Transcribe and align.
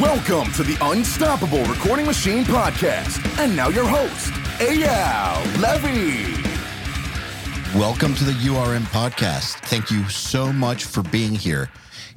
Welcome 0.00 0.50
to 0.52 0.62
the 0.62 0.78
Unstoppable 0.80 1.62
Recording 1.64 2.06
Machine 2.06 2.44
Podcast. 2.44 3.20
And 3.38 3.54
now 3.54 3.68
your 3.68 3.86
host, 3.86 4.32
Eyal 4.58 5.60
Levy. 5.60 6.32
Welcome 7.78 8.14
to 8.14 8.24
the 8.24 8.32
URM 8.32 8.84
podcast. 8.84 9.56
Thank 9.66 9.90
you 9.90 10.08
so 10.08 10.50
much 10.50 10.84
for 10.84 11.02
being 11.02 11.34
here. 11.34 11.68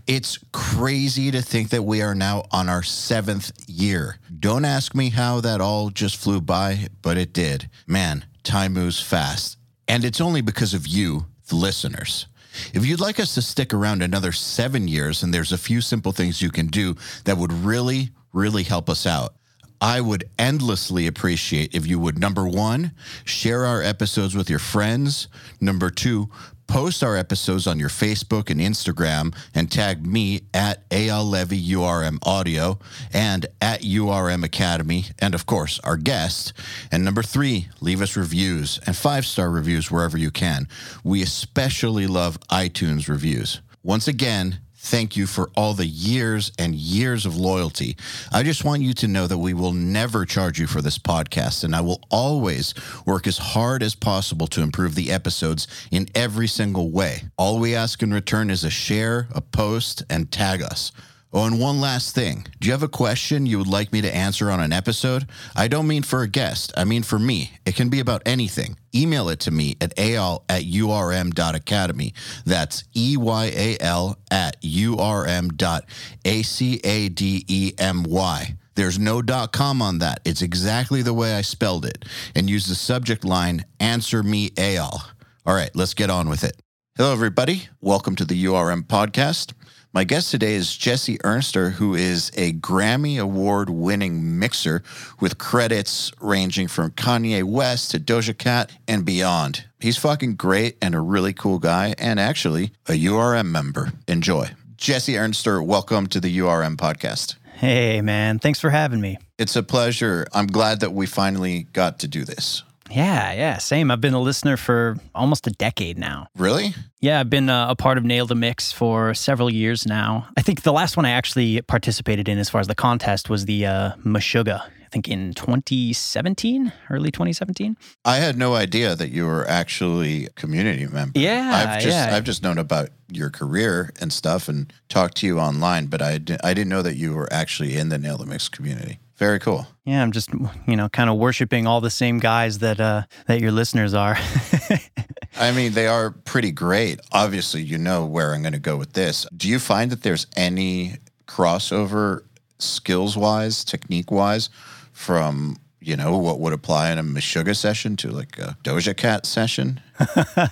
It's 0.07 0.39
crazy 0.53 1.31
to 1.31 1.41
think 1.41 1.67
that 1.71 1.83
we 1.83 2.01
are 2.01 2.15
now 2.15 2.45
on 2.49 2.69
our 2.69 2.81
seventh 2.81 3.51
year. 3.67 4.19
Don't 4.39 4.63
ask 4.63 4.95
me 4.95 5.09
how 5.09 5.41
that 5.41 5.59
all 5.59 5.89
just 5.89 6.15
flew 6.15 6.39
by, 6.39 6.87
but 7.01 7.17
it 7.17 7.33
did. 7.33 7.69
Man, 7.85 8.23
time 8.43 8.71
moves 8.71 9.01
fast. 9.01 9.57
And 9.85 10.05
it's 10.05 10.21
only 10.21 10.39
because 10.39 10.73
of 10.73 10.87
you, 10.87 11.25
the 11.49 11.57
listeners. 11.57 12.27
If 12.73 12.85
you'd 12.85 12.99
like 12.99 13.19
us 13.19 13.33
to 13.35 13.41
stick 13.41 13.73
around 13.73 14.01
another 14.01 14.31
seven 14.31 14.87
years, 14.87 15.23
and 15.23 15.33
there's 15.33 15.51
a 15.51 15.57
few 15.57 15.81
simple 15.81 16.11
things 16.11 16.41
you 16.41 16.51
can 16.51 16.67
do 16.67 16.95
that 17.25 17.37
would 17.37 17.51
really, 17.51 18.09
really 18.33 18.63
help 18.63 18.89
us 18.89 19.05
out. 19.05 19.35
I 19.81 20.01
would 20.01 20.29
endlessly 20.39 21.05
appreciate 21.05 21.75
if 21.75 21.85
you 21.85 21.99
would 21.99 22.17
number 22.17 22.47
one, 22.47 22.93
share 23.23 23.65
our 23.65 23.81
episodes 23.81 24.35
with 24.35 24.49
your 24.49 24.59
friends. 24.59 25.27
Number 25.59 25.89
two, 25.89 26.29
post 26.67 27.03
our 27.03 27.15
episodes 27.15 27.67
on 27.67 27.79
your 27.79 27.89
Facebook 27.89 28.49
and 28.49 28.59
Instagram 28.59 29.35
and 29.53 29.71
tag 29.71 30.05
me 30.05 30.41
at 30.53 30.87
Eyal 30.89 31.29
Levy 31.29 31.61
URM 31.61 32.17
Audio 32.23 32.79
and 33.13 33.45
at 33.61 33.81
URM 33.81 34.43
Academy, 34.43 35.05
and 35.19 35.33
of 35.35 35.45
course, 35.45 35.79
our 35.83 35.97
guest. 35.97 36.53
And 36.91 37.05
number 37.05 37.23
three, 37.23 37.69
leave 37.81 38.01
us 38.01 38.17
reviews 38.17 38.79
and 38.85 38.95
five 38.95 39.25
star 39.25 39.49
reviews 39.49 39.91
wherever 39.91 40.17
you 40.17 40.31
can. 40.31 40.67
We 41.03 41.21
especially 41.21 42.07
love 42.07 42.39
iTunes 42.49 43.07
reviews. 43.07 43.61
Once 43.83 44.07
again, 44.07 44.59
Thank 44.85 45.17
you 45.17 45.25
for 45.25 45.49
all 45.55 45.73
the 45.73 45.87
years 45.87 46.51
and 46.59 46.75
years 46.75 47.25
of 47.25 47.35
loyalty. 47.35 47.97
I 48.31 48.43
just 48.43 48.63
want 48.63 48.83
you 48.83 48.93
to 48.93 49.07
know 49.07 49.25
that 49.25 49.39
we 49.39 49.55
will 49.55 49.73
never 49.73 50.25
charge 50.25 50.59
you 50.59 50.67
for 50.67 50.79
this 50.79 50.99
podcast, 50.99 51.63
and 51.63 51.75
I 51.75 51.81
will 51.81 52.01
always 52.11 52.75
work 53.03 53.25
as 53.25 53.39
hard 53.39 53.81
as 53.81 53.95
possible 53.95 54.45
to 54.45 54.61
improve 54.61 54.93
the 54.93 55.11
episodes 55.11 55.67
in 55.89 56.07
every 56.13 56.47
single 56.47 56.91
way. 56.91 57.23
All 57.35 57.57
we 57.57 57.73
ask 57.73 58.03
in 58.03 58.13
return 58.13 58.51
is 58.51 58.63
a 58.63 58.69
share, 58.69 59.27
a 59.31 59.41
post, 59.41 60.03
and 60.07 60.31
tag 60.31 60.61
us. 60.61 60.91
Oh, 61.37 61.43
and 61.43 61.59
one 61.59 61.81
last 61.81 62.15
thing. 62.15 62.47
Do 62.61 62.67
you 62.67 62.71
have 62.71 62.81
a 62.81 62.87
question 62.87 63.45
you 63.45 63.57
would 63.57 63.67
like 63.67 63.91
me 63.91 63.99
to 63.99 64.15
answer 64.15 64.49
on 64.49 64.61
an 64.61 64.71
episode? 64.71 65.27
I 65.53 65.67
don't 65.67 65.85
mean 65.85 66.03
for 66.03 66.21
a 66.21 66.29
guest, 66.29 66.71
I 66.77 66.85
mean 66.85 67.03
for 67.03 67.19
me. 67.19 67.51
It 67.65 67.75
can 67.75 67.89
be 67.89 67.99
about 67.99 68.21
anything. 68.25 68.77
Email 68.95 69.27
it 69.27 69.41
to 69.41 69.51
me 69.51 69.75
at 69.81 69.93
eyal 69.97 70.43
at 70.47 70.63
urm.academy. 70.63 72.13
That's 72.45 72.85
E 72.95 73.17
Y 73.17 73.51
A 73.53 73.77
L 73.81 74.17
at 74.31 74.61
urm 74.61 75.57
dot 75.57 75.83
A 76.23 76.41
C 76.41 76.79
A 76.85 77.09
D 77.09 77.43
E 77.49 77.73
M 77.77 78.03
Y. 78.03 78.55
There's 78.75 78.97
no 78.97 79.21
dot 79.21 79.51
com 79.51 79.81
on 79.81 79.99
that. 79.99 80.21
It's 80.23 80.41
exactly 80.41 81.01
the 81.01 81.13
way 81.13 81.35
I 81.35 81.41
spelled 81.41 81.85
it. 81.85 82.05
And 82.33 82.49
use 82.49 82.65
the 82.67 82.75
subject 82.75 83.25
line, 83.25 83.65
answer 83.81 84.23
me 84.23 84.51
Eyal. 84.51 85.01
All 85.45 85.53
right, 85.53 85.71
let's 85.75 85.95
get 85.95 86.09
on 86.09 86.29
with 86.29 86.45
it. 86.45 86.55
Hello, 86.95 87.11
everybody. 87.11 87.67
Welcome 87.81 88.15
to 88.15 88.23
the 88.23 88.45
URM 88.45 88.83
podcast. 88.83 89.51
My 89.95 90.03
guest 90.03 90.29
today 90.29 90.55
is 90.55 90.75
Jesse 90.75 91.17
Ernster, 91.19 91.71
who 91.71 91.95
is 91.95 92.29
a 92.35 92.51
Grammy 92.51 93.17
Award 93.17 93.69
winning 93.69 94.37
mixer 94.37 94.83
with 95.21 95.37
credits 95.37 96.11
ranging 96.19 96.67
from 96.67 96.91
Kanye 96.91 97.45
West 97.45 97.91
to 97.91 97.99
Doja 98.01 98.37
Cat 98.37 98.73
and 98.89 99.05
beyond. 99.05 99.63
He's 99.79 99.95
fucking 99.95 100.35
great 100.35 100.75
and 100.81 100.95
a 100.95 100.99
really 100.99 101.31
cool 101.31 101.59
guy, 101.59 101.95
and 101.97 102.19
actually 102.19 102.73
a 102.89 102.91
URM 102.91 103.45
member. 103.45 103.93
Enjoy. 104.05 104.49
Jesse 104.75 105.13
Ernster, 105.13 105.65
welcome 105.65 106.07
to 106.07 106.19
the 106.19 106.39
URM 106.39 106.75
podcast. 106.75 107.35
Hey, 107.53 108.01
man. 108.01 108.39
Thanks 108.39 108.59
for 108.59 108.71
having 108.71 108.99
me. 108.99 109.17
It's 109.37 109.55
a 109.55 109.63
pleasure. 109.63 110.27
I'm 110.33 110.47
glad 110.47 110.81
that 110.81 110.91
we 110.91 111.05
finally 111.05 111.67
got 111.71 111.99
to 111.99 112.09
do 112.09 112.25
this. 112.25 112.63
Yeah, 112.89 113.33
yeah, 113.33 113.57
same. 113.57 113.89
I've 113.89 114.01
been 114.01 114.13
a 114.13 114.21
listener 114.21 114.57
for 114.57 114.97
almost 115.13 115.47
a 115.47 115.51
decade 115.51 115.97
now. 115.97 116.27
Really? 116.37 116.75
Yeah, 117.01 117.19
I've 117.19 117.29
been 117.29 117.49
uh, 117.49 117.67
a 117.69 117.75
part 117.75 117.97
of 117.97 118.03
Nail 118.03 118.25
the 118.25 118.35
Mix 118.35 118.71
for 118.71 119.13
several 119.13 119.49
years 119.49 119.85
now. 119.85 120.27
I 120.37 120.41
think 120.41 120.61
the 120.61 120.73
last 120.73 120.95
one 120.95 121.05
I 121.05 121.11
actually 121.11 121.61
participated 121.61 122.29
in, 122.29 122.37
as 122.37 122.49
far 122.49 122.61
as 122.61 122.67
the 122.67 122.75
contest, 122.75 123.29
was 123.29 123.45
the 123.45 123.65
uh, 123.65 123.91
Meshuggah. 124.03 124.61
I 124.61 124.87
think 124.89 125.09
in 125.09 125.33
2017, 125.33 126.71
early 126.89 127.11
2017. 127.11 127.75
I 128.05 128.17
had 128.17 128.37
no 128.37 128.53
idea 128.53 128.95
that 128.95 129.09
you 129.09 129.25
were 129.25 129.45
actually 129.49 130.27
a 130.27 130.29
community 130.29 130.85
member. 130.85 131.19
Yeah, 131.19 131.51
I've 131.53 131.81
just 131.81 131.97
yeah. 131.97 132.15
I've 132.15 132.23
just 132.23 132.43
known 132.43 132.57
about 132.57 132.89
your 133.11 133.29
career 133.29 133.91
and 133.99 134.13
stuff 134.13 134.47
and 134.47 134.71
talked 134.87 135.17
to 135.17 135.27
you 135.27 135.39
online, 135.39 135.87
but 135.87 136.01
I, 136.01 136.13
I 136.43 136.53
didn't 136.53 136.69
know 136.69 136.81
that 136.81 136.95
you 136.95 137.13
were 137.13 137.31
actually 137.33 137.75
in 137.75 137.89
the 137.89 137.97
Nail 137.97 138.17
the 138.17 138.25
Mix 138.25 138.47
community. 138.47 138.99
Very 139.17 139.39
cool. 139.39 139.65
Yeah, 139.85 140.01
I'm 140.01 140.11
just 140.11 140.29
you 140.67 140.75
know 140.75 140.89
kind 140.89 141.09
of 141.09 141.17
worshiping 141.17 141.67
all 141.67 141.79
the 141.79 141.89
same 141.89 142.19
guys 142.19 142.59
that 142.59 142.79
uh, 142.79 143.03
that 143.27 143.39
your 143.39 143.51
listeners 143.51 143.93
are. 143.93 144.17
I 145.37 145.51
mean, 145.51 145.73
they 145.73 145.87
are 145.87 146.11
pretty 146.11 146.51
great. 146.51 146.99
Obviously, 147.11 147.61
you 147.61 147.77
know 147.77 148.05
where 148.05 148.33
I'm 148.33 148.41
going 148.41 148.53
to 148.53 148.59
go 148.59 148.77
with 148.77 148.93
this. 148.93 149.27
Do 149.35 149.49
you 149.49 149.59
find 149.59 149.91
that 149.91 150.03
there's 150.03 150.27
any 150.35 150.97
crossover 151.27 152.21
skills 152.57 153.17
wise, 153.17 153.63
technique 153.63 154.11
wise, 154.11 154.49
from 154.91 155.57
you 155.85 155.95
know 155.95 156.17
what 156.17 156.39
would 156.39 156.53
apply 156.53 156.91
in 156.91 156.97
a 156.97 157.03
Meshuggah 157.03 157.55
session 157.55 157.95
to 157.97 158.09
like 158.09 158.39
a 158.39 158.57
Doja 158.63 158.95
Cat 158.95 159.25
session? 159.25 159.81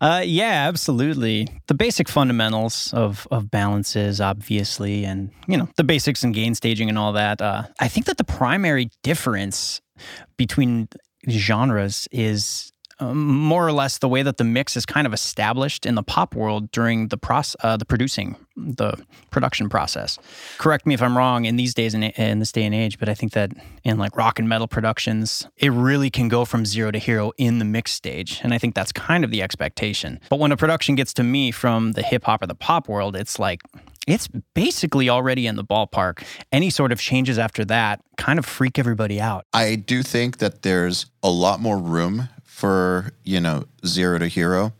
Uh, 0.00 0.22
yeah, 0.24 0.66
absolutely. 0.66 1.46
The 1.66 1.74
basic 1.74 2.08
fundamentals 2.08 2.90
of 2.94 3.28
of 3.30 3.50
balances, 3.50 4.18
obviously, 4.20 5.04
and 5.04 5.30
you 5.46 5.58
know 5.58 5.68
the 5.76 5.84
basics 5.84 6.24
and 6.24 6.34
gain 6.34 6.54
staging 6.54 6.88
and 6.88 6.96
all 6.96 7.12
that. 7.12 7.42
Uh, 7.42 7.64
I 7.80 7.88
think 7.88 8.06
that 8.06 8.16
the 8.16 8.24
primary 8.24 8.88
difference 9.02 9.82
between 10.38 10.88
genres 11.28 12.08
is 12.10 12.69
um, 13.00 13.26
more 13.26 13.66
or 13.66 13.72
less 13.72 13.98
the 13.98 14.08
way 14.08 14.22
that 14.22 14.36
the 14.36 14.44
mix 14.44 14.76
is 14.76 14.86
kind 14.86 15.06
of 15.06 15.14
established 15.14 15.86
in 15.86 15.94
the 15.94 16.02
pop 16.02 16.34
world 16.34 16.70
during 16.70 17.08
the 17.08 17.16
process, 17.16 17.56
uh, 17.64 17.76
the 17.76 17.84
producing, 17.84 18.36
the 18.56 18.94
production 19.30 19.68
process. 19.68 20.18
Correct 20.58 20.86
me 20.86 20.94
if 20.94 21.02
I'm 21.02 21.16
wrong 21.16 21.46
in 21.46 21.56
these 21.56 21.74
days 21.74 21.94
and 21.94 22.04
in 22.04 22.38
this 22.38 22.52
day 22.52 22.64
and 22.64 22.74
age, 22.74 22.98
but 22.98 23.08
I 23.08 23.14
think 23.14 23.32
that 23.32 23.52
in 23.84 23.98
like 23.98 24.16
rock 24.16 24.38
and 24.38 24.48
metal 24.48 24.68
productions, 24.68 25.46
it 25.56 25.72
really 25.72 26.10
can 26.10 26.28
go 26.28 26.44
from 26.44 26.66
zero 26.66 26.90
to 26.90 26.98
hero 26.98 27.32
in 27.38 27.58
the 27.58 27.64
mix 27.64 27.92
stage, 27.92 28.40
and 28.42 28.52
I 28.52 28.58
think 28.58 28.74
that's 28.74 28.92
kind 28.92 29.24
of 29.24 29.30
the 29.30 29.42
expectation. 29.42 30.20
But 30.28 30.38
when 30.38 30.52
a 30.52 30.56
production 30.56 30.94
gets 30.94 31.14
to 31.14 31.22
me 31.22 31.50
from 31.50 31.92
the 31.92 32.02
hip 32.02 32.24
hop 32.24 32.42
or 32.42 32.46
the 32.46 32.54
pop 32.54 32.88
world, 32.88 33.16
it's 33.16 33.38
like 33.38 33.62
it's 34.06 34.28
basically 34.54 35.08
already 35.08 35.46
in 35.46 35.56
the 35.56 35.64
ballpark. 35.64 36.24
Any 36.52 36.70
sort 36.70 36.92
of 36.92 37.00
changes 37.00 37.38
after 37.38 37.64
that 37.66 38.00
kind 38.16 38.38
of 38.38 38.44
freak 38.44 38.78
everybody 38.78 39.20
out. 39.20 39.46
I 39.52 39.76
do 39.76 40.02
think 40.02 40.38
that 40.38 40.62
there's 40.62 41.06
a 41.22 41.30
lot 41.30 41.60
more 41.60 41.78
room 41.78 42.28
for, 42.60 43.12
you 43.24 43.40
know, 43.40 43.64
zero 43.86 44.18
to 44.18 44.28
hero 44.28 44.72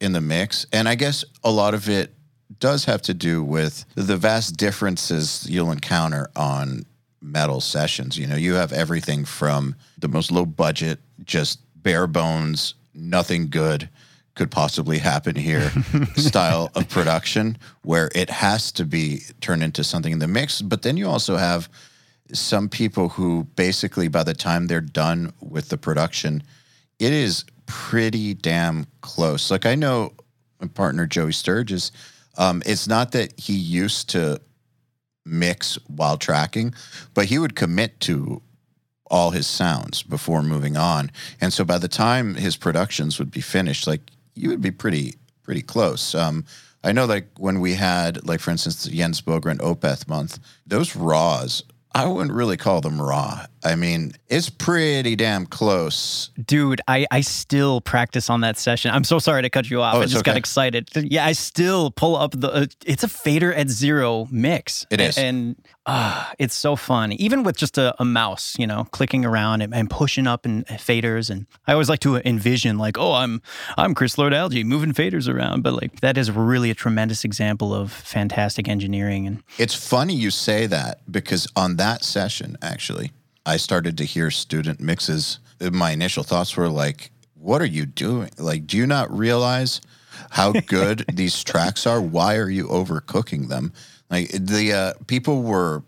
in 0.00 0.12
the 0.12 0.20
mix. 0.20 0.64
And 0.72 0.88
I 0.88 0.94
guess 0.94 1.24
a 1.42 1.50
lot 1.50 1.74
of 1.74 1.88
it 1.88 2.14
does 2.60 2.84
have 2.84 3.02
to 3.02 3.14
do 3.14 3.42
with 3.42 3.84
the 3.96 4.16
vast 4.16 4.56
differences 4.56 5.44
you'll 5.50 5.72
encounter 5.72 6.30
on 6.36 6.86
metal 7.20 7.60
sessions. 7.60 8.16
You 8.16 8.28
know, 8.28 8.36
you 8.36 8.54
have 8.54 8.72
everything 8.72 9.24
from 9.24 9.74
the 9.98 10.06
most 10.06 10.30
low 10.30 10.46
budget, 10.46 11.00
just 11.24 11.58
bare 11.82 12.06
bones, 12.06 12.74
nothing 12.94 13.50
good 13.50 13.88
could 14.36 14.50
possibly 14.50 14.98
happen 14.98 15.34
here 15.34 15.72
style 16.16 16.70
of 16.76 16.88
production 16.88 17.58
where 17.82 18.08
it 18.14 18.30
has 18.30 18.70
to 18.70 18.84
be 18.84 19.22
turned 19.40 19.64
into 19.64 19.82
something 19.82 20.12
in 20.12 20.18
the 20.20 20.28
mix. 20.28 20.62
But 20.62 20.82
then 20.82 20.96
you 20.96 21.08
also 21.08 21.36
have 21.36 21.68
some 22.32 22.68
people 22.68 23.08
who 23.08 23.44
basically 23.56 24.08
by 24.08 24.22
the 24.22 24.34
time 24.34 24.66
they're 24.66 24.80
done 24.80 25.32
with 25.40 25.70
the 25.70 25.78
production, 25.78 26.42
it 26.98 27.12
is 27.12 27.44
pretty 27.66 28.34
damn 28.34 28.86
close. 29.00 29.50
Like 29.50 29.66
I 29.66 29.74
know 29.74 30.12
my 30.60 30.68
partner 30.68 31.06
Joey 31.06 31.32
Sturgis, 31.32 31.92
um, 32.38 32.62
it's 32.66 32.88
not 32.88 33.12
that 33.12 33.38
he 33.38 33.54
used 33.54 34.10
to 34.10 34.40
mix 35.24 35.78
while 35.88 36.16
tracking, 36.16 36.74
but 37.14 37.26
he 37.26 37.38
would 37.38 37.56
commit 37.56 37.98
to 38.00 38.40
all 39.10 39.30
his 39.30 39.46
sounds 39.46 40.02
before 40.02 40.42
moving 40.42 40.76
on. 40.76 41.10
And 41.40 41.52
so 41.52 41.64
by 41.64 41.78
the 41.78 41.88
time 41.88 42.34
his 42.34 42.56
productions 42.56 43.18
would 43.18 43.30
be 43.30 43.40
finished, 43.40 43.86
like 43.86 44.10
you 44.34 44.48
would 44.50 44.60
be 44.60 44.70
pretty 44.70 45.14
pretty 45.42 45.62
close. 45.62 46.14
Um, 46.14 46.44
I 46.82 46.92
know 46.92 47.04
like 47.04 47.28
when 47.38 47.60
we 47.60 47.74
had 47.74 48.26
like 48.26 48.40
for 48.40 48.50
instance 48.50 48.84
the 48.84 48.90
Jens 48.90 49.22
Bogren 49.22 49.58
Opeth 49.58 50.08
month, 50.08 50.38
those 50.66 50.96
raws 50.96 51.62
I 51.96 52.06
wouldn't 52.06 52.34
really 52.34 52.58
call 52.58 52.82
them 52.82 53.00
raw. 53.00 53.46
I 53.64 53.74
mean, 53.74 54.12
it's 54.28 54.50
pretty 54.50 55.16
damn 55.16 55.46
close. 55.46 56.30
Dude, 56.44 56.82
I, 56.86 57.06
I 57.10 57.22
still 57.22 57.80
practice 57.80 58.28
on 58.28 58.42
that 58.42 58.58
session. 58.58 58.90
I'm 58.90 59.02
so 59.02 59.18
sorry 59.18 59.40
to 59.42 59.50
cut 59.50 59.70
you 59.70 59.80
off. 59.80 59.94
Oh, 59.94 60.02
I 60.02 60.06
just 60.06 60.22
got 60.22 60.36
excited. 60.36 60.90
Yeah, 60.94 61.24
I 61.24 61.32
still 61.32 61.90
pull 61.90 62.14
up 62.14 62.32
the. 62.32 62.48
Uh, 62.52 62.66
it's 62.84 63.02
a 63.02 63.08
fader 63.08 63.50
at 63.52 63.70
zero 63.70 64.28
mix. 64.30 64.84
It 64.90 65.00
is. 65.00 65.16
and 65.16 65.56
uh, 65.86 66.32
it's 66.38 66.54
so 66.54 66.76
fun. 66.76 67.12
Even 67.12 67.44
with 67.44 67.56
just 67.56 67.78
a, 67.78 67.94
a 67.98 68.04
mouse, 68.04 68.54
you 68.58 68.66
know, 68.66 68.84
clicking 68.90 69.24
around 69.24 69.62
and, 69.62 69.74
and 69.74 69.88
pushing 69.88 70.26
up 70.26 70.44
and 70.44 70.66
faders. 70.66 71.30
And 71.30 71.46
I 71.66 71.72
always 71.72 71.88
like 71.88 72.00
to 72.00 72.16
envision 72.28 72.76
like, 72.76 72.98
oh, 72.98 73.14
I'm 73.14 73.40
I'm 73.78 73.94
Chris 73.94 74.18
Lord-Alge 74.18 74.64
moving 74.64 74.92
faders 74.92 75.32
around. 75.32 75.62
But 75.62 75.72
like 75.72 76.00
that 76.02 76.18
is 76.18 76.30
really 76.30 76.70
a 76.70 76.74
tremendous 76.74 77.24
example 77.24 77.72
of 77.74 77.90
fantastic 77.90 78.68
engineering. 78.68 79.26
And 79.26 79.42
It's 79.58 79.74
funny 79.74 80.14
you 80.14 80.30
say 80.30 80.66
that 80.66 81.00
because 81.10 81.48
on 81.56 81.76
that 81.76 81.85
session, 82.04 82.56
actually, 82.62 83.12
I 83.44 83.56
started 83.56 83.96
to 83.98 84.04
hear 84.04 84.30
student 84.30 84.80
mixes. 84.80 85.38
My 85.60 85.92
initial 85.92 86.22
thoughts 86.22 86.56
were 86.56 86.68
like, 86.68 87.10
what 87.34 87.62
are 87.62 87.66
you 87.66 87.86
doing? 87.86 88.30
Like, 88.38 88.66
do 88.66 88.76
you 88.76 88.86
not 88.86 89.16
realize 89.16 89.80
how 90.30 90.52
good 90.66 91.04
these 91.12 91.44
tracks 91.44 91.86
are? 91.86 92.00
Why 92.00 92.36
are 92.36 92.50
you 92.50 92.66
overcooking 92.68 93.48
them? 93.48 93.72
Like, 94.10 94.30
the 94.30 94.72
uh, 94.72 94.92
people 95.06 95.42
were 95.42 95.82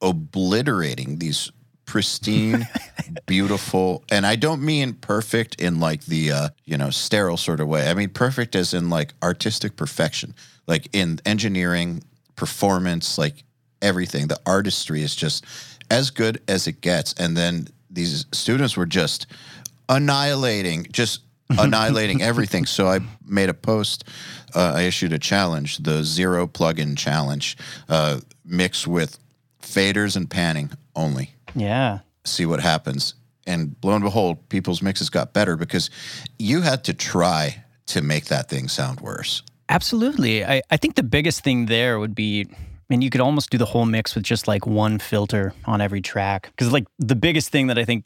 obliterating 0.00 1.18
these 1.18 1.50
pristine, 1.88 2.68
beautiful, 3.26 4.04
and 4.10 4.26
I 4.26 4.36
don't 4.36 4.62
mean 4.62 4.92
perfect 4.92 5.60
in 5.60 5.80
like 5.80 6.04
the 6.04 6.30
uh, 6.30 6.48
you 6.64 6.76
know 6.76 6.90
sterile 6.90 7.38
sort 7.38 7.60
of 7.60 7.66
way. 7.68 7.90
I 7.90 7.94
mean 7.94 8.10
perfect 8.10 8.54
as 8.54 8.74
in 8.74 8.90
like 8.90 9.14
artistic 9.22 9.76
perfection, 9.76 10.34
like 10.66 10.88
in 10.92 11.18
engineering, 11.24 12.04
performance, 12.36 13.18
like 13.18 13.42
everything. 13.82 14.28
The 14.28 14.40
artistry 14.46 15.02
is 15.02 15.14
just 15.14 15.44
as 15.90 16.10
good 16.10 16.40
as 16.48 16.66
it 16.66 16.80
gets. 16.80 17.12
And 17.14 17.36
then 17.36 17.68
these 17.90 18.26
students 18.32 18.76
were 18.76 18.86
just 18.86 19.26
annihilating, 19.88 20.86
just 20.92 21.20
annihilating 21.50 22.22
everything. 22.22 22.66
So 22.66 22.88
I 22.88 23.00
made 23.26 23.48
a 23.48 23.54
post. 23.54 24.04
Uh, 24.54 24.74
I 24.76 24.82
issued 24.82 25.12
a 25.12 25.18
challenge, 25.18 25.78
the 25.78 26.04
zero 26.04 26.46
plugin 26.46 26.96
challenge, 26.96 27.56
uh, 27.88 28.20
mixed 28.44 28.86
with 28.86 29.18
faders 29.62 30.16
and 30.16 30.28
panning 30.30 30.70
only. 30.96 31.34
yeah, 31.54 32.00
See 32.24 32.44
what 32.46 32.60
happens. 32.60 33.14
And 33.46 33.76
lo 33.82 33.94
and 33.94 34.04
behold, 34.04 34.46
people's 34.50 34.82
mixes 34.82 35.08
got 35.08 35.32
better 35.32 35.56
because 35.56 35.88
you 36.38 36.60
had 36.60 36.84
to 36.84 36.92
try 36.94 37.64
to 37.86 38.02
make 38.02 38.26
that 38.26 38.50
thing 38.50 38.68
sound 38.68 39.00
worse. 39.00 39.42
Absolutely. 39.70 40.44
I, 40.44 40.60
I 40.70 40.76
think 40.76 40.96
the 40.96 41.02
biggest 41.02 41.42
thing 41.42 41.66
there 41.66 41.98
would 41.98 42.14
be, 42.14 42.46
and 42.90 43.04
you 43.04 43.10
could 43.10 43.20
almost 43.20 43.50
do 43.50 43.58
the 43.58 43.66
whole 43.66 43.84
mix 43.84 44.14
with 44.14 44.24
just 44.24 44.48
like 44.48 44.66
one 44.66 44.98
filter 44.98 45.52
on 45.66 45.80
every 45.80 46.00
track. 46.00 46.50
Because, 46.56 46.72
like, 46.72 46.86
the 46.98 47.14
biggest 47.14 47.50
thing 47.50 47.66
that 47.66 47.78
I 47.78 47.84
think 47.84 48.04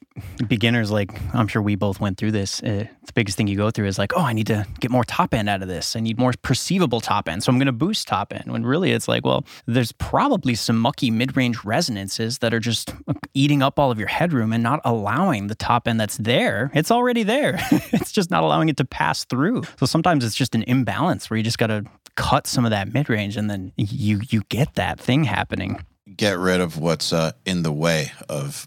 beginners, 0.49 0.91
like, 0.91 1.11
I'm 1.35 1.47
sure 1.47 1.63
we 1.63 1.77
both 1.77 2.01
went 2.01 2.19
through 2.19 2.33
this, 2.33 2.63
uh, 2.63 2.87
the 3.07 3.13
biggest 3.15 3.37
thing 3.37 3.47
you 3.47 3.57
go 3.57 3.71
through 3.71 3.87
is 3.87 3.99
like, 3.99 4.13
oh, 4.17 4.23
I 4.23 4.33
need 4.33 4.49
to 4.49 4.67
get 4.81 4.91
more 4.91 5.05
top 5.05 5.35
end 5.35 5.49
out 5.49 5.63
of 5.63 5.69
this. 5.69 5.95
I 5.95 6.01
need 6.01 6.19
more 6.19 6.33
perceivable 6.43 7.01
top 7.01 7.29
end. 7.29 7.45
So 7.45 7.53
I'm 7.53 7.59
going 7.59 7.67
to 7.67 7.73
boost 7.73 8.09
top 8.09 8.33
end. 8.33 8.51
When 8.51 8.65
really 8.67 8.93
it's 8.93 9.09
like, 9.09 9.25
well, 9.25 9.45
there's 9.67 9.93
probably 9.93 10.55
some 10.55 10.79
mucky 10.79 11.11
mid 11.11 11.37
range 11.37 11.65
resonances 11.65 12.39
that 12.39 12.53
are 12.53 12.61
just 12.61 12.93
eating 13.35 13.63
up 13.63 13.79
all 13.79 13.91
of 13.91 13.99
your 13.99 14.09
headroom 14.09 14.53
and 14.53 14.63
not 14.63 14.81
allowing 14.85 15.47
the 15.47 15.55
top 15.55 15.87
end 15.87 16.01
that's 16.01 16.17
there. 16.17 16.71
It's 16.75 16.91
already 16.91 17.23
there. 17.23 17.59
it's 17.71 18.13
just 18.13 18.31
not 18.31 18.43
allowing 18.43 18.69
it 18.69 18.77
to 18.79 18.85
pass 18.85 19.25
through. 19.25 19.63
So 19.79 19.87
sometimes 19.87 20.25
it's 20.25 20.35
just 20.35 20.55
an 20.55 20.65
imbalance 20.65 21.31
where 21.31 21.37
you 21.37 21.43
just 21.43 21.59
got 21.59 21.69
to 21.69 21.85
cut 22.17 22.47
some 22.47 22.65
of 22.65 22.71
that 22.71 22.93
mid 22.93 23.09
range 23.09 23.37
and 23.37 23.51
then 23.51 23.73
you 23.77 24.21
you 24.29 24.43
get 24.49 24.75
that 24.75 25.01
thing 25.01 25.25
happening. 25.25 25.85
Get 26.17 26.39
rid 26.39 26.61
of 26.61 26.79
what's 26.79 27.13
uh, 27.13 27.33
in 27.45 27.63
the 27.63 27.73
way 27.73 28.13
of 28.29 28.67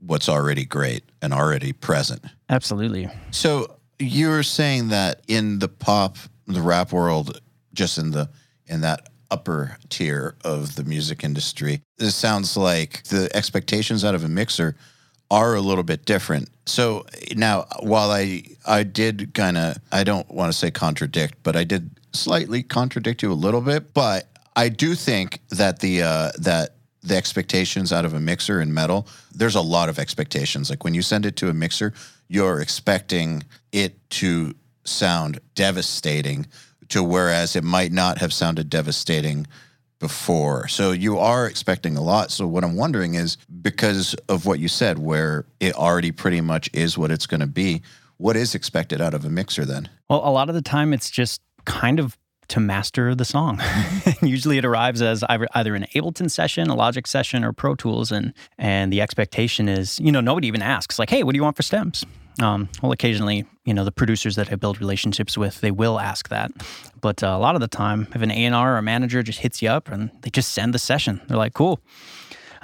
what's 0.00 0.28
already 0.28 0.64
great 0.64 1.04
and 1.20 1.32
already 1.32 1.72
present. 1.72 2.24
Absolutely. 2.48 3.10
So 3.30 3.76
you 3.98 4.28
were 4.28 4.42
saying 4.42 4.88
that 4.88 5.22
in 5.26 5.58
the 5.58 5.68
pop, 5.68 6.16
the 6.46 6.62
rap 6.62 6.92
world, 6.92 7.40
just 7.74 7.98
in 7.98 8.10
the 8.10 8.30
in 8.66 8.80
that 8.82 9.08
upper 9.30 9.76
tier 9.88 10.36
of 10.44 10.76
the 10.76 10.84
music 10.84 11.24
industry, 11.24 11.82
it 11.98 12.10
sounds 12.10 12.56
like 12.56 13.02
the 13.04 13.28
expectations 13.34 14.04
out 14.04 14.14
of 14.14 14.24
a 14.24 14.28
mixer 14.28 14.76
are 15.30 15.54
a 15.54 15.60
little 15.60 15.82
bit 15.82 16.04
different. 16.04 16.48
So 16.66 17.04
now, 17.34 17.66
while 17.80 18.10
I 18.10 18.42
I 18.66 18.84
did 18.84 19.34
kind 19.34 19.56
of 19.56 19.78
I 19.92 20.04
don't 20.04 20.30
want 20.30 20.52
to 20.52 20.58
say 20.58 20.70
contradict, 20.70 21.34
but 21.42 21.56
I 21.56 21.64
did 21.64 21.90
slightly 22.16 22.62
contradict 22.62 23.22
you 23.22 23.32
a 23.32 23.34
little 23.34 23.60
bit, 23.60 23.94
but 23.94 24.28
I 24.56 24.68
do 24.68 24.94
think 24.94 25.40
that 25.50 25.80
the 25.80 26.02
uh, 26.02 26.30
that 26.38 26.76
the 27.02 27.16
expectations 27.16 27.92
out 27.92 28.04
of 28.04 28.14
a 28.14 28.20
mixer 28.20 28.60
in 28.60 28.74
metal, 28.74 29.06
there's 29.32 29.54
a 29.54 29.60
lot 29.60 29.88
of 29.88 29.98
expectations. 29.98 30.70
Like 30.70 30.82
when 30.82 30.94
you 30.94 31.02
send 31.02 31.24
it 31.24 31.36
to 31.36 31.48
a 31.48 31.54
mixer, 31.54 31.92
you're 32.28 32.60
expecting 32.60 33.44
it 33.70 34.10
to 34.10 34.54
sound 34.84 35.38
devastating 35.54 36.46
to 36.88 37.02
whereas 37.02 37.56
it 37.56 37.64
might 37.64 37.92
not 37.92 38.18
have 38.18 38.32
sounded 38.32 38.70
devastating 38.70 39.46
before. 39.98 40.68
So 40.68 40.92
you 40.92 41.18
are 41.18 41.46
expecting 41.46 41.96
a 41.96 42.02
lot. 42.02 42.30
So 42.30 42.46
what 42.46 42.64
I'm 42.64 42.76
wondering 42.76 43.14
is 43.14 43.36
because 43.62 44.14
of 44.28 44.46
what 44.46 44.58
you 44.58 44.68
said 44.68 44.98
where 44.98 45.46
it 45.60 45.74
already 45.74 46.12
pretty 46.12 46.40
much 46.40 46.68
is 46.72 46.98
what 46.98 47.10
it's 47.10 47.26
going 47.26 47.40
to 47.40 47.46
be, 47.46 47.82
what 48.18 48.36
is 48.36 48.54
expected 48.54 49.00
out 49.00 49.14
of 49.14 49.24
a 49.24 49.30
mixer 49.30 49.64
then? 49.64 49.88
Well, 50.08 50.20
a 50.26 50.30
lot 50.30 50.48
of 50.48 50.54
the 50.54 50.62
time 50.62 50.92
it's 50.92 51.10
just 51.10 51.40
kind 51.66 52.00
of 52.00 52.16
to 52.48 52.60
master 52.60 53.14
the 53.14 53.24
song. 53.24 53.60
Usually 54.22 54.58
it 54.58 54.64
arrives 54.64 55.02
as 55.02 55.24
either 55.24 55.74
an 55.74 55.86
Ableton 55.94 56.30
session, 56.30 56.70
a 56.70 56.74
Logic 56.74 57.06
session, 57.06 57.44
or 57.44 57.52
Pro 57.52 57.74
Tools, 57.74 58.12
and 58.12 58.32
and 58.58 58.92
the 58.92 59.00
expectation 59.00 59.68
is, 59.68 59.98
you 59.98 60.12
know, 60.12 60.20
nobody 60.20 60.48
even 60.48 60.62
asks 60.62 60.98
like, 60.98 61.10
"Hey, 61.10 61.22
what 61.22 61.32
do 61.32 61.36
you 61.36 61.42
want 61.42 61.56
for 61.56 61.62
stems?" 61.62 62.04
Um, 62.40 62.68
well, 62.82 62.92
occasionally, 62.92 63.46
you 63.64 63.72
know, 63.72 63.82
the 63.82 63.92
producers 63.92 64.36
that 64.36 64.52
I 64.52 64.56
build 64.56 64.78
relationships 64.78 65.38
with, 65.38 65.62
they 65.62 65.70
will 65.70 65.98
ask 65.98 66.28
that, 66.28 66.52
but 67.00 67.22
uh, 67.22 67.28
a 67.28 67.38
lot 67.38 67.54
of 67.54 67.62
the 67.62 67.68
time, 67.68 68.08
if 68.14 68.20
an 68.20 68.30
A 68.30 68.44
and 68.44 68.54
R 68.54 68.74
or 68.74 68.78
a 68.78 68.82
manager 68.82 69.22
just 69.22 69.38
hits 69.38 69.62
you 69.62 69.70
up 69.70 69.88
and 69.88 70.10
they 70.20 70.28
just 70.30 70.52
send 70.52 70.74
the 70.74 70.78
session, 70.78 71.20
they're 71.28 71.38
like, 71.38 71.54
"Cool." 71.54 71.80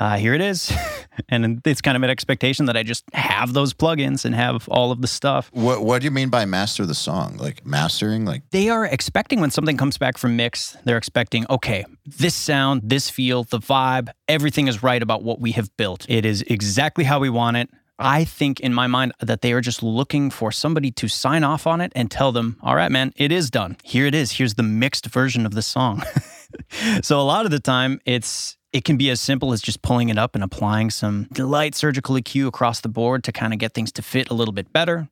Uh, 0.03 0.17
here 0.17 0.35
it 0.35 0.41
is. 0.41 0.73
and 1.29 1.61
it's 1.65 1.81
kind 1.81 1.97
of 1.97 2.03
an 2.03 2.11
expectation 2.11 2.67
that 2.67 2.77
I 2.77 2.83
just 2.83 3.05
have 3.13 3.53
those 3.53 3.73
plugins 3.73 4.25
and 4.25 4.35
have 4.35 4.69
all 4.69 4.91
of 4.91 5.01
the 5.01 5.07
stuff. 5.07 5.49
What 5.53 5.85
what 5.85 6.01
do 6.01 6.07
you 6.07 6.11
mean 6.11 6.29
by 6.29 6.45
master 6.45 6.85
the 6.85 6.95
song? 6.95 7.37
Like 7.37 7.65
mastering 7.65 8.25
like 8.25 8.43
they 8.51 8.69
are 8.69 8.85
expecting 8.85 9.41
when 9.41 9.53
something 9.53 9.77
comes 9.77 9.99
back 9.99 10.19
from 10.19 10.35
mix, 10.35 10.77
they're 10.85 10.97
expecting, 10.97 11.47
okay, 11.49 11.85
this 12.05 12.35
sound, 12.35 12.83
this 12.85 13.11
feel, 13.11 13.45
the 13.45 13.61
vibe, 13.61 14.09
everything 14.27 14.67
is 14.67 14.83
right 14.83 15.01
about 15.01 15.23
what 15.23 15.41
we 15.41 15.53
have 15.53 15.71
built. 15.77 16.05
It 16.09 16.27
is 16.27 16.43
exactly 16.49 17.05
how 17.05 17.21
we 17.21 17.31
want 17.31 17.59
it. 17.59 17.71
I 17.97 18.25
think 18.25 18.59
in 18.59 18.75
my 18.75 18.89
mind 18.89 19.13
that 19.21 19.41
they 19.41 19.53
are 19.53 19.61
just 19.61 19.85
looking 19.85 20.31
for 20.31 20.51
somebody 20.51 20.91
to 20.91 21.07
sign 21.07 21.45
off 21.45 21.65
on 21.65 21.81
it 21.81 21.93
and 21.95 22.11
tell 22.11 22.33
them, 22.33 22.57
all 22.61 22.75
right, 22.75 22.91
man, 22.91 23.13
it 23.15 23.31
is 23.31 23.53
done. 23.53 23.77
Here 23.85 24.07
it 24.07 24.17
is. 24.17 24.33
Here's 24.33 24.55
the 24.55 24.65
mixed 24.65 25.07
version 25.07 25.47
of 25.47 25.55
the 25.55 25.63
song. 25.63 26.03
so 27.03 27.21
a 27.21 27.23
lot 27.23 27.45
of 27.45 27.53
the 27.53 27.61
time 27.61 28.01
it's 28.05 28.57
it 28.73 28.85
can 28.85 28.97
be 28.97 29.11
as 29.11 29.21
simple 29.21 29.53
as 29.53 29.61
just 29.61 29.83
pulling 29.83 30.09
it 30.09 30.17
up 30.17 30.35
and 30.35 30.43
applying 30.43 30.91
some 30.91 31.29
light 31.37 31.75
surgical 31.75 32.15
EQ 32.15 32.47
across 32.47 32.81
the 32.81 32.89
board 32.89 33.23
to 33.25 33.33
kind 33.33 33.53
of 33.53 33.59
get 33.59 33.75
things 33.75 33.93
to 33.93 34.03
fit 34.03 34.31
a 34.31 34.35
little 34.35 34.55
bit 34.55 34.73
better. 34.73 35.09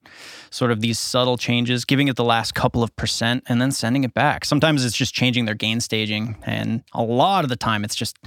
Sort 0.50 0.70
of 0.70 0.80
these 0.80 0.98
subtle 0.98 1.36
changes, 1.36 1.84
giving 1.84 2.08
it 2.08 2.16
the 2.16 2.24
last 2.24 2.54
couple 2.54 2.82
of 2.82 2.94
percent 2.96 3.44
and 3.48 3.60
then 3.60 3.70
sending 3.70 4.04
it 4.04 4.14
back. 4.14 4.44
Sometimes 4.44 4.84
it's 4.84 4.96
just 4.96 5.14
changing 5.14 5.44
their 5.44 5.54
gain 5.54 5.80
staging. 5.80 6.36
And 6.42 6.82
a 6.94 7.02
lot 7.02 7.44
of 7.44 7.50
the 7.50 7.56
time 7.56 7.84
it's 7.84 7.94
just, 7.94 8.18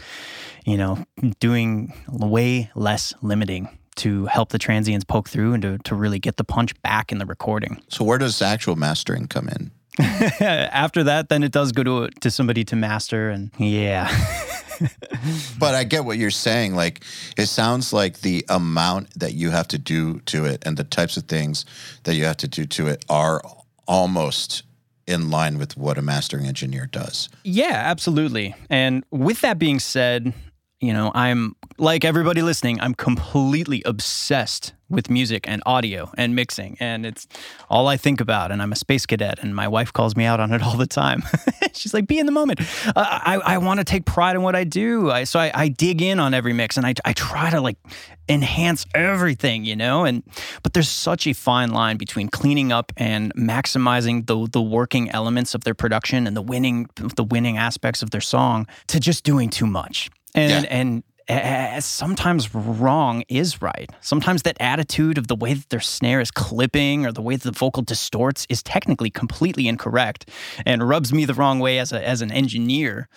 you 0.65 0.77
know, 0.77 1.03
doing 1.39 1.93
way 2.07 2.69
less 2.75 3.13
limiting 3.21 3.69
to 3.95 4.25
help 4.27 4.49
the 4.49 4.59
transients 4.59 5.03
poke 5.03 5.29
through 5.29 5.53
and 5.53 5.63
to, 5.63 5.77
to 5.79 5.95
really 5.95 6.19
get 6.19 6.37
the 6.37 6.43
punch 6.43 6.79
back 6.81 7.11
in 7.11 7.17
the 7.17 7.25
recording. 7.25 7.81
so 7.89 8.03
where 8.03 8.17
does 8.17 8.41
actual 8.41 8.75
mastering 8.75 9.27
come 9.27 9.47
in? 9.47 9.71
After 9.99 11.03
that, 11.03 11.29
then 11.29 11.43
it 11.43 11.51
does 11.51 11.71
go 11.71 11.83
to 11.83 12.09
to 12.21 12.31
somebody 12.31 12.63
to 12.63 12.75
master, 12.75 13.29
and 13.29 13.51
yeah, 13.59 14.07
But 15.59 15.75
I 15.75 15.83
get 15.83 16.05
what 16.05 16.17
you're 16.17 16.31
saying. 16.31 16.75
Like, 16.75 17.03
it 17.37 17.47
sounds 17.47 17.93
like 17.93 18.21
the 18.21 18.45
amount 18.49 19.19
that 19.19 19.33
you 19.33 19.51
have 19.51 19.67
to 19.69 19.77
do 19.77 20.19
to 20.21 20.45
it 20.45 20.63
and 20.65 20.77
the 20.77 20.83
types 20.83 21.17
of 21.17 21.23
things 21.25 21.65
that 22.03 22.15
you 22.15 22.25
have 22.25 22.37
to 22.37 22.47
do 22.47 22.65
to 22.65 22.87
it 22.87 23.03
are 23.09 23.41
almost 23.87 24.63
in 25.07 25.29
line 25.29 25.57
with 25.57 25.75
what 25.77 25.97
a 25.97 26.01
mastering 26.01 26.45
engineer 26.45 26.87
does. 26.91 27.29
Yeah, 27.43 27.73
absolutely. 27.73 28.55
And 28.69 29.03
with 29.11 29.41
that 29.41 29.59
being 29.59 29.79
said, 29.79 30.33
you 30.79 30.93
know, 30.93 31.11
I'm 31.13 31.55
like 31.77 32.05
everybody 32.05 32.41
listening, 32.41 32.79
I'm 32.81 32.93
completely 32.93 33.81
obsessed 33.85 34.73
with 34.89 35.09
music 35.09 35.47
and 35.47 35.63
audio 35.65 36.11
and 36.17 36.35
mixing. 36.35 36.77
And 36.79 37.05
it's 37.05 37.25
all 37.69 37.87
I 37.87 37.97
think 37.97 38.21
about. 38.21 38.51
And 38.51 38.61
I'm 38.61 38.71
a 38.71 38.75
space 38.75 39.05
cadet, 39.07 39.39
and 39.41 39.55
my 39.55 39.67
wife 39.67 39.91
calls 39.91 40.15
me 40.15 40.25
out 40.25 40.39
on 40.39 40.53
it 40.53 40.61
all 40.61 40.77
the 40.77 40.85
time. 40.85 41.23
She's 41.73 41.93
like, 41.93 42.05
be 42.05 42.19
in 42.19 42.27
the 42.27 42.31
moment. 42.31 42.59
Uh, 42.87 42.91
I, 42.95 43.39
I 43.43 43.57
want 43.57 43.79
to 43.79 43.83
take 43.83 44.05
pride 44.05 44.35
in 44.35 44.43
what 44.43 44.55
I 44.55 44.63
do. 44.65 45.09
I, 45.09 45.23
so 45.23 45.39
I, 45.39 45.51
I 45.53 45.67
dig 45.69 46.01
in 46.01 46.19
on 46.19 46.33
every 46.35 46.53
mix 46.53 46.77
and 46.77 46.85
I, 46.85 46.93
I 47.03 47.13
try 47.13 47.49
to 47.49 47.59
like 47.59 47.77
enhance 48.29 48.85
everything, 48.93 49.65
you 49.65 49.75
know? 49.75 50.05
And, 50.05 50.21
but 50.61 50.73
there's 50.73 50.89
such 50.89 51.25
a 51.25 51.33
fine 51.33 51.71
line 51.71 51.97
between 51.97 52.29
cleaning 52.29 52.71
up 52.71 52.91
and 52.97 53.33
maximizing 53.35 54.27
the, 54.27 54.47
the 54.51 54.61
working 54.61 55.09
elements 55.09 55.55
of 55.55 55.63
their 55.63 55.73
production 55.73 56.27
and 56.27 56.37
the 56.37 56.41
winning, 56.41 56.87
the 57.15 57.23
winning 57.23 57.57
aspects 57.57 58.03
of 58.03 58.11
their 58.11 58.21
song 58.21 58.67
to 58.87 58.99
just 58.99 59.23
doing 59.23 59.49
too 59.49 59.65
much. 59.65 60.11
And, 60.35 60.63
Yeah. 60.65 60.69
and 60.69 61.03
sometimes 61.79 62.53
wrong 62.53 63.23
is 63.27 63.61
right. 63.61 63.89
Sometimes 64.01 64.43
that 64.43 64.57
attitude 64.59 65.17
of 65.17 65.27
the 65.27 65.35
way 65.35 65.53
that 65.53 65.69
their 65.69 65.79
snare 65.79 66.19
is 66.19 66.31
clipping 66.31 67.05
or 67.05 67.11
the 67.11 67.21
way 67.21 67.35
that 67.35 67.43
the 67.43 67.57
vocal 67.57 67.83
distorts 67.83 68.45
is 68.49 68.61
technically 68.63 69.09
completely 69.09 69.67
incorrect 69.67 70.29
and 70.65 70.87
rubs 70.87 71.13
me 71.13 71.25
the 71.25 71.33
wrong 71.33 71.59
way 71.59 71.79
as 71.79 71.91
a, 71.91 72.07
as 72.07 72.21
an 72.21 72.31
engineer. 72.31 73.07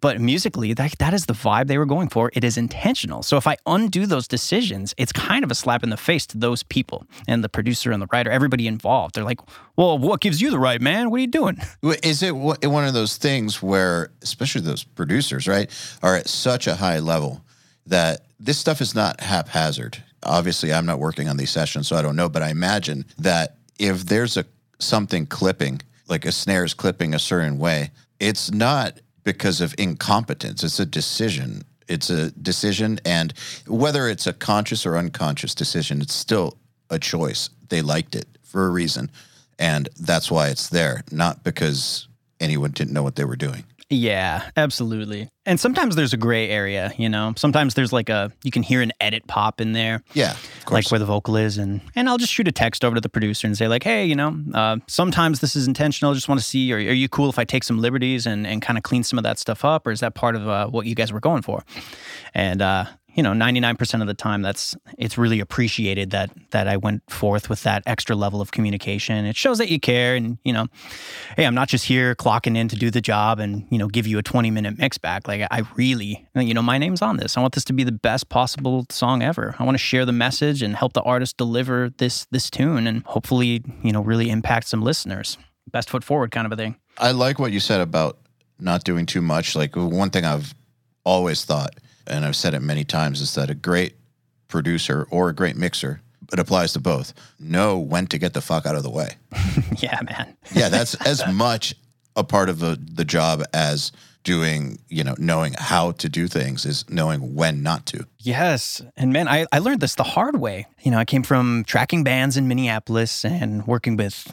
But 0.00 0.20
musically, 0.20 0.72
that, 0.74 0.98
that 0.98 1.14
is 1.14 1.26
the 1.26 1.32
vibe 1.32 1.68
they 1.68 1.78
were 1.78 1.86
going 1.86 2.08
for. 2.08 2.30
It 2.32 2.42
is 2.42 2.56
intentional. 2.56 3.22
So 3.22 3.36
if 3.36 3.46
I 3.46 3.56
undo 3.66 4.04
those 4.06 4.26
decisions, 4.26 4.94
it's 4.96 5.12
kind 5.12 5.44
of 5.44 5.50
a 5.50 5.54
slap 5.54 5.84
in 5.84 5.90
the 5.90 5.96
face 5.96 6.26
to 6.28 6.38
those 6.38 6.64
people 6.64 7.06
and 7.28 7.44
the 7.44 7.48
producer 7.48 7.92
and 7.92 8.02
the 8.02 8.08
writer, 8.10 8.30
everybody 8.30 8.66
involved. 8.66 9.14
They're 9.14 9.22
like, 9.22 9.40
well, 9.76 9.98
what 9.98 10.20
gives 10.20 10.40
you 10.40 10.50
the 10.50 10.58
right, 10.58 10.80
man? 10.80 11.10
What 11.10 11.18
are 11.18 11.20
you 11.20 11.26
doing? 11.28 11.58
Is 12.02 12.22
it 12.22 12.34
one 12.34 12.84
of 12.84 12.94
those 12.94 13.16
things 13.16 13.62
where, 13.62 14.10
especially 14.22 14.62
those 14.62 14.82
producers, 14.82 15.46
right, 15.46 15.70
are 16.02 16.16
at 16.16 16.28
such 16.28 16.66
a 16.66 16.74
high 16.74 16.98
level 16.98 17.44
that 17.86 18.26
this 18.38 18.58
stuff 18.58 18.80
is 18.80 18.94
not 18.94 19.20
haphazard? 19.20 20.02
Obviously, 20.22 20.72
I'm 20.72 20.86
not 20.86 20.98
working 20.98 21.28
on 21.28 21.36
these 21.36 21.50
sessions, 21.50 21.88
so 21.88 21.96
I 21.96 22.02
don't 22.02 22.16
know, 22.16 22.28
but 22.28 22.42
I 22.42 22.50
imagine 22.50 23.04
that 23.18 23.56
if 23.78 24.04
there's 24.04 24.36
a 24.36 24.44
something 24.78 25.26
clipping, 25.26 25.80
like 26.08 26.24
a 26.24 26.32
snare 26.32 26.64
is 26.64 26.74
clipping 26.74 27.14
a 27.14 27.18
certain 27.18 27.58
way, 27.58 27.90
it's 28.20 28.50
not 28.50 29.00
because 29.24 29.60
of 29.60 29.74
incompetence. 29.78 30.64
It's 30.64 30.80
a 30.80 30.86
decision. 30.86 31.62
It's 31.88 32.10
a 32.10 32.30
decision. 32.32 33.00
And 33.04 33.32
whether 33.66 34.08
it's 34.08 34.26
a 34.26 34.32
conscious 34.32 34.84
or 34.86 34.96
unconscious 34.96 35.54
decision, 35.54 36.00
it's 36.00 36.14
still 36.14 36.58
a 36.90 36.98
choice. 36.98 37.50
They 37.68 37.82
liked 37.82 38.14
it 38.14 38.26
for 38.42 38.66
a 38.66 38.70
reason. 38.70 39.10
And 39.58 39.88
that's 39.98 40.30
why 40.30 40.48
it's 40.48 40.68
there, 40.68 41.04
not 41.10 41.44
because 41.44 42.08
anyone 42.40 42.72
didn't 42.72 42.92
know 42.92 43.02
what 43.02 43.16
they 43.16 43.24
were 43.24 43.36
doing. 43.36 43.64
Yeah, 43.92 44.48
absolutely. 44.56 45.28
And 45.44 45.60
sometimes 45.60 45.96
there's 45.96 46.14
a 46.14 46.16
gray 46.16 46.48
area, 46.48 46.92
you 46.96 47.10
know. 47.10 47.34
Sometimes 47.36 47.74
there's 47.74 47.92
like 47.92 48.08
a 48.08 48.32
you 48.42 48.50
can 48.50 48.62
hear 48.62 48.80
an 48.80 48.90
edit 49.00 49.26
pop 49.26 49.60
in 49.60 49.72
there. 49.72 50.02
Yeah, 50.14 50.34
like 50.70 50.90
where 50.90 50.98
the 50.98 51.04
vocal 51.04 51.36
is, 51.36 51.58
and 51.58 51.82
and 51.94 52.08
I'll 52.08 52.16
just 52.16 52.32
shoot 52.32 52.48
a 52.48 52.52
text 52.52 52.86
over 52.86 52.94
to 52.94 53.02
the 53.02 53.10
producer 53.10 53.46
and 53.46 53.58
say 53.58 53.68
like, 53.68 53.82
hey, 53.82 54.06
you 54.06 54.16
know, 54.16 54.40
uh, 54.54 54.78
sometimes 54.86 55.40
this 55.40 55.54
is 55.54 55.66
intentional. 55.68 56.14
Just 56.14 56.26
want 56.26 56.40
to 56.40 56.46
see, 56.46 56.72
are, 56.72 56.76
are 56.76 56.80
you 56.80 57.08
cool 57.08 57.28
if 57.28 57.38
I 57.38 57.44
take 57.44 57.64
some 57.64 57.80
liberties 57.80 58.24
and 58.24 58.46
and 58.46 58.62
kind 58.62 58.78
of 58.78 58.82
clean 58.82 59.02
some 59.02 59.18
of 59.18 59.24
that 59.24 59.38
stuff 59.38 59.62
up, 59.62 59.86
or 59.86 59.90
is 59.90 60.00
that 60.00 60.14
part 60.14 60.36
of 60.36 60.48
uh, 60.48 60.68
what 60.68 60.86
you 60.86 60.94
guys 60.94 61.12
were 61.12 61.20
going 61.20 61.42
for? 61.42 61.62
And 62.32 62.62
uh, 62.62 62.86
you 63.14 63.22
know 63.22 63.32
99% 63.32 64.00
of 64.00 64.06
the 64.06 64.14
time 64.14 64.42
that's 64.42 64.76
it's 64.98 65.18
really 65.18 65.40
appreciated 65.40 66.10
that 66.10 66.30
that 66.50 66.68
I 66.68 66.76
went 66.76 67.08
forth 67.10 67.48
with 67.48 67.62
that 67.62 67.82
extra 67.86 68.16
level 68.16 68.40
of 68.40 68.52
communication. 68.52 69.24
It 69.24 69.36
shows 69.36 69.58
that 69.58 69.70
you 69.70 69.78
care 69.78 70.14
and 70.14 70.38
you 70.44 70.52
know 70.52 70.66
hey 71.36 71.44
I'm 71.44 71.54
not 71.54 71.68
just 71.68 71.84
here 71.84 72.14
clocking 72.14 72.56
in 72.56 72.68
to 72.68 72.76
do 72.76 72.90
the 72.90 73.00
job 73.00 73.38
and 73.38 73.66
you 73.70 73.78
know 73.78 73.88
give 73.88 74.06
you 74.06 74.18
a 74.18 74.22
20 74.22 74.50
minute 74.50 74.78
mix 74.78 74.98
back. 74.98 75.28
Like 75.28 75.46
I 75.50 75.62
really 75.76 76.26
you 76.34 76.54
know 76.54 76.62
my 76.62 76.78
name's 76.78 77.02
on 77.02 77.16
this. 77.16 77.36
I 77.36 77.40
want 77.40 77.54
this 77.54 77.64
to 77.64 77.72
be 77.72 77.84
the 77.84 77.92
best 77.92 78.28
possible 78.28 78.86
song 78.90 79.22
ever. 79.22 79.54
I 79.58 79.64
want 79.64 79.74
to 79.74 79.82
share 79.82 80.06
the 80.06 80.12
message 80.12 80.62
and 80.62 80.76
help 80.76 80.92
the 80.92 81.02
artist 81.02 81.36
deliver 81.36 81.90
this 81.98 82.26
this 82.30 82.50
tune 82.50 82.86
and 82.86 83.02
hopefully 83.04 83.62
you 83.82 83.92
know 83.92 84.02
really 84.02 84.30
impact 84.30 84.68
some 84.68 84.82
listeners. 84.82 85.38
Best 85.70 85.90
foot 85.90 86.04
forward 86.04 86.30
kind 86.30 86.46
of 86.46 86.52
a 86.52 86.56
thing. 86.56 86.76
I 86.98 87.12
like 87.12 87.38
what 87.38 87.52
you 87.52 87.60
said 87.60 87.80
about 87.80 88.18
not 88.58 88.84
doing 88.84 89.06
too 89.06 89.22
much. 89.22 89.56
Like 89.56 89.76
one 89.76 90.10
thing 90.10 90.24
I've 90.24 90.54
always 91.04 91.44
thought 91.44 91.74
and 92.06 92.24
I've 92.24 92.36
said 92.36 92.54
it 92.54 92.60
many 92.60 92.84
times, 92.84 93.20
is 93.20 93.34
that 93.34 93.50
a 93.50 93.54
great 93.54 93.94
producer 94.48 95.06
or 95.10 95.28
a 95.28 95.34
great 95.34 95.56
mixer, 95.56 96.00
it 96.32 96.38
applies 96.38 96.72
to 96.72 96.80
both, 96.80 97.12
know 97.38 97.78
when 97.78 98.06
to 98.08 98.18
get 98.18 98.32
the 98.32 98.40
fuck 98.40 98.66
out 98.66 98.76
of 98.76 98.82
the 98.82 98.90
way. 98.90 99.16
yeah, 99.78 100.00
man. 100.02 100.36
yeah, 100.54 100.68
that's 100.68 100.94
as 101.06 101.26
much 101.32 101.74
a 102.16 102.24
part 102.24 102.48
of 102.48 102.58
the, 102.58 102.78
the 102.94 103.04
job 103.04 103.42
as 103.52 103.92
doing, 104.22 104.78
you 104.88 105.04
know, 105.04 105.14
knowing 105.18 105.54
how 105.58 105.92
to 105.92 106.08
do 106.08 106.28
things 106.28 106.64
is 106.64 106.88
knowing 106.88 107.34
when 107.34 107.62
not 107.62 107.86
to. 107.86 108.06
Yes. 108.18 108.82
And 108.96 109.12
man, 109.12 109.28
I, 109.28 109.46
I 109.52 109.58
learned 109.58 109.80
this 109.80 109.94
the 109.94 110.02
hard 110.02 110.40
way. 110.40 110.66
You 110.82 110.90
know, 110.90 110.98
I 110.98 111.04
came 111.04 111.22
from 111.22 111.64
tracking 111.66 112.04
bands 112.04 112.36
in 112.36 112.48
Minneapolis 112.48 113.24
and 113.24 113.66
working 113.66 113.96
with 113.96 114.32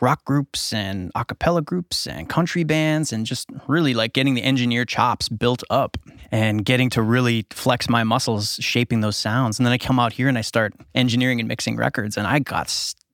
rock 0.00 0.24
groups 0.24 0.72
and 0.72 1.10
a 1.14 1.24
cappella 1.24 1.62
groups 1.62 2.06
and 2.06 2.28
country 2.28 2.64
bands 2.64 3.12
and 3.12 3.26
just 3.26 3.48
really 3.66 3.94
like 3.94 4.12
getting 4.12 4.34
the 4.34 4.42
engineer 4.42 4.84
chops 4.84 5.28
built 5.28 5.62
up 5.70 5.96
and 6.30 6.64
getting 6.64 6.90
to 6.90 7.02
really 7.02 7.46
flex 7.50 7.88
my 7.88 8.04
muscles 8.04 8.58
shaping 8.60 9.00
those 9.00 9.16
sounds. 9.16 9.58
And 9.58 9.66
then 9.66 9.72
I 9.72 9.78
come 9.78 9.98
out 9.98 10.12
here 10.12 10.28
and 10.28 10.38
I 10.38 10.42
start 10.42 10.74
engineering 10.94 11.40
and 11.40 11.48
mixing 11.48 11.76
records 11.76 12.16
and 12.16 12.26
I 12.26 12.38
got 12.38 12.68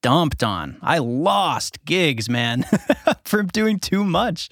dumped 0.05 0.45
on. 0.45 0.77
I 0.83 0.99
lost 0.99 1.83
gigs, 1.87 2.29
man, 2.29 2.67
from 3.25 3.47
doing 3.47 3.79
too 3.79 4.05
much. 4.05 4.51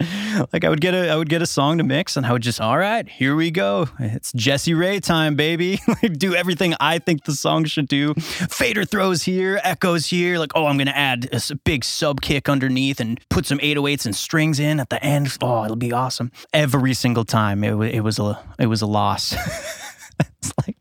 Like 0.51 0.65
I 0.65 0.71
would 0.71 0.81
get 0.81 0.95
a 0.95 1.11
I 1.11 1.17
would 1.17 1.29
get 1.29 1.43
a 1.43 1.47
song 1.47 1.77
to 1.77 1.85
mix 1.85 2.17
and 2.17 2.25
I 2.25 2.33
would 2.33 2.41
just, 2.41 2.59
all 2.59 2.79
right, 2.79 3.07
here 3.07 3.37
we 3.37 3.51
go. 3.51 3.91
It's 3.99 4.33
Jesse 4.33 4.73
Ray 4.73 4.99
time, 4.99 5.37
baby. 5.37 5.79
do 6.13 6.35
everything 6.35 6.75
I 6.81 6.99
think 6.99 7.25
the 7.25 7.35
song 7.35 7.67
should 7.67 7.87
do. 7.87 8.15
Fader 8.15 8.87
throws 8.87 9.25
here, 9.25 9.61
echoes 9.63 10.07
here, 10.07 10.39
like, 10.39 10.53
oh, 10.55 10.65
I'm 10.65 10.79
gonna 10.79 10.91
add 10.93 11.29
a 11.31 11.55
big 11.57 11.85
sub 11.85 12.23
kick 12.23 12.49
underneath 12.49 12.99
and 12.99 13.21
put 13.29 13.45
some 13.45 13.59
808s 13.59 14.07
and 14.07 14.17
strings 14.17 14.59
in 14.59 14.81
at 14.81 14.89
the 14.89 15.05
end. 15.05 15.37
Oh, 15.43 15.65
it'll 15.65 15.77
be 15.77 15.93
awesome. 15.93 16.33
Every 16.55 16.95
single 16.95 17.27
time 17.27 17.63
it, 17.63 17.75
it 17.95 18.01
was 18.01 18.19
a 18.19 18.43
it 18.59 18.69
was 18.69 18.81
a 18.81 18.87
loss. 18.87 19.33
it's 20.19 20.55
like 20.67 20.77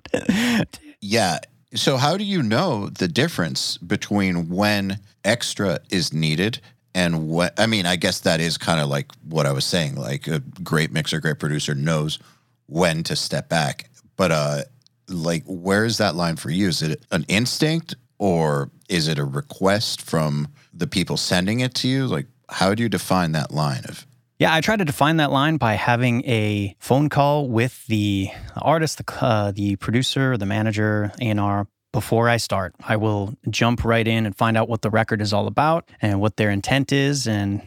yeah, 1.02 1.40
so, 1.74 1.98
how 1.98 2.18
do 2.18 2.24
you 2.24 2.44
know 2.44 2.90
the 2.90 3.08
difference 3.08 3.78
between 3.78 4.50
when 4.50 5.00
extra 5.24 5.80
is 5.90 6.12
needed 6.12 6.60
and 6.94 7.30
what? 7.30 7.58
I 7.60 7.66
mean, 7.66 7.86
I 7.86 7.96
guess 7.96 8.20
that 8.22 8.42
is 8.42 8.58
kind 8.58 8.82
of 8.82 8.90
like 8.90 9.12
what 9.28 9.46
I 9.46 9.54
was 9.54 9.66
saying. 9.66 9.96
Like 9.96 10.28
a 10.28 10.40
great 10.40 10.92
mixer, 10.92 11.22
great 11.22 11.40
producer 11.40 11.74
knows 11.74 12.20
when 12.68 13.04
to 13.04 13.16
step 13.16 13.48
back. 13.48 13.90
But, 14.18 14.32
uh, 14.32 14.62
like, 15.08 15.44
where 15.46 15.86
is 15.86 15.98
that 15.98 16.16
line 16.16 16.36
for 16.36 16.50
you? 16.50 16.68
Is 16.68 16.82
it 16.82 17.04
an 17.12 17.26
instinct 17.28 17.96
or 18.18 18.70
is 18.90 19.08
it 19.08 19.18
a 19.18 19.26
request 19.26 20.02
from 20.02 20.50
the 20.74 20.88
people 20.88 21.18
sending 21.18 21.62
it 21.62 21.74
to 21.76 21.88
you? 21.88 22.06
Like, 22.06 22.28
how 22.50 22.76
do 22.76 22.84
you 22.84 22.90
define 22.90 23.32
that 23.32 23.52
line 23.52 23.84
of 23.86 24.06
yeah, 24.42 24.56
I 24.56 24.60
try 24.60 24.76
to 24.76 24.84
define 24.84 25.18
that 25.18 25.32
line 25.32 25.58
by 25.58 25.76
having 25.76 26.26
a 26.26 26.76
phone 26.80 27.10
call 27.10 27.48
with 27.48 27.86
the 27.86 28.30
artist, 28.60 28.98
the, 28.98 29.24
uh, 29.24 29.52
the 29.52 29.76
producer, 29.76 30.36
the 30.36 30.48
manager, 30.48 31.12
A&R 31.22 31.68
before 31.94 32.28
I 32.28 32.38
start. 32.38 32.74
I 32.84 32.96
will 32.96 33.36
jump 33.52 33.86
right 33.86 34.08
in 34.08 34.26
and 34.26 34.36
find 34.36 34.58
out 34.58 34.68
what 34.68 34.82
the 34.82 34.90
record 34.90 35.22
is 35.22 35.32
all 35.32 35.46
about 35.46 35.88
and 36.02 36.20
what 36.20 36.38
their 36.38 36.50
intent 36.50 36.92
is 36.92 37.28
and 37.28 37.62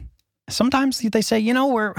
sometimes 0.49 0.99
they 0.99 1.23
say, 1.23 1.39
you 1.39 1.55
know, 1.55 1.69
we're 1.69 1.95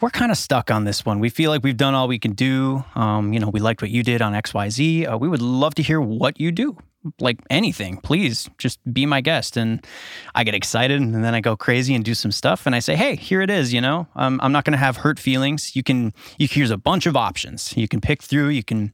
we're 0.00 0.10
kind 0.10 0.30
of 0.30 0.38
stuck 0.38 0.70
on 0.70 0.84
this 0.84 1.04
one. 1.04 1.18
We 1.18 1.28
feel 1.28 1.50
like 1.50 1.64
we've 1.64 1.76
done 1.76 1.94
all 1.94 2.06
we 2.06 2.20
can 2.20 2.32
do. 2.32 2.84
Um, 2.94 3.32
you 3.32 3.40
know, 3.40 3.48
we 3.48 3.58
liked 3.58 3.82
what 3.82 3.90
you 3.90 4.04
did 4.04 4.22
on 4.22 4.36
X 4.36 4.54
Y 4.54 4.68
Z. 4.68 5.06
Uh, 5.06 5.16
we 5.16 5.28
would 5.28 5.42
love 5.42 5.74
to 5.74 5.82
hear 5.82 6.00
what 6.00 6.38
you 6.38 6.52
do 6.52 6.78
like 7.20 7.38
anything, 7.50 7.98
please 7.98 8.48
just 8.58 8.78
be 8.92 9.06
my 9.06 9.20
guest. 9.20 9.56
And 9.56 9.84
I 10.34 10.44
get 10.44 10.54
excited 10.54 11.00
and 11.00 11.24
then 11.24 11.34
I 11.34 11.40
go 11.40 11.56
crazy 11.56 11.94
and 11.94 12.04
do 12.04 12.14
some 12.14 12.32
stuff. 12.32 12.66
And 12.66 12.74
I 12.74 12.80
say, 12.80 12.96
hey, 12.96 13.16
here 13.16 13.42
it 13.42 13.50
is. 13.50 13.72
You 13.72 13.80
know, 13.80 14.06
um, 14.16 14.40
I'm 14.42 14.52
not 14.52 14.64
going 14.64 14.72
to 14.72 14.78
have 14.78 14.98
hurt 14.98 15.18
feelings. 15.18 15.76
You 15.76 15.82
can, 15.82 16.12
you, 16.38 16.48
here's 16.50 16.70
a 16.70 16.76
bunch 16.76 17.06
of 17.06 17.16
options. 17.16 17.76
You 17.76 17.88
can 17.88 18.00
pick 18.00 18.22
through, 18.22 18.48
you 18.48 18.64
can 18.64 18.92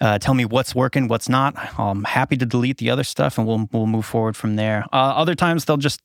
uh, 0.00 0.18
tell 0.18 0.34
me 0.34 0.44
what's 0.44 0.74
working, 0.74 1.08
what's 1.08 1.28
not. 1.28 1.54
I'm 1.78 2.04
happy 2.04 2.36
to 2.36 2.46
delete 2.46 2.78
the 2.78 2.90
other 2.90 3.04
stuff 3.04 3.38
and 3.38 3.46
we'll, 3.46 3.68
we'll 3.72 3.86
move 3.86 4.06
forward 4.06 4.36
from 4.36 4.56
there. 4.56 4.84
Uh, 4.92 5.12
other 5.16 5.34
times 5.34 5.64
they'll 5.64 5.76
just 5.76 6.00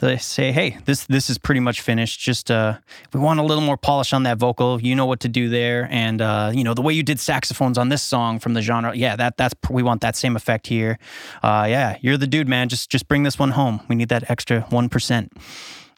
they 0.00 0.16
say, 0.16 0.52
hey, 0.52 0.78
this, 0.84 1.06
this 1.06 1.28
is 1.30 1.38
pretty 1.38 1.60
much 1.60 1.80
finished. 1.80 2.20
Just, 2.20 2.50
uh, 2.50 2.78
we 3.12 3.20
want 3.20 3.40
a 3.40 3.42
little 3.42 3.62
more 3.62 3.76
polish 3.76 4.12
on 4.12 4.22
that 4.24 4.38
vocal. 4.38 4.80
You 4.80 4.94
know 4.94 5.06
what 5.06 5.20
to 5.20 5.28
do 5.28 5.48
there. 5.48 5.88
And, 5.90 6.20
uh, 6.20 6.52
you 6.54 6.64
know, 6.64 6.74
the 6.74 6.82
way 6.82 6.92
you 6.92 7.02
did 7.02 7.18
saxophones 7.18 7.78
on 7.78 7.88
this 7.88 8.02
song 8.02 8.38
from 8.38 8.54
the 8.54 8.62
genre. 8.62 8.94
Yeah, 8.94 9.16
that, 9.16 9.36
that's, 9.36 9.54
we 9.70 9.82
want 9.82 10.00
that 10.02 10.16
same 10.16 10.36
effect 10.36 10.66
here 10.66 10.85
here. 10.86 10.98
Uh, 11.42 11.66
yeah, 11.68 11.98
you're 12.00 12.16
the 12.16 12.26
dude, 12.26 12.48
man. 12.48 12.68
Just 12.68 12.90
just 12.90 13.08
bring 13.08 13.22
this 13.22 13.38
one 13.38 13.50
home. 13.50 13.80
We 13.88 13.94
need 13.94 14.08
that 14.08 14.30
extra 14.30 14.62
one 14.70 14.88
percent. 14.88 15.32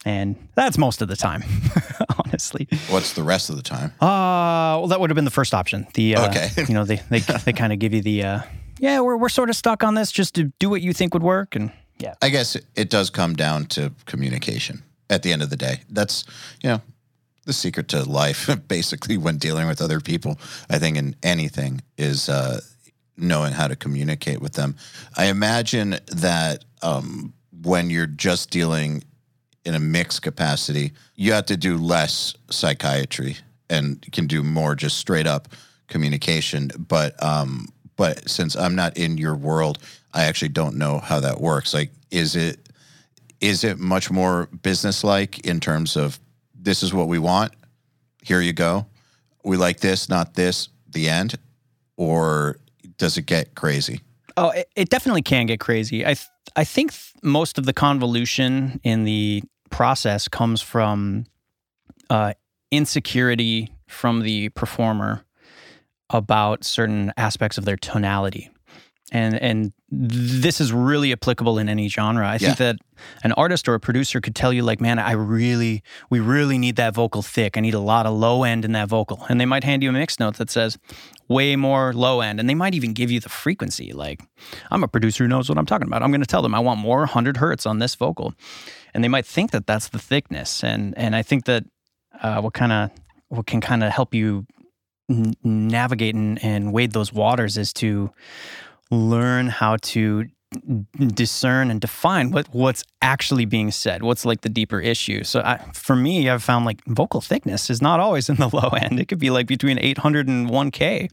And 0.05 0.37
that's 0.55 0.77
most 0.77 1.01
of 1.01 1.09
the 1.09 1.17
time, 1.17 1.43
honestly. 2.25 2.69
What's 2.89 3.13
the 3.13 3.23
rest 3.23 3.49
of 3.49 3.57
the 3.57 3.61
time? 3.61 3.91
Uh, 3.99 4.79
well, 4.79 4.87
that 4.87 5.01
would 5.01 5.09
have 5.09 5.15
been 5.15 5.25
the 5.25 5.31
first 5.31 5.53
option. 5.53 5.87
The 5.93 6.15
uh, 6.15 6.29
okay, 6.29 6.49
you 6.67 6.73
know, 6.73 6.85
they 6.85 7.01
they 7.09 7.19
they 7.19 7.53
kind 7.53 7.73
of 7.73 7.79
give 7.79 7.93
you 7.93 8.01
the 8.01 8.23
uh, 8.23 8.39
yeah, 8.79 9.01
we're 9.01 9.17
we're 9.17 9.29
sort 9.29 9.49
of 9.49 9.55
stuck 9.55 9.83
on 9.83 9.95
this. 9.95 10.11
Just 10.11 10.35
to 10.35 10.45
do 10.59 10.69
what 10.69 10.81
you 10.81 10.93
think 10.93 11.13
would 11.13 11.23
work, 11.23 11.55
and 11.55 11.71
yeah. 11.97 12.15
I 12.21 12.29
guess 12.29 12.55
it 12.75 12.89
does 12.89 13.09
come 13.09 13.35
down 13.35 13.65
to 13.67 13.91
communication. 14.05 14.83
At 15.11 15.23
the 15.23 15.33
end 15.33 15.41
of 15.41 15.49
the 15.49 15.57
day, 15.57 15.81
that's 15.89 16.23
you 16.61 16.69
know 16.69 16.81
the 17.49 17.53
secret 17.53 17.87
to 17.89 18.03
life 18.03 18.47
basically 18.67 19.17
when 19.17 19.37
dealing 19.37 19.67
with 19.67 19.81
other 19.81 19.99
people 19.99 20.37
i 20.69 20.77
think 20.77 20.95
in 20.95 21.15
anything 21.23 21.81
is 21.97 22.29
uh, 22.29 22.59
knowing 23.21 23.53
how 23.53 23.67
to 23.67 23.75
communicate 23.75 24.41
with 24.41 24.53
them. 24.53 24.75
I 25.17 25.25
imagine 25.25 25.97
that 26.07 26.65
um, 26.81 27.33
when 27.61 27.89
you're 27.89 28.07
just 28.07 28.49
dealing 28.49 29.03
in 29.65 29.75
a 29.75 29.79
mixed 29.79 30.21
capacity, 30.21 30.93
you 31.15 31.33
have 31.33 31.45
to 31.47 31.57
do 31.57 31.77
less 31.77 32.33
psychiatry 32.49 33.37
and 33.69 34.05
can 34.11 34.27
do 34.27 34.43
more 34.43 34.75
just 34.75 34.97
straight 34.97 35.27
up 35.27 35.49
communication. 35.87 36.71
But 36.77 37.21
um, 37.23 37.67
but 37.95 38.29
since 38.29 38.55
I'm 38.55 38.75
not 38.75 38.97
in 38.97 39.17
your 39.17 39.35
world, 39.35 39.79
I 40.13 40.23
actually 40.23 40.49
don't 40.49 40.77
know 40.77 40.99
how 40.99 41.19
that 41.19 41.41
works. 41.41 41.73
Like, 41.73 41.91
is 42.11 42.35
it 42.35 42.69
is 43.41 43.63
it 43.63 43.79
much 43.79 44.09
more 44.11 44.47
businesslike 44.61 45.39
in 45.45 45.59
terms 45.59 45.95
of 45.95 46.19
this 46.61 46.83
is 46.83 46.93
what 46.93 47.07
we 47.07 47.19
want, 47.19 47.53
here 48.21 48.41
you 48.41 48.53
go, 48.53 48.85
we 49.43 49.57
like 49.57 49.79
this, 49.79 50.09
not 50.09 50.33
this, 50.33 50.69
the 50.89 51.09
end, 51.09 51.35
or 51.95 52.57
does 52.99 53.17
it 53.17 53.25
get 53.25 53.55
crazy? 53.55 54.01
Oh, 54.37 54.51
it, 54.51 54.69
it 54.75 54.89
definitely 54.89 55.23
can 55.23 55.47
get 55.47 55.59
crazy. 55.59 56.05
I 56.05 56.13
th- 56.13 56.27
I 56.55 56.63
think 56.63 56.91
th- 56.91 57.13
most 57.23 57.57
of 57.57 57.65
the 57.65 57.73
convolution 57.73 58.79
in 58.83 59.03
the 59.03 59.43
process 59.71 60.27
comes 60.27 60.61
from 60.61 61.25
uh, 62.09 62.33
insecurity 62.71 63.73
from 63.87 64.21
the 64.21 64.49
performer 64.49 65.25
about 66.11 66.63
certain 66.63 67.11
aspects 67.17 67.57
of 67.57 67.65
their 67.65 67.77
tonality. 67.77 68.49
And 69.11 69.35
and 69.41 69.73
this 69.91 70.61
is 70.61 70.71
really 70.71 71.11
applicable 71.11 71.57
in 71.57 71.67
any 71.67 71.87
genre. 71.89 72.27
I 72.27 72.33
Yeah. 72.33 72.37
think 72.37 72.57
that 72.57 72.75
an 73.23 73.31
artist 73.31 73.67
or 73.67 73.73
a 73.73 73.79
producer 73.79 74.21
could 74.21 74.35
tell 74.35 74.53
you 74.53 74.61
like, 74.61 74.79
man, 74.79 74.99
I 74.99 75.13
really 75.13 75.81
we 76.11 76.19
really 76.19 76.57
need 76.59 76.75
that 76.75 76.93
vocal 76.93 77.21
thick. 77.23 77.57
I 77.57 77.59
need 77.61 77.73
a 77.73 77.79
lot 77.79 78.05
of 78.05 78.13
low 78.13 78.43
end 78.43 78.65
in 78.65 78.73
that 78.73 78.87
vocal. 78.87 79.25
And 79.29 79.41
they 79.41 79.45
might 79.47 79.63
hand 79.63 79.81
you 79.81 79.89
a 79.89 79.93
mix 79.93 80.19
note 80.19 80.37
that 80.37 80.49
says 80.51 80.77
way 81.27 81.55
more 81.55 81.91
low 81.93 82.21
end 82.21 82.39
and 82.39 82.47
they 82.49 82.55
might 82.55 82.75
even 82.75 82.93
give 82.93 83.09
you 83.09 83.19
the 83.19 83.29
frequency. 83.29 83.93
Like 83.93 84.21
I'm 84.69 84.83
a 84.83 84.87
producer 84.87 85.23
who 85.23 85.27
knows 85.27 85.49
what 85.49 85.57
I'm 85.57 85.65
talking 85.65 85.87
about. 85.87 86.03
I'm 86.03 86.11
going 86.11 86.21
to 86.21 86.27
tell 86.27 86.41
them 86.43 86.53
I 86.53 86.59
want 86.59 86.79
more 86.79 86.99
100 86.99 87.37
hertz 87.37 87.65
on 87.65 87.79
this 87.79 87.95
vocal. 87.95 88.33
And 88.93 89.03
they 89.03 89.07
might 89.09 89.25
think 89.25 89.51
that 89.51 89.65
that's 89.65 89.89
the 89.89 89.99
thickness. 89.99 90.63
And 90.63 90.95
and 90.97 91.15
I 91.15 91.23
think 91.23 91.45
that 91.45 91.63
uh, 92.21 92.41
what 92.41 92.53
kind 92.53 92.71
of 92.71 92.91
what 93.29 93.47
can 93.47 93.61
kind 93.61 93.83
of 93.83 93.91
help 93.91 94.13
you 94.13 94.45
n- 95.09 95.33
navigate 95.43 96.13
and, 96.15 96.43
and 96.43 96.73
wade 96.73 96.91
those 96.91 97.11
waters 97.13 97.57
is 97.57 97.71
to 97.73 98.11
learn 98.91 99.47
how 99.47 99.77
to 99.77 100.25
discern 101.13 101.69
and 101.69 101.79
define 101.79 102.31
what 102.31 102.47
what's 102.53 102.83
actually 103.03 103.45
being 103.45 103.69
said 103.69 104.01
what's 104.01 104.25
like 104.25 104.41
the 104.41 104.49
deeper 104.49 104.79
issue. 104.79 105.23
So 105.23 105.41
I, 105.41 105.57
for 105.73 105.95
me 105.95 106.27
i've 106.27 106.41
found 106.41 106.65
like 106.65 106.83
vocal 106.85 107.21
thickness 107.21 107.69
is 107.69 107.83
not 107.83 107.99
always 107.99 108.29
in 108.29 108.37
the 108.37 108.49
low 108.53 108.69
end. 108.69 108.99
It 108.99 109.07
could 109.07 109.19
be 109.19 109.29
like 109.29 109.45
between 109.45 109.77
800 109.79 110.27
and 110.27 110.49
1k 110.49 111.11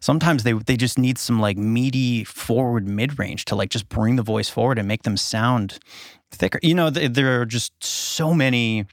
sometimes 0.00 0.44
they 0.44 0.54
they 0.54 0.78
just 0.78 0.98
need 0.98 1.18
some 1.18 1.40
like 1.40 1.58
meaty 1.58 2.24
forward 2.24 2.88
mid-range 2.88 3.44
to 3.46 3.54
like 3.54 3.68
just 3.68 3.88
bring 3.90 4.16
the 4.16 4.22
voice 4.22 4.48
forward 4.48 4.78
and 4.78 4.88
make 4.88 5.02
them 5.02 5.18
sound 5.18 5.78
thicker. 6.30 6.58
You 6.62 6.74
know 6.74 6.90
th- 6.90 7.12
there 7.12 7.38
are 7.42 7.46
just 7.46 7.72
so 7.84 8.32
many 8.32 8.86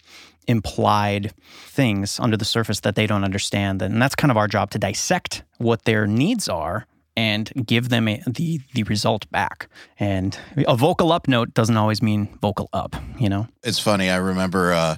implied 0.49 1.31
things 1.49 2.19
under 2.19 2.35
the 2.35 2.45
surface 2.45 2.81
that 2.81 2.95
they 2.95 3.07
don't 3.07 3.23
understand 3.23 3.81
and 3.81 4.01
that's 4.01 4.15
kind 4.15 4.31
of 4.31 4.37
our 4.37 4.49
job 4.49 4.71
to 4.71 4.79
dissect 4.79 5.43
what 5.59 5.85
their 5.85 6.05
needs 6.05 6.49
are 6.49 6.85
and 7.17 7.51
give 7.65 7.89
them 7.89 8.07
a, 8.07 8.21
the 8.27 8.61
the 8.75 8.83
result 8.83 9.29
back 9.31 9.67
and 9.99 10.39
a 10.67 10.77
vocal 10.77 11.11
up 11.11 11.27
note 11.27 11.53
doesn't 11.53 11.75
always 11.75 12.01
mean 12.01 12.29
vocal 12.41 12.69
up 12.71 12.95
you 13.19 13.27
know 13.27 13.47
It's 13.63 13.79
funny. 13.79 14.09
I 14.09 14.17
remember 14.17 14.71
uh, 14.71 14.97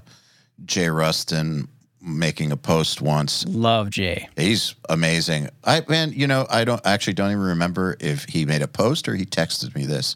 Jay 0.66 0.90
Ruston 0.90 1.70
making 2.02 2.52
a 2.52 2.58
post 2.58 3.02
once. 3.02 3.46
love 3.48 3.90
jay 3.90 4.28
He's 4.38 4.76
amazing. 4.90 5.50
I 5.64 5.84
man, 5.88 6.12
you 6.14 6.28
know, 6.28 6.46
I 6.50 6.66
don't 6.66 6.86
actually 6.86 7.14
don't 7.14 7.32
even 7.32 7.44
remember 7.44 7.96
if 8.00 8.26
he 8.26 8.46
made 8.46 8.62
a 8.62 8.68
post 8.68 9.08
or 9.08 9.16
he 9.16 9.26
texted 9.26 9.74
me 9.76 9.86
this, 9.86 10.16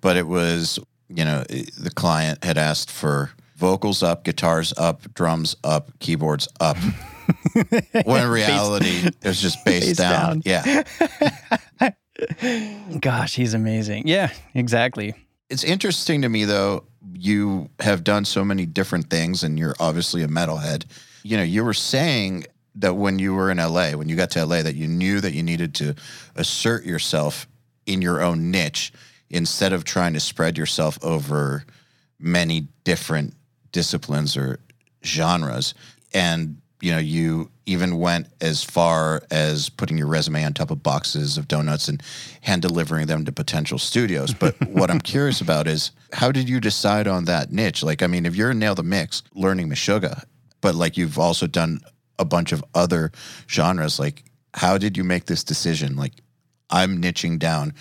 but 0.00 0.16
it 0.16 0.26
was 0.26 0.78
you 1.08 1.24
know 1.24 1.42
the 1.44 1.92
client 1.94 2.44
had 2.44 2.58
asked 2.58 2.90
for 2.90 3.32
vocals 3.56 4.02
up, 4.02 4.24
guitars 4.24 4.72
up, 4.78 5.12
drums 5.14 5.56
up, 5.64 5.90
keyboards 5.98 6.48
up. 6.60 6.78
when 8.04 8.22
in 8.24 8.30
reality, 8.30 9.06
it 9.06 9.24
was 9.24 9.40
just 9.40 9.64
based 9.64 9.98
down. 9.98 10.40
down. 10.40 10.42
Yeah. 10.44 10.82
gosh 13.00 13.34
he's 13.34 13.54
amazing 13.54 14.06
yeah 14.06 14.30
exactly 14.54 15.14
It's 15.48 15.64
interesting 15.64 16.22
to 16.22 16.28
me 16.28 16.44
though, 16.44 16.84
you 17.12 17.70
have 17.80 18.04
done 18.04 18.24
so 18.24 18.44
many 18.44 18.66
different 18.66 19.10
things 19.10 19.42
and 19.42 19.58
you're 19.58 19.74
obviously 19.80 20.22
a 20.22 20.28
metalhead. 20.28 20.84
You 21.22 21.36
know, 21.36 21.42
you 21.42 21.64
were 21.64 21.74
saying 21.74 22.44
that 22.76 22.94
when 22.94 23.18
you 23.18 23.34
were 23.34 23.50
in 23.50 23.58
LA, 23.58 23.92
when 23.92 24.08
you 24.08 24.16
got 24.16 24.30
to 24.32 24.46
LA, 24.46 24.62
that 24.62 24.74
you 24.74 24.86
knew 24.86 25.20
that 25.20 25.32
you 25.32 25.42
needed 25.42 25.74
to 25.76 25.94
assert 26.36 26.84
yourself 26.84 27.48
in 27.86 28.00
your 28.00 28.22
own 28.22 28.50
niche 28.50 28.92
instead 29.28 29.72
of 29.72 29.84
trying 29.84 30.12
to 30.12 30.20
spread 30.20 30.56
yourself 30.56 30.98
over 31.02 31.64
many 32.18 32.68
different 32.84 33.34
disciplines 33.72 34.36
or 34.36 34.60
genres. 35.04 35.74
And, 36.14 36.58
you 36.80 36.92
know, 36.92 36.98
you 36.98 37.50
even 37.66 37.98
went 37.98 38.26
as 38.40 38.64
far 38.64 39.22
as 39.30 39.68
putting 39.68 39.98
your 39.98 40.06
resume 40.06 40.44
on 40.44 40.54
top 40.54 40.70
of 40.70 40.82
boxes 40.82 41.36
of 41.36 41.46
donuts 41.46 41.88
and 41.88 42.02
hand 42.40 42.62
delivering 42.62 43.06
them 43.06 43.24
to 43.24 43.32
potential 43.32 43.78
studios. 43.78 44.34
But 44.34 44.54
what 44.68 44.90
I'm 44.90 45.00
curious 45.00 45.40
about 45.40 45.66
is 45.66 45.92
how 46.12 46.32
did 46.32 46.48
you 46.48 46.60
decide 46.60 47.06
on 47.06 47.26
that 47.26 47.52
niche? 47.52 47.82
Like, 47.82 48.02
I 48.02 48.06
mean, 48.06 48.26
if 48.26 48.34
you're 48.34 48.54
Nail 48.54 48.74
the 48.74 48.82
Mix 48.82 49.22
learning 49.34 49.68
Meshuggah, 49.68 50.24
but 50.60 50.74
like 50.74 50.96
you've 50.96 51.18
also 51.18 51.46
done 51.46 51.80
a 52.18 52.24
bunch 52.24 52.52
of 52.52 52.64
other 52.74 53.12
genres, 53.48 53.98
like 53.98 54.24
how 54.54 54.78
did 54.78 54.96
you 54.96 55.04
make 55.04 55.26
this 55.26 55.44
decision? 55.44 55.96
Like, 55.96 56.12
I'm 56.70 57.00
niching 57.00 57.38
down 57.38 57.74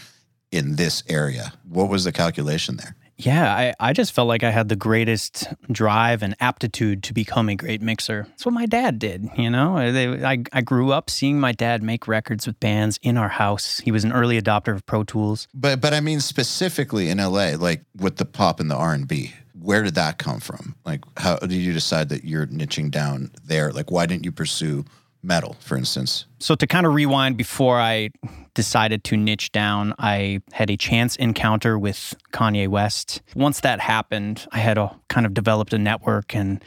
in 0.51 0.75
this 0.75 1.03
area. 1.07 1.53
What 1.67 1.89
was 1.89 2.03
the 2.03 2.11
calculation 2.11 2.77
there? 2.77 2.95
Yeah, 3.21 3.53
I, 3.53 3.73
I 3.89 3.91
just 3.91 4.13
felt 4.13 4.29
like 4.29 4.43
I 4.43 4.49
had 4.49 4.69
the 4.69 4.77
greatest 4.77 5.45
drive 5.69 6.23
and 6.23 6.37
aptitude 6.39 7.03
to 7.03 7.13
become 7.13 7.49
a 7.49 7.55
great 7.55 7.81
mixer. 7.81 8.23
That's 8.29 8.45
what 8.45 8.53
my 8.53 8.65
dad 8.65 8.97
did, 8.97 9.27
you 9.35 9.49
know? 9.49 9.75
I, 9.77 9.91
they- 9.91 10.23
I, 10.25 10.41
I 10.53 10.61
grew 10.61 10.93
up 10.93 11.09
seeing 11.09 11.37
my 11.37 11.51
dad 11.51 11.83
make 11.83 12.07
records 12.07 12.47
with 12.47 12.57
bands 12.61 12.97
in 13.01 13.17
our 13.17 13.27
house. 13.27 13.79
He 13.81 13.91
was 13.91 14.05
an 14.05 14.13
early 14.13 14.41
adopter 14.41 14.73
of 14.73 14.85
Pro 14.85 15.03
Tools. 15.03 15.49
But 15.53 15.81
but 15.81 15.93
I 15.93 15.99
mean 15.99 16.21
specifically 16.21 17.09
in 17.09 17.17
LA, 17.17 17.55
like 17.57 17.81
with 17.97 18.15
the 18.15 18.25
pop 18.25 18.61
and 18.61 18.71
the 18.71 18.75
R 18.75 18.93
and 18.93 19.05
B, 19.07 19.33
where 19.61 19.83
did 19.83 19.95
that 19.95 20.17
come 20.17 20.39
from? 20.39 20.75
Like 20.85 21.01
how 21.17 21.35
did 21.37 21.51
you 21.51 21.73
decide 21.73 22.07
that 22.09 22.23
you're 22.23 22.47
niching 22.47 22.89
down 22.89 23.31
there? 23.45 23.73
Like 23.73 23.91
why 23.91 24.05
didn't 24.05 24.23
you 24.23 24.31
pursue 24.31 24.85
metal, 25.21 25.57
for 25.59 25.75
instance? 25.77 26.25
So, 26.39 26.55
to 26.55 26.65
kind 26.65 26.85
of 26.85 26.93
rewind 26.93 27.35
before 27.35 27.77
I 27.81 28.11
decided 28.59 29.05
to 29.05 29.15
niche 29.15 29.53
down, 29.53 29.93
I 29.97 30.41
had 30.51 30.69
a 30.69 30.75
chance 30.75 31.15
encounter 31.15 31.79
with 31.79 32.13
Kanye 32.33 32.67
West. 32.67 33.21
Once 33.33 33.61
that 33.61 33.79
happened, 33.79 34.45
I 34.51 34.57
had 34.57 34.77
a, 34.77 34.93
kind 35.07 35.25
of 35.25 35.33
developed 35.33 35.71
a 35.71 35.77
network 35.77 36.35
and 36.35 36.61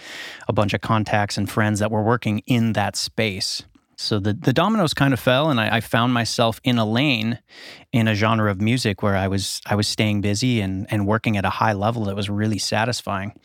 a 0.49 0.55
bunch 0.55 0.73
of 0.73 0.81
contacts 0.81 1.37
and 1.37 1.51
friends 1.51 1.81
that 1.81 1.91
were 1.91 2.03
working 2.03 2.39
in 2.47 2.73
that 2.73 2.97
space. 2.97 3.65
So 3.97 4.19
the, 4.19 4.33
the 4.33 4.55
dominoes 4.55 4.95
kind 4.95 5.13
of 5.13 5.21
fell, 5.21 5.51
and 5.51 5.61
I, 5.61 5.77
I 5.77 5.81
found 5.81 6.15
myself 6.15 6.63
in 6.65 6.79
a 6.79 6.87
lane 6.87 7.41
in 7.93 8.09
a 8.09 8.15
genre 8.15 8.51
of 8.51 8.59
music 8.59 9.03
where 9.03 9.15
I 9.15 9.29
was 9.29 9.61
I 9.67 9.75
was 9.75 9.87
staying 9.87 10.23
busy 10.23 10.63
and, 10.63 10.87
and 10.91 11.07
working 11.07 11.37
at 11.37 11.45
a 11.45 11.51
high 11.51 11.75
level 11.75 12.07
that 12.07 12.17
was 12.17 12.31
really 12.31 12.59
satisfying. 12.59 13.39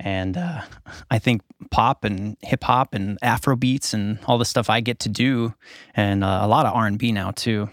And 0.00 0.36
uh, 0.36 0.62
I 1.10 1.18
think 1.18 1.42
pop 1.70 2.04
and 2.04 2.36
hip 2.42 2.64
hop 2.64 2.94
and 2.94 3.18
Afro 3.22 3.56
beats 3.56 3.94
and 3.94 4.18
all 4.26 4.38
the 4.38 4.44
stuff 4.44 4.68
I 4.68 4.80
get 4.80 4.98
to 5.00 5.08
do, 5.08 5.54
and 5.94 6.24
uh, 6.24 6.40
a 6.42 6.48
lot 6.48 6.66
of 6.66 6.74
R 6.74 6.86
and 6.86 6.98
B 6.98 7.12
now 7.12 7.30
too. 7.30 7.70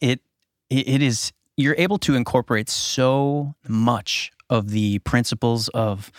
It 0.00 0.20
it 0.70 0.88
it 0.88 1.02
is 1.02 1.32
you're 1.56 1.76
able 1.78 1.98
to 1.98 2.14
incorporate 2.14 2.68
so 2.68 3.54
much 3.68 4.32
of 4.50 4.70
the 4.70 4.98
principles 5.00 5.68
of 5.68 6.10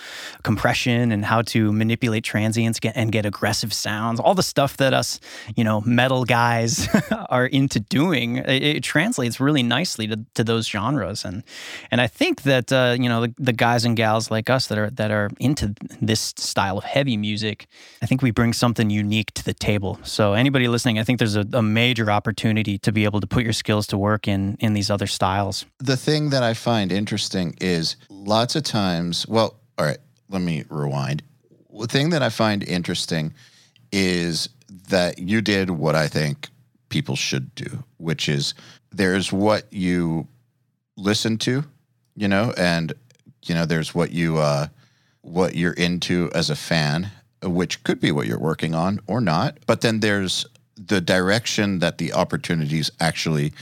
compression 0.44 1.12
and 1.12 1.26
how 1.26 1.42
to 1.42 1.72
manipulate 1.72 2.24
transients 2.24 2.80
and 2.96 3.12
get 3.12 3.26
aggressive 3.26 3.74
sounds 3.74 4.20
all 4.20 4.36
the 4.36 4.44
stuff 4.44 4.78
that 4.78 4.94
us 4.94 5.20
you 5.56 5.64
know 5.64 5.82
metal 5.82 6.26
guys 6.26 6.88
are 7.30 7.46
into 7.46 7.80
doing 7.80 8.38
it, 8.38 8.64
it 8.78 8.84
translates 8.84 9.40
really 9.40 9.64
nicely 9.64 10.08
to, 10.08 10.20
to 10.34 10.44
those 10.44 10.68
genres. 10.68 11.26
And 11.26 11.44
and 11.92 12.02
I 12.02 12.08
think 12.08 12.44
that 12.44 12.72
uh, 12.72 12.96
you 13.00 13.10
know 13.10 13.22
the, 13.22 13.34
the 13.38 13.54
guys 13.54 13.86
and 13.86 13.96
gals 13.96 14.30
like 14.32 14.50
us 14.50 14.68
that 14.68 14.78
are 14.78 14.90
that 14.92 15.12
are 15.12 15.30
into 15.40 15.74
this 16.02 16.34
style 16.38 16.78
of 16.78 16.84
heavy 16.84 17.18
music 17.18 17.68
I 18.02 18.06
think 18.06 18.22
we 18.22 18.32
bring 18.32 18.54
something 18.54 18.90
unique 18.90 19.34
to 19.34 19.44
the 19.44 19.54
table. 19.54 20.00
So 20.04 20.34
anybody 20.34 20.68
listening 20.68 21.00
I 21.00 21.04
think 21.04 21.20
there's 21.20 21.36
a, 21.36 21.46
a 21.54 21.62
major 21.62 22.12
opportunity 22.12 22.78
to 22.80 22.92
be 22.92 23.06
able 23.06 23.22
to 23.22 23.28
put 23.28 23.44
your 23.44 23.54
skills 23.54 23.88
to 23.88 23.98
work 23.98 24.28
in 24.28 24.58
in 24.60 24.74
these 24.74 24.90
other 24.92 25.08
styles. 25.08 25.66
The 25.80 25.98
thing 25.98 26.30
that 26.30 26.44
I 26.44 26.54
find 26.54 26.92
interesting 26.92 27.56
is 27.62 27.96
lots 28.28 28.56
of 28.56 28.64
times, 28.64 29.28
well, 29.28 29.56
all 29.78 29.86
right, 29.86 30.00
let 30.30 30.42
me 30.42 30.66
rewind. 30.70 31.24
The 31.80 31.88
thing 31.88 32.10
that 32.10 32.22
I 32.22 32.30
find 32.30 32.64
interesting 32.64 33.34
is 33.92 34.50
that 34.90 35.18
you 35.18 35.42
did 35.42 35.70
what 35.70 35.96
I 35.96 36.08
think 36.08 36.50
people 36.90 37.16
should 37.16 37.56
do, 37.56 37.84
which 37.98 38.28
is 38.28 38.54
there's 38.92 39.32
what 39.32 39.72
you 39.72 40.28
listen 40.98 41.38
to, 41.38 41.64
you 42.16 42.28
know, 42.28 42.54
and 42.58 42.94
you 43.46 43.56
know, 43.56 43.66
there's 43.66 43.96
what 43.96 44.12
you 44.12 44.38
uh 44.38 44.68
what 45.22 45.56
you're 45.56 45.74
into 45.74 46.30
as 46.34 46.50
a 46.50 46.56
fan, 46.56 47.12
which 47.44 47.84
could 47.84 48.00
be 48.00 48.12
what 48.12 48.28
you're 48.28 48.40
working 48.40 48.76
on 48.76 49.00
or 49.08 49.22
not. 49.22 49.58
But 49.66 49.82
then 49.82 50.00
there's 50.00 50.46
the 50.76 51.02
direction 51.02 51.80
that 51.80 51.98
the 51.98 52.14
opportunities 52.14 52.92
actually 53.00 53.54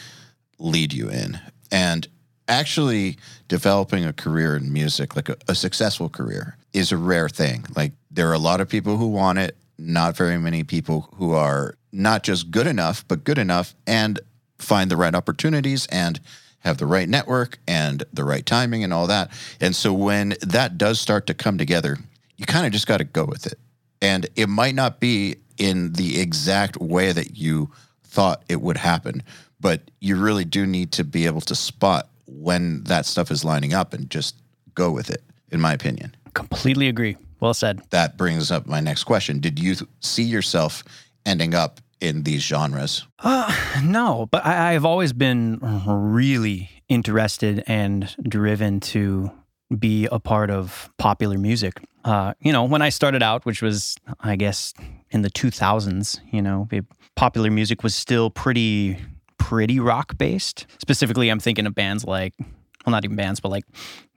lead 0.58 0.94
you 0.94 1.10
in. 1.10 1.40
And 1.72 2.08
actually 2.48 3.18
developing 3.48 4.06
a 4.06 4.14
career 4.14 4.56
in 4.56 4.72
music, 4.72 5.16
like 5.16 5.30
a, 5.30 5.38
a 5.48 5.56
successful 5.56 6.10
career, 6.10 6.58
is 6.74 6.92
a 6.92 6.98
rare 6.98 7.30
thing. 7.30 7.66
Like 7.76 7.94
there 8.12 8.30
are 8.30 8.34
a 8.34 8.40
lot 8.40 8.62
of 8.62 8.70
people 8.70 8.98
who 8.98 9.08
want 9.08 9.40
it, 9.40 9.58
not 9.78 10.16
very 10.16 10.38
many 10.38 10.64
people 10.64 11.10
who 11.16 11.34
are 11.34 11.76
not 11.92 12.24
just 12.24 12.52
good 12.52 12.68
enough, 12.68 13.06
but 13.08 13.24
good 13.24 13.38
enough 13.38 13.74
and 13.88 14.20
find 14.60 14.90
the 14.90 14.98
right 14.98 15.16
opportunities 15.16 15.86
and 15.88 16.20
have 16.60 16.78
the 16.78 16.86
right 16.86 17.08
network 17.08 17.60
and 17.68 18.04
the 18.12 18.24
right 18.24 18.46
timing 18.46 18.84
and 18.84 18.94
all 18.94 19.08
that. 19.08 19.32
And 19.62 19.76
so 19.76 19.94
when 19.94 20.36
that 20.42 20.78
does 20.78 21.00
start 21.00 21.28
to 21.28 21.34
come 21.34 21.58
together, 21.58 21.98
you 22.38 22.46
kind 22.46 22.66
of 22.66 22.72
just 22.72 22.88
got 22.88 22.98
to 22.98 23.04
go 23.04 23.24
with 23.24 23.46
it. 23.46 23.60
And 24.02 24.28
it 24.36 24.50
might 24.50 24.76
not 24.76 25.00
be 25.00 25.38
in 25.58 25.94
the 25.94 26.20
exact 26.20 26.78
way 26.78 27.12
that 27.12 27.38
you 27.38 27.72
thought 28.04 28.44
it 28.50 28.62
would 28.62 28.78
happen. 28.78 29.24
But 29.60 29.82
you 30.00 30.16
really 30.18 30.46
do 30.46 30.66
need 30.66 30.92
to 30.94 31.04
be 31.04 31.26
able 31.28 31.42
to 31.42 31.56
spot 31.56 32.10
when 32.28 32.84
that 32.86 33.06
stuff 33.06 33.32
is 33.32 33.44
lining 33.44 33.74
up 33.74 33.94
and 33.94 34.10
just 34.10 34.36
go 34.74 34.92
with 34.92 35.10
it, 35.10 35.24
in 35.52 35.60
my 35.62 35.74
opinion. 35.74 36.16
Completely 36.34 36.88
agree. 36.88 37.18
Well 37.40 37.54
said. 37.54 37.82
That 37.90 38.18
brings 38.18 38.52
up 38.52 38.66
my 38.66 38.80
next 38.80 39.04
question. 39.04 39.40
Did 39.40 39.60
you 39.60 39.76
see 40.00 40.24
yourself 40.24 40.84
ending 41.26 41.54
up 41.54 41.80
in 42.02 42.24
these 42.24 42.44
genres? 42.44 43.06
Uh, 43.20 43.54
no, 43.84 44.28
but 44.32 44.46
I, 44.46 44.74
I've 44.74 44.86
always 44.86 45.14
been 45.14 45.60
really 45.88 46.70
interested 46.88 47.64
and 47.68 48.14
driven 48.24 48.80
to 48.80 49.32
be 49.78 50.08
a 50.12 50.20
part 50.20 50.50
of 50.52 50.92
popular 50.98 51.38
music. 51.38 51.82
Uh, 52.04 52.34
you 52.40 52.54
know, 52.54 52.64
when 52.64 52.82
I 52.82 52.90
started 52.90 53.24
out, 53.24 53.46
which 53.46 53.62
was, 53.62 53.96
I 54.20 54.36
guess, 54.36 54.74
in 55.10 55.22
the 55.24 55.30
2000s, 55.30 56.20
you 56.32 56.42
know, 56.42 56.68
it, 56.72 56.86
popular 57.16 57.50
music 57.50 57.82
was 57.84 57.96
still 57.96 58.30
pretty, 58.30 58.98
pretty 59.38 59.80
rock 59.80 60.18
based. 60.18 60.66
Specifically, 60.80 61.30
I'm 61.30 61.40
thinking 61.40 61.66
of 61.66 61.76
bands 61.76 62.06
like, 62.06 62.34
well, 62.40 62.92
not 62.92 63.06
even 63.06 63.16
bands, 63.16 63.40
but 63.40 63.50
like, 63.50 63.66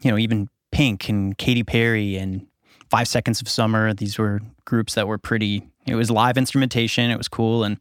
you 0.01 0.11
know, 0.11 0.19
even 0.19 0.49
Pink 0.73 1.09
and 1.09 1.37
Katy 1.37 1.65
Perry 1.65 2.17
and 2.17 2.47
Five 2.91 3.09
Seconds 3.09 3.41
of 3.41 3.49
Summer. 3.49 3.95
These 3.95 4.19
were 4.19 4.41
groups 4.65 4.95
that 4.95 5.07
were 5.07 5.19
pretty, 5.19 5.69
it 5.87 5.95
was 5.95 6.11
live 6.11 6.37
instrumentation. 6.37 7.11
It 7.11 7.17
was 7.17 7.29
cool. 7.29 7.65
And 7.65 7.79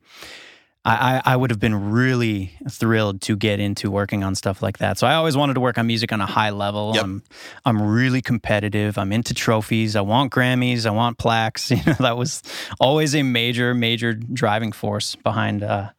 I, 0.89 1.21
I 1.25 1.35
would 1.35 1.51
have 1.51 1.59
been 1.59 1.91
really 1.91 2.53
thrilled 2.69 3.19
to 3.23 3.35
get 3.35 3.59
into 3.59 3.91
working 3.91 4.23
on 4.23 4.35
stuff 4.35 4.61
like 4.61 4.77
that. 4.77 4.97
So 4.97 5.05
I 5.05 5.15
always 5.15 5.35
wanted 5.35 5.55
to 5.55 5.59
work 5.59 5.77
on 5.77 5.85
music 5.85 6.13
on 6.13 6.21
a 6.21 6.25
high 6.25 6.51
level. 6.51 6.93
Yep. 6.95 7.03
I'm 7.03 7.23
I'm 7.65 7.81
really 7.81 8.21
competitive. 8.21 8.97
I'm 8.97 9.11
into 9.11 9.33
trophies. 9.33 9.97
I 9.97 10.01
want 10.01 10.31
Grammys. 10.31 10.85
I 10.85 10.91
want 10.91 11.17
plaques. 11.17 11.71
You 11.77 11.83
know, 11.85 11.95
that 11.99 12.15
was 12.15 12.41
always 12.79 13.13
a 13.15 13.21
major, 13.21 13.73
major 13.75 14.13
driving 14.13 14.71
force 14.71 15.15
behind 15.15 15.61
uh, 15.61 15.89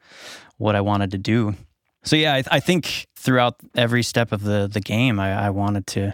what 0.58 0.76
I 0.76 0.80
wanted 0.80 1.10
to 1.12 1.18
do. 1.18 1.54
So 2.04 2.16
yeah, 2.16 2.34
I, 2.34 2.44
I, 2.50 2.60
think 2.60 3.06
throughout 3.16 3.56
every 3.74 4.02
step 4.02 4.30
of 4.32 4.42
the 4.42 4.68
the 4.72 4.80
game, 4.80 5.18
I, 5.18 5.46
I 5.46 5.50
wanted 5.50 5.86
to, 5.88 6.12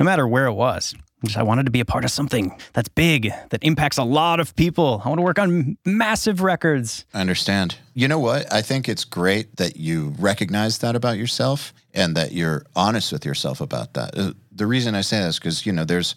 no 0.00 0.04
matter 0.04 0.26
where 0.26 0.46
it 0.46 0.54
was, 0.54 0.94
I 1.36 1.42
wanted 1.42 1.64
to 1.64 1.72
be 1.72 1.80
a 1.80 1.84
part 1.84 2.04
of 2.04 2.10
something 2.10 2.56
that's 2.72 2.88
big, 2.88 3.32
that 3.50 3.62
impacts 3.62 3.98
a 3.98 4.04
lot 4.04 4.38
of 4.38 4.54
people. 4.54 5.02
I 5.04 5.08
want 5.08 5.18
to 5.18 5.22
work 5.22 5.38
on 5.38 5.76
massive 5.84 6.42
records. 6.42 7.06
I 7.14 7.20
understand. 7.20 7.78
You 7.94 8.06
know 8.06 8.18
what? 8.18 8.52
I 8.52 8.62
think 8.62 8.88
it's 8.88 9.04
great 9.04 9.56
that 9.56 9.76
you 9.76 10.14
recognize 10.18 10.78
that 10.78 10.94
about 10.94 11.16
yourself 11.16 11.72
and 11.94 12.16
that 12.16 12.32
you're 12.32 12.64
honest 12.76 13.12
with 13.12 13.24
yourself 13.24 13.60
about 13.60 13.94
that. 13.94 14.16
Uh, 14.16 14.32
the 14.52 14.66
reason 14.66 14.94
I 14.94 15.00
say 15.00 15.18
that 15.20 15.28
is 15.28 15.38
because, 15.38 15.64
you 15.64 15.72
know, 15.72 15.84
there's 15.84 16.14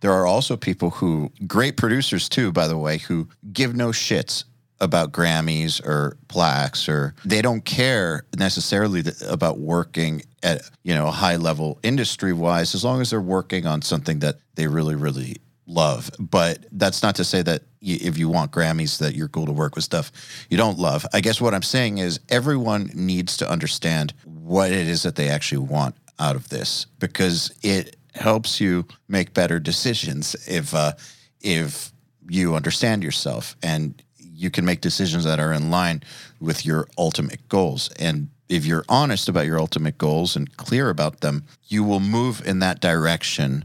there 0.00 0.12
are 0.12 0.26
also 0.26 0.56
people 0.56 0.90
who 0.90 1.30
great 1.46 1.76
producers 1.76 2.28
too, 2.28 2.52
by 2.52 2.66
the 2.66 2.76
way, 2.76 2.98
who 2.98 3.28
give 3.52 3.74
no 3.74 3.88
shits 3.88 4.44
about 4.82 5.12
Grammys 5.12 5.84
or 5.86 6.18
plaques 6.28 6.88
or 6.88 7.14
they 7.24 7.40
don't 7.40 7.64
care 7.64 8.24
necessarily 8.36 9.02
about 9.28 9.58
working 9.58 10.22
at 10.42 10.68
you 10.82 10.94
know 10.94 11.06
a 11.06 11.12
high 11.12 11.36
level 11.36 11.78
industry 11.82 12.32
wise 12.32 12.74
as 12.74 12.84
long 12.84 13.00
as 13.00 13.10
they're 13.10 13.20
working 13.20 13.64
on 13.66 13.80
something 13.80 14.18
that 14.18 14.36
they 14.56 14.66
really 14.66 14.96
really 14.96 15.36
love. 15.66 16.10
But 16.18 16.66
that's 16.72 17.02
not 17.02 17.14
to 17.14 17.24
say 17.24 17.40
that 17.42 17.62
if 17.80 18.18
you 18.18 18.28
want 18.28 18.50
Grammys 18.50 18.98
that 18.98 19.14
you're 19.14 19.28
cool 19.28 19.46
to 19.46 19.52
work 19.52 19.76
with 19.76 19.84
stuff 19.84 20.10
you 20.50 20.56
don't 20.56 20.78
love. 20.78 21.06
I 21.14 21.20
guess 21.20 21.40
what 21.40 21.54
I'm 21.54 21.62
saying 21.62 21.98
is 21.98 22.20
everyone 22.28 22.90
needs 22.94 23.36
to 23.38 23.48
understand 23.48 24.12
what 24.24 24.72
it 24.72 24.88
is 24.88 25.04
that 25.04 25.14
they 25.14 25.28
actually 25.28 25.66
want 25.66 25.94
out 26.18 26.36
of 26.36 26.48
this 26.48 26.86
because 26.98 27.52
it 27.62 27.96
helps 28.14 28.60
you 28.60 28.86
make 29.08 29.32
better 29.32 29.58
decisions 29.58 30.34
if 30.46 30.74
uh, 30.74 30.92
if 31.40 31.92
you 32.28 32.54
understand 32.54 33.02
yourself 33.02 33.56
and 33.62 34.02
you 34.42 34.50
can 34.50 34.64
make 34.64 34.80
decisions 34.80 35.22
that 35.24 35.38
are 35.38 35.52
in 35.52 35.70
line 35.70 36.02
with 36.40 36.66
your 36.66 36.88
ultimate 36.98 37.48
goals. 37.48 37.90
And 37.98 38.28
if 38.48 38.66
you're 38.66 38.84
honest 38.88 39.28
about 39.28 39.46
your 39.46 39.58
ultimate 39.58 39.96
goals 39.98 40.34
and 40.34 40.56
clear 40.56 40.90
about 40.90 41.20
them, 41.20 41.44
you 41.68 41.84
will 41.84 42.00
move 42.00 42.46
in 42.46 42.58
that 42.58 42.80
direction 42.80 43.64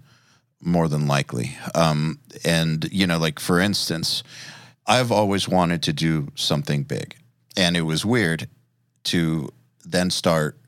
more 0.61 0.87
than 0.87 1.07
likely. 1.07 1.57
Um, 1.73 2.19
and, 2.45 2.87
you 2.91 3.07
know, 3.07 3.17
like 3.17 3.39
for 3.39 3.59
instance, 3.59 4.21
I've 4.85 5.11
always 5.11 5.49
wanted 5.49 5.81
to 5.83 5.93
do 5.93 6.27
something 6.35 6.83
big. 6.83 7.15
And 7.57 7.75
it 7.75 7.81
was 7.81 8.05
weird 8.05 8.47
to 9.05 9.49
then 9.83 10.11
start 10.11 10.59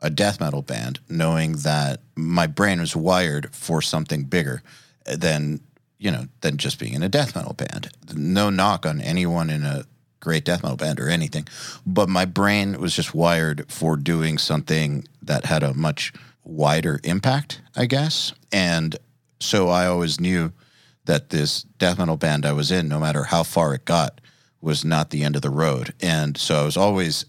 a 0.00 0.10
death 0.10 0.38
metal 0.38 0.62
band 0.62 1.00
knowing 1.08 1.52
that 1.58 2.02
my 2.14 2.46
brain 2.46 2.78
was 2.78 2.94
wired 2.94 3.52
for 3.52 3.82
something 3.82 4.24
bigger 4.24 4.62
than 5.06 5.60
you 5.98 6.10
know, 6.10 6.26
than 6.40 6.56
just 6.56 6.78
being 6.78 6.94
in 6.94 7.02
a 7.02 7.08
death 7.08 7.34
metal 7.34 7.54
band. 7.54 7.88
No 8.14 8.50
knock 8.50 8.84
on 8.86 9.00
anyone 9.00 9.50
in 9.50 9.64
a 9.64 9.84
great 10.20 10.44
death 10.44 10.62
metal 10.62 10.76
band 10.76 11.00
or 11.00 11.08
anything, 11.08 11.46
but 11.86 12.08
my 12.08 12.24
brain 12.24 12.80
was 12.80 12.94
just 12.94 13.14
wired 13.14 13.70
for 13.70 13.96
doing 13.96 14.38
something 14.38 15.06
that 15.22 15.44
had 15.44 15.62
a 15.62 15.74
much 15.74 16.12
wider 16.44 17.00
impact, 17.04 17.60
I 17.74 17.86
guess. 17.86 18.32
And 18.52 18.96
so 19.40 19.68
I 19.68 19.86
always 19.86 20.20
knew 20.20 20.52
that 21.04 21.30
this 21.30 21.62
death 21.62 21.98
metal 21.98 22.16
band 22.16 22.44
I 22.44 22.52
was 22.52 22.70
in, 22.70 22.88
no 22.88 22.98
matter 22.98 23.24
how 23.24 23.42
far 23.42 23.74
it 23.74 23.84
got, 23.84 24.20
was 24.60 24.84
not 24.84 25.10
the 25.10 25.22
end 25.22 25.36
of 25.36 25.42
the 25.42 25.50
road. 25.50 25.94
And 26.00 26.36
so 26.36 26.62
I 26.62 26.64
was 26.64 26.76
always 26.76 27.24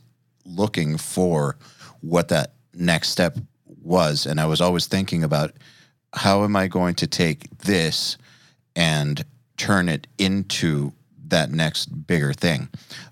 looking 0.45 0.97
for 0.97 1.58
what 2.01 2.30
that 2.30 2.53
next 2.73 3.10
step 3.10 3.38
was. 3.84 4.25
And 4.25 4.39
I 4.39 4.45
was 4.45 4.62
always 4.62 4.88
thinking 4.88 5.23
about 5.23 5.53
how 6.13 6.43
am 6.43 6.56
I 6.56 6.67
going 6.67 6.95
to 6.95 7.08
take 7.08 7.56
this 7.60 8.17
and 8.77 9.25
turn 9.57 9.89
it 9.89 10.07
into 10.17 10.93
that 11.27 11.51
next 11.51 11.87
bigger 12.07 12.31
thing, 12.31 12.69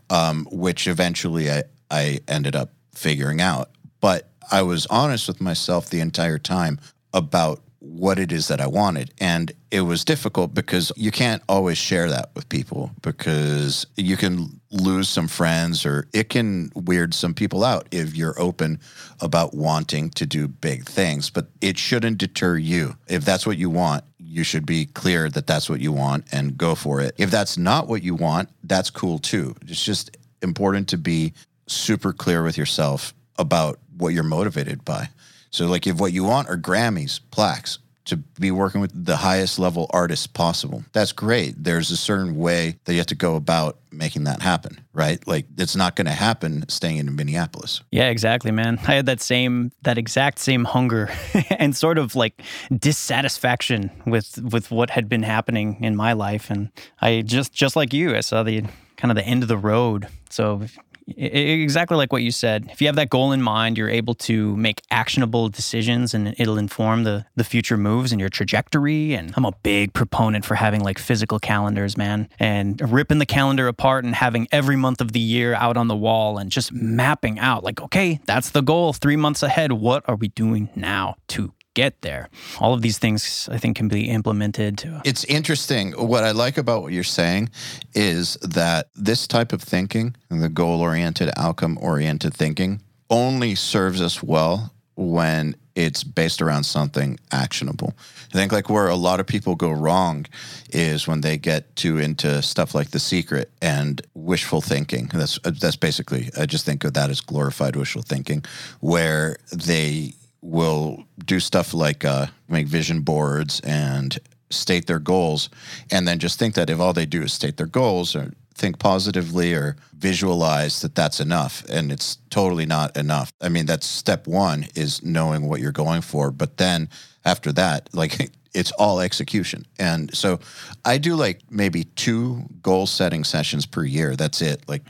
um, 0.09 0.47
which 0.51 0.87
eventually 0.87 1.51
I, 1.51 1.63
I 1.91 2.19
ended 2.27 2.55
up 2.55 2.71
figuring 2.93 3.41
out. 3.41 3.71
But 3.99 4.29
I 4.51 4.61
was 4.61 4.85
honest 4.85 5.27
with 5.27 5.41
myself 5.41 5.89
the 5.89 5.99
entire 5.99 6.37
time 6.37 6.79
about 7.13 7.61
what 7.79 8.17
it 8.17 8.31
is 8.31 8.47
that 8.47 8.59
I 8.59 8.67
wanted. 8.67 9.13
And 9.19 9.51
it 9.69 9.81
was 9.81 10.03
difficult 10.03 10.53
because 10.53 10.91
you 10.95 11.11
can't 11.11 11.41
always 11.47 11.77
share 11.77 12.09
that 12.09 12.31
with 12.33 12.49
people 12.49 12.91
because 13.01 13.85
you 13.95 14.17
can 14.17 14.59
lose 14.71 15.07
some 15.07 15.27
friends 15.27 15.85
or 15.85 16.07
it 16.13 16.29
can 16.29 16.71
weird 16.75 17.13
some 17.13 17.33
people 17.33 17.63
out 17.63 17.87
if 17.91 18.15
you're 18.15 18.39
open 18.39 18.79
about 19.21 19.53
wanting 19.53 20.09
to 20.11 20.25
do 20.25 20.47
big 20.47 20.85
things. 20.85 21.29
But 21.29 21.47
it 21.61 21.77
shouldn't 21.77 22.17
deter 22.17 22.57
you. 22.57 22.97
If 23.07 23.23
that's 23.23 23.45
what 23.45 23.57
you 23.57 23.69
want, 23.69 24.03
you 24.35 24.43
should 24.43 24.65
be 24.65 24.85
clear 24.87 25.29
that 25.29 25.47
that's 25.47 25.69
what 25.69 25.79
you 25.79 25.93
want 25.93 26.25
and 26.33 26.57
go 26.57 26.75
for 26.75 26.99
it. 26.99 27.15
If 27.17 27.31
that's 27.31 27.57
not 27.57 27.87
what 27.87 28.03
you 28.03 28.15
want, 28.15 28.49
that's 28.65 28.89
cool 28.89 29.17
too. 29.17 29.55
It's 29.61 29.83
just 29.83 30.17
important 30.41 30.89
to 30.89 30.97
be 30.97 31.33
super 31.67 32.11
clear 32.11 32.43
with 32.43 32.57
yourself 32.57 33.13
about 33.37 33.79
what 33.97 34.09
you're 34.09 34.23
motivated 34.23 34.83
by. 34.83 35.07
So, 35.51 35.67
like, 35.67 35.87
if 35.87 36.01
what 36.01 36.11
you 36.11 36.25
want 36.25 36.49
are 36.49 36.57
Grammys, 36.57 37.21
plaques, 37.31 37.79
to 38.05 38.17
be 38.17 38.51
working 38.51 38.81
with 38.81 39.05
the 39.05 39.17
highest 39.17 39.59
level 39.59 39.87
artists 39.89 40.27
possible. 40.27 40.83
That's 40.93 41.11
great. 41.11 41.63
There's 41.63 41.91
a 41.91 41.97
certain 41.97 42.37
way 42.37 42.77
that 42.85 42.93
you 42.93 42.99
have 42.99 43.07
to 43.07 43.15
go 43.15 43.35
about 43.35 43.77
making 43.91 44.25
that 44.25 44.41
happen, 44.41 44.79
right? 44.93 45.25
Like 45.27 45.45
it's 45.57 45.75
not 45.75 45.95
going 45.95 46.05
to 46.05 46.11
happen 46.11 46.67
staying 46.69 46.97
in 46.97 47.15
Minneapolis. 47.15 47.81
Yeah, 47.91 48.09
exactly, 48.09 48.51
man. 48.51 48.79
I 48.87 48.93
had 48.95 49.05
that 49.07 49.21
same 49.21 49.71
that 49.83 49.97
exact 49.97 50.39
same 50.39 50.65
hunger 50.65 51.09
and 51.49 51.75
sort 51.75 51.97
of 51.97 52.15
like 52.15 52.41
dissatisfaction 52.77 53.91
with 54.05 54.39
with 54.41 54.71
what 54.71 54.91
had 54.91 55.09
been 55.09 55.23
happening 55.23 55.83
in 55.83 55.95
my 55.95 56.13
life 56.13 56.49
and 56.49 56.69
I 57.01 57.21
just 57.21 57.53
just 57.53 57.75
like 57.75 57.93
you, 57.93 58.15
I 58.15 58.21
saw 58.21 58.43
the 58.43 58.63
kind 58.97 59.11
of 59.11 59.15
the 59.15 59.25
end 59.25 59.43
of 59.43 59.49
the 59.49 59.57
road. 59.57 60.07
So 60.29 60.63
exactly 61.07 61.97
like 61.97 62.11
what 62.11 62.23
you 62.23 62.31
said. 62.31 62.67
If 62.71 62.81
you 62.81 62.87
have 62.87 62.95
that 62.95 63.09
goal 63.09 63.31
in 63.31 63.41
mind, 63.41 63.77
you're 63.77 63.89
able 63.89 64.15
to 64.15 64.55
make 64.55 64.81
actionable 64.91 65.49
decisions 65.49 66.13
and 66.13 66.35
it'll 66.37 66.57
inform 66.57 67.03
the, 67.03 67.25
the 67.35 67.43
future 67.43 67.77
moves 67.77 68.11
and 68.11 68.19
your 68.19 68.29
trajectory. 68.29 69.13
And 69.13 69.33
I'm 69.35 69.45
a 69.45 69.53
big 69.63 69.93
proponent 69.93 70.45
for 70.45 70.55
having 70.55 70.83
like 70.83 70.97
physical 70.97 71.39
calendars, 71.39 71.97
man, 71.97 72.29
and 72.39 72.81
ripping 72.91 73.19
the 73.19 73.25
calendar 73.25 73.67
apart 73.67 74.05
and 74.05 74.15
having 74.15 74.47
every 74.51 74.75
month 74.75 75.01
of 75.01 75.11
the 75.11 75.19
year 75.19 75.53
out 75.53 75.77
on 75.77 75.87
the 75.87 75.95
wall 75.95 76.37
and 76.37 76.51
just 76.51 76.71
mapping 76.71 77.39
out 77.39 77.63
like, 77.63 77.81
okay, 77.81 78.19
that's 78.25 78.51
the 78.51 78.61
goal 78.61 78.93
three 78.93 79.15
months 79.15 79.43
ahead. 79.43 79.71
What 79.71 80.03
are 80.07 80.15
we 80.15 80.29
doing 80.29 80.69
now 80.75 81.15
to 81.29 81.53
get 81.75 82.01
there. 82.01 82.29
All 82.59 82.73
of 82.73 82.81
these 82.81 82.97
things 82.97 83.47
I 83.51 83.59
think 83.59 83.77
can 83.77 83.87
be 83.87 84.09
implemented. 84.09 84.83
It's 85.05 85.23
interesting. 85.25 85.91
What 85.91 86.23
I 86.23 86.31
like 86.31 86.57
about 86.57 86.81
what 86.81 86.91
you're 86.91 87.03
saying 87.03 87.51
is 87.93 88.35
that 88.41 88.89
this 88.95 89.27
type 89.27 89.53
of 89.53 89.61
thinking, 89.61 90.15
the 90.29 90.49
goal 90.49 90.81
oriented, 90.81 91.29
outcome 91.37 91.77
oriented 91.79 92.33
thinking, 92.33 92.81
only 93.09 93.53
serves 93.53 94.01
us 94.01 94.23
well 94.23 94.73
when 94.95 95.55
it's 95.75 96.03
based 96.05 96.41
around 96.41 96.63
something 96.63 97.19
actionable. 97.31 97.93
I 98.33 98.37
think 98.37 98.51
like 98.51 98.69
where 98.69 98.87
a 98.87 98.95
lot 98.95 99.19
of 99.19 99.27
people 99.27 99.55
go 99.55 99.71
wrong 99.71 100.25
is 100.71 101.07
when 101.07 101.21
they 101.21 101.37
get 101.37 101.75
too 101.75 101.97
into 101.97 102.41
stuff 102.41 102.73
like 102.73 102.91
the 102.91 102.99
secret 102.99 103.51
and 103.61 104.01
wishful 104.13 104.61
thinking. 104.61 105.11
That's 105.13 105.37
uh, 105.43 105.51
that's 105.59 105.75
basically 105.75 106.29
I 106.39 106.45
just 106.45 106.65
think 106.65 106.83
of 106.85 106.93
that 106.93 107.09
as 107.09 107.21
glorified 107.21 107.75
wishful 107.75 108.01
thinking 108.01 108.43
where 108.79 109.37
they 109.51 110.13
will 110.45 111.03
do 111.25 111.39
stuff 111.39 111.73
like 111.73 112.05
uh, 112.05 112.27
make 112.47 112.67
vision 112.67 113.01
boards 113.01 113.59
and 113.61 114.17
state 114.49 114.85
their 114.87 114.99
goals, 114.99 115.49
and 115.91 116.07
then 116.07 116.19
just 116.19 116.37
think 116.37 116.53
that 116.55 116.69
if 116.69 116.79
all 116.79 116.93
they 116.93 117.05
do 117.05 117.23
is 117.23 117.33
state 117.33 117.57
their 117.57 117.65
goals 117.65 118.15
or 118.15 118.31
think 118.55 118.79
positively 118.79 119.53
or 119.53 119.75
visualize 119.97 120.81
that 120.81 120.95
that's 120.95 121.19
enough 121.19 121.63
and 121.69 121.91
it's 121.91 122.17
totally 122.29 122.65
not 122.65 122.95
enough. 122.95 123.31
I 123.41 123.49
mean 123.49 123.65
that's 123.65 123.85
step 123.85 124.27
one 124.27 124.67
is 124.75 125.03
knowing 125.03 125.47
what 125.47 125.59
you're 125.59 125.71
going 125.71 126.01
for 126.01 126.31
but 126.31 126.57
then 126.57 126.89
after 127.25 127.51
that 127.53 127.89
like 127.93 128.31
it's 128.53 128.71
all 128.73 129.01
execution. 129.01 129.65
And 129.77 130.15
so 130.15 130.39
i 130.85 130.97
do 130.97 131.15
like 131.15 131.41
maybe 131.49 131.83
two 131.83 132.45
goal 132.61 132.87
setting 132.87 133.25
sessions 133.25 133.65
per 133.65 133.83
year. 133.83 134.15
That's 134.15 134.41
it. 134.41 134.63
Like 134.69 134.83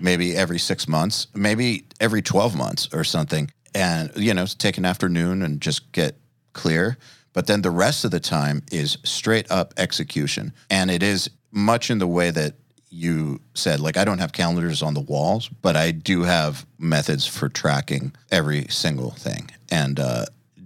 maybe 0.00 0.36
every 0.36 0.58
six 0.58 0.86
months 0.86 1.26
maybe 1.34 1.84
every 2.00 2.22
12 2.22 2.56
months 2.56 2.88
or 2.92 3.02
something 3.02 3.50
and 3.78 4.10
you 4.16 4.34
know 4.34 4.44
take 4.46 4.76
an 4.76 4.84
afternoon 4.84 5.42
and 5.42 5.60
just 5.60 5.92
get 5.92 6.16
clear. 6.52 6.98
But 7.32 7.46
then 7.46 7.62
the 7.62 7.70
rest 7.70 8.04
of 8.04 8.10
the 8.10 8.20
time 8.20 8.62
is 8.72 8.98
straight 9.04 9.50
up 9.50 9.72
execution. 9.76 10.52
And 10.68 10.90
it 10.90 11.02
is 11.02 11.30
much 11.52 11.90
in 11.90 11.98
the 11.98 12.06
way 12.06 12.30
that 12.30 12.54
you 12.90 13.38
said 13.52 13.80
like 13.80 13.98
i 13.98 14.04
don't 14.04 14.18
have 14.18 14.32
calendars 14.32 14.80
on 14.80 14.94
the 14.94 15.00
walls 15.00 15.48
but 15.60 15.76
i 15.76 15.90
do 15.90 16.22
have 16.22 16.64
methods 16.78 17.26
for 17.26 17.46
tracking 17.50 18.14
every 18.30 18.66
single 18.68 19.10
thing. 19.10 19.50
And 19.70 20.00
uh, 20.00 20.24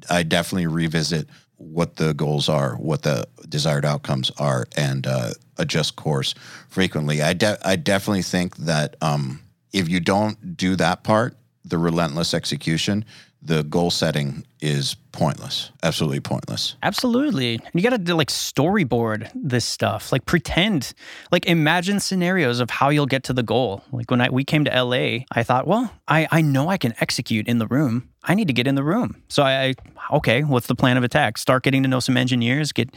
i 0.08 0.22
definitely 0.22 0.68
revisit 0.68 1.28
what 1.56 1.96
the 1.96 2.14
goals 2.14 2.48
are 2.48 2.76
what 2.76 3.02
the 3.02 3.26
desired 3.48 3.84
outcomes 3.84 4.30
are 4.38 4.66
and 4.76 5.06
uh, 5.06 5.30
adjust 5.58 5.96
course 5.96 6.34
frequently. 6.68 7.22
I, 7.22 7.34
de- 7.34 7.58
I 7.64 7.76
definitely 7.76 8.22
think 8.22 8.56
that 8.56 8.96
um, 9.00 9.40
if 9.72 9.88
you 9.88 10.00
don't 10.00 10.56
do 10.56 10.76
that 10.76 11.04
part 11.04 11.36
the 11.64 11.78
relentless 11.78 12.34
execution 12.34 13.04
the 13.42 13.64
goal 13.64 13.90
setting 13.90 14.44
is 14.60 14.94
pointless 15.10 15.72
absolutely 15.82 16.20
pointless 16.20 16.76
Absolutely. 16.82 17.54
And 17.54 17.70
you 17.74 17.88
got 17.88 18.04
to 18.04 18.14
like 18.14 18.28
storyboard 18.28 19.30
this 19.34 19.64
stuff. 19.64 20.12
Like 20.12 20.26
pretend, 20.26 20.92
like 21.30 21.46
imagine 21.46 22.00
scenarios 22.00 22.60
of 22.60 22.70
how 22.70 22.88
you'll 22.90 23.06
get 23.06 23.24
to 23.24 23.32
the 23.32 23.42
goal. 23.42 23.82
Like 23.92 24.10
when 24.10 24.20
I, 24.20 24.30
we 24.30 24.44
came 24.44 24.64
to 24.64 24.82
LA, 24.84 25.24
I 25.32 25.42
thought, 25.42 25.66
well, 25.66 25.92
I, 26.08 26.28
I 26.30 26.42
know 26.42 26.68
I 26.68 26.76
can 26.76 26.94
execute 27.00 27.46
in 27.48 27.58
the 27.58 27.66
room. 27.66 28.08
I 28.24 28.34
need 28.34 28.46
to 28.48 28.52
get 28.52 28.66
in 28.66 28.74
the 28.74 28.84
room. 28.84 29.22
So 29.28 29.42
I, 29.42 29.68
I 29.68 29.74
okay, 30.12 30.42
what's 30.42 30.66
the 30.66 30.74
plan 30.74 30.96
of 30.96 31.04
attack? 31.04 31.38
Start 31.38 31.64
getting 31.64 31.82
to 31.82 31.88
know 31.88 32.00
some 32.00 32.16
engineers, 32.16 32.72
get 32.72 32.94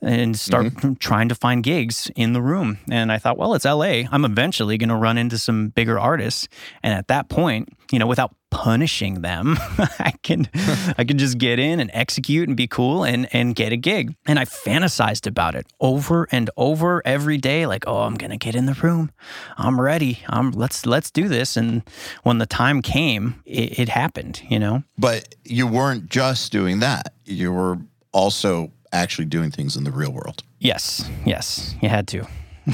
and 0.00 0.38
start 0.38 0.66
mm-hmm. 0.66 0.94
trying 0.94 1.28
to 1.30 1.34
find 1.34 1.64
gigs 1.64 2.10
in 2.14 2.32
the 2.32 2.42
room. 2.42 2.78
And 2.90 3.10
I 3.10 3.18
thought, 3.18 3.38
well, 3.38 3.54
it's 3.54 3.64
LA. 3.64 4.04
I'm 4.12 4.24
eventually 4.24 4.78
going 4.78 4.90
to 4.90 4.96
run 4.96 5.18
into 5.18 5.38
some 5.38 5.68
bigger 5.68 5.98
artists. 5.98 6.48
And 6.82 6.94
at 6.94 7.08
that 7.08 7.28
point, 7.28 7.70
you 7.90 7.98
know, 7.98 8.06
without 8.06 8.34
punishing 8.50 9.22
them, 9.22 9.56
I 9.98 10.12
can 10.22 10.48
I 10.96 11.04
can 11.04 11.18
just 11.18 11.38
get 11.38 11.58
in 11.58 11.80
and 11.80 11.90
execute 11.92 12.48
and 12.48 12.56
be 12.56 12.66
cool 12.66 13.04
and 13.04 13.28
and 13.32 13.54
get 13.54 13.72
a 13.72 13.76
gig. 13.76 14.14
And 14.26 14.38
I 14.38 14.44
fantasized 14.44 15.26
about 15.26 15.54
it 15.54 15.66
over 15.80 16.26
and 16.30 16.50
over 16.56 17.02
every 17.04 17.38
day 17.38 17.66
like, 17.66 17.84
"Oh, 17.86 18.02
I'm 18.02 18.14
going 18.14 18.30
to 18.30 18.36
get 18.36 18.54
in 18.54 18.66
the 18.66 18.74
room. 18.74 19.10
I'm 19.56 19.80
ready. 19.80 20.20
I'm 20.28 20.52
let's 20.52 20.86
let's 20.86 21.10
do 21.10 21.28
this." 21.28 21.56
And 21.56 21.82
when 22.22 22.38
the 22.38 22.46
time 22.46 22.82
came, 22.82 23.40
it, 23.44 23.78
it 23.78 23.88
happened, 23.88 24.42
you 24.48 24.58
know. 24.58 24.82
But 24.96 25.34
you 25.44 25.66
weren't 25.66 26.08
just 26.08 26.52
doing 26.52 26.80
that. 26.80 27.14
You 27.24 27.52
were 27.52 27.78
also 28.12 28.72
actually 28.92 29.26
doing 29.26 29.50
things 29.50 29.76
in 29.76 29.84
the 29.84 29.90
real 29.90 30.10
world. 30.12 30.42
Yes. 30.58 31.08
Yes. 31.24 31.74
You 31.80 31.88
had 31.88 32.08
to. 32.08 32.26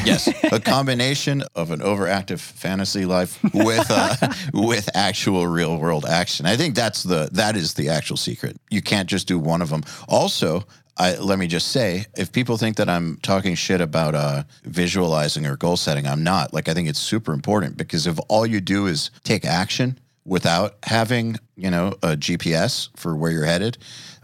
Yes, 0.05 0.29
a 0.53 0.61
combination 0.61 1.43
of 1.55 1.71
an 1.71 1.81
overactive 1.81 2.41
fantasy 2.41 3.05
life 3.05 3.39
with 3.53 3.87
uh, 3.91 4.17
with 4.53 4.89
actual 4.95 5.47
real 5.47 5.77
world 5.77 6.05
action. 6.05 6.47
I 6.47 6.57
think 6.57 6.75
that's 6.75 7.03
the 7.03 7.29
that 7.33 7.57
is 7.57 7.75
the 7.75 7.89
actual 7.91 8.17
secret. 8.17 8.57
You 8.71 8.83
can't 8.83 9.09
just 9.09 9.29
do 9.29 9.39
one 9.39 9.63
of 9.63 9.71
them. 9.71 9.85
Also, 10.09 10.65
I, 10.97 11.17
let 11.17 11.39
me 11.39 11.47
just 11.47 11.69
say, 11.69 12.07
if 12.17 12.31
people 12.31 12.57
think 12.57 12.77
that 12.77 12.89
I'm 12.89 13.19
talking 13.23 13.55
shit 13.57 13.81
about 13.81 14.15
uh, 14.15 14.45
visualizing 14.65 15.45
or 15.45 15.57
goal 15.57 15.77
setting, 15.77 16.07
I'm 16.07 16.23
not. 16.23 16.55
Like, 16.55 16.69
I 16.69 16.75
think 16.75 16.89
it's 16.89 17.01
super 17.01 17.33
important 17.33 17.77
because 17.77 18.07
if 18.07 18.19
all 18.29 18.47
you 18.47 18.61
do 18.61 18.87
is 18.87 19.11
take 19.25 19.45
action 19.45 19.99
without 20.25 20.77
having, 20.85 21.37
you 21.57 21.71
know, 21.71 21.89
a 22.03 22.17
GPS 22.17 22.91
for 22.97 23.17
where 23.17 23.33
you're 23.33 23.45
headed, 23.45 23.77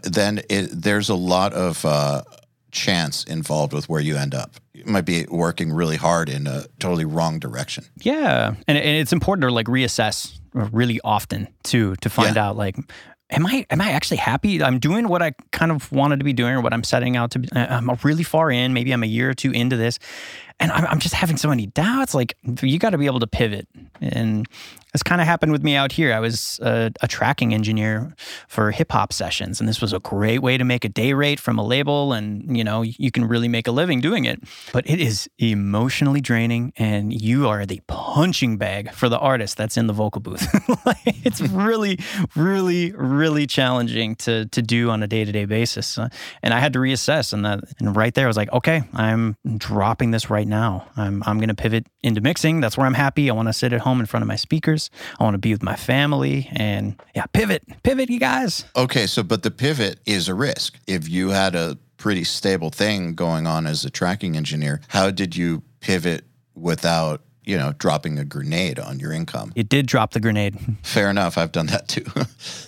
then 0.03 0.41
it, 0.49 0.69
there's 0.71 1.09
a 1.09 1.15
lot 1.15 1.53
of 1.53 1.83
uh, 1.85 2.23
chance 2.71 3.23
involved 3.23 3.73
with 3.73 3.87
where 3.89 4.01
you 4.01 4.15
end 4.17 4.33
up. 4.33 4.55
You 4.73 4.85
might 4.85 5.05
be 5.05 5.25
working 5.29 5.71
really 5.71 5.97
hard 5.97 6.29
in 6.29 6.47
a 6.47 6.65
totally 6.79 7.05
wrong 7.05 7.39
direction. 7.39 7.85
Yeah, 8.01 8.55
and, 8.67 8.77
and 8.77 8.97
it's 8.97 9.13
important 9.13 9.43
to 9.43 9.51
like 9.53 9.67
reassess 9.67 10.39
really 10.53 10.99
often 11.03 11.47
too 11.63 11.95
to 11.97 12.09
find 12.09 12.35
Yeah. 12.35 12.47
out 12.49 12.57
like. 12.57 12.75
Am 13.33 13.45
I 13.47 13.65
am 13.69 13.79
I 13.79 13.91
actually 13.91 14.17
happy? 14.17 14.61
I'm 14.61 14.77
doing 14.77 15.07
what 15.07 15.21
I 15.21 15.31
kind 15.53 15.71
of 15.71 15.89
wanted 15.89 16.17
to 16.19 16.25
be 16.25 16.33
doing, 16.33 16.51
or 16.53 16.59
what 16.59 16.73
I'm 16.73 16.83
setting 16.83 17.15
out 17.15 17.31
to. 17.31 17.39
be. 17.39 17.47
I'm 17.55 17.89
really 18.03 18.23
far 18.23 18.51
in. 18.51 18.73
Maybe 18.73 18.91
I'm 18.91 19.03
a 19.03 19.07
year 19.07 19.29
or 19.29 19.33
two 19.33 19.51
into 19.51 19.77
this, 19.77 19.99
and 20.61 20.71
I'm, 20.71 20.99
just 20.99 21.15
having 21.15 21.37
so 21.37 21.49
many 21.49 21.65
doubts. 21.67 22.13
Like 22.13 22.37
you 22.61 22.77
got 22.79 22.91
to 22.91 22.97
be 22.97 23.07
able 23.07 23.19
to 23.19 23.27
pivot, 23.27 23.67
and 23.99 24.47
this 24.93 25.03
kind 25.03 25.21
of 25.21 25.27
happened 25.27 25.51
with 25.51 25.63
me 25.63 25.75
out 25.75 25.91
here. 25.91 26.13
I 26.13 26.19
was 26.19 26.59
a, 26.61 26.91
a 27.01 27.07
tracking 27.07 27.53
engineer 27.53 28.13
for 28.47 28.71
hip 28.71 28.91
hop 28.91 29.11
sessions, 29.13 29.59
and 29.59 29.67
this 29.67 29.81
was 29.81 29.93
a 29.93 29.99
great 29.99 30.39
way 30.39 30.57
to 30.57 30.63
make 30.63 30.85
a 30.85 30.89
day 30.89 31.13
rate 31.13 31.39
from 31.39 31.57
a 31.57 31.63
label, 31.63 32.13
and 32.13 32.55
you 32.55 32.63
know 32.63 32.81
you 32.83 33.11
can 33.11 33.25
really 33.25 33.47
make 33.47 33.67
a 33.67 33.71
living 33.71 34.01
doing 34.01 34.25
it. 34.25 34.41
But 34.71 34.89
it 34.89 34.99
is 35.01 35.29
emotionally 35.39 36.21
draining, 36.21 36.73
and 36.77 37.19
you 37.19 37.47
are 37.47 37.65
the 37.65 37.81
punching 37.87 38.57
bag 38.57 38.91
for 38.93 39.09
the 39.09 39.17
artist 39.17 39.57
that's 39.57 39.77
in 39.77 39.87
the 39.87 39.93
vocal 39.93 40.21
booth. 40.21 40.47
It's 41.23 41.41
really, 41.41 41.99
really, 42.35 42.91
really 42.93 43.47
challenging 43.47 44.15
to 44.15 44.45
to 44.47 44.61
do 44.61 44.89
on 44.89 45.03
a 45.03 45.07
day 45.07 45.23
to 45.23 45.31
day 45.31 45.45
basis, 45.45 45.97
Uh, 45.97 46.09
and 46.43 46.53
I 46.53 46.59
had 46.59 46.73
to 46.73 46.79
reassess. 46.79 47.33
And 47.33 47.45
that, 47.45 47.59
and 47.79 47.95
right 47.95 48.13
there, 48.13 48.25
I 48.25 48.27
was 48.27 48.37
like, 48.37 48.51
okay, 48.51 48.83
I'm 48.93 49.37
dropping 49.57 50.11
this 50.11 50.29
right 50.29 50.47
now. 50.51 50.87
I'm 50.95 51.23
I'm 51.25 51.39
going 51.39 51.49
to 51.49 51.55
pivot 51.55 51.87
into 52.03 52.21
mixing. 52.21 52.61
That's 52.61 52.77
where 52.77 52.85
I'm 52.85 52.93
happy. 52.93 53.27
I 53.31 53.33
want 53.33 53.47
to 53.47 53.53
sit 53.53 53.73
at 53.73 53.81
home 53.81 53.99
in 53.99 54.05
front 54.05 54.21
of 54.21 54.27
my 54.27 54.35
speakers. 54.35 54.91
I 55.19 55.23
want 55.23 55.33
to 55.33 55.39
be 55.39 55.51
with 55.51 55.63
my 55.63 55.75
family, 55.75 56.47
and 56.51 57.01
yeah, 57.15 57.25
pivot, 57.33 57.63
pivot, 57.81 58.11
you 58.11 58.19
guys. 58.19 58.65
Okay, 58.75 59.07
so 59.07 59.23
but 59.23 59.41
the 59.41 59.49
pivot 59.49 59.99
is 60.05 60.29
a 60.29 60.35
risk. 60.35 60.77
If 60.85 61.09
you 61.09 61.29
had 61.29 61.55
a 61.55 61.79
pretty 61.97 62.23
stable 62.23 62.69
thing 62.69 63.15
going 63.15 63.47
on 63.47 63.65
as 63.65 63.85
a 63.85 63.89
tracking 63.89 64.35
engineer, 64.35 64.81
how 64.89 65.09
did 65.11 65.35
you 65.35 65.63
pivot 65.79 66.25
without, 66.55 67.21
you 67.43 67.57
know, 67.57 67.73
dropping 67.77 68.19
a 68.19 68.25
grenade 68.25 68.79
on 68.79 68.99
your 68.99 69.11
income? 69.11 69.51
It 69.55 69.69
did 69.69 69.87
drop 69.87 70.11
the 70.11 70.19
grenade. 70.19 70.57
Fair 70.83 71.09
enough, 71.09 71.37
I've 71.37 71.51
done 71.51 71.67
that 71.67 71.87
too. 71.87 72.05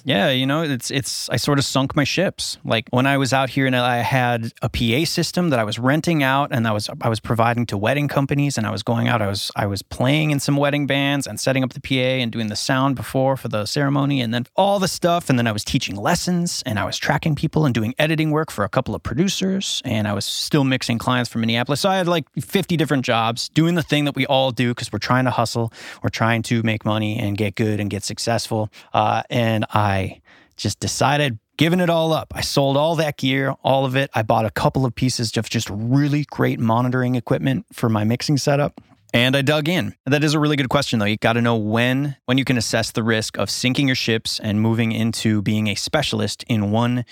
Yeah, 0.05 0.29
you 0.29 0.45
know, 0.45 0.63
it's 0.63 0.91
it's 0.91 1.29
I 1.29 1.37
sort 1.37 1.59
of 1.59 1.65
sunk 1.65 1.95
my 1.95 2.03
ships. 2.03 2.57
Like 2.65 2.89
when 2.89 3.07
I 3.07 3.17
was 3.17 3.31
out 3.31 3.49
here 3.49 3.65
and 3.65 3.75
I 3.75 3.97
had 3.99 4.51
a 4.61 4.67
PA 4.69 5.05
system 5.05 5.49
that 5.49 5.59
I 5.59 5.63
was 5.63 5.79
renting 5.79 6.21
out 6.23 6.49
and 6.51 6.67
I 6.67 6.71
was 6.71 6.89
I 7.01 7.07
was 7.07 7.21
providing 7.21 7.65
to 7.67 7.77
wedding 7.77 8.09
companies 8.09 8.57
and 8.57 8.67
I 8.67 8.71
was 8.71 8.83
going 8.83 9.07
out 9.07 9.21
I 9.21 9.27
was 9.27 9.49
I 9.55 9.65
was 9.65 9.81
playing 9.81 10.31
in 10.31 10.39
some 10.41 10.57
wedding 10.57 10.87
bands 10.87 11.25
and 11.25 11.39
setting 11.39 11.63
up 11.63 11.71
the 11.73 11.79
PA 11.79 12.21
and 12.21 12.31
doing 12.31 12.47
the 12.47 12.55
sound 12.55 12.95
before 12.95 13.37
for 13.37 13.47
the 13.47 13.65
ceremony 13.65 14.19
and 14.19 14.33
then 14.33 14.45
all 14.55 14.77
the 14.77 14.89
stuff 14.89 15.29
and 15.29 15.39
then 15.39 15.47
I 15.47 15.53
was 15.53 15.63
teaching 15.63 15.95
lessons 15.95 16.61
and 16.65 16.77
I 16.77 16.83
was 16.83 16.97
tracking 16.97 17.33
people 17.33 17.65
and 17.65 17.73
doing 17.73 17.95
editing 17.97 18.31
work 18.31 18.51
for 18.51 18.65
a 18.65 18.69
couple 18.69 18.95
of 18.95 19.03
producers 19.03 19.81
and 19.85 20.07
I 20.07 20.13
was 20.13 20.25
still 20.25 20.65
mixing 20.65 20.97
clients 20.97 21.29
from 21.31 21.41
Minneapolis. 21.41 21.79
So 21.79 21.89
I 21.89 21.95
had 21.97 22.07
like 22.07 22.25
50 22.39 22.75
different 22.75 23.05
jobs 23.05 23.47
doing 23.49 23.75
the 23.75 23.83
thing 23.83 24.03
that 24.05 24.15
we 24.15 24.25
all 24.25 24.51
do 24.51 24.62
because 24.71 24.91
we're 24.91 24.99
trying 24.99 25.25
to 25.25 25.31
hustle, 25.31 25.71
we're 26.01 26.09
trying 26.09 26.41
to 26.43 26.63
make 26.63 26.85
money 26.85 27.19
and 27.19 27.37
get 27.37 27.55
good 27.55 27.79
and 27.79 27.89
get 27.89 28.03
successful. 28.03 28.69
Uh, 28.93 29.23
and 29.29 29.65
I 29.69 30.21
just 30.55 30.79
decided 30.79 31.39
giving 31.57 31.79
it 31.79 31.89
all 31.89 32.13
up. 32.13 32.33
I 32.35 32.41
sold 32.41 32.77
all 32.77 32.95
that 32.95 33.17
gear, 33.17 33.55
all 33.63 33.85
of 33.85 33.95
it. 33.95 34.09
I 34.13 34.21
bought 34.23 34.45
a 34.45 34.49
couple 34.49 34.85
of 34.85 34.95
pieces 34.95 35.35
of 35.37 35.49
just 35.49 35.69
really 35.69 36.25
great 36.29 36.59
monitoring 36.59 37.15
equipment 37.15 37.65
for 37.71 37.89
my 37.89 38.03
mixing 38.03 38.37
setup. 38.37 38.81
And 39.15 39.35
I 39.35 39.43
dug 39.43 39.69
in. 39.69 39.93
That 40.07 40.23
is 40.23 40.33
a 40.33 40.39
really 40.39 40.55
good 40.55 40.69
question 40.69 40.97
though. 40.97 41.05
You 41.05 41.17
got 41.17 41.33
to 41.33 41.41
know 41.41 41.55
when 41.55 42.15
when 42.25 42.39
you 42.39 42.45
can 42.45 42.57
assess 42.57 42.91
the 42.91 43.03
risk 43.03 43.37
of 43.37 43.51
sinking 43.51 43.85
your 43.85 43.95
ships 43.95 44.39
and 44.39 44.59
moving 44.59 44.91
into 44.91 45.43
being 45.43 45.67
a 45.67 45.75
specialist 45.75 46.43
in 46.47 46.71
one 46.71 47.05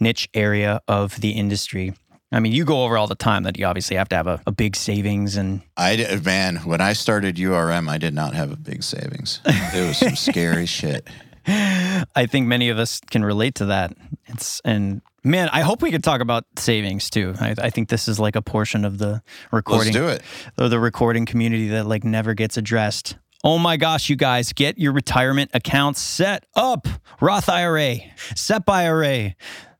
niche 0.00 0.28
area 0.34 0.80
of 0.88 1.20
the 1.20 1.30
industry. 1.30 1.94
I 2.34 2.40
mean, 2.40 2.52
you 2.52 2.64
go 2.64 2.82
over 2.84 2.98
all 2.98 3.06
the 3.06 3.14
time 3.14 3.44
that 3.44 3.56
you 3.58 3.64
obviously 3.64 3.96
have 3.96 4.08
to 4.08 4.16
have 4.16 4.26
a, 4.26 4.40
a 4.44 4.50
big 4.50 4.74
savings 4.74 5.36
and 5.36 5.62
I 5.76 5.96
di- 5.96 6.16
man, 6.16 6.56
when 6.56 6.80
I 6.80 6.92
started 6.92 7.36
URM, 7.36 7.88
I 7.88 7.96
did 7.96 8.12
not 8.12 8.34
have 8.34 8.50
a 8.50 8.56
big 8.56 8.82
savings. 8.82 9.40
It 9.46 9.86
was 9.86 9.98
some 9.98 10.16
scary 10.32 10.66
shit. 10.66 11.08
I 11.46 12.26
think 12.28 12.48
many 12.48 12.70
of 12.70 12.78
us 12.78 13.00
can 13.08 13.24
relate 13.24 13.54
to 13.56 13.66
that. 13.66 13.96
It's 14.26 14.60
and 14.64 15.00
man, 15.22 15.48
I 15.52 15.60
hope 15.60 15.80
we 15.80 15.92
could 15.92 16.02
talk 16.02 16.20
about 16.20 16.44
savings 16.56 17.08
too. 17.08 17.34
I, 17.40 17.54
I 17.56 17.70
think 17.70 17.88
this 17.88 18.08
is 18.08 18.18
like 18.18 18.34
a 18.34 18.42
portion 18.42 18.84
of 18.84 18.98
the 18.98 19.22
recording. 19.52 19.92
Let's 19.92 19.96
do 19.96 20.08
it. 20.08 20.22
of 20.58 20.70
the 20.70 20.80
recording 20.80 21.26
community 21.26 21.68
that 21.68 21.86
like 21.86 22.02
never 22.02 22.34
gets 22.34 22.56
addressed. 22.56 23.16
Oh 23.44 23.58
my 23.58 23.76
gosh, 23.76 24.08
you 24.08 24.16
guys, 24.16 24.52
get 24.54 24.78
your 24.78 24.92
retirement 24.92 25.50
accounts 25.54 26.00
set 26.00 26.46
up. 26.56 26.88
Roth 27.20 27.48
IRA, 27.48 27.98
SEP 28.34 28.68
IRA, 28.68 29.34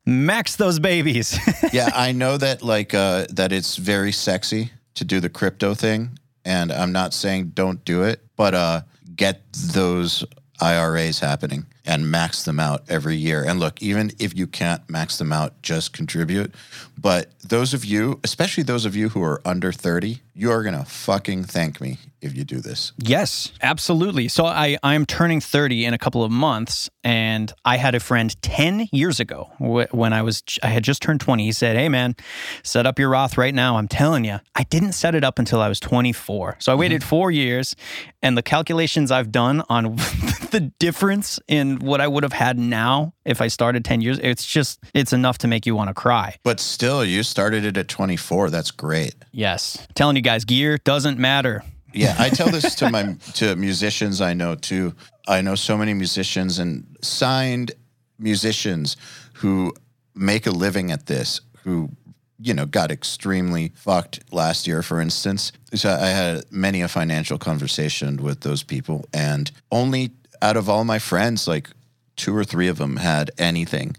max 0.07 0.57
those 0.57 0.79
babies. 0.79 1.39
yeah, 1.73 1.91
I 1.95 2.13
know 2.13 2.37
that 2.37 2.63
like 2.63 2.95
uh, 2.95 3.27
that 3.31 3.53
it's 3.53 3.77
very 3.77 4.13
sexy 4.13 4.71
to 4.95 5.05
do 5.05 5.21
the 5.21 5.29
crypto 5.29 5.75
thing, 5.75 6.19
and 6.45 6.73
I'm 6.73 6.93
not 6.93 7.15
saying 7.15 7.53
don't 7.55 7.85
do 7.85 8.03
it, 8.03 8.21
but 8.37 8.55
uh, 8.55 8.83
get 9.17 9.43
those 9.53 10.25
IRAs 10.61 11.19
happening. 11.21 11.67
and 11.87 12.11
max 12.11 12.45
them 12.45 12.59
out 12.59 12.83
every 12.89 13.17
year. 13.17 13.45
And 13.47 13.61
look, 13.61 13.83
even 13.83 14.11
if 14.19 14.35
you 14.35 14.47
can't 14.47 14.81
max 14.89 15.19
them 15.19 15.33
out, 15.33 15.61
just 15.63 15.93
contribute. 15.93 16.55
But 16.99 17.31
those 17.41 17.75
of 17.75 17.85
you, 17.85 18.21
especially 18.25 18.63
those 18.63 18.87
of 18.87 18.97
you 18.97 19.11
who 19.11 19.23
are 19.23 19.43
under 19.45 19.71
30, 19.71 20.21
you 20.35 20.51
are 20.51 20.63
going 20.63 20.77
to 20.77 20.85
fucking 20.85 21.45
thank 21.45 21.81
me 21.81 21.99
if 22.21 22.37
you 22.37 22.43
do 22.45 22.61
this. 22.61 22.93
Yes, 22.99 23.53
absolutely. 23.63 24.29
So 24.29 24.47
I 24.47 24.79
I'm 24.83 25.07
turning 25.07 25.41
30 25.41 25.85
in 25.85 25.95
a 25.95 25.99
couple 25.99 26.25
of 26.25 26.33
months 26.33 26.91
and 27.05 27.53
I 27.65 27.77
had 27.77 27.95
a 27.95 28.01
friend 28.01 28.35
10 28.43 28.89
years 28.93 29.21
ago 29.21 29.51
when 29.59 30.13
I 30.13 30.23
was 30.23 30.43
I 30.63 30.69
had 30.69 30.83
just 30.83 31.03
turned 31.03 31.21
20. 31.21 31.45
He 31.45 31.53
said, 31.53 31.77
"Hey 31.77 31.89
man, 31.89 32.17
set 32.63 32.87
up 32.87 32.99
your 32.99 33.11
Roth 33.11 33.39
right 33.39 33.55
now. 33.55 33.77
I'm 33.77 33.89
telling 33.89 34.25
you." 34.25 34.41
I 34.55 34.65
didn't 34.65 34.93
set 34.93 35.15
it 35.15 35.23
up 35.23 35.39
until 35.39 35.61
I 35.61 35.69
was 35.69 35.79
24. 35.81 36.57
So 36.59 36.73
I 36.73 36.75
waited 36.75 37.03
mm-hmm. 37.03 37.09
4 37.09 37.31
years 37.31 37.77
and 38.23 38.37
the 38.37 38.43
calculations 38.43 39.11
I've 39.11 39.31
done 39.31 39.63
on 39.69 39.97
the 40.51 40.73
difference 40.79 41.39
in 41.47 41.79
what 41.79 42.01
I 42.01 42.09
would 42.09 42.23
have 42.23 42.33
had 42.33 42.59
now 42.59 43.13
if 43.25 43.41
I 43.41 43.49
started 43.49 43.85
10 43.85 44.01
years, 44.01 44.19
it's 44.23 44.45
just 44.45 44.81
it's 44.93 45.13
enough 45.13 45.39
to 45.39 45.49
make 45.49 45.67
you 45.67 45.75
want 45.75 45.89
to 45.89 45.95
cry. 45.95 46.37
But 46.43 46.61
still, 46.61 47.05
you 47.05 47.23
started 47.23 47.65
it 47.65 47.77
at 47.77 47.89
24. 47.89 48.51
That's 48.51 48.71
great. 48.71 49.15
Yes. 49.33 49.87
telling 49.95 50.17
you 50.17 50.23
guys, 50.25 50.45
gear 50.45 50.79
doesn't 50.79 51.19
matter. 51.19 51.63
Yeah, 51.93 52.17
I 52.19 52.31
tell 52.31 52.49
this 52.49 52.75
to 52.77 52.91
my 52.91 53.17
to 53.35 53.55
musicians 53.55 54.21
I 54.21 54.35
know 54.35 54.57
too. 54.57 54.95
I 55.29 55.41
know 55.41 55.55
so 55.55 55.77
many 55.79 55.95
musicians 55.95 56.59
and 56.59 56.97
signed 57.03 57.73
musicians 58.19 58.97
who 59.35 59.73
make 60.15 60.47
a 60.47 60.51
living 60.51 60.91
at 60.91 61.07
this 61.07 61.41
who 61.63 61.91
you 62.39 62.55
know 62.55 62.67
got 62.67 62.91
extremely 62.91 63.73
fucked 63.75 64.21
last 64.33 64.67
year 64.67 64.83
for 64.83 65.01
instance. 65.01 65.53
So 65.75 65.91
I 65.91 66.09
had 66.09 66.45
many 66.51 66.83
a 66.83 66.89
financial 66.89 67.39
conversation 67.39 68.17
with 68.23 68.41
those 68.41 68.63
people 68.63 69.05
and 69.13 69.51
only 69.71 70.11
out 70.43 70.57
of 70.57 70.69
all 70.69 70.85
my 70.85 70.99
friends 70.99 71.47
like 71.47 71.71
two 72.17 72.37
or 72.37 72.45
three 72.45 72.69
of 72.69 72.79
them 72.79 72.97
had 72.97 73.31
anything 73.39 73.97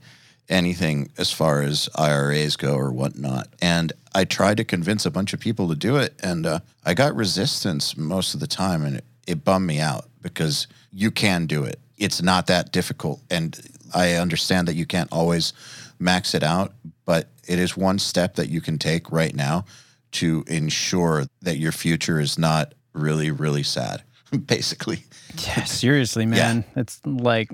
anything 0.50 1.10
as 1.18 1.32
far 1.32 1.62
as 1.62 1.90
IRAs 1.96 2.56
go 2.56 2.76
or 2.76 2.92
whatnot. 2.92 3.48
And 3.62 3.94
I 4.14 4.26
tried 4.26 4.58
to 4.58 4.64
convince 4.64 5.06
a 5.06 5.12
bunch 5.12 5.34
of 5.34 5.40
people 5.40 5.68
to 5.70 5.76
do 5.76 5.98
it, 5.98 6.14
and 6.22 6.46
uh, 6.46 6.60
I 6.86 6.94
got 6.94 7.16
resistance 7.16 7.98
most 7.98 8.34
of 8.34 8.40
the 8.40 8.48
time, 8.48 8.84
and 8.84 8.98
it, 8.98 9.06
it 9.28 9.44
bummed 9.44 9.68
me 9.68 9.80
out 9.80 10.06
because 10.22 10.68
you 10.92 11.12
can 11.12 11.46
do 11.46 11.64
it. 11.64 11.80
It's 11.98 12.22
not 12.22 12.48
that 12.48 12.72
difficult, 12.72 13.22
and 13.30 13.60
I 13.94 14.14
understand 14.14 14.68
that 14.68 14.76
you 14.76 14.86
can't 14.86 15.12
always 15.12 15.54
max 16.00 16.34
it 16.34 16.44
out, 16.44 16.74
but 17.06 17.30
it 17.48 17.60
is 17.60 17.78
one 17.78 18.00
step 18.00 18.36
that 18.36 18.50
you 18.50 18.62
can 18.62 18.78
take 18.78 19.12
right 19.12 19.36
now 19.36 19.66
to 20.14 20.44
ensure 20.48 21.26
that 21.42 21.58
your 21.58 21.72
future 21.72 22.20
is 22.20 22.38
not 22.38 22.74
really, 22.94 23.32
really 23.32 23.64
sad. 23.64 24.04
Basically, 24.46 25.04
Yeah, 25.46 25.64
seriously, 25.66 26.26
man. 26.26 26.64
It's 26.76 27.00
like, 27.06 27.50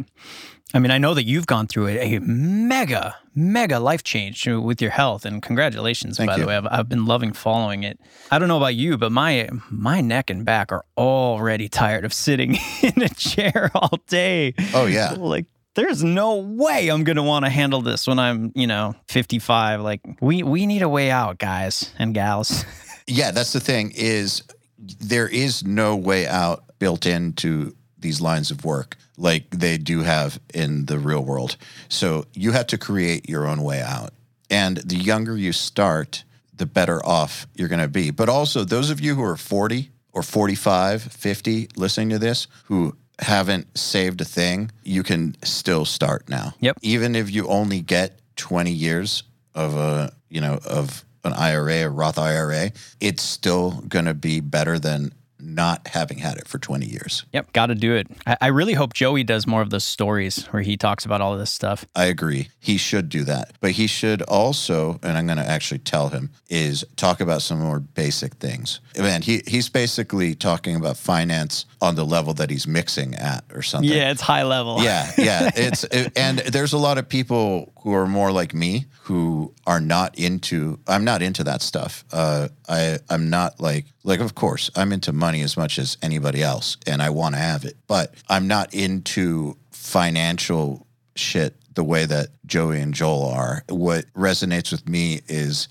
I 0.74 0.80
mean, 0.80 0.92
I 0.92 0.98
know 0.98 1.14
that 1.14 1.26
you've 1.26 1.48
gone 1.48 1.68
through 1.68 1.88
a, 1.88 2.16
a 2.16 2.20
mega, 2.22 3.16
mega 3.36 3.80
life 3.80 4.04
change 4.04 4.48
with 4.48 4.82
your 4.82 4.92
health, 4.92 5.26
and 5.26 5.42
congratulations, 5.42 6.18
Thank 6.18 6.30
by 6.30 6.36
you. 6.38 6.42
the 6.44 6.48
way. 6.48 6.56
I've, 6.58 6.68
I've 6.70 6.90
been 6.90 7.06
loving 7.06 7.34
following 7.34 7.84
it. 7.84 8.00
I 8.30 8.40
don't 8.40 8.48
know 8.48 8.58
about 8.58 8.76
you, 8.76 8.98
but 8.98 9.12
my 9.12 9.50
my 9.70 10.02
neck 10.02 10.30
and 10.30 10.46
back 10.46 10.72
are 10.72 10.86
already 10.98 11.68
tired 11.68 12.06
of 12.06 12.14
sitting 12.14 12.58
in 12.82 13.02
a 13.02 13.10
chair 13.10 13.72
all 13.76 14.00
day. 14.08 14.54
Oh, 14.74 14.86
yeah. 14.86 15.12
like. 15.12 15.46
There's 15.74 16.04
no 16.04 16.36
way 16.36 16.90
I'm 16.90 17.06
gonna 17.06 17.24
want 17.24 17.46
to 17.46 17.50
handle 17.50 17.82
this 17.82 18.06
when 18.06 18.20
I'm, 18.20 18.52
you 18.56 18.68
know, 18.68 18.94
55. 19.08 19.80
Like 19.80 20.02
we 20.20 20.44
we 20.44 20.66
need 20.66 20.82
a 20.82 20.90
way 20.90 21.10
out, 21.10 21.38
guys 21.38 21.94
and 21.98 22.14
gals. 22.14 22.66
Yeah, 23.08 23.32
that's 23.32 23.52
the 23.52 23.60
thing 23.60 23.92
is 23.96 24.44
there 24.78 25.28
is 25.28 25.66
no 25.66 25.96
way 25.96 26.28
out 26.28 26.64
built 26.80 27.06
into 27.06 27.76
these 28.02 28.22
lines 28.22 28.52
of 28.52 28.66
work 28.66 28.98
like 29.18 29.50
they 29.52 29.78
do 29.78 30.02
have 30.02 30.40
in 30.54 30.86
the 30.86 31.00
real 31.00 31.24
world. 31.24 31.58
So 31.90 32.26
you 32.34 32.52
have 32.52 32.68
to 32.68 32.78
create 32.78 33.30
your 33.30 33.46
own 33.46 33.64
way 33.64 33.82
out. 33.82 34.14
And 34.50 34.78
the 34.78 34.98
younger 34.98 35.38
you 35.38 35.54
start, 35.54 36.24
the 36.54 36.66
better 36.66 37.04
off 37.06 37.48
you're 37.56 37.70
going 37.70 37.82
to 37.82 37.88
be. 37.88 38.12
But 38.12 38.30
also 38.30 38.64
those 38.64 38.90
of 38.90 39.00
you 39.00 39.16
who 39.16 39.24
are 39.24 39.38
40 39.38 39.90
or 40.12 40.24
45, 40.24 41.04
50 41.04 41.70
listening 41.76 42.10
to 42.10 42.20
this 42.20 42.48
who 42.66 42.96
haven't 43.20 43.78
saved 43.78 44.20
a 44.22 44.26
thing, 44.26 44.72
you 44.84 45.04
can 45.04 45.36
still 45.44 45.86
start 45.86 46.28
now. 46.28 46.54
Yep. 46.60 46.80
Even 46.82 47.16
if 47.16 47.32
you 47.32 47.48
only 47.48 47.82
get 47.82 48.20
20 48.36 48.72
years 48.72 49.24
of 49.54 49.76
a, 49.76 50.12
you 50.30 50.42
know, 50.42 50.60
of 50.66 51.06
an 51.24 51.34
IRA, 51.34 51.86
a 51.86 51.90
Roth 51.90 52.18
IRA, 52.18 52.72
it's 53.00 53.22
still 53.22 53.84
going 53.88 54.06
to 54.06 54.14
be 54.14 54.40
better 54.40 54.80
than 54.80 55.14
not 55.42 55.88
having 55.88 56.20
had 56.20 56.38
it 56.38 56.48
for 56.48 56.58
20 56.60 56.86
years. 56.86 57.26
Yep, 57.34 57.54
got 57.54 57.68
to 57.68 57.76
do 57.76 57.96
it. 57.96 58.08
I, 58.26 58.38
I 58.42 58.48
really 58.48 58.74
hope 58.74 58.94
Joey 58.94 59.24
does 59.24 59.48
more 59.48 59.62
of 59.62 59.70
those 59.70 59.84
stories 59.84 60.46
where 60.48 60.62
he 60.62 60.78
talks 60.78 61.06
about 61.06 61.22
all 61.22 61.34
of 61.34 61.40
this 61.40 61.52
stuff. 61.52 61.86
I 61.96 62.06
agree. 62.06 62.50
He 62.60 62.78
should 62.78 63.10
do 63.10 63.24
that. 63.26 63.54
But 63.60 63.72
he 63.72 63.88
should 63.88 64.22
also, 64.24 65.00
and 65.04 65.18
I'm 65.18 65.26
going 65.26 65.38
to 65.38 65.48
actually 65.48 65.80
tell 65.80 66.10
him, 66.10 66.30
is 66.50 66.86
talk 66.96 67.22
about 67.22 67.42
some 67.42 67.60
more 67.60 67.80
basic 67.80 68.36
things. 68.36 68.80
Man, 68.98 69.22
he, 69.22 69.42
he's 69.48 69.70
basically 69.70 70.36
talking 70.36 70.76
about 70.76 70.98
finance 70.98 71.66
on 71.82 71.96
the 71.96 72.06
level 72.06 72.34
that 72.36 72.50
he's 72.50 72.68
mixing 72.68 73.16
at 73.16 73.44
or 73.54 73.62
something. 73.62 73.90
Yeah, 73.90 74.12
it's 74.12 74.22
high 74.22 74.44
level. 74.44 74.82
Yeah, 74.82 75.12
yeah. 75.18 75.50
It's 75.62 75.84
it, 75.86 76.18
and 76.18 76.40
there's 76.40 76.74
a 76.74 76.78
lot 76.78 76.98
of 76.98 77.08
people 77.08 77.72
who 77.82 77.94
are 77.94 78.08
more 78.08 78.32
like 78.32 78.54
me 78.54 78.86
who 79.04 79.54
are 79.66 79.80
not 79.80 80.18
into. 80.18 80.80
I'm 80.88 81.04
not 81.04 81.22
into 81.22 81.44
that 81.44 81.62
stuff. 81.62 82.06
Uh, 82.12 82.50
I 82.70 83.00
I'm 83.10 83.30
not 83.30 83.60
like 83.60 83.86
like. 84.04 84.20
Of 84.20 84.36
course, 84.36 84.70
I'm 84.76 84.94
into 84.94 85.12
money 85.12 85.42
as 85.42 85.58
much 85.58 85.80
as 85.80 85.98
anybody 86.02 86.44
else, 86.44 86.78
and 86.88 87.02
I 87.02 87.10
want 87.10 87.36
to 87.36 87.42
have 87.42 87.66
it. 87.66 87.76
But 87.88 88.14
I'm 88.30 88.48
not 88.48 88.74
into 88.74 89.58
financial 89.72 90.86
shit 91.16 91.56
the 91.74 91.84
way 91.84 92.06
that 92.06 92.30
Joey 92.46 92.80
and 92.80 92.94
Joel 92.94 93.26
are. 93.26 93.64
What 93.70 94.06
resonates 94.14 94.72
with 94.72 94.88
me 94.88 95.22
is 95.28 95.68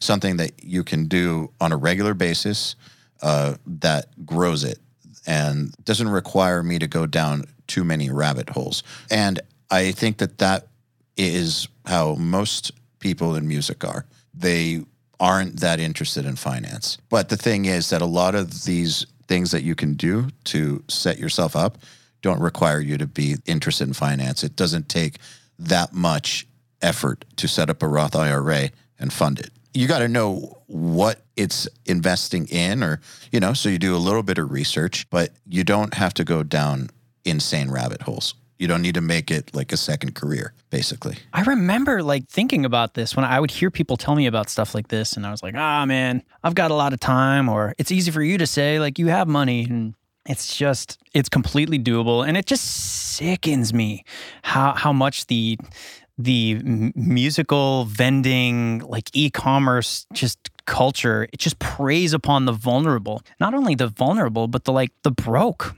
something 0.00 0.36
that 0.38 0.64
you 0.64 0.82
can 0.82 1.06
do 1.06 1.52
on 1.60 1.72
a 1.72 1.76
regular 1.76 2.14
basis 2.14 2.74
uh, 3.22 3.54
that 3.66 4.06
grows 4.26 4.64
it 4.64 4.78
and 5.26 5.72
doesn't 5.84 6.08
require 6.08 6.62
me 6.62 6.78
to 6.78 6.88
go 6.88 7.06
down 7.06 7.44
too 7.68 7.84
many 7.84 8.10
rabbit 8.10 8.50
holes. 8.50 8.82
And 9.10 9.40
I 9.70 9.92
think 9.92 10.18
that 10.18 10.38
that 10.38 10.66
is 11.16 11.68
how 11.86 12.14
most 12.14 12.72
people 12.98 13.34
in 13.34 13.46
music 13.46 13.84
are. 13.84 14.06
They 14.34 14.84
aren't 15.20 15.60
that 15.60 15.78
interested 15.78 16.24
in 16.24 16.36
finance. 16.36 16.98
But 17.08 17.28
the 17.28 17.36
thing 17.36 17.66
is 17.66 17.90
that 17.90 18.02
a 18.02 18.06
lot 18.06 18.34
of 18.34 18.64
these 18.64 19.06
things 19.28 19.50
that 19.52 19.62
you 19.62 19.74
can 19.74 19.94
do 19.94 20.28
to 20.44 20.82
set 20.88 21.18
yourself 21.18 21.54
up 21.54 21.78
don't 22.22 22.40
require 22.40 22.80
you 22.80 22.98
to 22.98 23.06
be 23.06 23.36
interested 23.46 23.86
in 23.86 23.94
finance. 23.94 24.42
It 24.44 24.56
doesn't 24.56 24.88
take 24.88 25.18
that 25.58 25.92
much 25.92 26.46
effort 26.80 27.24
to 27.36 27.48
set 27.48 27.70
up 27.70 27.82
a 27.82 27.88
Roth 27.88 28.16
IRA 28.16 28.70
and 28.98 29.12
fund 29.12 29.38
it. 29.38 29.50
You 29.74 29.88
got 29.88 30.00
to 30.00 30.08
know 30.08 30.58
what 30.66 31.22
it's 31.36 31.68
investing 31.86 32.46
in, 32.48 32.82
or, 32.82 33.00
you 33.30 33.40
know, 33.40 33.52
so 33.54 33.68
you 33.68 33.78
do 33.78 33.96
a 33.96 33.98
little 33.98 34.22
bit 34.22 34.38
of 34.38 34.50
research, 34.50 35.08
but 35.10 35.30
you 35.48 35.64
don't 35.64 35.94
have 35.94 36.14
to 36.14 36.24
go 36.24 36.42
down 36.42 36.90
insane 37.24 37.70
rabbit 37.70 38.02
holes. 38.02 38.34
You 38.58 38.68
don't 38.68 38.82
need 38.82 38.94
to 38.94 39.00
make 39.00 39.30
it 39.30 39.54
like 39.54 39.72
a 39.72 39.76
second 39.76 40.14
career, 40.14 40.54
basically. 40.70 41.16
I 41.32 41.42
remember 41.42 42.02
like 42.02 42.28
thinking 42.28 42.64
about 42.64 42.94
this 42.94 43.16
when 43.16 43.24
I 43.24 43.40
would 43.40 43.50
hear 43.50 43.70
people 43.70 43.96
tell 43.96 44.14
me 44.14 44.26
about 44.26 44.48
stuff 44.48 44.74
like 44.74 44.88
this, 44.88 45.16
and 45.16 45.26
I 45.26 45.30
was 45.30 45.42
like, 45.42 45.54
ah, 45.56 45.84
man, 45.84 46.22
I've 46.44 46.54
got 46.54 46.70
a 46.70 46.74
lot 46.74 46.92
of 46.92 47.00
time, 47.00 47.48
or 47.48 47.74
it's 47.78 47.90
easy 47.90 48.10
for 48.10 48.22
you 48.22 48.38
to 48.38 48.46
say, 48.46 48.78
like, 48.78 48.98
you 48.98 49.08
have 49.08 49.26
money. 49.26 49.64
And 49.64 49.94
it's 50.26 50.56
just, 50.56 50.98
it's 51.12 51.28
completely 51.28 51.78
doable. 51.78 52.26
And 52.26 52.36
it 52.36 52.46
just 52.46 52.64
sickens 53.16 53.74
me 53.74 54.04
how, 54.42 54.72
how 54.74 54.92
much 54.92 55.26
the, 55.26 55.58
the 56.16 56.62
musical 56.94 57.86
vending, 57.86 58.80
like 58.80 59.10
e 59.12 59.30
commerce, 59.30 60.06
just 60.12 60.38
culture, 60.66 61.26
it 61.32 61.38
just 61.38 61.58
preys 61.58 62.12
upon 62.12 62.44
the 62.44 62.52
vulnerable. 62.52 63.22
Not 63.40 63.54
only 63.54 63.74
the 63.74 63.88
vulnerable, 63.88 64.46
but 64.46 64.64
the 64.64 64.72
like 64.72 64.92
the 65.02 65.10
broke. 65.10 65.74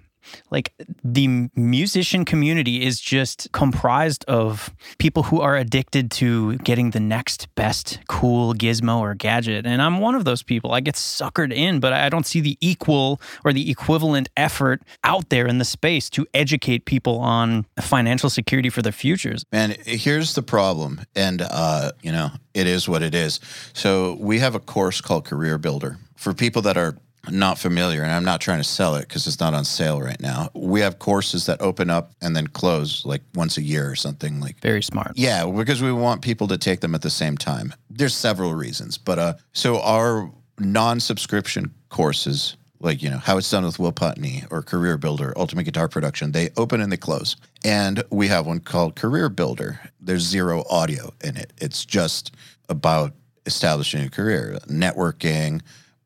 Like 0.51 0.73
the 1.03 1.51
musician 1.55 2.25
community 2.25 2.85
is 2.85 3.01
just 3.01 3.51
comprised 3.53 4.25
of 4.27 4.75
people 4.99 5.25
who 5.25 5.41
are 5.41 5.57
addicted 5.57 6.11
to 6.13 6.57
getting 6.59 6.91
the 6.91 7.01
next 7.01 7.55
best 7.55 8.01
cool 8.09 8.55
gizmo 8.55 9.01
or 9.01 9.15
gadget. 9.15 9.67
And 9.67 9.81
I'm 9.81 10.01
one 10.01 10.15
of 10.15 10.25
those 10.25 10.43
people. 10.43 10.73
I 10.73 10.81
get 10.81 10.95
suckered 10.95 11.53
in, 11.53 11.81
but 11.81 11.93
I 11.93 12.09
don't 12.09 12.27
see 12.27 12.41
the 12.41 12.57
equal 12.61 13.21
or 13.45 13.53
the 13.53 13.71
equivalent 13.71 14.29
effort 14.37 14.83
out 15.03 15.29
there 15.31 15.47
in 15.47 15.59
the 15.59 15.65
space 15.65 16.11
to 16.11 16.27
educate 16.35 16.85
people 16.85 17.19
on 17.19 17.67
financial 17.81 18.31
security 18.31 18.71
for 18.71 18.83
their 18.83 18.93
futures. 18.93 19.45
And 19.53 19.73
here's 19.87 20.35
the 20.35 20.43
problem. 20.43 21.01
And, 21.15 21.43
uh, 21.43 21.93
you 22.03 22.13
know, 22.13 22.31
it 22.55 22.67
is 22.67 22.89
what 22.89 23.03
it 23.03 23.15
is. 23.15 23.41
So 23.73 24.17
we 24.21 24.39
have 24.39 24.55
a 24.55 24.61
course 24.61 25.01
called 25.01 25.25
Career 25.25 25.59
Builder 25.59 25.99
for 26.17 26.33
people 26.33 26.63
that 26.63 26.77
are 26.77 26.97
not 27.31 27.59
familiar, 27.59 28.03
and 28.03 28.13
I'm 28.13 28.25
not 28.25 28.41
trying 28.41 28.59
to 28.59 28.65
sell 28.65 28.95
it 28.97 29.09
because 29.09 29.27
it's 29.27 29.41
not 29.41 29.55
on 29.55 29.65
sale 29.65 30.01
right 30.01 30.21
now. 30.21 30.51
We 30.55 30.81
have 30.81 30.99
courses 30.99 31.47
that 31.47 31.61
open 31.61 31.91
up 31.91 32.13
and 32.21 32.35
then 32.37 32.47
close 32.49 33.05
like 33.05 33.23
once 33.35 33.57
a 33.57 33.63
year 33.63 33.91
or 33.91 33.95
something 33.97 34.41
like 34.41 34.61
Very 34.61 34.83
smart. 34.83 35.13
yeah, 35.17 35.47
because 35.47 35.83
we 35.83 35.93
want 35.93 36.23
people 36.23 36.49
to 36.49 36.59
take 36.59 36.81
them 36.81 36.95
at 36.95 37.03
the 37.03 37.11
same 37.11 37.37
time. 37.37 37.73
There's 37.91 38.15
several 38.15 38.55
reasons, 38.55 38.99
but 38.99 39.19
uh, 39.19 39.35
so 39.53 39.81
our 39.81 40.31
non-subscription 40.59 41.73
courses, 41.89 42.57
like 42.81 43.03
you 43.03 43.09
know 43.09 43.19
how 43.19 43.39
it's 43.39 43.51
done 43.51 43.65
with 43.65 43.79
Will 43.79 43.93
Putney 43.93 44.45
or 44.51 44.61
Career 44.63 44.99
Builder, 44.99 45.33
Ultimate 45.37 45.65
Guitar 45.65 45.89
Production. 45.89 46.33
They 46.33 46.51
open 46.57 46.81
and 46.81 46.93
they 46.93 46.97
close, 46.99 47.37
and 47.65 48.03
we 48.11 48.29
have 48.29 48.47
one 48.47 48.61
called 48.61 48.97
Career 48.97 49.29
Builder. 49.29 49.81
There's 50.01 50.23
zero 50.23 50.65
audio 50.69 51.13
in 51.23 51.37
it. 51.37 51.53
It's 51.59 51.85
just 51.85 52.35
about 52.69 53.13
establishing 53.47 54.05
a 54.05 54.11
career, 54.11 54.59
networking, 54.69 55.61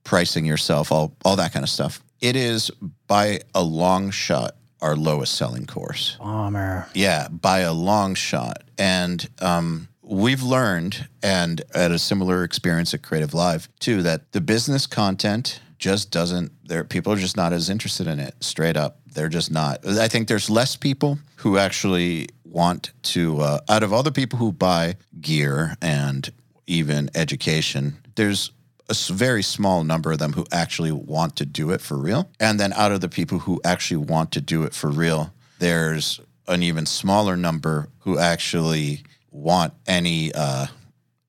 pricing 0.08 0.46
yourself, 0.46 0.90
all 0.90 1.14
all 1.22 1.36
that 1.36 1.52
kind 1.52 1.62
of 1.62 1.68
stuff. 1.68 2.02
It 2.22 2.34
is 2.34 2.70
by 3.06 3.40
a 3.54 3.62
long 3.62 4.10
shot 4.10 4.56
our 4.80 4.96
lowest 4.96 5.34
selling 5.34 5.66
course. 5.66 6.16
Bomber. 6.18 6.86
Yeah, 6.94 7.28
by 7.28 7.60
a 7.60 7.72
long 7.72 8.14
shot. 8.14 8.62
And 8.78 9.28
um, 9.40 9.88
we've 10.02 10.42
learned, 10.42 11.08
and 11.22 11.60
at 11.74 11.90
a 11.90 11.98
similar 11.98 12.42
experience 12.42 12.94
at 12.94 13.02
Creative 13.02 13.34
Live 13.34 13.68
too, 13.80 14.02
that 14.02 14.32
the 14.32 14.40
business 14.40 14.86
content 14.86 15.60
just 15.78 16.10
doesn't. 16.10 16.52
There, 16.66 16.84
people 16.84 17.12
are 17.12 17.16
just 17.16 17.36
not 17.36 17.52
as 17.52 17.68
interested 17.68 18.06
in 18.06 18.18
it. 18.18 18.34
Straight 18.40 18.78
up, 18.78 19.00
they're 19.14 19.28
just 19.28 19.50
not. 19.50 19.86
I 19.86 20.08
think 20.08 20.28
there's 20.28 20.48
less 20.48 20.74
people 20.74 21.18
who 21.36 21.58
actually 21.58 22.28
want 22.44 22.92
to. 23.02 23.40
Uh, 23.40 23.60
out 23.68 23.82
of 23.82 23.92
all 23.92 24.02
the 24.02 24.12
people 24.12 24.38
who 24.38 24.52
buy 24.52 24.96
gear 25.20 25.76
and 25.82 26.30
even 26.66 27.10
education, 27.14 27.98
there's 28.14 28.52
a 28.88 29.12
very 29.12 29.42
small 29.42 29.84
number 29.84 30.12
of 30.12 30.18
them 30.18 30.32
who 30.32 30.46
actually 30.50 30.92
want 30.92 31.36
to 31.36 31.46
do 31.46 31.70
it 31.70 31.80
for 31.80 31.96
real. 31.96 32.30
And 32.40 32.58
then 32.58 32.72
out 32.72 32.92
of 32.92 33.00
the 33.00 33.08
people 33.08 33.40
who 33.40 33.60
actually 33.64 34.04
want 34.04 34.32
to 34.32 34.40
do 34.40 34.62
it 34.62 34.74
for 34.74 34.90
real, 34.90 35.32
there's 35.58 36.20
an 36.46 36.62
even 36.62 36.86
smaller 36.86 37.36
number 37.36 37.88
who 38.00 38.18
actually 38.18 39.02
want 39.30 39.74
any 39.86 40.32
uh, 40.34 40.66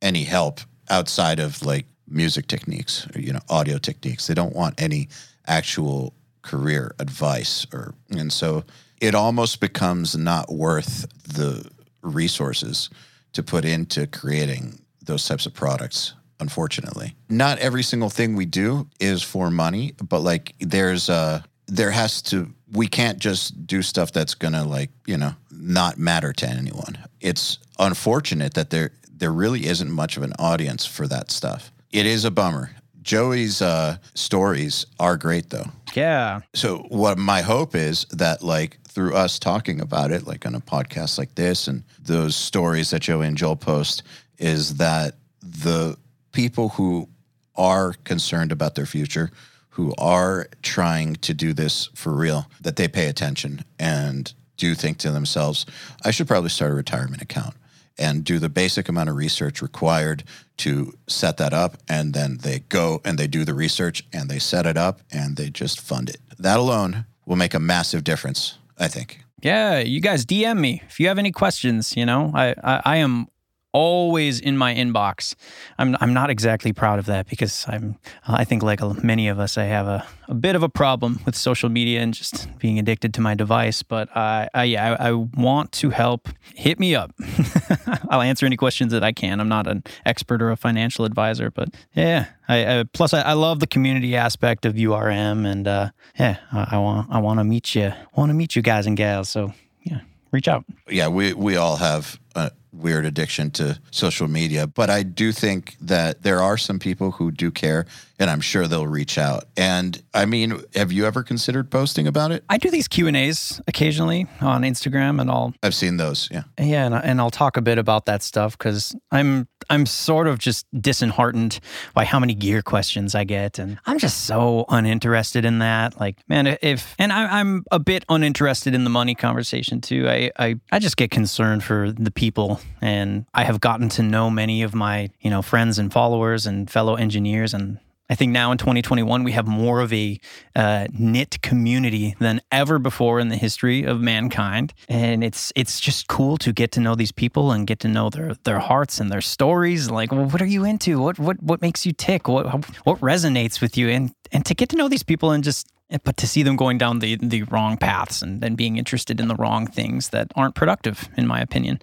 any 0.01 0.23
help 0.23 0.61
outside 0.89 1.39
of 1.39 1.61
like 1.63 1.85
music 2.07 2.47
techniques 2.47 3.05
or 3.13 3.19
you 3.19 3.33
know 3.33 3.41
audio 3.49 3.77
techniques. 3.77 4.27
They 4.27 4.33
don't 4.33 4.55
want 4.55 4.81
any 4.81 5.09
actual 5.45 6.13
career 6.41 6.95
advice 6.99 7.67
or 7.73 7.93
and 8.09 8.31
so 8.31 8.63
it 9.01 9.13
almost 9.13 9.59
becomes 9.59 10.15
not 10.17 10.51
worth 10.51 11.05
the 11.23 11.69
resources 12.01 12.89
to 13.33 13.43
put 13.43 13.65
into 13.65 14.07
creating 14.07 14.79
those 15.03 15.27
types 15.27 15.45
of 15.45 15.53
products 15.53 16.13
unfortunately. 16.39 17.15
Not 17.29 17.59
every 17.59 17.83
single 17.83 18.09
thing 18.09 18.35
we 18.35 18.45
do 18.45 18.87
is 18.99 19.21
for 19.23 19.49
money 19.49 19.93
but 20.09 20.19
like 20.21 20.55
there's 20.59 21.09
a 21.09 21.43
there 21.67 21.91
has 21.91 22.21
to 22.23 22.51
we 22.71 22.87
can't 22.87 23.19
just 23.19 23.65
do 23.67 23.81
stuff 23.81 24.11
that's 24.11 24.33
gonna 24.35 24.63
like 24.63 24.89
you 25.05 25.17
know 25.17 25.33
not 25.51 25.97
matter 25.97 26.33
to 26.33 26.47
anyone. 26.47 26.97
It's 27.21 27.59
unfortunate 27.77 28.53
that 28.55 28.69
there 28.69 28.91
there 29.11 29.31
really 29.31 29.65
isn't 29.65 29.91
much 29.91 30.17
of 30.17 30.23
an 30.23 30.33
audience 30.39 30.85
for 30.85 31.07
that 31.07 31.29
stuff. 31.31 31.71
It 31.91 32.05
is 32.05 32.25
a 32.25 32.31
bummer. 32.31 32.71
Joey's 33.01 33.61
uh 33.61 33.97
stories 34.13 34.85
are 34.99 35.17
great 35.17 35.49
though. 35.49 35.65
Yeah. 35.95 36.41
so 36.53 36.85
what 36.89 37.17
my 37.17 37.41
hope 37.41 37.75
is 37.75 38.05
that 38.11 38.43
like 38.43 38.77
through 38.87 39.15
us 39.15 39.39
talking 39.39 39.81
about 39.81 40.11
it 40.11 40.27
like 40.27 40.45
on 40.45 40.53
a 40.53 40.59
podcast 40.59 41.17
like 41.17 41.33
this 41.33 41.67
and 41.67 41.83
those 41.99 42.35
stories 42.35 42.91
that 42.91 43.01
joey 43.01 43.25
and 43.25 43.35
joel 43.35 43.55
post 43.55 44.03
is 44.37 44.75
that 44.75 45.15
the 45.41 45.97
people 46.31 46.69
who 46.69 47.09
are 47.55 47.93
concerned 48.03 48.51
about 48.51 48.75
their 48.75 48.85
future 48.85 49.31
who 49.71 49.93
are 49.97 50.47
trying 50.61 51.15
to 51.15 51.33
do 51.33 51.53
this 51.53 51.89
for 51.95 52.13
real 52.13 52.47
that 52.61 52.75
they 52.75 52.87
pay 52.87 53.07
attention 53.07 53.63
and 53.77 54.33
do 54.57 54.75
think 54.75 54.97
to 54.97 55.11
themselves 55.11 55.65
i 56.03 56.11
should 56.11 56.27
probably 56.27 56.49
start 56.49 56.71
a 56.71 56.75
retirement 56.75 57.21
account 57.21 57.55
and 57.99 58.23
do 58.23 58.39
the 58.39 58.49
basic 58.49 58.87
amount 58.87 59.09
of 59.09 59.15
research 59.15 59.61
required 59.61 60.23
to 60.57 60.93
set 61.07 61.37
that 61.37 61.53
up. 61.53 61.77
And 61.87 62.13
then 62.13 62.37
they 62.37 62.59
go 62.59 63.01
and 63.03 63.19
they 63.19 63.27
do 63.27 63.43
the 63.43 63.53
research 63.53 64.03
and 64.13 64.29
they 64.29 64.39
set 64.39 64.65
it 64.65 64.77
up 64.77 65.01
and 65.11 65.35
they 65.35 65.49
just 65.49 65.81
fund 65.81 66.09
it. 66.09 66.21
That 66.39 66.57
alone 66.57 67.05
will 67.25 67.35
make 67.35 67.53
a 67.53 67.59
massive 67.59 68.03
difference, 68.03 68.57
I 68.77 68.87
think. 68.87 69.23
Yeah, 69.41 69.79
you 69.79 70.01
guys 70.01 70.25
DM 70.25 70.59
me 70.59 70.81
if 70.87 70.99
you 70.99 71.07
have 71.07 71.19
any 71.19 71.31
questions. 71.31 71.95
You 71.95 72.05
know, 72.05 72.31
I 72.33 72.55
I, 72.63 72.81
I 72.85 72.97
am 72.97 73.27
always 73.71 74.39
in 74.39 74.57
my 74.57 74.73
inbox. 74.73 75.35
I'm 75.77 75.95
I'm 75.99 76.13
not 76.13 76.29
exactly 76.29 76.73
proud 76.73 76.99
of 76.99 77.05
that 77.05 77.27
because 77.27 77.65
I'm 77.67 77.97
I 78.27 78.43
think 78.43 78.63
like 78.63 78.81
many 79.03 79.27
of 79.27 79.39
us 79.39 79.57
I 79.57 79.63
have 79.63 79.87
a, 79.87 80.05
a 80.27 80.33
bit 80.33 80.55
of 80.55 80.63
a 80.63 80.69
problem 80.69 81.19
with 81.25 81.35
social 81.35 81.69
media 81.69 82.01
and 82.01 82.13
just 82.13 82.47
being 82.59 82.79
addicted 82.79 83.13
to 83.15 83.21
my 83.21 83.35
device. 83.35 83.83
But 83.83 84.15
I, 84.15 84.49
I 84.53 84.63
yeah 84.63 84.95
I, 84.99 85.09
I 85.09 85.11
want 85.11 85.71
to 85.73 85.89
help. 85.89 86.29
Hit 86.55 86.79
me 86.79 86.95
up. 86.95 87.13
I'll 88.09 88.21
answer 88.21 88.45
any 88.45 88.57
questions 88.57 88.91
that 88.91 89.03
I 89.03 89.11
can. 89.11 89.39
I'm 89.39 89.49
not 89.49 89.67
an 89.67 89.83
expert 90.05 90.41
or 90.41 90.51
a 90.51 90.57
financial 90.57 91.05
advisor, 91.05 91.51
but 91.51 91.69
yeah. 91.93 92.25
I, 92.47 92.79
I 92.79 92.83
plus 92.83 93.13
I, 93.13 93.21
I 93.21 93.33
love 93.33 93.59
the 93.59 93.67
community 93.67 94.15
aspect 94.15 94.65
of 94.65 94.73
URM 94.73 95.45
and 95.45 95.67
uh, 95.67 95.89
yeah 96.17 96.37
I, 96.51 96.69
I 96.71 96.77
want 96.77 97.07
I 97.11 97.19
want 97.19 97.39
to 97.39 97.43
meet 97.43 97.75
you 97.75 97.93
want 98.15 98.29
to 98.29 98.33
meet 98.33 98.55
you 98.55 98.61
guys 98.61 98.87
and 98.87 98.97
gals. 98.97 99.29
So 99.29 99.53
yeah, 99.83 100.01
reach 100.31 100.47
out. 100.47 100.65
Yeah, 100.89 101.07
we, 101.07 101.33
we 101.33 101.55
all 101.55 101.77
have 101.77 102.19
a 102.35 102.51
weird 102.71 103.05
addiction 103.05 103.51
to 103.51 103.79
social 103.91 104.27
media, 104.27 104.67
but 104.67 104.89
I 104.89 105.03
do 105.03 105.31
think 105.31 105.75
that 105.81 106.23
there 106.23 106.41
are 106.41 106.57
some 106.57 106.79
people 106.79 107.11
who 107.11 107.31
do 107.31 107.51
care 107.51 107.85
and 108.19 108.29
I'm 108.29 108.41
sure 108.41 108.67
they'll 108.67 108.87
reach 108.87 109.17
out. 109.17 109.45
And 109.55 110.01
I 110.13 110.25
mean, 110.25 110.61
have 110.75 110.91
you 110.91 111.05
ever 111.05 111.23
considered 111.23 111.71
posting 111.71 112.05
about 112.05 112.31
it? 112.31 112.43
I 112.49 112.57
do 112.57 112.69
these 112.69 112.87
Q 112.87 113.07
and 113.07 113.15
A's 113.15 113.61
occasionally 113.67 114.27
on 114.41 114.63
Instagram, 114.63 115.21
and 115.21 115.31
I'll 115.31 115.53
I've 115.63 115.73
seen 115.73 115.97
those. 115.97 116.27
Yeah. 116.29 116.43
yeah, 116.59 116.85
and, 116.85 116.93
and 116.93 117.21
I'll 117.21 117.31
talk 117.31 117.55
a 117.55 117.61
bit 117.61 117.77
about 117.77 118.05
that 118.07 118.21
stuff 118.21 118.57
because 118.57 118.95
I'm 119.11 119.47
I'm 119.69 119.85
sort 119.85 120.27
of 120.27 120.39
just 120.39 120.65
disheartened 120.79 121.59
by 121.93 122.05
how 122.05 122.19
many 122.19 122.33
gear 122.33 122.61
questions 122.61 123.15
I 123.15 123.23
get, 123.23 123.59
and 123.59 123.79
I'm 123.85 123.99
just 123.99 124.25
so 124.25 124.65
uninterested 124.69 125.45
in 125.45 125.59
that. 125.59 125.99
Like, 125.99 126.17
man, 126.27 126.57
if 126.61 126.95
and 126.97 127.13
I, 127.13 127.39
I'm 127.39 127.63
a 127.71 127.79
bit 127.79 128.03
uninterested 128.09 128.73
in 128.73 128.83
the 128.83 128.89
money 128.89 129.15
conversation 129.15 129.81
too. 129.81 130.09
I, 130.09 130.31
I 130.37 130.55
I 130.71 130.79
just 130.79 130.97
get 130.97 131.11
concerned 131.11 131.63
for 131.63 131.91
the 131.91 132.11
people, 132.11 132.59
and 132.81 133.25
I 133.33 133.43
have 133.43 133.59
gotten 133.59 133.89
to 133.89 134.03
know 134.03 134.29
many 134.29 134.63
of 134.63 134.73
my 134.73 135.09
you 135.21 135.29
know 135.29 135.41
friends 135.41 135.77
and 135.79 135.91
followers 135.91 136.45
and 136.45 136.69
fellow 136.69 136.95
engineers, 136.95 137.53
and 137.53 137.79
I 138.09 138.15
think 138.15 138.31
now 138.31 138.51
in 138.51 138.57
2021 138.57 139.23
we 139.23 139.33
have 139.33 139.47
more 139.47 139.81
of 139.81 139.93
a 139.93 140.19
uh, 140.55 140.87
knit 140.91 141.41
community 141.41 142.15
than 142.19 142.41
ever 142.51 142.79
before 142.79 143.19
in 143.19 143.29
the 143.29 143.35
history 143.35 143.83
of 143.83 144.01
mankind, 144.01 144.73
and 144.87 145.23
it's 145.23 145.53
it's 145.55 145.79
just 145.79 146.07
cool 146.07 146.37
to 146.37 146.51
get 146.51 146.71
to 146.73 146.79
know 146.79 146.95
these 146.95 147.11
people 147.11 147.51
and 147.51 147.67
get 147.67 147.79
to 147.81 147.87
know 147.87 148.09
their 148.09 148.33
their 148.45 148.59
hearts 148.59 148.99
and 148.99 149.11
their 149.11 149.21
stories. 149.21 149.91
Like, 149.91 150.11
well, 150.11 150.25
what 150.25 150.41
are 150.41 150.47
you 150.47 150.65
into? 150.65 150.99
What 150.99 151.19
what 151.19 151.41
what 151.43 151.61
makes 151.61 151.85
you 151.85 151.91
tick? 151.91 152.27
What 152.27 152.47
what 152.85 152.99
resonates 152.99 153.61
with 153.61 153.77
you? 153.77 153.89
And 153.89 154.11
and 154.31 154.45
to 154.45 154.55
get 154.55 154.69
to 154.69 154.75
know 154.75 154.89
these 154.89 155.03
people 155.03 155.31
and 155.31 155.43
just 155.43 155.71
but 156.03 156.17
to 156.17 156.27
see 156.27 156.43
them 156.43 156.55
going 156.55 156.77
down 156.77 156.99
the 156.99 157.17
the 157.17 157.43
wrong 157.43 157.77
paths 157.77 158.21
and 158.21 158.41
then 158.41 158.55
being 158.55 158.77
interested 158.77 159.19
in 159.19 159.27
the 159.27 159.35
wrong 159.35 159.67
things 159.67 160.09
that 160.09 160.31
aren't 160.35 160.55
productive, 160.55 161.09
in 161.15 161.27
my 161.27 161.41
opinion. 161.41 161.79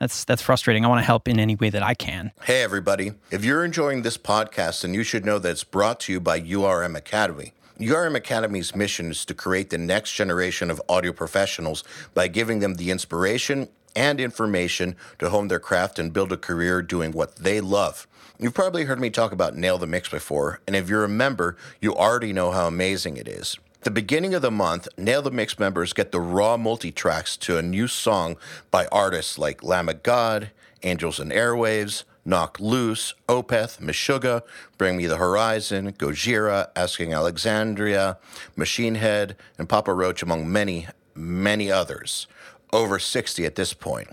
That's 0.00 0.24
that's 0.24 0.40
frustrating. 0.40 0.84
I 0.84 0.88
want 0.88 1.00
to 1.00 1.04
help 1.04 1.28
in 1.28 1.38
any 1.38 1.54
way 1.54 1.68
that 1.68 1.82
I 1.82 1.92
can. 1.92 2.32
Hey, 2.44 2.62
everybody. 2.62 3.12
If 3.30 3.44
you're 3.44 3.64
enjoying 3.64 4.00
this 4.00 4.16
podcast, 4.16 4.80
then 4.80 4.94
you 4.94 5.02
should 5.02 5.26
know 5.26 5.38
that 5.38 5.50
it's 5.50 5.62
brought 5.62 6.00
to 6.00 6.12
you 6.12 6.20
by 6.20 6.40
URM 6.40 6.96
Academy. 6.96 7.52
URM 7.78 8.16
Academy's 8.16 8.74
mission 8.74 9.10
is 9.10 9.26
to 9.26 9.34
create 9.34 9.68
the 9.68 9.78
next 9.78 10.14
generation 10.14 10.70
of 10.70 10.80
audio 10.88 11.12
professionals 11.12 11.84
by 12.14 12.28
giving 12.28 12.60
them 12.60 12.74
the 12.74 12.90
inspiration 12.90 13.68
and 13.94 14.20
information 14.20 14.96
to 15.18 15.28
hone 15.28 15.48
their 15.48 15.60
craft 15.60 15.98
and 15.98 16.12
build 16.12 16.32
a 16.32 16.36
career 16.36 16.80
doing 16.80 17.12
what 17.12 17.36
they 17.36 17.60
love. 17.60 18.06
You've 18.38 18.54
probably 18.54 18.84
heard 18.84 19.00
me 19.00 19.10
talk 19.10 19.32
about 19.32 19.56
Nail 19.56 19.76
the 19.76 19.86
Mix 19.86 20.08
before, 20.08 20.60
and 20.66 20.74
if 20.74 20.88
you're 20.88 21.04
a 21.04 21.08
member, 21.08 21.58
you 21.80 21.94
already 21.94 22.32
know 22.32 22.52
how 22.52 22.66
amazing 22.66 23.18
it 23.18 23.28
is. 23.28 23.58
The 23.82 23.90
beginning 23.90 24.34
of 24.34 24.42
the 24.42 24.50
month, 24.50 24.88
Nail 24.98 25.22
the 25.22 25.30
Mix 25.30 25.58
members 25.58 25.94
get 25.94 26.12
the 26.12 26.20
raw 26.20 26.58
multi 26.58 26.92
tracks 26.92 27.34
to 27.38 27.56
a 27.56 27.62
new 27.62 27.88
song 27.88 28.36
by 28.70 28.86
artists 28.92 29.38
like 29.38 29.64
Lamb 29.64 29.88
of 29.88 30.02
God, 30.02 30.50
Angels 30.82 31.18
and 31.18 31.32
Airwaves, 31.32 32.04
Knocked 32.22 32.60
Loose, 32.60 33.14
Opeth, 33.26 33.78
Meshuggah, 33.80 34.42
Bring 34.76 34.98
Me 34.98 35.06
the 35.06 35.16
Horizon, 35.16 35.92
Gojira, 35.94 36.68
Asking 36.76 37.14
Alexandria, 37.14 38.18
Machine 38.54 38.96
Head, 38.96 39.34
and 39.56 39.66
Papa 39.66 39.94
Roach, 39.94 40.22
among 40.22 40.52
many, 40.52 40.86
many 41.14 41.72
others. 41.72 42.26
Over 42.74 42.98
60 42.98 43.46
at 43.46 43.54
this 43.54 43.72
point. 43.72 44.10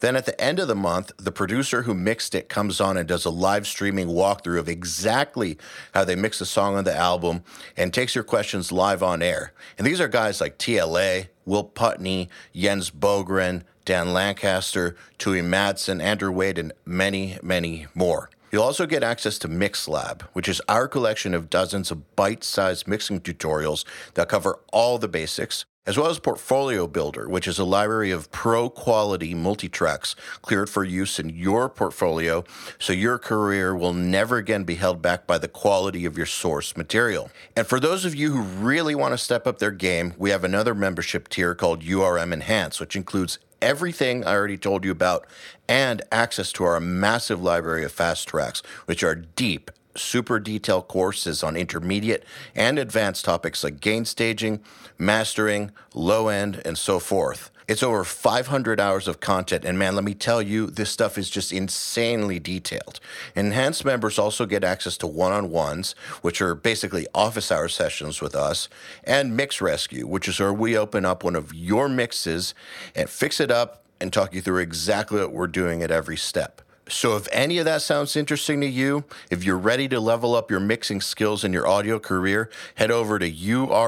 Then 0.00 0.16
at 0.16 0.26
the 0.26 0.40
end 0.40 0.58
of 0.58 0.68
the 0.68 0.74
month, 0.74 1.12
the 1.16 1.32
producer 1.32 1.82
who 1.82 1.94
mixed 1.94 2.34
it 2.34 2.48
comes 2.48 2.80
on 2.80 2.96
and 2.96 3.08
does 3.08 3.24
a 3.24 3.30
live 3.30 3.66
streaming 3.66 4.08
walkthrough 4.08 4.58
of 4.58 4.68
exactly 4.68 5.58
how 5.94 6.04
they 6.04 6.14
mix 6.14 6.38
the 6.38 6.46
song 6.46 6.76
on 6.76 6.84
the 6.84 6.94
album 6.94 7.42
and 7.76 7.92
takes 7.92 8.14
your 8.14 8.24
questions 8.24 8.70
live 8.70 9.02
on 9.02 9.22
air. 9.22 9.52
And 9.76 9.86
these 9.86 10.00
are 10.00 10.08
guys 10.08 10.40
like 10.40 10.58
TLA, 10.58 11.28
Will 11.44 11.64
Putney, 11.64 12.28
Jens 12.54 12.90
Bogren, 12.90 13.62
Dan 13.84 14.12
Lancaster, 14.12 14.96
Tue 15.16 15.42
Madsen, 15.42 16.02
Andrew 16.02 16.30
Wade, 16.30 16.58
and 16.58 16.72
many, 16.84 17.38
many 17.42 17.86
more. 17.94 18.30
You'll 18.50 18.62
also 18.62 18.86
get 18.86 19.02
access 19.02 19.38
to 19.40 19.48
MixLab, 19.48 20.22
which 20.32 20.48
is 20.48 20.62
our 20.68 20.88
collection 20.88 21.34
of 21.34 21.50
dozens 21.50 21.90
of 21.90 22.16
bite 22.16 22.44
sized 22.44 22.88
mixing 22.88 23.20
tutorials 23.20 23.84
that 24.14 24.28
cover 24.28 24.58
all 24.72 24.98
the 24.98 25.08
basics 25.08 25.66
as 25.88 25.96
well 25.96 26.08
as 26.08 26.18
Portfolio 26.18 26.86
Builder, 26.86 27.30
which 27.30 27.48
is 27.48 27.58
a 27.58 27.64
library 27.64 28.10
of 28.10 28.30
pro 28.30 28.68
quality 28.68 29.34
multi 29.34 29.70
tracks 29.70 30.14
cleared 30.42 30.68
for 30.68 30.84
use 30.84 31.18
in 31.18 31.30
your 31.30 31.70
portfolio 31.70 32.44
so 32.78 32.92
your 32.92 33.18
career 33.18 33.74
will 33.74 33.94
never 33.94 34.36
again 34.36 34.64
be 34.64 34.74
held 34.74 35.00
back 35.00 35.26
by 35.26 35.38
the 35.38 35.48
quality 35.48 36.04
of 36.04 36.18
your 36.18 36.26
source 36.26 36.76
material. 36.76 37.30
And 37.56 37.66
for 37.66 37.80
those 37.80 38.04
of 38.04 38.14
you 38.14 38.32
who 38.32 38.42
really 38.42 38.94
want 38.94 39.14
to 39.14 39.18
step 39.18 39.46
up 39.46 39.60
their 39.60 39.70
game, 39.70 40.12
we 40.18 40.28
have 40.28 40.44
another 40.44 40.74
membership 40.74 41.26
tier 41.26 41.54
called 41.54 41.82
URM 41.82 42.34
Enhance, 42.34 42.80
which 42.80 42.94
includes 42.94 43.38
everything 43.62 44.24
I 44.24 44.34
already 44.34 44.58
told 44.58 44.84
you 44.84 44.90
about 44.90 45.26
and 45.70 46.02
access 46.12 46.52
to 46.52 46.64
our 46.64 46.80
massive 46.80 47.42
library 47.42 47.84
of 47.86 47.92
fast 47.92 48.28
tracks, 48.28 48.62
which 48.84 49.02
are 49.02 49.14
deep 49.14 49.70
super 49.98 50.38
detailed 50.38 50.88
courses 50.88 51.42
on 51.42 51.56
intermediate 51.56 52.24
and 52.54 52.78
advanced 52.78 53.24
topics 53.24 53.62
like 53.64 53.80
gain 53.80 54.04
staging, 54.04 54.60
mastering, 54.98 55.70
low 55.94 56.28
end, 56.28 56.62
and 56.64 56.78
so 56.78 56.98
forth. 56.98 57.50
It's 57.68 57.82
over 57.82 58.02
500 58.02 58.80
hours 58.80 59.06
of 59.06 59.20
content, 59.20 59.66
and 59.66 59.78
man, 59.78 59.94
let 59.94 60.02
me 60.02 60.14
tell 60.14 60.40
you, 60.40 60.68
this 60.68 60.88
stuff 60.88 61.18
is 61.18 61.28
just 61.28 61.52
insanely 61.52 62.38
detailed. 62.38 62.98
Enhanced 63.36 63.84
members 63.84 64.18
also 64.18 64.46
get 64.46 64.64
access 64.64 64.96
to 64.98 65.06
one 65.06 65.32
on 65.32 65.50
ones, 65.50 65.94
which 66.22 66.40
are 66.40 66.54
basically 66.54 67.06
office 67.14 67.52
hour 67.52 67.68
sessions 67.68 68.22
with 68.22 68.34
us, 68.34 68.70
and 69.04 69.36
Mix 69.36 69.60
Rescue, 69.60 70.06
which 70.06 70.28
is 70.28 70.40
where 70.40 70.52
we 70.52 70.78
open 70.78 71.04
up 71.04 71.22
one 71.22 71.36
of 71.36 71.52
your 71.52 71.90
mixes 71.90 72.54
and 72.94 73.10
fix 73.10 73.38
it 73.38 73.50
up 73.50 73.84
and 74.00 74.14
talk 74.14 74.32
you 74.32 74.40
through 74.40 74.62
exactly 74.62 75.20
what 75.20 75.32
we're 75.32 75.46
doing 75.46 75.82
at 75.82 75.90
every 75.90 76.16
step. 76.16 76.62
So, 76.88 77.16
if 77.16 77.28
any 77.32 77.58
of 77.58 77.64
that 77.66 77.82
sounds 77.82 78.16
interesting 78.16 78.60
to 78.60 78.66
you, 78.66 79.04
if 79.30 79.44
you're 79.44 79.58
ready 79.58 79.88
to 79.88 80.00
level 80.00 80.34
up 80.34 80.50
your 80.50 80.60
mixing 80.60 81.00
skills 81.00 81.44
in 81.44 81.52
your 81.52 81.66
audio 81.66 81.98
career, 81.98 82.50
head 82.76 82.90
over 82.90 83.18
to 83.18 83.30
urm.academy 83.30 83.78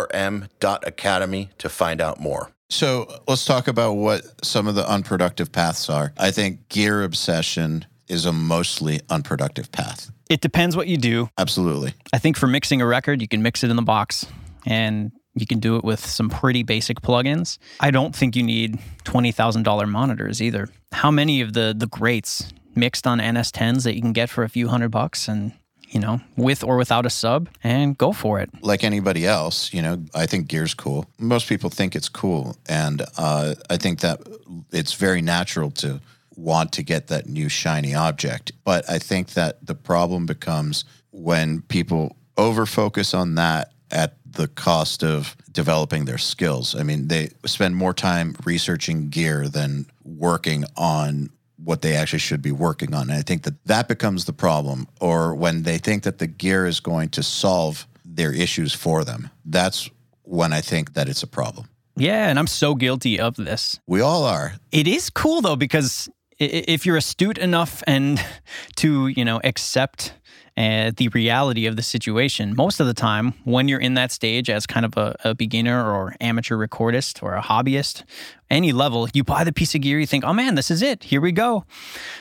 to 1.58 1.68
find 1.68 2.00
out 2.00 2.20
more. 2.20 2.52
So 2.70 3.22
let's 3.26 3.44
talk 3.44 3.66
about 3.66 3.94
what 3.94 4.44
some 4.44 4.68
of 4.68 4.76
the 4.76 4.88
unproductive 4.88 5.50
paths 5.50 5.90
are. 5.90 6.12
I 6.16 6.30
think 6.30 6.68
gear 6.68 7.02
obsession 7.02 7.84
is 8.08 8.26
a 8.26 8.32
mostly 8.32 9.00
unproductive 9.10 9.72
path. 9.72 10.10
It 10.28 10.40
depends 10.40 10.76
what 10.76 10.86
you 10.86 10.96
do. 10.96 11.28
Absolutely. 11.36 11.94
I 12.12 12.18
think 12.18 12.36
for 12.36 12.46
mixing 12.46 12.80
a 12.80 12.86
record, 12.86 13.20
you 13.20 13.26
can 13.26 13.42
mix 13.42 13.64
it 13.64 13.70
in 13.70 13.76
the 13.76 13.82
box 13.82 14.24
and 14.66 15.10
you 15.34 15.46
can 15.46 15.58
do 15.58 15.76
it 15.76 15.84
with 15.84 16.04
some 16.04 16.30
pretty 16.30 16.62
basic 16.62 17.00
plugins. 17.00 17.58
I 17.80 17.90
don't 17.90 18.14
think 18.14 18.36
you 18.36 18.42
need 18.44 18.78
$20,000 19.04 19.88
monitors 19.88 20.40
either. 20.40 20.68
How 20.92 21.10
many 21.10 21.40
of 21.40 21.52
the 21.52 21.74
the 21.76 21.86
greats 21.86 22.52
mixed 22.74 23.06
on 23.06 23.18
NS10s 23.18 23.84
that 23.84 23.94
you 23.94 24.00
can 24.00 24.12
get 24.12 24.30
for 24.30 24.44
a 24.44 24.48
few 24.48 24.68
hundred 24.68 24.90
bucks 24.90 25.28
and 25.28 25.52
you 25.90 25.98
know, 25.98 26.20
with 26.36 26.62
or 26.62 26.76
without 26.76 27.04
a 27.04 27.10
sub, 27.10 27.48
and 27.64 27.98
go 27.98 28.12
for 28.12 28.38
it. 28.38 28.48
Like 28.62 28.84
anybody 28.84 29.26
else, 29.26 29.74
you 29.74 29.82
know, 29.82 30.04
I 30.14 30.26
think 30.26 30.46
gear's 30.46 30.72
cool. 30.72 31.06
Most 31.18 31.48
people 31.48 31.68
think 31.68 31.96
it's 31.96 32.08
cool, 32.08 32.56
and 32.68 33.02
uh, 33.18 33.54
I 33.68 33.76
think 33.76 34.00
that 34.00 34.20
it's 34.70 34.92
very 34.92 35.20
natural 35.20 35.70
to 35.72 36.00
want 36.36 36.72
to 36.72 36.82
get 36.82 37.08
that 37.08 37.26
new 37.26 37.48
shiny 37.48 37.94
object. 37.94 38.52
But 38.64 38.88
I 38.88 38.98
think 38.98 39.30
that 39.30 39.66
the 39.66 39.74
problem 39.74 40.26
becomes 40.26 40.84
when 41.10 41.62
people 41.62 42.16
over 42.36 42.66
focus 42.66 43.12
on 43.12 43.34
that 43.34 43.72
at 43.90 44.14
the 44.24 44.46
cost 44.46 45.02
of 45.02 45.36
developing 45.50 46.04
their 46.04 46.18
skills. 46.18 46.76
I 46.76 46.84
mean, 46.84 47.08
they 47.08 47.30
spend 47.44 47.74
more 47.74 47.92
time 47.92 48.36
researching 48.44 49.10
gear 49.10 49.48
than 49.48 49.86
working 50.04 50.64
on 50.76 51.30
what 51.64 51.82
they 51.82 51.94
actually 51.94 52.18
should 52.18 52.42
be 52.42 52.52
working 52.52 52.94
on. 52.94 53.10
And 53.10 53.18
I 53.18 53.22
think 53.22 53.42
that 53.42 53.64
that 53.66 53.88
becomes 53.88 54.24
the 54.24 54.32
problem, 54.32 54.86
or 55.00 55.34
when 55.34 55.62
they 55.62 55.78
think 55.78 56.02
that 56.02 56.18
the 56.18 56.26
gear 56.26 56.66
is 56.66 56.80
going 56.80 57.10
to 57.10 57.22
solve 57.22 57.86
their 58.04 58.32
issues 58.32 58.74
for 58.74 59.04
them. 59.04 59.30
That's 59.44 59.90
when 60.22 60.52
I 60.52 60.60
think 60.60 60.94
that 60.94 61.08
it's 61.08 61.22
a 61.22 61.26
problem. 61.26 61.68
Yeah, 61.96 62.28
and 62.28 62.38
I'm 62.38 62.46
so 62.46 62.74
guilty 62.74 63.20
of 63.20 63.36
this. 63.36 63.78
We 63.86 64.00
all 64.00 64.24
are. 64.24 64.54
It 64.72 64.86
is 64.86 65.10
cool 65.10 65.42
though 65.42 65.56
because 65.56 66.08
if 66.38 66.86
you're 66.86 66.96
astute 66.96 67.38
enough 67.38 67.82
and 67.86 68.24
to, 68.76 69.08
you 69.08 69.24
know, 69.24 69.40
accept 69.44 70.14
uh, 70.60 70.92
the 70.94 71.08
reality 71.08 71.64
of 71.64 71.76
the 71.76 71.82
situation. 71.82 72.54
Most 72.54 72.80
of 72.80 72.86
the 72.86 72.92
time, 72.92 73.32
when 73.44 73.66
you're 73.66 73.80
in 73.80 73.94
that 73.94 74.12
stage 74.12 74.50
as 74.50 74.66
kind 74.66 74.84
of 74.84 74.94
a, 74.94 75.16
a, 75.24 75.34
beginner 75.34 75.90
or 75.90 76.14
amateur 76.20 76.56
recordist 76.56 77.22
or 77.22 77.34
a 77.34 77.40
hobbyist, 77.40 78.02
any 78.50 78.70
level, 78.72 79.08
you 79.14 79.24
buy 79.24 79.42
the 79.42 79.54
piece 79.54 79.74
of 79.74 79.80
gear, 79.80 79.98
you 79.98 80.06
think, 80.06 80.22
oh 80.22 80.34
man, 80.34 80.56
this 80.56 80.70
is 80.70 80.82
it. 80.82 81.04
Here 81.04 81.20
we 81.20 81.32
go. 81.32 81.64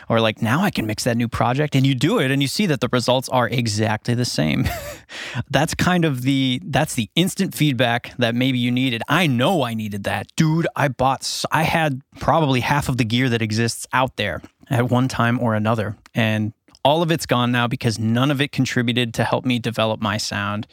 Or 0.07 0.21
like, 0.21 0.41
now 0.41 0.61
I 0.61 0.69
can 0.69 0.85
mix 0.85 1.03
that 1.03 1.17
new 1.17 1.27
project. 1.27 1.75
And 1.75 1.85
you 1.85 1.95
do 1.95 2.19
it 2.19 2.31
and 2.31 2.41
you 2.41 2.47
see 2.47 2.65
that 2.67 2.79
the 2.79 2.87
results 2.93 3.27
are 3.27 3.49
exactly 3.49 4.13
the 4.13 4.23
same. 4.23 4.69
that's 5.49 5.73
kind 5.73 6.05
of 6.05 6.21
the, 6.21 6.61
that's 6.63 6.93
the 6.93 7.09
instant 7.15 7.53
feedback 7.53 8.15
that 8.19 8.35
maybe 8.35 8.57
you 8.57 8.71
needed. 8.71 9.01
I 9.09 9.27
know 9.27 9.63
I 9.63 9.73
needed 9.73 10.05
that. 10.05 10.27
Dude, 10.37 10.67
I 10.77 10.87
bought, 10.87 11.43
I 11.51 11.63
had 11.63 12.01
probably 12.19 12.61
half 12.61 12.87
of 12.87 12.95
the 12.95 13.05
gear 13.05 13.27
that 13.27 13.41
exists 13.41 13.85
out 13.91 14.15
there 14.15 14.41
at 14.69 14.89
one 14.89 15.09
time 15.09 15.39
or 15.39 15.55
another. 15.55 15.97
And 16.13 16.53
all 16.83 17.01
of 17.01 17.11
it's 17.11 17.25
gone 17.25 17.51
now 17.51 17.67
because 17.67 17.99
none 17.99 18.31
of 18.31 18.41
it 18.41 18.51
contributed 18.51 19.13
to 19.15 19.23
help 19.23 19.45
me 19.45 19.59
develop 19.59 20.01
my 20.01 20.17
sound 20.17 20.67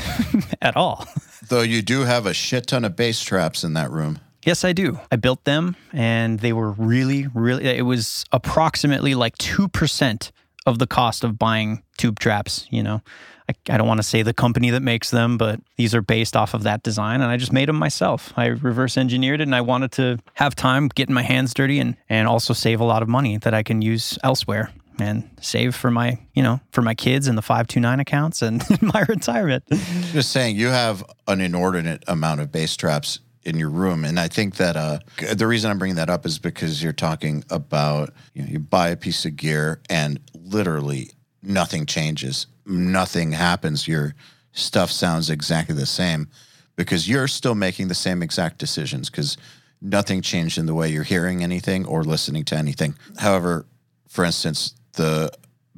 at 0.62 0.76
all. 0.76 1.06
Though 1.48 1.62
you 1.62 1.82
do 1.82 2.02
have 2.02 2.26
a 2.26 2.34
shit 2.34 2.66
ton 2.66 2.84
of 2.84 2.96
bass 2.96 3.20
traps 3.20 3.64
in 3.64 3.74
that 3.74 3.90
room. 3.90 4.18
Yes, 4.44 4.64
I 4.64 4.72
do. 4.72 5.00
I 5.10 5.16
built 5.16 5.44
them 5.44 5.74
and 5.92 6.38
they 6.38 6.52
were 6.52 6.70
really, 6.70 7.26
really, 7.34 7.66
it 7.66 7.84
was 7.84 8.24
approximately 8.30 9.14
like 9.14 9.36
2% 9.38 10.30
of 10.66 10.78
the 10.78 10.86
cost 10.86 11.24
of 11.24 11.38
buying 11.38 11.82
tube 11.96 12.18
traps, 12.20 12.66
you 12.70 12.82
know. 12.82 13.02
I, 13.48 13.54
I 13.74 13.76
don't 13.76 13.88
want 13.88 13.98
to 13.98 14.04
say 14.04 14.22
the 14.22 14.34
company 14.34 14.70
that 14.70 14.82
makes 14.82 15.10
them, 15.10 15.38
but 15.38 15.60
these 15.76 15.94
are 15.94 16.02
based 16.02 16.36
off 16.36 16.54
of 16.54 16.64
that 16.64 16.82
design. 16.82 17.20
And 17.20 17.30
I 17.30 17.36
just 17.36 17.52
made 17.52 17.68
them 17.68 17.76
myself. 17.76 18.32
I 18.36 18.46
reverse 18.46 18.96
engineered 18.96 19.40
it 19.40 19.44
and 19.44 19.54
I 19.54 19.60
wanted 19.60 19.92
to 19.92 20.18
have 20.34 20.54
time 20.54 20.88
getting 20.88 21.14
my 21.14 21.22
hands 21.22 21.54
dirty 21.54 21.80
and, 21.80 21.96
and 22.08 22.28
also 22.28 22.52
save 22.52 22.80
a 22.80 22.84
lot 22.84 23.02
of 23.02 23.08
money 23.08 23.38
that 23.38 23.54
I 23.54 23.62
can 23.62 23.82
use 23.82 24.18
elsewhere 24.22 24.70
and 24.98 25.28
save 25.40 25.74
for 25.74 25.90
my, 25.90 26.18
you 26.34 26.42
know, 26.42 26.60
for 26.72 26.82
my 26.82 26.94
kids 26.94 27.28
and 27.28 27.36
the 27.36 27.42
529 27.42 28.00
accounts 28.00 28.42
and 28.42 28.64
my 28.82 29.04
retirement. 29.08 29.64
Just 30.12 30.32
saying, 30.32 30.56
you 30.56 30.68
have 30.68 31.04
an 31.28 31.40
inordinate 31.40 32.04
amount 32.06 32.40
of 32.40 32.50
bass 32.52 32.76
traps 32.76 33.20
in 33.46 33.58
your 33.58 33.70
room. 33.70 34.04
And 34.04 34.18
I 34.18 34.28
think 34.28 34.56
that 34.56 34.76
uh, 34.76 34.98
the 35.32 35.46
reason 35.46 35.70
I'm 35.70 35.78
bringing 35.78 35.96
that 35.96 36.10
up 36.10 36.26
is 36.26 36.38
because 36.38 36.82
you're 36.82 36.92
talking 36.92 37.44
about, 37.48 38.12
you 38.34 38.42
know, 38.42 38.48
you 38.48 38.58
buy 38.58 38.88
a 38.88 38.96
piece 38.96 39.24
of 39.24 39.36
gear 39.36 39.80
and 39.88 40.18
literally 40.34 41.12
nothing 41.42 41.86
changes, 41.86 42.46
nothing 42.66 43.32
happens. 43.32 43.86
Your 43.86 44.14
stuff 44.52 44.90
sounds 44.90 45.30
exactly 45.30 45.74
the 45.74 45.86
same 45.86 46.28
because 46.74 47.08
you're 47.08 47.28
still 47.28 47.54
making 47.54 47.88
the 47.88 47.94
same 47.94 48.22
exact 48.22 48.58
decisions 48.58 49.08
because 49.10 49.36
nothing 49.80 50.22
changed 50.22 50.58
in 50.58 50.66
the 50.66 50.74
way 50.74 50.88
you're 50.88 51.04
hearing 51.04 51.42
anything 51.42 51.86
or 51.86 52.02
listening 52.02 52.44
to 52.46 52.56
anything. 52.56 52.94
However, 53.18 53.66
for 54.08 54.24
instance, 54.24 54.74
the 54.96 55.30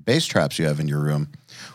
bass 0.02 0.26
traps 0.26 0.58
you 0.58 0.66
have 0.66 0.80
in 0.80 0.88
your 0.88 1.00
room, 1.00 1.30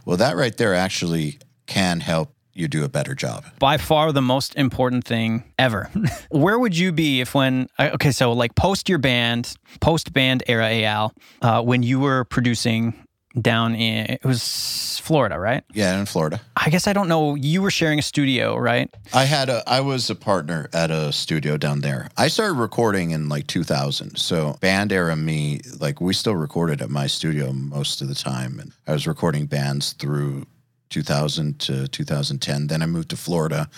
well, 0.06 0.18
that 0.18 0.36
right 0.36 0.56
there 0.58 0.74
actually 0.74 1.40
can 1.68 2.00
help 2.00 2.34
you 2.54 2.68
do 2.68 2.84
a 2.84 2.90
better 2.90 3.16
job. 3.16 3.46
By 3.60 3.78
far 3.78 4.12
the 4.12 4.22
most 4.22 4.56
important 4.56 5.06
thing 5.06 5.44
ever. 5.58 5.90
Where 6.30 6.60
would 6.60 6.78
you 6.78 6.92
be 6.92 7.22
if 7.22 7.34
when 7.34 7.68
uh, 7.80 7.92
okay, 7.94 8.12
so 8.12 8.32
like 8.34 8.56
post 8.56 8.90
your 8.90 9.00
band, 9.00 9.56
post 9.82 10.14
band 10.14 10.44
era 10.48 10.70
Eyal, 10.70 11.12
uh, 11.42 11.62
when 11.62 11.84
you 11.84 12.00
were 12.00 12.26
producing 12.26 12.94
down 13.40 13.76
in 13.76 14.06
it 14.12 14.24
was 14.24 15.00
Florida, 15.04 15.40
right? 15.40 15.64
Yeah, 15.74 16.00
in 16.00 16.06
Florida. 16.06 16.40
I 16.56 16.70
guess 16.70 16.88
I 16.88 16.94
don't 16.94 17.08
know. 17.08 17.36
You 17.36 17.62
were 17.62 17.72
sharing 17.72 18.00
a 18.00 18.04
studio, 18.04 18.56
right? 18.58 18.94
I 19.14 19.26
had 19.26 19.50
a 19.50 19.64
I 19.68 19.82
was 19.82 20.10
a 20.10 20.16
partner 20.16 20.70
at 20.74 20.92
a 20.92 21.12
studio 21.12 21.58
down 21.58 21.82
there. 21.82 22.10
I 22.18 22.28
started 22.28 22.54
recording 22.54 23.12
in 23.12 23.30
like 23.30 23.48
2000. 23.48 24.18
So 24.18 24.58
band 24.62 24.92
era 24.92 25.16
me, 25.16 25.62
like 25.80 26.00
we 26.00 26.14
still 26.14 26.36
recorded 26.36 26.82
at 26.82 26.90
my 26.90 27.08
studio 27.08 27.52
most 27.52 28.02
of 28.02 28.08
the 28.08 28.16
time 28.16 28.60
and 28.60 28.72
I 28.88 28.94
was 28.94 29.08
recording 29.08 29.46
bands 29.46 29.94
through 29.94 30.46
2000 30.90 31.60
to 31.60 31.88
2010. 31.88 32.68
Then 32.68 32.82
I 32.82 32.86
moved 32.86 33.10
to 33.10 33.18
Florida 33.18 33.70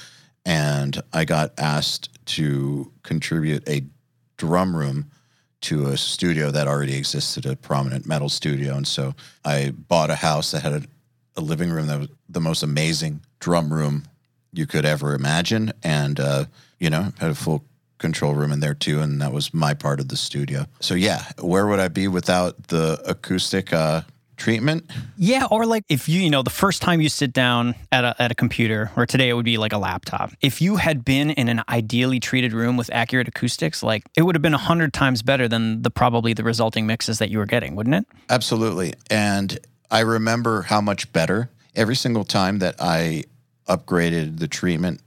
and 0.45 1.01
I 1.13 1.25
got 1.25 1.53
asked 1.57 2.09
to 2.25 2.91
contribute 3.03 3.67
a 3.69 3.83
drum 4.37 4.75
room 4.75 5.05
to 5.65 5.87
a 5.87 5.97
studio 5.97 6.51
that 6.51 6.67
already 6.67 6.95
existed, 6.95 7.45
a 7.45 7.55
prominent 7.55 8.05
metal 8.05 8.29
studio. 8.29 8.75
And 8.75 8.87
so 8.87 9.15
I 9.43 9.71
bought 9.71 10.09
a 10.09 10.15
house 10.15 10.51
that 10.51 10.61
had 10.61 10.73
a, 10.73 10.81
a 11.37 11.41
living 11.41 11.71
room 11.71 11.87
that 11.87 11.99
was 11.99 12.09
the 12.29 12.39
most 12.39 12.63
amazing 12.63 13.21
drum 13.39 13.73
room 13.73 14.03
you 14.53 14.67
could 14.67 14.85
ever 14.85 15.15
imagine. 15.15 15.73
And, 15.83 16.19
uh, 16.19 16.45
you 16.79 16.89
know, 16.89 17.13
had 17.19 17.31
a 17.31 17.35
full 17.35 17.63
control 17.97 18.35
room 18.35 18.51
in 18.51 18.59
there 18.59 18.75
too. 18.75 19.01
And 19.01 19.21
that 19.21 19.33
was 19.33 19.53
my 19.53 19.73
part 19.73 19.99
of 19.99 20.09
the 20.09 20.17
studio. 20.17 20.65
So, 20.81 20.93
yeah, 20.93 21.23
where 21.39 21.65
would 21.65 21.79
I 21.79 21.87
be 21.87 22.07
without 22.07 22.67
the 22.67 23.01
acoustic 23.05 23.73
uh, 23.73 24.01
treatment. 24.37 24.89
Yeah, 25.17 25.45
or 25.49 25.65
like 25.65 25.83
if 25.89 26.09
you, 26.09 26.21
you 26.21 26.29
know, 26.29 26.43
the 26.43 26.49
first 26.49 26.81
time 26.81 27.01
you 27.01 27.09
sit 27.09 27.33
down 27.33 27.75
at 27.91 28.03
a, 28.03 28.15
at 28.21 28.31
a 28.31 28.35
computer, 28.35 28.91
or 28.95 29.05
today 29.05 29.29
it 29.29 29.33
would 29.33 29.45
be 29.45 29.57
like 29.57 29.73
a 29.73 29.77
laptop. 29.77 30.31
If 30.41 30.61
you 30.61 30.77
had 30.77 31.05
been 31.05 31.31
in 31.31 31.49
an 31.49 31.63
ideally 31.69 32.19
treated 32.19 32.53
room 32.53 32.77
with 32.77 32.89
accurate 32.93 33.27
acoustics, 33.27 33.83
like 33.83 34.03
it 34.15 34.23
would 34.23 34.35
have 34.35 34.41
been 34.41 34.53
a 34.53 34.57
hundred 34.59 34.93
times 34.93 35.21
better 35.21 35.47
than 35.47 35.81
the 35.81 35.89
probably 35.89 36.33
the 36.33 36.43
resulting 36.43 36.85
mixes 36.87 37.19
that 37.19 37.29
you 37.29 37.37
were 37.37 37.45
getting, 37.45 37.75
wouldn't 37.75 37.95
it? 37.95 38.05
Absolutely. 38.29 38.93
And 39.09 39.59
I 39.91 40.01
remember 40.01 40.63
how 40.63 40.81
much 40.81 41.11
better 41.13 41.49
every 41.75 41.95
single 41.95 42.23
time 42.23 42.59
that 42.59 42.75
I 42.79 43.23
upgraded 43.67 44.39
the 44.39 44.47
treatment 44.47 45.01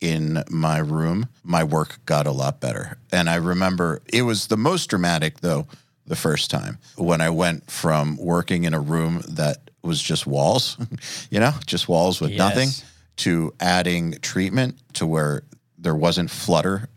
in 0.00 0.42
my 0.50 0.78
room, 0.78 1.28
my 1.44 1.62
work 1.62 2.04
got 2.06 2.26
a 2.26 2.32
lot 2.32 2.60
better. 2.60 2.98
And 3.12 3.30
I 3.30 3.36
remember 3.36 4.02
it 4.12 4.22
was 4.22 4.48
the 4.48 4.56
most 4.56 4.86
dramatic, 4.86 5.40
though, 5.40 5.68
the 6.06 6.16
first 6.16 6.50
time 6.50 6.78
when 6.96 7.20
I 7.20 7.30
went 7.30 7.70
from 7.70 8.16
working 8.16 8.64
in 8.64 8.74
a 8.74 8.80
room 8.80 9.22
that 9.28 9.70
was 9.82 10.00
just 10.02 10.26
walls, 10.26 10.76
you 11.30 11.40
know, 11.40 11.52
just 11.66 11.88
walls 11.88 12.20
with 12.20 12.30
Yes. 12.30 12.38
nothing, 12.38 12.68
to 13.16 13.54
adding 13.60 14.12
treatment 14.22 14.78
to 14.94 15.06
where 15.06 15.42
there 15.78 15.94
wasn't 15.94 16.30
flutter 16.30 16.88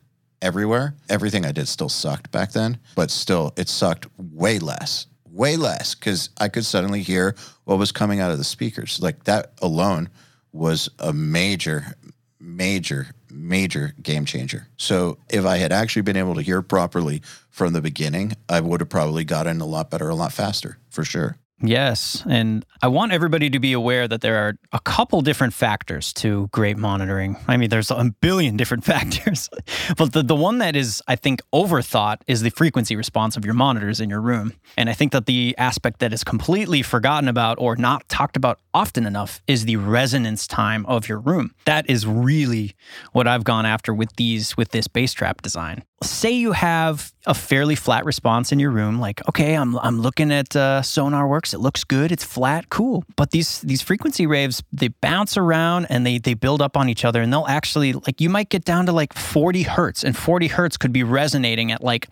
everywhere. 0.42 0.96
Everything 1.10 1.46
I 1.46 1.52
did 1.52 1.68
still 1.68 1.90
sucked 1.90 2.32
back 2.32 2.52
then, 2.52 2.78
but 2.96 3.12
still 3.12 3.54
it 3.58 3.68
sucked 3.70 4.08
way 4.18 4.60
less, 4.60 5.08
way 5.30 5.58
less 5.58 5.94
because 5.96 6.30
I 6.40 6.48
could 6.50 6.66
suddenly 6.66 7.02
hear 7.02 7.36
what 7.66 7.78
was 7.80 7.92
coming 7.92 8.20
out 8.20 8.32
of 8.32 8.38
the 8.38 8.44
speakers. 8.44 9.00
Like 9.02 9.24
that 9.26 9.54
alone 9.62 10.10
was 10.52 10.90
a 11.00 11.12
major, 11.14 11.96
major, 12.40 13.08
major 13.36 13.94
game 14.02 14.26
changer. 14.26 14.68
So 14.78 15.18
if 15.30 15.46
I 15.46 15.58
had 15.58 15.72
actually 15.72 16.02
been 16.04 16.18
able 16.18 16.36
to 16.36 16.42
hear 16.42 16.62
properly 16.62 17.22
from 17.50 17.74
the 17.74 17.82
beginning, 17.82 18.34
I 18.50 18.62
would 18.62 18.80
have 18.80 18.90
probably 18.90 19.26
gotten 19.26 19.62
a 19.62 19.66
lot 19.66 19.90
better, 19.90 20.10
a 20.10 20.16
lot 20.16 20.34
faster 20.34 20.80
for 20.90 21.04
sure. 21.04 21.38
Yes. 21.62 22.22
And 22.30 22.66
I 22.82 22.88
want 22.90 23.14
everybody 23.14 23.50
to 23.50 23.60
be 23.60 23.72
aware 23.72 24.08
that 24.08 24.20
there 24.20 24.46
are 24.46 24.56
a 24.74 24.80
couple 24.80 25.22
different 25.22 25.54
factors 25.54 26.12
to 26.14 26.50
great 26.52 26.78
monitoring. 26.78 27.38
I 27.48 27.56
mean, 27.56 27.70
there's 27.70 27.92
a 27.92 28.14
billion 28.20 28.58
different 28.58 28.84
factors, 28.94 29.50
but 29.98 30.12
the, 30.12 30.22
the 30.22 30.36
one 30.36 30.58
that 30.58 30.76
is, 30.76 31.02
I 31.08 31.16
think, 31.16 31.42
overthought 31.54 32.18
is 32.28 32.42
the 32.42 32.50
frequency 32.52 32.96
response 32.96 33.38
of 33.38 33.46
your 33.46 33.54
monitors 33.54 34.02
in 34.02 34.10
your 34.10 34.22
room. 34.22 34.54
And 34.78 34.90
I 34.90 34.94
think 34.94 35.14
that 35.14 35.28
the 35.28 35.56
aspect 35.58 36.00
that 36.00 36.12
is 36.12 36.24
completely 36.24 36.82
forgotten 36.82 37.30
about 37.30 37.58
or 37.60 37.78
not 37.78 38.08
talked 38.10 38.36
about 38.36 38.60
often 38.74 39.06
enough 39.06 39.42
is 39.48 39.64
the 39.64 39.78
resonance 39.78 40.48
time 40.48 40.86
of 40.88 41.08
your 41.08 41.20
room. 41.20 41.56
That 41.64 41.90
is 41.90 42.06
really 42.06 42.76
what 43.14 43.28
I've 43.28 43.46
gone 43.46 43.66
after 43.66 43.94
with 43.94 44.14
these, 44.18 44.58
with 44.58 44.70
this 44.70 44.88
bass 44.90 45.14
trap 45.14 45.42
design. 45.42 45.84
Say 46.04 46.32
you 46.32 46.52
have 46.52 47.14
a 47.26 47.34
fairly 47.34 47.76
flat 47.76 48.06
response 48.06 48.52
in 48.52 48.60
your 48.60 48.70
room, 48.70 49.00
like, 49.00 49.28
okay, 49.30 49.56
I'm, 49.56 49.78
I'm 49.78 50.00
looking 50.00 50.32
at 50.32 50.56
uh, 50.56 50.82
Sonarworks. 50.82 51.54
It 51.54 51.60
looks 51.60 51.84
good. 51.84 52.12
It's 52.12 52.24
flat, 52.24 52.70
cool. 52.70 53.06
But 53.16 53.32
these 53.32 53.62
these 53.62 53.82
frequency 53.82 54.28
waves, 54.28 54.62
they 54.74 54.90
bounce 54.90 55.38
around 55.38 55.86
and 55.86 56.06
they 56.06 56.18
they 56.18 56.34
build 56.34 56.62
up 56.62 56.76
on 56.76 56.90
each 56.90 57.06
other, 57.06 57.22
and 57.22 57.32
they'll 57.32 57.48
actually 57.48 57.94
like 57.94 58.20
you 58.20 58.30
might 58.30 58.50
get 58.50 58.66
down 58.66 58.86
to 58.88 58.92
like 58.92 59.14
40 59.14 59.64
hertz, 59.64 60.04
and 60.04 60.16
40 60.16 60.48
hertz 60.48 60.78
could 60.78 60.92
be 60.92 61.04
resonating 61.04 61.72
at 61.72 61.82
like 61.82 62.10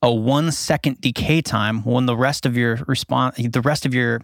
a 0.00 0.12
one 0.12 0.52
second 0.52 1.00
decay 1.00 1.42
time 1.42 1.82
when 1.82 2.06
the 2.06 2.16
rest 2.16 2.46
of 2.46 2.56
your 2.56 2.80
response, 2.86 3.36
the 3.36 3.60
rest 3.62 3.84
of 3.84 3.94
your 3.94 4.20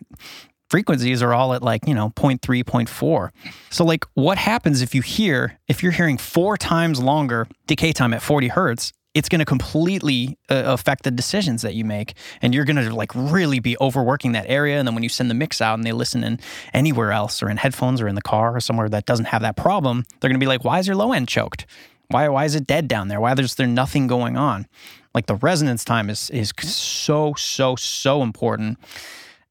frequencies 0.70 1.20
are 1.20 1.34
all 1.34 1.52
at 1.52 1.62
like 1.62 1.86
you 1.86 1.94
know 1.94 2.10
0.3 2.10 2.38
0.4 2.38 3.30
so 3.70 3.84
like 3.84 4.04
what 4.14 4.38
happens 4.38 4.82
if 4.82 4.94
you 4.94 5.02
hear 5.02 5.58
if 5.66 5.82
you're 5.82 5.92
hearing 5.92 6.16
four 6.16 6.56
times 6.56 7.00
longer 7.00 7.48
decay 7.66 7.92
time 7.92 8.14
at 8.14 8.22
40 8.22 8.48
hertz 8.48 8.92
it's 9.12 9.28
going 9.28 9.40
to 9.40 9.44
completely 9.44 10.38
uh, 10.48 10.62
affect 10.66 11.02
the 11.02 11.10
decisions 11.10 11.62
that 11.62 11.74
you 11.74 11.84
make 11.84 12.14
and 12.42 12.54
you're 12.54 12.64
going 12.64 12.76
to 12.76 12.94
like 12.94 13.10
really 13.14 13.58
be 13.58 13.76
overworking 13.80 14.32
that 14.32 14.46
area 14.48 14.78
and 14.78 14.86
then 14.86 14.94
when 14.94 15.02
you 15.02 15.08
send 15.08 15.28
the 15.28 15.34
mix 15.34 15.60
out 15.60 15.74
and 15.74 15.84
they 15.84 15.92
listen 15.92 16.22
in 16.22 16.38
anywhere 16.72 17.10
else 17.10 17.42
or 17.42 17.50
in 17.50 17.56
headphones 17.56 18.00
or 18.00 18.08
in 18.08 18.14
the 18.14 18.22
car 18.22 18.54
or 18.54 18.60
somewhere 18.60 18.88
that 18.88 19.06
doesn't 19.06 19.26
have 19.26 19.42
that 19.42 19.56
problem 19.56 20.04
they're 20.20 20.28
going 20.28 20.38
to 20.38 20.44
be 20.44 20.48
like 20.48 20.64
why 20.64 20.78
is 20.78 20.86
your 20.86 20.96
low 20.96 21.12
end 21.12 21.28
choked? 21.28 21.66
Why 22.08 22.28
why 22.28 22.44
is 22.44 22.54
it 22.54 22.66
dead 22.66 22.88
down 22.88 23.08
there? 23.08 23.20
Why 23.20 23.32
is 23.32 23.54
there 23.54 23.66
nothing 23.66 24.06
going 24.06 24.36
on? 24.36 24.66
Like 25.14 25.26
the 25.26 25.36
resonance 25.36 25.84
time 25.84 26.10
is 26.10 26.30
is 26.30 26.52
so 26.60 27.34
so 27.36 27.76
so 27.76 28.22
important. 28.22 28.78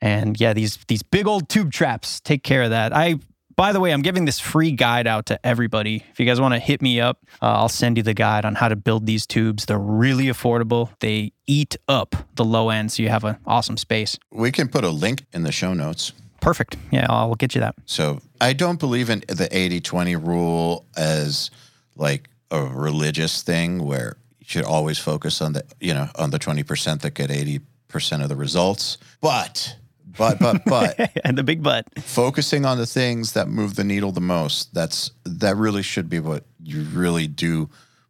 And 0.02 0.40
yeah, 0.40 0.54
these 0.54 0.78
these 0.88 1.04
big 1.04 1.28
old 1.28 1.50
tube 1.50 1.72
traps 1.72 2.20
take 2.20 2.44
care 2.44 2.64
of 2.64 2.70
that. 2.70 2.96
I 2.96 3.16
by 3.60 3.74
the 3.74 3.82
way, 3.82 3.92
I'm 3.92 4.02
giving 4.02 4.24
this 4.24 4.40
free 4.40 4.72
guide 4.72 5.06
out 5.06 5.26
to 5.26 5.46
everybody. 5.46 6.06
If 6.12 6.18
you 6.18 6.26
guys 6.26 6.40
want 6.40 6.54
to 6.54 6.62
hit 6.62 6.82
me 6.82 7.02
up, 7.02 7.26
uh, 7.42 7.48
I'll 7.48 7.68
send 7.68 7.98
you 7.98 8.04
the 8.04 8.14
guide 8.14 8.46
on 8.46 8.56
how 8.56 8.70
to 8.70 8.78
build 8.78 9.06
these 9.06 9.28
tubes. 9.28 9.66
They're 9.66 9.78
really 9.78 10.28
affordable. 10.28 10.92
They 11.02 11.34
eat 11.46 11.76
up 11.90 12.16
the 12.36 12.46
low 12.46 12.70
end, 12.70 12.94
so 12.94 13.04
you 13.04 13.10
have 13.10 13.26
an 13.26 13.36
awesome 13.46 13.76
space. 13.76 14.18
We 14.32 14.54
can 14.54 14.70
put 14.70 14.86
a 14.86 14.90
link 14.90 15.26
in 15.34 15.44
the 15.44 15.52
show 15.52 15.74
notes. 15.74 16.14
Perfect. 16.40 16.78
Yeah, 16.90 17.08
I'll 17.10 17.36
get 17.36 17.54
you 17.54 17.60
that. 17.60 17.76
So 17.86 18.22
I 18.40 18.54
don't 18.54 18.80
believe 18.80 19.10
in 19.10 19.26
the 19.28 19.50
80 19.52 19.82
20 19.82 20.16
rule 20.16 20.86
as 20.96 21.52
like 21.98 22.30
a 22.52 22.64
religious 22.64 23.44
thing 23.44 23.84
where 23.84 24.16
you 24.40 24.46
should 24.48 24.64
always 24.64 25.00
focus 25.00 25.42
on 25.42 25.52
the, 25.52 25.66
you 25.82 25.94
know, 25.94 26.08
on 26.16 26.30
the 26.30 26.40
20% 26.40 27.02
that 27.02 27.14
get 27.14 27.30
80% 27.30 28.24
of 28.24 28.30
the 28.30 28.38
results. 28.38 28.98
But, 29.20 29.76
but, 30.18 30.40
but, 30.40 30.64
but 30.66 31.12
and 31.24 31.38
the 31.38 31.44
big 31.44 31.64
but 31.64 31.86
focusing 32.04 32.66
on 32.66 32.78
the 32.78 32.86
things 32.86 33.34
that 33.34 33.48
move 33.48 33.76
the 33.76 33.84
needle 33.84 34.12
the 34.12 34.22
most, 34.22 34.74
that's, 34.74 35.12
that 35.24 35.56
really 35.56 35.84
should 35.84 36.10
be 36.10 36.20
what 36.20 36.46
you 36.64 36.84
really 36.94 37.28
do 37.28 37.70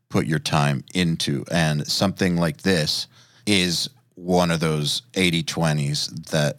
put 0.09 0.25
your 0.25 0.39
time 0.39 0.83
into. 0.93 1.45
And 1.51 1.87
something 1.87 2.35
like 2.35 2.61
this 2.61 3.07
is 3.45 3.89
one 4.15 4.51
of 4.51 4.59
those 4.59 5.03
80 5.13 5.43
20s 5.43 6.29
that 6.31 6.57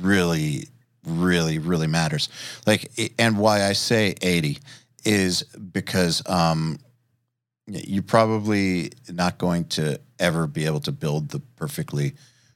really, 0.00 0.68
really, 1.04 1.58
really 1.58 1.86
matters. 1.86 2.28
Like, 2.66 2.90
and 3.18 3.38
why 3.38 3.64
I 3.64 3.72
say 3.72 4.14
80 4.20 4.58
is 5.04 5.42
because 5.42 6.22
um, 6.28 6.78
you're 7.66 8.02
probably 8.02 8.92
not 9.10 9.38
going 9.38 9.66
to 9.66 10.00
ever 10.18 10.46
be 10.46 10.66
able 10.66 10.80
to 10.80 10.92
build 10.92 11.30
the 11.30 11.40
perfectly 11.56 12.14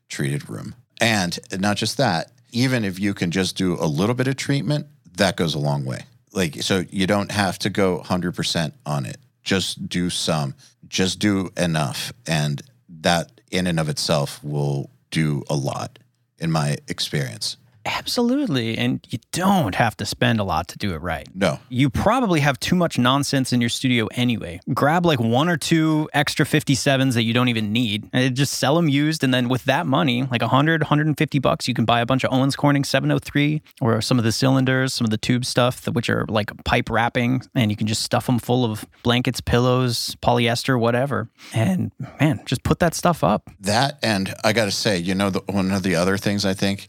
treated 0.09 0.49
room. 0.49 0.75
And 1.01 1.39
not 1.59 1.77
just 1.77 1.97
that, 1.99 2.33
even 2.53 2.85
if 2.85 2.99
you 2.99 3.15
can 3.15 3.31
just 3.31 3.57
do 3.57 3.75
a 3.75 3.87
little 3.87 4.15
bit 4.15 4.29
of 4.29 4.37
treatment, 4.37 4.87
that 5.17 5.37
goes 5.37 5.55
a 5.55 5.59
long 5.59 5.85
way. 5.85 6.05
Like, 6.33 6.63
so 6.63 6.85
you 6.91 7.07
don't 7.07 7.31
have 7.31 7.59
to 7.61 7.71
go 7.71 8.03
100% 8.05 8.73
on 8.85 9.07
it. 9.07 9.19
Just 9.43 9.89
do 9.89 10.11
some, 10.11 10.55
just 10.89 11.19
do 11.19 11.51
enough. 11.57 12.13
And 12.27 12.63
that 13.01 13.41
in 13.51 13.67
and 13.67 13.79
of 13.79 13.89
itself 13.89 14.43
will 14.43 14.91
do 15.11 15.45
a 15.49 15.55
lot, 15.55 15.99
in 16.39 16.51
my 16.51 16.77
experience. 16.89 17.57
Absolutely. 17.87 18.77
And 18.77 19.07
you 19.09 19.19
don't 19.31 19.77
have 19.77 19.97
to 19.99 20.05
spend 20.05 20.41
a 20.41 20.45
lot 20.45 20.67
to 20.69 20.79
do 20.79 20.93
it 20.93 20.99
right. 20.99 21.29
No, 21.35 21.61
You 21.69 21.89
probably 21.89 22.41
have 22.41 22.59
too 22.59 22.75
much 22.75 22.99
nonsense 22.99 23.53
in 23.53 23.61
your 23.61 23.71
studio 23.71 24.09
anyway. 24.13 24.61
Grab 24.75 25.07
like 25.07 25.21
one 25.21 25.49
or 25.49 25.57
two 25.57 26.09
extra 26.13 26.45
57s 26.45 27.15
that 27.15 27.23
you 27.23 27.33
don't 27.33 27.49
even 27.49 27.73
need 27.73 28.11
and 28.13 28.35
just 28.35 28.55
sell 28.55 28.75
them 28.75 28.89
used. 28.89 29.23
And 29.23 29.33
then 29.33 29.49
with 29.49 29.65
that 29.65 29.87
money, 29.87 30.25
like 30.25 30.41
100, 30.41 30.83
150 30.83 31.39
bucks, 31.39 31.69
you 31.69 31.75
can 31.75 31.85
buy 31.85 32.01
a 32.01 32.07
bunch 32.07 32.25
of 32.25 32.33
Owens 32.33 32.57
Corning 32.57 32.83
703 32.83 33.63
or 33.81 34.01
some 34.01 34.19
of 34.19 34.25
the 34.25 34.33
cylinders, 34.33 34.93
some 34.93 35.05
of 35.05 35.11
the 35.11 35.19
tube 35.19 35.45
stuff, 35.45 35.87
which 35.87 36.11
are 36.11 36.27
like 36.29 36.53
pipe 36.65 36.91
wrapping. 36.91 37.43
And 37.55 37.71
you 37.71 37.77
can 37.77 37.87
just 37.87 38.03
stuff 38.03 38.27
them 38.27 38.41
full 38.41 38.65
of 38.65 38.85
blankets, 39.05 39.41
pillows, 39.41 40.17
polyester, 40.21 40.79
whatever. 40.79 41.29
And 41.55 41.93
man, 42.19 42.43
just 42.47 42.65
put 42.65 42.81
that 42.81 42.95
stuff 42.95 43.23
up. 43.23 43.49
that 43.61 43.99
and 44.03 44.35
I 44.43 44.53
got 44.53 44.65
to 44.65 44.71
say, 44.73 44.99
you 44.99 45.15
know, 45.15 45.31
the, 45.31 45.41
one 45.47 45.71
of 45.71 45.85
the 45.85 45.95
other 45.95 46.19
things 46.19 46.45
I 46.45 46.55
think 46.55 46.89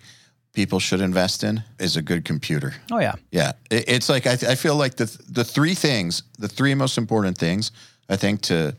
people 0.58 0.80
should 0.80 1.02
invest 1.02 1.44
in 1.44 1.64
is 1.78 1.96
a 1.96 2.02
good 2.02 2.26
computer. 2.26 2.74
Oh, 2.92 2.98
yeah. 2.98 3.14
Yeah, 3.30 3.52
it, 3.70 3.84
it's 3.88 4.10
like 4.10 4.26
I, 4.26 4.32
I 4.32 4.56
feel 4.56 4.76
like 4.76 4.96
the 4.96 5.06
the 5.30 5.44
three 5.44 5.76
things, 5.76 6.24
the 6.40 6.48
three 6.48 6.74
most 6.74 6.98
important 6.98 7.38
things, 7.38 7.72
I 8.10 8.16
think 8.16 8.42
to 8.44 8.76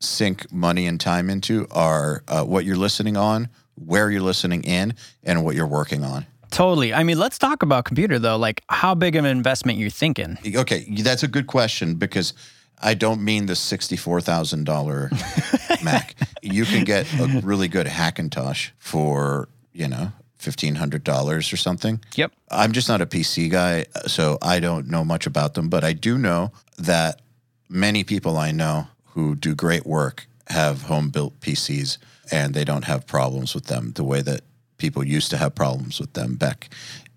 sink 0.00 0.52
money 0.52 0.86
and 0.86 1.00
time 1.00 1.30
into 1.30 1.66
are 1.70 2.22
uh, 2.28 2.44
what 2.44 2.66
you're 2.66 2.76
listening 2.76 3.16
on, 3.16 3.48
where 3.76 4.10
you're 4.10 4.20
listening 4.20 4.64
in, 4.64 4.96
and 5.22 5.46
what 5.46 5.54
you're 5.56 5.66
working 5.66 6.04
on. 6.04 6.26
Totally. 6.50 6.92
I 6.92 7.04
mean, 7.04 7.18
let's 7.18 7.38
talk 7.38 7.62
about 7.62 7.86
computer 7.86 8.18
though. 8.18 8.36
Like, 8.36 8.62
how 8.68 8.94
big 8.94 9.16
of 9.16 9.24
an 9.24 9.30
investment 9.30 9.78
you're 9.78 9.88
thinking? 9.88 10.36
Okay, 10.54 10.84
that's 11.00 11.22
a 11.22 11.28
good 11.28 11.46
question 11.46 11.94
because 11.94 12.34
I 12.82 12.92
don't 12.92 13.22
mean 13.22 13.46
the 13.46 13.56
sixty-four 13.56 14.20
thousand 14.20 14.64
dollar 14.64 15.10
Mac. 15.82 16.16
You 16.42 16.66
can 16.66 16.84
get 16.84 17.10
a 17.18 17.40
really 17.42 17.68
good 17.68 17.86
Hackintosh 17.86 18.72
for 18.76 19.48
you 19.72 19.88
know 19.88 20.12
fifteen 20.44 20.76
hundred 20.76 21.02
dollars 21.02 21.52
or 21.52 21.56
something. 21.56 22.00
Yep. 22.14 22.32
I'm 22.50 22.72
just 22.72 22.88
not 22.88 23.00
a 23.00 23.06
PC 23.06 23.50
guy, 23.50 23.86
so 24.06 24.38
I 24.42 24.60
don't 24.60 24.88
know 24.88 25.04
much 25.04 25.26
about 25.26 25.54
them, 25.54 25.68
but 25.68 25.82
I 25.82 25.94
do 25.94 26.18
know 26.18 26.52
that 26.78 27.22
many 27.68 28.04
people 28.04 28.36
I 28.36 28.52
know 28.52 28.88
who 29.14 29.34
do 29.34 29.54
great 29.54 29.86
work 29.86 30.26
have 30.48 30.82
home 30.82 31.08
built 31.08 31.40
PCs 31.40 31.98
and 32.30 32.54
they 32.54 32.64
don't 32.64 32.84
have 32.84 33.06
problems 33.06 33.54
with 33.54 33.64
them 33.66 33.92
the 33.94 34.04
way 34.04 34.20
that 34.22 34.42
people 34.76 35.04
used 35.04 35.30
to 35.30 35.36
have 35.36 35.54
problems 35.54 35.98
with 36.00 36.12
them 36.12 36.34
back 36.34 36.68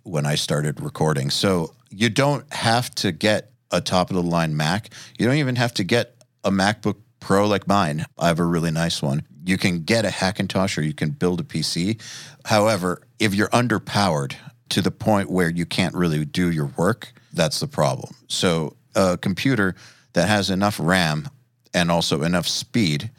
when 0.04 0.26
I 0.26 0.36
started 0.36 0.80
recording. 0.80 1.30
So 1.30 1.74
you 1.90 2.10
don't 2.10 2.52
have 2.54 2.94
to 2.96 3.12
get 3.12 3.52
a 3.72 3.82
top 3.82 4.10
of 4.10 4.16
the 4.16 4.24
line 4.24 4.56
Mac. 4.56 4.90
You 5.18 5.26
don't 5.26 5.36
even 5.36 5.58
have 5.58 5.74
to 5.76 5.84
get 5.84 6.16
a 6.44 6.52
MacBook 6.52 6.96
Pro 7.20 7.48
like 7.48 7.68
mine. 7.68 8.06
I 8.18 8.28
have 8.28 8.40
a 8.40 8.46
really 8.46 8.72
nice 8.72 9.02
one. 9.02 9.24
You 9.48 9.58
can 9.58 9.84
get 9.84 10.06
a 10.06 10.10
Hackintosh 10.10 10.78
or 10.78 10.82
you 10.82 10.94
can 10.94 11.12
build 11.12 11.40
a 11.40 11.44
PC. 11.44 12.02
However, 12.46 13.02
if 13.18 13.34
you're 13.34 13.50
underpowered 13.50 14.36
to 14.70 14.82
the 14.82 14.92
point 14.92 15.32
where 15.32 15.50
you 15.50 15.66
can't 15.66 15.96
really 15.96 16.26
do 16.26 16.52
your 16.52 16.72
work, 16.78 17.14
that's 17.32 17.60
the 17.60 17.68
problem. 17.68 18.14
So 18.28 18.76
a 18.96 19.18
computer 19.18 19.76
that 20.14 20.28
has 20.28 20.50
enough 20.50 20.80
RAM 20.80 21.30
and 21.74 21.90
also 21.90 22.24
enough 22.24 22.48
speed 22.48 23.10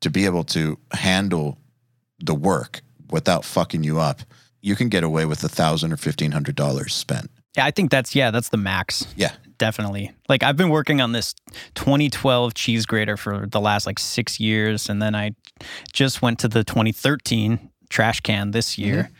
to 0.00 0.10
be 0.10 0.24
able 0.24 0.44
to 0.44 0.78
handle 0.92 1.58
the 2.18 2.34
work 2.34 2.80
without 3.10 3.44
fucking 3.44 3.84
you 3.84 4.00
up, 4.00 4.22
you 4.62 4.74
can 4.74 4.88
get 4.88 5.04
away 5.04 5.24
with 5.24 5.44
a 5.44 5.48
thousand 5.48 5.92
or 5.92 5.96
fifteen 5.96 6.32
hundred 6.32 6.56
dollars 6.56 6.94
spent. 6.94 7.30
Yeah, 7.56 7.64
I 7.64 7.70
think 7.70 7.90
that's, 7.90 8.14
yeah, 8.14 8.30
that's 8.30 8.48
the 8.48 8.56
max. 8.56 9.06
Yeah, 9.16 9.32
definitely. 9.58 10.12
Like 10.28 10.42
I've 10.42 10.56
been 10.56 10.70
working 10.70 11.00
on 11.00 11.12
this 11.12 11.34
2012 11.74 12.54
cheese 12.54 12.86
grater 12.86 13.16
for 13.16 13.46
the 13.46 13.60
last 13.60 13.86
like 13.86 13.98
six 13.98 14.40
years, 14.40 14.88
and 14.88 15.00
then 15.00 15.14
I 15.14 15.32
just 15.92 16.22
went 16.22 16.38
to 16.40 16.48
the 16.48 16.64
2013 16.64 17.70
trash 17.88 18.20
can 18.20 18.50
this 18.50 18.78
year. 18.78 19.04
Mm-hmm. 19.04 19.12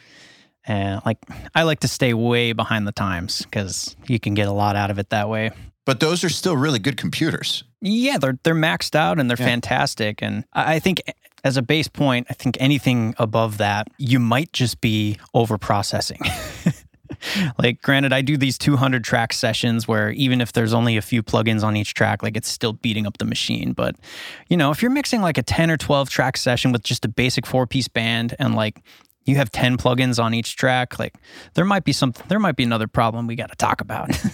And 0.68 1.00
like 1.06 1.18
I 1.54 1.62
like 1.62 1.80
to 1.80 1.88
stay 1.88 2.12
way 2.12 2.52
behind 2.52 2.86
the 2.86 2.92
times 2.92 3.42
because 3.42 3.96
you 4.08 4.18
can 4.18 4.34
get 4.34 4.48
a 4.48 4.52
lot 4.52 4.74
out 4.76 4.90
of 4.90 4.98
it 4.98 5.10
that 5.10 5.28
way. 5.28 5.50
But 5.84 6.00
those 6.00 6.24
are 6.24 6.28
still 6.28 6.56
really 6.56 6.80
good 6.80 6.96
computers. 6.96 7.62
Yeah, 7.80 8.18
they're 8.18 8.38
they're 8.42 8.54
maxed 8.54 8.96
out 8.96 9.20
and 9.20 9.30
they're 9.30 9.36
yeah. 9.38 9.46
fantastic. 9.46 10.22
And 10.22 10.44
I 10.52 10.80
think 10.80 11.00
as 11.44 11.56
a 11.56 11.62
base 11.62 11.86
point, 11.86 12.26
I 12.28 12.34
think 12.34 12.56
anything 12.58 13.14
above 13.18 13.58
that, 13.58 13.86
you 13.98 14.18
might 14.18 14.52
just 14.52 14.80
be 14.80 15.18
over 15.32 15.56
processing. 15.58 16.20
like 17.58 17.82
granted 17.82 18.12
i 18.12 18.20
do 18.22 18.36
these 18.36 18.58
200 18.58 19.04
track 19.04 19.32
sessions 19.32 19.88
where 19.88 20.10
even 20.10 20.40
if 20.40 20.52
there's 20.52 20.74
only 20.74 20.96
a 20.96 21.02
few 21.02 21.22
plugins 21.22 21.62
on 21.62 21.76
each 21.76 21.94
track 21.94 22.22
like 22.22 22.36
it's 22.36 22.48
still 22.48 22.72
beating 22.72 23.06
up 23.06 23.18
the 23.18 23.24
machine. 23.24 23.72
But 23.72 23.96
you 24.48 24.56
know 24.56 24.70
if 24.70 24.82
you're 24.82 24.90
mixing 24.90 25.22
like 25.22 25.38
a 25.38 25.42
10 25.42 25.70
or 25.70 25.76
12 25.76 26.10
track 26.10 26.36
session 26.36 26.72
with 26.72 26.82
just 26.82 27.04
a 27.04 27.08
basic 27.08 27.46
four 27.46 27.66
piece 27.66 27.88
band 27.88 28.34
and 28.38 28.54
like 28.54 28.82
you 29.24 29.36
have 29.36 29.50
10 29.50 29.76
plugins 29.76 30.22
on 30.22 30.34
each 30.34 30.56
track 30.56 30.98
like 30.98 31.14
there 31.54 31.64
might 31.64 31.84
be 31.84 31.92
something 31.92 32.24
there 32.28 32.38
might 32.38 32.56
be 32.56 32.64
another 32.64 32.86
problem 32.86 33.26
we 33.26 33.36
got 33.36 33.50
to 33.50 33.56
talk 33.56 33.80
about. 33.80 34.10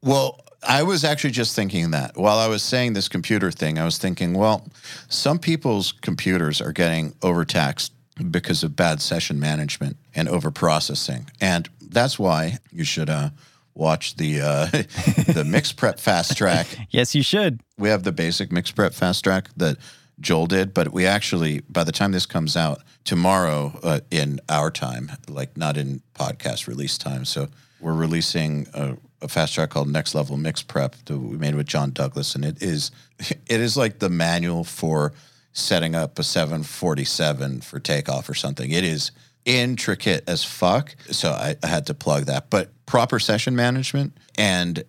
Well 0.00 0.40
I 0.66 0.84
was 0.84 1.04
actually 1.04 1.30
just 1.30 1.54
thinking 1.54 1.90
that. 1.90 2.16
While 2.16 2.38
I 2.38 2.48
was 2.48 2.62
saying 2.62 2.92
this 2.92 3.08
computer 3.08 3.50
thing, 3.52 3.78
I 3.78 3.84
was 3.84 3.98
thinking, 3.98 4.34
well, 4.34 4.68
some 5.08 5.38
people's 5.38 5.92
computers 5.92 6.60
are 6.60 6.72
getting 6.72 7.14
overtaxed 7.22 7.92
because 8.30 8.62
of 8.62 8.76
bad 8.76 9.00
session 9.00 9.38
management 9.38 9.96
and 10.14 10.28
over 10.28 10.50
processing. 10.50 11.30
And 11.40 11.68
that's 11.80 12.18
why 12.18 12.58
you 12.72 12.84
should 12.84 13.10
uh, 13.10 13.30
watch 13.74 14.16
the 14.16 14.40
uh, 14.40 14.66
the 15.32 15.44
mix 15.46 15.72
prep 15.72 15.98
fast 15.98 16.36
track. 16.36 16.66
yes, 16.90 17.14
you 17.14 17.22
should. 17.22 17.60
We 17.78 17.88
have 17.88 18.02
the 18.02 18.12
basic 18.12 18.52
mix 18.52 18.70
prep 18.70 18.92
fast 18.92 19.24
track 19.24 19.48
that 19.56 19.78
Joel 20.20 20.46
did, 20.46 20.74
but 20.74 20.92
we 20.92 21.06
actually, 21.06 21.60
by 21.68 21.84
the 21.84 21.92
time 21.92 22.12
this 22.12 22.26
comes 22.26 22.56
out 22.56 22.82
tomorrow 23.04 23.78
uh, 23.82 24.00
in 24.10 24.40
our 24.48 24.70
time, 24.70 25.12
like 25.28 25.56
not 25.56 25.76
in 25.76 26.02
podcast 26.14 26.66
release 26.66 26.98
time, 26.98 27.24
so 27.24 27.48
we're 27.80 27.94
releasing 27.94 28.66
a, 28.74 28.96
a, 29.22 29.28
fast 29.28 29.54
track 29.54 29.70
called 29.70 29.88
Next 29.88 30.16
Level 30.16 30.36
Mix 30.36 30.62
Prep 30.62 30.96
that 31.04 31.16
we 31.16 31.36
made 31.36 31.54
with 31.54 31.66
John 31.66 31.92
Douglas, 31.92 32.34
and 32.34 32.44
it 32.44 32.60
is 32.60 32.90
it 33.20 33.60
is 33.60 33.76
like 33.76 34.00
the 34.00 34.10
manual 34.10 34.64
for 34.64 35.12
setting 35.58 35.94
up 35.94 36.18
a 36.18 36.22
747 36.22 37.60
for 37.62 37.80
takeoff 37.80 38.28
or 38.28 38.34
something. 38.34 38.70
It 38.70 38.84
is 38.84 39.10
intricate 39.44 40.24
as 40.28 40.44
fuck. 40.44 40.94
So 41.10 41.30
I, 41.30 41.56
I 41.62 41.66
had 41.66 41.86
to 41.86 41.94
plug 41.94 42.24
that. 42.24 42.50
But 42.50 42.70
proper 42.86 43.18
session 43.18 43.56
management 43.56 44.16
and 44.36 44.84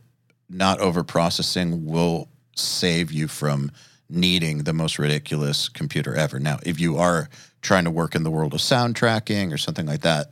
not 0.50 0.80
over 0.80 1.04
processing 1.04 1.86
will 1.86 2.30
save 2.56 3.12
you 3.12 3.28
from 3.28 3.72
needing 4.10 4.60
the 4.60 4.74
most 4.74 5.00
ridiculous 5.00 5.70
computer 5.70 6.16
ever. 6.16 6.40
Now, 6.40 6.60
if 6.64 6.80
you 6.80 6.98
are 6.98 7.30
trying 7.62 7.86
to 7.86 7.92
work 7.92 8.16
in 8.16 8.24
the 8.24 8.32
world 8.32 8.54
of 8.54 8.62
sound 8.62 8.96
tracking 8.96 9.54
or 9.54 9.58
something 9.58 9.86
like 9.86 10.02
that, 10.02 10.32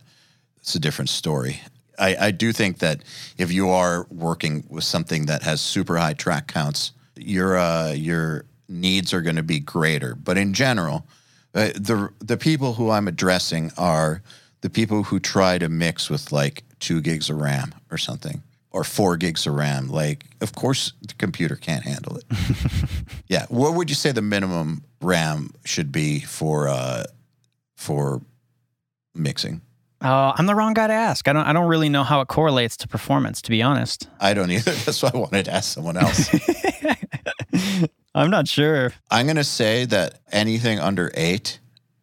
it's 0.57 0.75
a 0.75 0.79
different 0.79 1.09
story. 1.09 1.61
I, 1.99 2.15
I 2.19 2.31
do 2.31 2.51
think 2.51 2.79
that 2.79 3.03
if 3.37 3.51
you 3.51 3.69
are 3.69 4.05
working 4.09 4.65
with 4.69 4.83
something 4.83 5.27
that 5.27 5.43
has 5.43 5.61
super 5.61 5.97
high 5.97 6.13
track 6.13 6.47
counts, 6.47 6.91
your 7.15 7.57
uh, 7.57 7.93
your 7.93 8.45
needs 8.67 9.13
are 9.13 9.21
going 9.21 9.35
to 9.35 9.43
be 9.43 9.59
greater. 9.59 10.15
But 10.15 10.37
in 10.37 10.53
general, 10.53 11.05
uh, 11.53 11.69
the 11.75 12.09
the 12.19 12.37
people 12.37 12.73
who 12.73 12.89
I'm 12.89 13.07
addressing 13.07 13.71
are 13.77 14.21
the 14.61 14.69
people 14.69 15.03
who 15.03 15.19
try 15.19 15.57
to 15.57 15.69
mix 15.69 16.09
with 16.09 16.31
like 16.31 16.63
two 16.79 17.01
gigs 17.01 17.29
of 17.29 17.37
RAM 17.37 17.73
or 17.91 17.97
something 17.97 18.43
or 18.71 18.83
four 18.83 19.17
gigs 19.17 19.47
of 19.47 19.55
RAM. 19.55 19.89
Like, 19.89 20.25
of 20.41 20.53
course, 20.53 20.93
the 21.01 21.13
computer 21.15 21.55
can't 21.55 21.83
handle 21.83 22.17
it. 22.17 22.25
yeah. 23.27 23.45
What 23.49 23.73
would 23.73 23.89
you 23.89 23.95
say 23.95 24.11
the 24.11 24.21
minimum 24.21 24.83
RAM 25.01 25.51
should 25.65 25.91
be 25.91 26.19
for 26.19 26.67
uh, 26.67 27.05
for 27.75 28.21
mixing? 29.15 29.61
Uh, 29.99 30.31
I'm 30.35 30.45
the 30.45 30.53
wrong 30.53 30.75
guy 30.75 30.85
to 30.85 30.93
ask. 30.93 31.27
I 31.27 31.33
don't. 31.33 31.47
I 31.47 31.53
don't 31.53 31.67
really 31.67 31.89
know 31.89 32.03
how 32.03 32.21
it 32.21 32.27
correlates 32.27 32.77
to 32.77 32.87
performance. 32.87 33.41
To 33.41 33.49
be 33.49 33.63
honest, 33.63 34.07
I 34.19 34.35
don't 34.35 34.51
either. 34.51 34.71
That's 34.85 35.01
why 35.01 35.09
I 35.11 35.17
wanted 35.17 35.45
to 35.45 35.53
ask 35.53 35.73
someone 35.73 35.97
else. 35.97 36.29
I'm 38.17 38.31
not 38.31 38.47
sure. 38.47 38.93
I'm 39.11 39.27
gonna 39.27 39.43
say 39.43 39.85
that 39.85 40.19
anything 40.31 40.79
under 40.79 41.11
eight, 41.13 41.59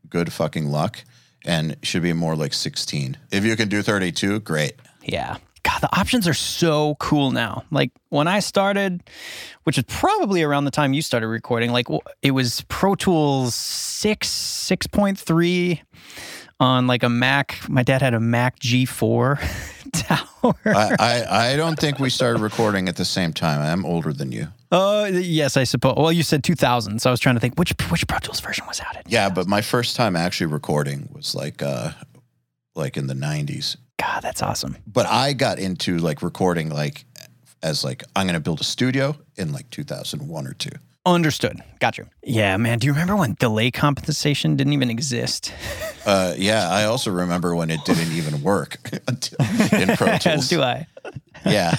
good 0.09 0.33
fucking 0.33 0.67
luck, 0.71 1.05
and 1.45 1.77
should 1.83 2.03
be 2.03 2.13
more 2.13 2.37
like 2.37 2.55
16. 2.55 3.17
If 3.33 3.45
you 3.45 3.57
can 3.57 3.69
do 3.69 3.83
32, 3.83 4.41
great. 4.41 4.75
Yeah. 5.03 5.39
God, 5.65 5.81
the 5.81 5.99
options 5.99 6.29
are 6.29 6.35
so 6.35 6.95
cool 7.01 7.31
now. 7.31 7.65
Like 7.71 7.91
when 8.11 8.29
I 8.29 8.41
started, 8.41 9.03
which 9.65 9.79
is 9.79 9.85
probably 9.89 10.43
around 10.43 10.67
the 10.67 10.71
time 10.71 10.93
you 10.93 11.03
started 11.03 11.27
recording, 11.27 11.73
like 11.73 11.87
it 12.23 12.31
was 12.31 12.65
Pro 12.69 12.95
Tools 12.95 13.55
6, 13.55 14.29
6.3 14.29 15.81
on 16.61 16.87
like 16.87 17.03
a 17.03 17.09
Mac. 17.09 17.59
My 17.69 17.83
dad 17.83 18.03
had 18.03 18.15
a 18.15 18.21
Mac 18.21 18.59
G4 18.61 19.41
tower. 19.93 20.55
I, 20.65 20.97
I, 20.99 21.53
I, 21.53 21.57
don't 21.57 21.79
think 21.79 21.99
we 21.99 22.11
started 22.11 22.41
recording 22.41 22.89
at 22.89 22.97
the 22.97 23.05
same 23.05 23.33
time. 23.33 23.61
I'm 23.61 23.85
older 23.85 24.13
than 24.13 24.33
you. 24.33 24.49
Uh, 24.71 25.09
yes, 25.13 25.57
I 25.57 25.65
suppose. 25.65 25.95
Well, 25.97 26.13
you 26.13 26.23
said 26.23 26.45
2000, 26.45 27.01
so 27.01 27.11
I 27.11 27.13
was 27.13 27.21
trying 27.21 27.37
to 27.37 27.41
think 27.41 27.59
which 27.59 27.75
which 27.91 28.07
Pro 28.07 28.19
Tools 28.19 28.41
version 28.41 28.67
was 28.67 28.81
out. 28.81 28.97
yeah, 29.07 29.29
but 29.29 29.47
my 29.47 29.61
first 29.61 29.97
time 29.97 30.17
actually 30.17 30.47
recording 30.47 31.09
was 31.13 31.35
like 31.35 31.63
uh, 31.63 31.93
like 32.75 32.97
in 32.97 33.07
the 33.07 33.15
90s. 33.15 33.77
God, 33.99 34.23
that's 34.23 34.43
awesome. 34.43 34.77
But 34.87 35.07
I 35.07 35.33
got 35.33 35.59
into 35.59 35.99
like 35.99 36.23
recording 36.23 36.71
like 36.71 37.05
as 37.63 37.85
like 37.85 38.05
I'm 38.15 38.27
going 38.27 38.35
to 38.35 38.41
build 38.41 38.61
a 38.61 38.65
studio 38.65 39.17
in 39.37 39.53
like 39.53 39.71
2001 39.71 40.47
or 40.47 40.53
two. 40.55 40.71
Understood. 41.07 41.61
Got 41.81 41.99
you. 41.99 42.07
Yeah, 42.23 42.57
man. 42.57 42.79
Do 42.79 42.87
you 42.87 42.95
remember 42.95 43.15
when 43.15 43.35
delay 43.39 43.71
compensation 43.71 44.57
didn't 44.57 44.73
even 44.73 44.89
exist? 44.89 45.53
Uh, 46.07 46.35
yeah, 46.39 46.71
I 46.71 46.85
also 46.85 47.11
remember 47.11 47.55
when 47.55 47.71
it 47.71 47.85
didn't 47.85 48.13
even 48.13 48.43
work 48.43 48.79
until 49.09 49.37
in 49.79 49.97
Pro 49.97 50.07
Tools. 50.19 50.27
As 50.27 50.49
do 50.49 50.63
I. 50.63 50.87
yeah, 51.45 51.75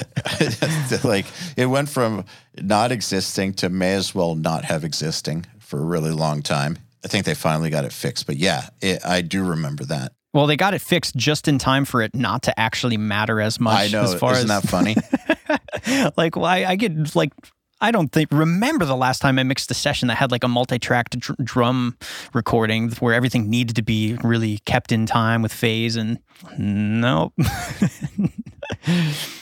like 1.03 1.25
it 1.57 1.65
went 1.65 1.89
from 1.89 2.25
not 2.61 2.91
existing 2.91 3.55
to 3.55 3.69
may 3.69 3.93
as 3.93 4.13
well 4.13 4.35
not 4.35 4.65
have 4.65 4.83
existing 4.83 5.47
for 5.59 5.79
a 5.79 5.83
really 5.85 6.11
long 6.11 6.43
time. 6.43 6.77
I 7.03 7.07
think 7.07 7.25
they 7.25 7.35
finally 7.35 7.71
got 7.71 7.83
it 7.83 7.93
fixed, 7.93 8.27
but 8.27 8.37
yeah, 8.37 8.69
it, 8.81 9.03
I 9.03 9.21
do 9.21 9.43
remember 9.43 9.85
that. 9.85 10.11
Well, 10.33 10.47
they 10.47 10.57
got 10.57 10.73
it 10.73 10.81
fixed 10.81 11.15
just 11.15 11.47
in 11.47 11.57
time 11.57 11.85
for 11.85 12.01
it 12.01 12.13
not 12.13 12.43
to 12.43 12.59
actually 12.59 12.97
matter 12.97 13.39
as 13.39 13.59
much. 13.59 13.79
I 13.79 13.87
know. 13.87 14.03
As 14.03 14.15
far 14.15 14.33
Isn't 14.33 14.51
as, 14.51 14.63
that 14.63 14.69
funny? 14.69 14.95
like, 16.17 16.35
why 16.35 16.61
well, 16.61 16.67
I, 16.67 16.71
I 16.71 16.75
get 16.75 17.15
like 17.15 17.31
I 17.81 17.91
don't 17.91 18.11
think 18.11 18.31
remember 18.31 18.85
the 18.85 18.95
last 18.95 19.19
time 19.19 19.37
I 19.37 19.43
mixed 19.43 19.69
a 19.69 19.73
session 19.73 20.07
that 20.07 20.15
had 20.15 20.31
like 20.31 20.43
a 20.43 20.47
multi-tracked 20.47 21.19
dr- 21.19 21.37
drum 21.43 21.97
recording 22.33 22.89
where 22.91 23.13
everything 23.13 23.49
needed 23.49 23.75
to 23.75 23.81
be 23.81 24.17
really 24.23 24.59
kept 24.65 24.91
in 24.91 25.05
time 25.05 25.41
with 25.41 25.51
phase 25.51 25.95
and 25.97 26.19
nope. 26.57 27.33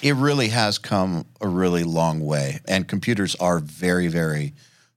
it 0.02 0.16
really 0.16 0.48
has 0.48 0.80
come 0.80 1.26
a 1.42 1.48
really 1.48 1.84
long 1.84 2.22
way 2.22 2.60
and 2.68 2.88
computers 2.88 3.36
are 3.36 3.60
very 3.60 4.08
very 4.08 4.54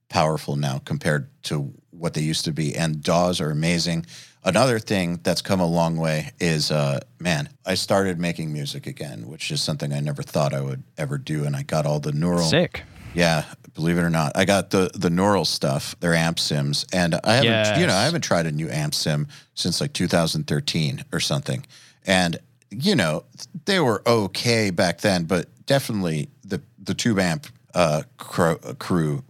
powerful 0.09 0.55
now 0.55 0.79
compared 0.79 1.29
to 1.43 1.73
what 1.91 2.13
they 2.15 2.21
used 2.21 2.45
to 2.45 2.51
be 2.51 2.75
and 2.75 3.03
DAWs 3.03 3.39
are 3.39 3.51
amazing. 3.51 4.05
Another 4.43 4.79
thing 4.79 5.19
that's 5.23 5.41
come 5.41 5.59
a 5.59 5.65
long 5.65 5.97
way 5.97 6.31
is, 6.39 6.71
uh, 6.71 7.01
man, 7.19 7.49
I 7.65 7.73
started 7.73 8.17
making 8.17 8.53
music 8.53 8.87
again, 8.87 9.27
which 9.27 9.51
is 9.51 9.61
something 9.61 9.91
I 9.91 9.99
never 9.99 10.23
thought 10.23 10.53
I 10.53 10.61
would 10.61 10.83
ever 10.97 11.17
do, 11.17 11.43
and 11.43 11.53
I 11.53 11.63
got 11.63 11.85
all 11.85 11.99
the 11.99 12.13
neural 12.13 12.47
sick 12.47 12.83
yeah, 13.17 13.45
believe 13.73 13.97
it 13.97 14.01
or 14.01 14.11
not, 14.11 14.33
I 14.35 14.45
got 14.45 14.69
the 14.69 14.91
the 14.93 15.09
neural 15.09 15.43
stuff. 15.43 15.95
They're 15.99 16.13
amp 16.13 16.37
sims, 16.37 16.85
and 16.93 17.15
I 17.23 17.33
haven't 17.33 17.49
yes. 17.49 17.79
you 17.79 17.87
know 17.87 17.95
I 17.95 18.05
haven't 18.05 18.21
tried 18.21 18.45
a 18.45 18.51
new 18.51 18.69
amp 18.69 18.93
sim 18.93 19.27
since 19.55 19.81
like 19.81 19.91
2013 19.93 21.03
or 21.11 21.19
something. 21.19 21.65
And 22.05 22.37
you 22.69 22.95
know 22.95 23.25
they 23.65 23.79
were 23.79 24.03
okay 24.05 24.69
back 24.69 25.01
then, 25.01 25.23
but 25.23 25.47
definitely 25.65 26.29
the 26.45 26.61
the 26.77 26.93
tube 26.93 27.17
amp 27.17 27.47
uh, 27.73 28.03
crew, 28.19 28.57
crew 28.77 29.23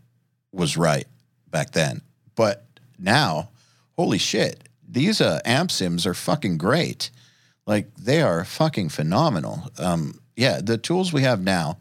was 0.52 0.76
right 0.76 1.08
back 1.50 1.72
then. 1.72 2.02
But 2.36 2.66
now, 3.00 3.52
holy 3.96 4.18
shit, 4.18 4.68
these 4.86 5.22
uh, 5.22 5.40
amp 5.46 5.72
sims 5.72 6.06
are 6.06 6.14
fucking 6.14 6.58
great. 6.58 7.10
Like 7.66 7.96
they 7.96 8.22
are 8.22 8.44
fucking 8.44 8.90
phenomenal. 8.90 9.72
Um, 9.80 10.20
yeah, 10.36 10.60
the 10.62 10.78
tools 10.78 11.14
we 11.14 11.22
have 11.22 11.42
now 11.42 11.78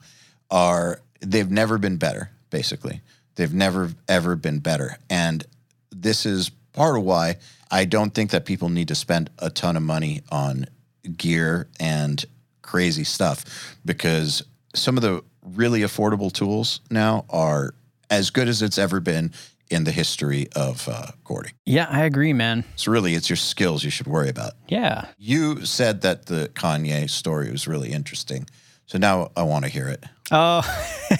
are 0.52 1.00
they've 1.21 1.51
never 1.51 1.79
been 1.79 1.97
better, 1.97 2.31
basically. 2.51 3.01
They've 3.37 3.53
never, 3.53 3.93
ever 4.09 4.37
been 4.37 4.59
better. 4.61 4.99
And 5.11 5.45
this 5.91 6.27
is 6.27 6.51
part 6.73 6.97
of 6.97 7.05
why 7.05 7.37
I 7.71 7.85
don't 7.85 8.14
think 8.14 8.31
that 8.31 8.45
people 8.45 8.69
need 8.69 8.89
to 8.89 8.95
spend 8.95 9.31
a 9.39 9.51
ton 9.51 9.77
of 9.77 9.83
money 9.83 10.23
on 10.31 10.67
gear 11.17 11.69
and 11.81 12.25
crazy 12.62 13.05
stuff 13.05 13.77
because 13.85 14.43
some 14.75 14.97
of 14.97 15.03
the 15.03 15.23
really 15.43 15.81
affordable 15.81 16.33
tools 16.33 16.81
now 16.91 17.25
are 17.31 17.75
as 18.11 18.31
good 18.31 18.49
as 18.49 18.62
it's 18.62 18.79
ever 18.79 19.01
been 19.01 19.33
in 19.71 19.85
the 19.85 19.91
history 19.91 20.49
of 20.55 20.89
uh, 20.89 21.09
chording. 21.25 21.53
Yeah, 21.64 21.89
I 21.91 22.05
agree, 22.05 22.33
man. 22.33 22.64
So 22.77 22.93
really, 22.93 23.14
it's 23.14 23.29
your 23.29 23.37
skills 23.37 23.83
you 23.83 23.91
should 23.91 24.07
worry 24.07 24.29
about. 24.29 24.53
Yeah. 24.69 25.07
You 25.19 25.64
said 25.64 26.03
that 26.03 26.27
the 26.27 26.51
Kanye 26.55 27.11
story 27.11 27.51
was 27.51 27.67
really 27.67 27.93
interesting. 27.93 28.47
So 28.87 28.99
now 28.99 29.30
I 29.37 29.43
want 29.43 29.64
to 29.64 29.70
hear 29.70 29.89
it. 29.89 30.05
Oh, 30.30 30.62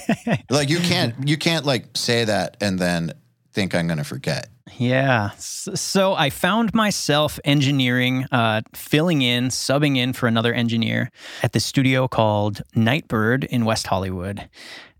Like 0.49 0.69
you 0.69 0.79
can't 0.79 1.15
you 1.27 1.37
can't 1.37 1.65
like 1.65 1.85
say 1.95 2.23
that 2.23 2.57
and 2.61 2.79
then 2.79 3.13
think 3.53 3.73
I'm 3.75 3.87
going 3.87 3.97
to 3.97 4.03
forget. 4.03 4.49
Yeah. 4.77 5.31
So 5.37 6.13
I 6.13 6.29
found 6.29 6.73
myself 6.73 7.39
engineering, 7.43 8.25
uh, 8.31 8.61
filling 8.75 9.21
in, 9.21 9.47
subbing 9.47 9.97
in 9.97 10.13
for 10.13 10.27
another 10.27 10.53
engineer 10.53 11.09
at 11.41 11.53
the 11.53 11.59
studio 11.59 12.07
called 12.07 12.61
Nightbird 12.75 13.45
in 13.45 13.65
West 13.65 13.87
Hollywood. 13.87 14.47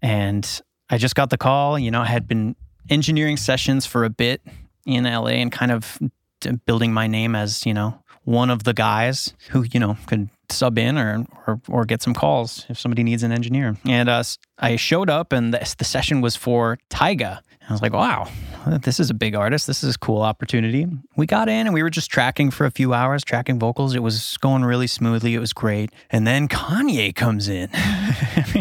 And 0.02 0.62
I 0.90 0.98
just 0.98 1.16
got 1.16 1.30
the 1.30 1.38
call. 1.38 1.78
You 1.78 1.92
know, 1.92 2.02
I 2.02 2.06
had 2.06 2.28
been 2.28 2.56
engineering 2.90 3.38
sessions 3.38 3.86
for 3.86 4.06
a 4.06 4.10
bit 4.10 4.42
in 4.86 5.04
LA 5.04 5.32
and 5.32 5.52
kind 5.52 5.72
of 5.72 6.00
building 6.66 6.94
my 6.94 7.06
name 7.08 7.36
as, 7.36 7.66
you 7.66 7.74
know, 7.74 8.02
one 8.24 8.50
of 8.50 8.64
the 8.64 8.74
guys 8.74 9.34
who, 9.50 9.64
you 9.64 9.80
know, 9.80 9.98
could 10.08 10.30
sub 10.50 10.78
in 10.78 10.98
or, 10.98 11.26
or, 11.46 11.62
or 11.68 11.86
get 11.86 12.02
some 12.02 12.14
calls 12.14 12.66
if 12.70 12.80
somebody 12.80 13.04
needs 13.04 13.24
an 13.24 13.32
engineer. 13.32 13.78
And 13.86 14.10
uh, 14.10 14.24
I 14.58 14.76
showed 14.76 15.10
up 15.10 15.34
and 15.34 15.54
the, 15.54 15.76
the 15.78 15.86
session 15.86 16.22
was 16.22 16.36
for 16.36 16.80
Tyga. 16.90 17.40
I 17.70 17.74
was 17.74 17.82
like, 17.82 17.92
wow, 17.92 18.30
this 18.82 19.00
is 19.00 19.10
a 19.10 19.14
big 19.14 19.36
artist. 19.36 19.68
This 19.68 19.84
is 19.84 19.96
a 19.96 20.00
cool 20.00 20.22
opportunity. 20.22 20.88
We 21.18 21.26
got 21.26 21.50
in 21.50 21.68
and 21.68 21.74
we 21.74 21.84
were 21.84 21.90
just 21.90 22.10
tracking 22.10 22.50
for 22.50 22.66
a 22.66 22.72
few 22.72 22.94
hours, 22.94 23.26
tracking 23.26 23.60
vocals. 23.60 23.94
It 23.94 24.02
was 24.02 24.38
going 24.38 24.64
really 24.64 24.88
smoothly. 24.88 25.34
It 25.34 25.40
was 25.40 25.52
great. 25.52 25.92
And 26.10 26.26
then 26.26 26.48
Kanye 26.48 27.14
comes 27.14 27.50
in. 27.50 27.70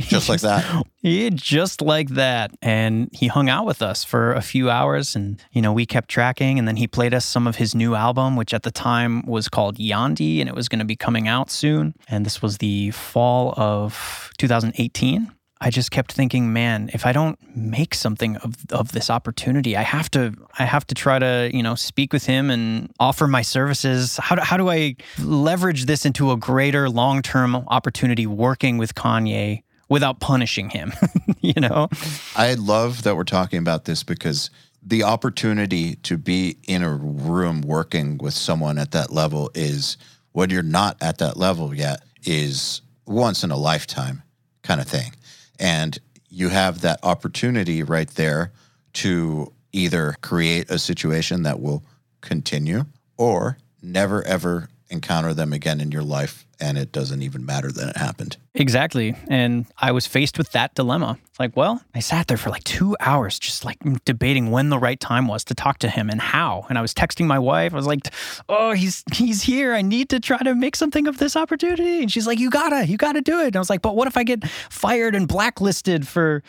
Just 0.01 0.29
like 0.29 0.41
that. 0.41 0.85
Yeah, 1.03 1.31
just 1.33 1.81
like 1.81 2.09
that. 2.11 2.51
And 2.61 3.09
he 3.13 3.29
hung 3.29 3.49
out 3.49 3.65
with 3.65 3.81
us 3.81 4.03
for 4.03 4.33
a 4.33 4.43
few 4.43 4.69
hours 4.71 5.15
and, 5.15 5.41
you 5.53 5.63
know, 5.63 5.73
we 5.73 5.87
kept 5.87 6.09
tracking. 6.09 6.59
And 6.59 6.67
then 6.67 6.77
he 6.77 6.87
played 6.89 7.15
us 7.15 7.25
some 7.25 7.47
of 7.47 7.57
his 7.57 7.75
new 7.75 7.95
album, 7.95 8.35
which 8.37 8.53
at 8.53 8.65
the 8.65 8.71
time 8.73 9.25
was 9.27 9.49
called 9.49 9.79
Yandhi 9.79 10.41
and 10.41 10.49
it 10.49 10.55
was 10.55 10.69
going 10.69 10.81
to 10.81 10.85
be 10.85 10.97
coming 10.97 11.29
out 11.29 11.51
soon. 11.51 11.95
And 12.09 12.27
this 12.27 12.43
was 12.43 12.59
the 12.59 12.91
fall 12.91 13.55
of 13.57 14.31
2018. 14.39 15.31
I 15.61 15.71
just 15.71 15.91
kept 15.91 16.13
thinking, 16.13 16.53
man, 16.53 16.91
if 16.93 17.07
I 17.07 17.13
don't 17.13 17.39
make 17.57 17.95
something 17.95 18.37
of, 18.37 18.57
of 18.71 18.93
this 18.93 19.09
opportunity, 19.09 19.77
I 19.77 19.83
have 19.83 20.11
to 20.11 20.35
I 20.59 20.65
have 20.65 20.87
to 20.89 20.95
try 20.95 21.19
to, 21.19 21.51
you 21.53 21.63
know, 21.63 21.75
speak 21.75 22.13
with 22.13 22.27
him 22.27 22.51
and 22.51 22.93
offer 23.01 23.27
my 23.27 23.43
services. 23.43 24.19
How 24.19 24.37
do, 24.37 24.43
how 24.43 24.59
do 24.59 24.69
I 24.69 24.97
leverage 25.19 25.87
this 25.87 26.05
into 26.05 26.31
a 26.31 26.37
greater 26.37 26.91
long-term 26.91 27.57
opportunity 27.69 28.27
working 28.27 28.77
with 28.77 28.95
Kanye 28.95 29.63
without 29.89 30.21
punishing 30.21 30.69
him, 30.69 30.93
you 31.41 31.61
know? 31.61 31.89
I 32.35 32.55
love 32.55 33.05
that 33.05 33.17
we're 33.17 33.25
talking 33.25 33.59
about 33.59 33.87
this 33.87 34.03
because 34.03 34.51
the 34.83 35.05
opportunity 35.05 35.97
to 35.97 36.19
be 36.19 36.59
in 36.69 36.83
a 36.83 36.93
room 36.95 37.63
working 37.63 38.19
with 38.19 38.35
someone 38.35 38.79
at 38.79 38.91
that 38.93 39.11
level 39.11 39.51
is 39.55 39.97
when 40.33 40.51
you're 40.51 40.63
not 40.63 40.97
at 41.01 41.19
that 41.19 41.37
level 41.37 41.75
yet 41.75 42.03
is 42.25 42.83
once 43.07 43.43
in 43.43 43.51
a 43.51 43.57
lifetime 43.57 44.23
kind 44.63 44.81
of 44.81 44.87
thing. 44.87 45.13
And 45.59 45.99
you 46.29 46.49
have 46.49 46.81
that 46.83 47.01
opportunity 47.03 47.83
right 47.83 48.09
there 48.11 48.53
to 48.95 49.53
either 49.73 50.17
create 50.21 50.71
a 50.71 50.79
situation 50.79 51.43
that 51.43 51.61
will 51.61 51.85
continue 52.21 52.85
or 53.17 53.59
never 53.83 54.23
ever 54.25 54.69
encounter 54.89 55.35
them 55.35 55.53
again 55.53 55.81
in 55.81 55.91
your 55.91 56.03
life 56.03 56.46
and 56.61 56.79
it 56.79 56.93
doesn't 56.93 57.23
even 57.23 57.45
matter 57.45 57.71
that 57.71 57.89
it 57.89 57.97
happened. 57.97 58.37
Exactly. 58.55 59.15
And 59.29 59.67
I 59.77 59.93
was 59.93 60.07
faced 60.07 60.39
with 60.39 60.53
that 60.53 60.75
dilemma. 60.75 61.19
It's 61.27 61.39
like, 61.39 61.55
well, 61.57 61.83
I 61.95 62.01
sat 62.01 62.29
there 62.29 62.39
for 62.39 62.49
like 62.49 62.65
two 62.65 62.97
hours 63.01 63.39
just 63.39 63.65
like 63.65 63.79
debating 64.05 64.51
when 64.51 64.71
the 64.71 64.79
right 64.79 64.99
time 64.99 65.29
was 65.29 65.45
to 65.45 65.55
talk 65.55 65.79
to 65.81 65.89
him 65.89 66.09
and 66.09 66.21
how. 66.21 66.65
And 66.71 66.79
I 66.79 66.81
was 66.81 66.95
texting 66.95 67.27
my 67.27 67.39
wife. 67.39 67.75
I 67.75 67.77
was 67.77 67.87
like, 67.87 68.09
oh, 68.49 68.73
he's 68.73 69.05
he's 69.13 69.43
here. 69.43 69.75
I 69.75 69.83
need 69.83 70.09
to 70.11 70.21
try 70.21 70.39
to 70.39 70.55
make 70.55 70.77
something 70.77 71.07
of 71.07 71.19
this 71.19 71.37
opportunity. 71.37 72.01
And 72.01 72.11
she's 72.11 72.27
like, 72.27 72.39
you 72.39 72.49
gotta, 72.49 72.87
you 72.87 72.97
gotta 72.97 73.21
do 73.21 73.41
it. 73.41 73.49
And 73.49 73.57
I 73.57 73.59
was 73.59 73.69
like, 73.69 73.83
but 73.83 73.95
what 73.95 74.09
if 74.09 74.17
I 74.17 74.25
get 74.25 74.49
fired 74.49 75.15
and 75.15 75.29
blacklisted 75.29 76.09
for, 76.09 76.43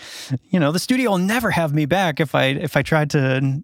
you 0.49 0.59
know, 0.59 0.71
the 0.71 0.79
studio 0.79 1.11
will 1.11 1.17
never 1.17 1.51
have 1.51 1.73
me 1.73 1.85
back 1.85 2.21
if 2.21 2.33
I 2.33 2.45
if 2.45 2.77
I 2.77 2.81
tried 2.81 3.09
to 3.11 3.63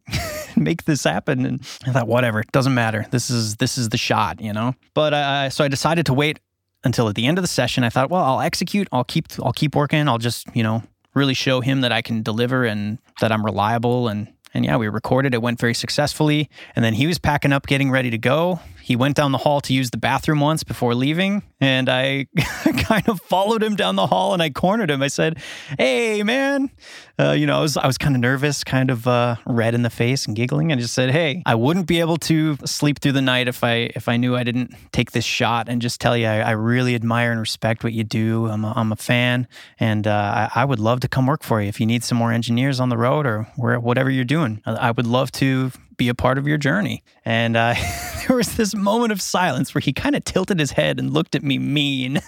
make 0.64 0.86
this 0.86 1.04
happen. 1.04 1.46
And 1.46 1.62
I 1.86 1.92
thought, 1.92 2.08
whatever, 2.08 2.40
it 2.40 2.52
doesn't 2.52 2.74
matter. 2.74 3.06
This 3.12 3.30
is 3.30 3.58
this 3.58 3.78
is 3.78 3.90
the 3.90 3.98
shot, 3.98 4.42
you 4.42 4.54
know. 4.54 4.76
But 4.94 5.50
so 5.50 5.64
I 5.64 5.68
decided 5.68 6.06
to 6.08 6.14
wait 6.14 6.40
until 6.84 7.08
at 7.10 7.16
the 7.16 7.26
end 7.26 7.38
of 7.38 7.44
the 7.44 7.48
session. 7.48 7.84
I 7.84 7.90
thought, 7.90 8.10
well, 8.10 8.24
I'll 8.24 8.42
execute. 8.42 8.88
I'll 8.92 9.04
keep 9.04 9.28
I'll 9.44 9.54
keep 9.54 9.76
working. 9.76 10.08
I'll 10.08 10.18
just 10.18 10.48
you 10.56 10.64
know 10.64 10.84
really 11.14 11.34
show 11.34 11.62
him 11.62 11.82
that 11.82 11.92
I 11.92 12.02
can 12.02 12.24
deliver 12.24 12.66
and 12.66 13.00
that 13.22 13.32
I'm 13.32 13.46
reliable. 13.46 14.08
And 14.08 14.28
and 14.54 14.66
yeah, 14.66 14.78
we 14.78 14.88
recorded. 14.88 15.34
It 15.34 15.42
went 15.42 15.60
very 15.60 15.74
successfully. 15.74 16.50
And 16.76 16.84
then 16.86 16.94
he 16.94 17.08
was 17.08 17.18
packing 17.18 17.52
up, 17.52 17.68
getting 17.68 17.90
ready 17.90 18.10
to 18.12 18.18
go. 18.18 18.60
He 18.84 18.98
went 18.98 19.16
down 19.16 19.32
the 19.32 19.38
hall 19.38 19.62
to 19.62 19.74
use 19.74 19.92
the 19.92 19.98
bathroom 19.98 20.42
once 20.42 20.66
before 20.66 20.94
leaving, 20.94 21.42
and 21.62 21.88
I 21.88 22.28
kind 22.80 23.08
of 23.08 23.22
followed 23.22 23.64
him 23.64 23.78
down 23.78 23.96
the 23.96 24.08
hall 24.08 24.34
and 24.34 24.44
I 24.44 24.50
cornered 24.50 24.92
him. 24.92 25.02
I 25.02 25.08
said, 25.08 25.38
"Hey, 25.80 26.22
man," 26.22 26.70
uh, 27.18 27.32
you 27.32 27.46
know, 27.46 27.60
I 27.60 27.62
was 27.62 27.78
I 27.78 27.88
was 27.88 27.98
kind 27.98 28.14
of 28.14 28.20
nervous, 28.20 28.66
kind 28.66 28.92
of 28.92 29.08
uh, 29.08 29.38
red 29.46 29.74
in 29.74 29.84
the 29.84 29.90
face 29.90 30.26
and 30.26 30.36
giggling, 30.36 30.74
I 30.74 30.76
just 30.76 30.94
said, 30.94 31.12
"Hey, 31.12 31.44
I 31.46 31.56
wouldn't 31.56 31.88
be 31.88 32.02
able 32.02 32.18
to 32.18 32.58
sleep 32.66 33.00
through 33.00 33.14
the 33.14 33.22
night 33.22 33.48
if 33.48 33.64
I 33.64 33.90
if 33.96 34.10
I 34.10 34.18
knew 34.18 34.36
I 34.36 34.44
didn't 34.44 34.76
take 34.92 35.12
this 35.12 35.24
shot 35.24 35.70
and 35.70 35.82
just 35.82 36.02
tell 36.02 36.18
you 36.18 36.28
I, 36.28 36.40
I 36.40 36.52
really 36.52 36.94
admire 36.94 37.32
and 37.32 37.40
respect 37.40 37.86
what 37.86 37.94
you 37.94 38.04
do. 38.04 38.48
I'm 38.48 38.66
a, 38.66 38.74
I'm 38.76 38.92
a 38.92 38.98
fan, 38.98 39.48
and 39.80 40.06
uh, 40.08 40.50
I, 40.54 40.62
I 40.62 40.66
would 40.66 40.80
love 40.80 41.00
to 41.02 41.08
come 41.08 41.26
work 41.26 41.44
for 41.44 41.62
you 41.62 41.70
if 41.70 41.80
you 41.80 41.86
need 41.86 42.04
some 42.04 42.18
more 42.18 42.34
engineers 42.34 42.82
on 42.82 42.90
the 42.90 42.98
road 42.98 43.26
or 43.26 43.44
where 43.56 43.80
whatever 43.80 44.10
you're 44.10 44.26
doing. 44.26 44.62
I, 44.66 44.74
I 44.74 44.92
would 44.92 45.08
love 45.08 45.32
to." 45.34 45.72
Be 46.04 46.10
a 46.10 46.14
part 46.14 46.38
of 46.38 46.46
your 46.46 46.58
journey. 46.58 47.02
And 47.24 47.56
uh, 47.56 47.76
there 48.28 48.36
was 48.36 48.58
this 48.58 48.76
moment 48.76 49.14
of 49.14 49.22
silence 49.22 49.74
where 49.74 49.80
he 49.80 49.94
kind 49.94 50.16
of 50.16 50.26
tilted 50.26 50.60
his 50.60 50.72
head 50.72 51.00
and 51.00 51.14
looked 51.14 51.34
at 51.34 51.44
me 51.44 51.58
mean. 51.58 52.20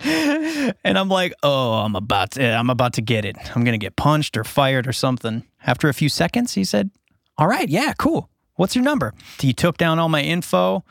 and 0.00 0.98
I'm 0.98 1.08
like, 1.08 1.32
oh, 1.44 1.74
I'm 1.74 1.94
about 1.94 2.32
to, 2.32 2.44
I'm 2.44 2.68
about 2.68 2.94
to 2.94 3.02
get 3.02 3.24
it. 3.24 3.36
I'm 3.54 3.62
gonna 3.62 3.78
get 3.78 3.94
punched 3.94 4.36
or 4.36 4.42
fired 4.42 4.88
or 4.88 4.92
something. 4.92 5.44
After 5.64 5.88
a 5.88 5.94
few 5.94 6.08
seconds, 6.08 6.54
he 6.54 6.64
said, 6.64 6.90
"All 7.38 7.46
right, 7.46 7.68
yeah, 7.68 7.92
cool. 7.98 8.30
What's 8.56 8.74
your 8.74 8.82
number?" 8.82 9.14
He 9.38 9.52
took 9.52 9.78
down 9.78 10.00
all 10.00 10.08
my 10.08 10.22
info, 10.22 10.82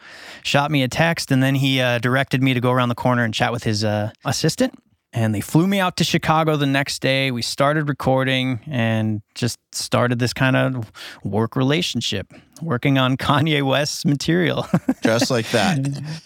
shot 0.43 0.71
me 0.71 0.81
a 0.81 0.87
text, 0.87 1.29
and 1.29 1.43
then 1.43 1.55
he 1.55 1.81
uh, 1.81 1.99
directed 1.99 2.41
me 2.41 2.53
to 2.53 2.61
go 2.61 2.71
around 2.71 2.87
the 2.87 2.95
corner 2.95 3.25
and 3.25 3.33
chat 3.33 3.51
with 3.51 3.65
his 3.65 3.83
uh, 3.83 4.11
assistant. 4.23 4.79
And 5.15 5.33
they 5.33 5.39
flew 5.39 5.65
me 5.65 5.79
out 5.79 5.95
to 5.97 6.03
Chicago 6.03 6.57
the 6.57 6.65
next 6.65 7.01
day. 7.01 7.31
We 7.31 7.41
started 7.41 7.87
recording 7.87 8.59
and 8.67 9.21
just 9.33 9.57
started 9.71 10.19
this 10.19 10.33
kind 10.33 10.57
of 10.57 10.91
work 11.23 11.55
relationship, 11.55 12.33
working 12.61 12.97
on 12.97 13.15
Kanye 13.25 13.65
West's 13.65 14.03
material. 14.03 14.67
Just 15.03 15.31
like 15.31 15.49
that. 15.51 15.79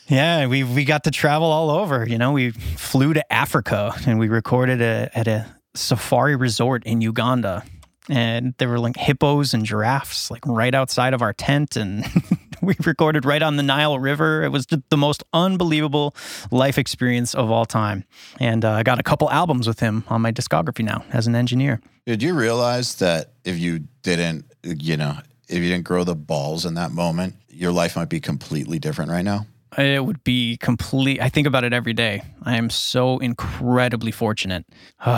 Yeah, 0.08 0.48
we 0.48 0.64
we 0.64 0.86
got 0.86 1.04
to 1.04 1.12
travel 1.12 1.48
all 1.48 1.70
over. 1.70 2.04
You 2.10 2.18
know, 2.18 2.32
we 2.32 2.50
flew 2.50 3.14
to 3.14 3.32
Africa 3.32 3.94
and 4.08 4.18
we 4.18 4.28
recorded 4.28 4.82
a, 4.82 5.12
at 5.14 5.28
a 5.28 5.46
safari 5.76 6.36
resort 6.36 6.84
in 6.84 7.02
Uganda, 7.02 7.64
and 8.10 8.56
there 8.58 8.70
were 8.70 8.80
like 8.80 8.98
hippos 8.98 9.54
and 9.54 9.66
giraffes 9.66 10.32
like 10.32 10.44
right 10.48 10.74
outside 10.74 11.14
of 11.14 11.22
our 11.22 11.34
tent, 11.34 11.76
and 11.76 12.06
we 12.62 12.76
recorded 12.86 13.26
right 13.26 13.42
on 13.42 13.56
the 13.56 13.64
Nile 13.64 14.00
River. 14.00 14.44
It 14.44 14.50
was 14.50 14.66
the, 14.66 14.98
most 14.98 15.24
unbelievable 15.32 16.14
life 16.52 16.78
experience 16.78 17.34
of 17.34 17.50
all 17.50 17.66
time, 17.66 18.04
and 18.40 18.66
uh, 18.66 18.72
I 18.72 18.84
got 18.84 19.00
a 19.00 19.04
couple 19.04 19.30
albums 19.30 19.66
with 19.66 19.80
him 19.80 20.04
on 20.10 20.22
my 20.22 20.32
discography 20.32 20.84
now 20.84 21.06
as 21.12 21.26
an 21.26 21.36
engineer. 21.36 21.80
Did 22.06 22.22
you 22.22 22.34
realize 22.34 22.96
that 22.96 23.32
if 23.46 23.58
you 23.58 23.88
didn't, 24.02 24.46
you 24.64 24.98
know, 24.98 25.18
if 25.48 25.60
you 25.60 25.70
didn't 25.70 25.86
grow 25.86 26.04
the 26.04 26.16
balls 26.16 26.66
in 26.66 26.74
that 26.74 26.92
moment, 26.92 27.36
your 27.50 27.72
life 27.72 27.96
might 27.96 28.10
be 28.10 28.20
completely 28.20 28.78
different 28.78 29.10
right 29.10 29.24
now? 29.24 29.46
It 29.78 30.04
would 30.04 30.24
be 30.24 30.58
complete. 30.58 31.22
I 31.22 31.30
think 31.30 31.48
about 31.48 31.64
it 31.64 31.72
every 31.72 31.94
day. 31.94 32.24
I 32.44 32.58
am 32.58 32.70
so 32.70 33.20
incredibly 33.20 34.12
fortunate. 34.12 34.66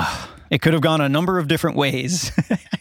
it 0.52 0.62
could 0.62 0.74
have 0.74 0.82
gone 0.82 1.02
a 1.02 1.10
number 1.10 1.40
of 1.40 1.48
different 1.48 1.78
ways. 1.78 2.32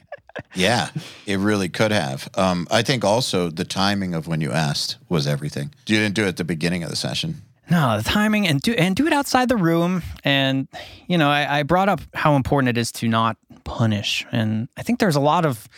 Yeah, 0.54 0.90
it 1.26 1.38
really 1.38 1.68
could 1.68 1.92
have. 1.92 2.28
Um, 2.34 2.66
I 2.70 2.82
think 2.82 3.04
also 3.04 3.50
the 3.50 3.64
timing 3.64 4.14
of 4.14 4.26
when 4.26 4.40
you 4.40 4.50
asked 4.50 4.96
was 5.08 5.26
everything. 5.26 5.72
You 5.86 5.98
didn't 5.98 6.14
do 6.14 6.24
it 6.24 6.28
at 6.28 6.36
the 6.36 6.44
beginning 6.44 6.82
of 6.82 6.90
the 6.90 6.96
session. 6.96 7.42
No, 7.70 7.96
the 7.96 8.02
timing 8.02 8.48
and 8.48 8.60
do 8.60 8.72
and 8.72 8.96
do 8.96 9.06
it 9.06 9.12
outside 9.12 9.48
the 9.48 9.56
room. 9.56 10.02
And 10.24 10.66
you 11.06 11.16
know, 11.16 11.30
I, 11.30 11.60
I 11.60 11.62
brought 11.62 11.88
up 11.88 12.00
how 12.14 12.34
important 12.34 12.68
it 12.68 12.78
is 12.78 12.90
to 12.92 13.08
not 13.08 13.36
punish, 13.64 14.26
and 14.32 14.68
I 14.76 14.82
think 14.82 14.98
there's 14.98 15.16
a 15.16 15.20
lot 15.20 15.46
of 15.46 15.68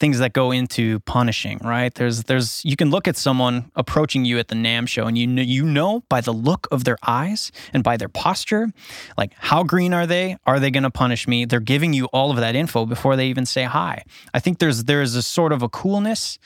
things 0.00 0.18
that 0.18 0.32
go 0.32 0.50
into 0.50 0.98
punishing, 1.00 1.60
right? 1.62 1.94
There's 1.94 2.24
there's 2.24 2.64
you 2.64 2.74
can 2.74 2.90
look 2.90 3.06
at 3.06 3.16
someone 3.16 3.70
approaching 3.76 4.24
you 4.24 4.38
at 4.38 4.48
the 4.48 4.56
NAMM 4.56 4.88
show, 4.88 5.06
and 5.06 5.16
you 5.16 5.26
know, 5.26 5.42
you 5.42 5.64
know 5.64 6.02
by 6.08 6.20
the 6.22 6.32
look 6.32 6.66
of 6.72 6.84
their 6.84 6.96
eyes 7.06 7.52
and 7.72 7.84
by 7.84 7.96
their 7.96 8.08
posture, 8.08 8.72
like 9.16 9.32
how 9.36 9.62
green 9.62 9.92
are 9.94 10.06
they? 10.06 10.36
Are 10.46 10.58
they 10.58 10.70
going 10.70 10.82
to 10.82 10.90
punish 10.90 11.28
me? 11.28 11.44
They're 11.44 11.60
giving 11.60 11.92
you 11.92 12.06
all 12.06 12.30
of 12.30 12.38
that 12.38 12.56
info 12.56 12.86
before 12.86 13.14
they 13.14 13.26
even 13.26 13.46
say 13.46 13.64
hi. 13.64 14.02
I 14.34 14.40
think 14.40 14.58
there's 14.58 14.84
there's 14.84 15.14
a 15.14 15.22
sort 15.22 15.52
of 15.52 15.62
a 15.62 15.68
coolness. 15.68 16.38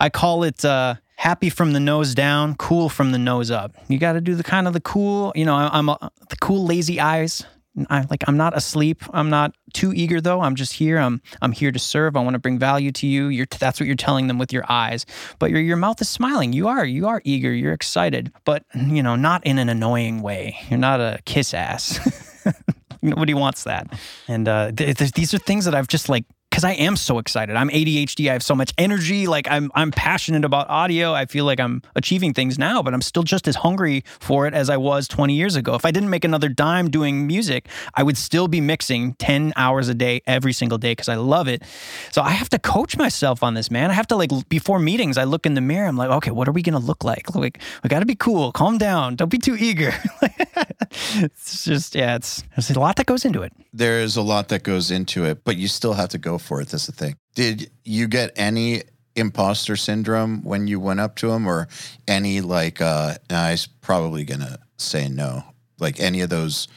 I 0.00 0.08
call 0.08 0.42
it. 0.42 0.64
Uh, 0.64 0.96
happy 1.16 1.48
from 1.50 1.72
the 1.72 1.78
nose 1.78 2.16
down, 2.16 2.56
cool 2.56 2.88
from 2.88 3.12
the 3.12 3.18
nose 3.18 3.48
up. 3.48 3.76
You 3.86 3.96
got 3.96 4.14
to 4.14 4.20
do 4.20 4.34
the 4.34 4.42
kind 4.42 4.66
of 4.66 4.72
the 4.72 4.80
cool, 4.80 5.32
you 5.36 5.44
know, 5.44 5.54
I'm 5.54 5.88
a, 5.88 6.10
the 6.30 6.36
cool 6.36 6.64
lazy 6.64 6.98
eyes. 6.98 7.44
I 7.88 8.04
like 8.10 8.22
I'm 8.28 8.36
not 8.36 8.56
asleep. 8.56 9.02
I'm 9.14 9.30
not 9.30 9.54
too 9.72 9.92
eager 9.94 10.20
though. 10.20 10.40
I'm 10.40 10.54
just 10.54 10.74
here. 10.74 10.98
I'm 10.98 11.22
I'm 11.40 11.52
here 11.52 11.72
to 11.72 11.78
serve. 11.78 12.16
I 12.16 12.20
want 12.20 12.34
to 12.34 12.38
bring 12.38 12.58
value 12.58 12.92
to 12.92 13.06
you. 13.06 13.28
You're 13.28 13.46
that's 13.58 13.80
what 13.80 13.86
you're 13.86 13.96
telling 13.96 14.26
them 14.26 14.38
with 14.38 14.52
your 14.52 14.64
eyes. 14.68 15.06
But 15.38 15.50
your 15.50 15.60
your 15.60 15.78
mouth 15.78 16.00
is 16.00 16.08
smiling. 16.08 16.52
You 16.52 16.68
are 16.68 16.84
you 16.84 17.08
are 17.08 17.22
eager. 17.24 17.52
You're 17.52 17.72
excited. 17.72 18.30
But 18.44 18.64
you 18.74 19.02
know, 19.02 19.16
not 19.16 19.46
in 19.46 19.58
an 19.58 19.68
annoying 19.68 20.20
way. 20.20 20.58
You're 20.68 20.78
not 20.78 21.00
a 21.00 21.20
kiss 21.24 21.54
ass. 21.54 21.98
Nobody 23.02 23.34
wants 23.34 23.64
that. 23.64 23.98
And 24.28 24.46
uh, 24.46 24.70
th- 24.72 24.96
th- 24.96 25.12
these 25.12 25.34
are 25.34 25.38
things 25.38 25.64
that 25.64 25.74
I've 25.74 25.88
just 25.88 26.08
like 26.08 26.24
because 26.52 26.64
I 26.64 26.72
am 26.72 26.96
so 26.96 27.18
excited. 27.18 27.56
I'm 27.56 27.70
ADHD. 27.70 28.28
I 28.28 28.34
have 28.34 28.42
so 28.42 28.54
much 28.54 28.74
energy. 28.76 29.26
Like 29.26 29.50
I'm 29.50 29.72
I'm 29.74 29.90
passionate 29.90 30.44
about 30.44 30.68
audio. 30.68 31.14
I 31.14 31.24
feel 31.24 31.46
like 31.46 31.58
I'm 31.58 31.80
achieving 31.96 32.34
things 32.34 32.58
now, 32.58 32.82
but 32.82 32.92
I'm 32.92 33.00
still 33.00 33.22
just 33.22 33.48
as 33.48 33.56
hungry 33.56 34.04
for 34.20 34.46
it 34.46 34.52
as 34.52 34.68
I 34.68 34.76
was 34.76 35.08
20 35.08 35.32
years 35.32 35.56
ago. 35.56 35.74
If 35.74 35.86
I 35.86 35.90
didn't 35.90 36.10
make 36.10 36.26
another 36.26 36.50
dime 36.50 36.90
doing 36.90 37.26
music, 37.26 37.68
I 37.94 38.02
would 38.02 38.18
still 38.18 38.48
be 38.48 38.60
mixing 38.60 39.14
10 39.14 39.54
hours 39.56 39.88
a 39.88 39.94
day 39.94 40.20
every 40.26 40.52
single 40.52 40.76
day 40.76 40.92
because 40.92 41.08
I 41.08 41.14
love 41.14 41.48
it. 41.48 41.62
So 42.10 42.20
I 42.20 42.32
have 42.32 42.50
to 42.50 42.58
coach 42.58 42.98
myself 42.98 43.42
on 43.42 43.54
this, 43.54 43.70
man. 43.70 43.90
I 43.90 43.94
have 43.94 44.08
to 44.08 44.16
like 44.16 44.30
before 44.50 44.78
meetings, 44.78 45.16
I 45.16 45.24
look 45.24 45.46
in 45.46 45.54
the 45.54 45.62
mirror. 45.62 45.88
I'm 45.88 45.96
like, 45.96 46.10
okay, 46.10 46.32
what 46.32 46.48
are 46.48 46.52
we 46.52 46.60
gonna 46.60 46.78
look 46.78 47.02
like? 47.02 47.34
Like 47.34 47.62
we 47.82 47.88
got 47.88 48.00
to 48.00 48.06
be 48.06 48.14
cool. 48.14 48.52
Calm 48.52 48.76
down. 48.76 49.16
Don't 49.16 49.30
be 49.30 49.38
too 49.38 49.56
eager. 49.56 49.94
it's 51.14 51.64
just 51.64 51.94
yeah. 51.94 52.16
It's 52.16 52.44
there's 52.54 52.70
a 52.70 52.78
lot 52.78 52.96
that 52.96 53.06
goes 53.06 53.24
into 53.24 53.40
it. 53.40 53.54
There's 53.72 54.16
a 54.16 54.22
lot 54.22 54.48
that 54.48 54.62
goes 54.62 54.90
into 54.90 55.24
it, 55.24 55.44
but 55.44 55.56
you 55.56 55.68
still 55.68 55.94
have 55.94 56.10
to 56.10 56.18
go 56.18 56.38
for 56.38 56.60
it. 56.60 56.68
That's 56.68 56.86
the 56.86 56.92
thing. 56.92 57.16
Did 57.34 57.70
you 57.84 58.06
get 58.06 58.32
any 58.36 58.82
imposter 59.16 59.76
syndrome 59.76 60.42
when 60.42 60.66
you 60.66 60.78
went 60.80 61.00
up 61.00 61.16
to 61.16 61.30
him, 61.30 61.46
or 61.46 61.68
any 62.06 62.40
like? 62.40 62.80
uh 62.80 63.14
nah, 63.30 63.44
I 63.44 63.50
was 63.52 63.66
probably 63.66 64.24
gonna 64.24 64.58
say 64.78 65.08
no. 65.08 65.44
Like 65.78 66.00
any 66.00 66.20
of 66.20 66.28
those 66.30 66.68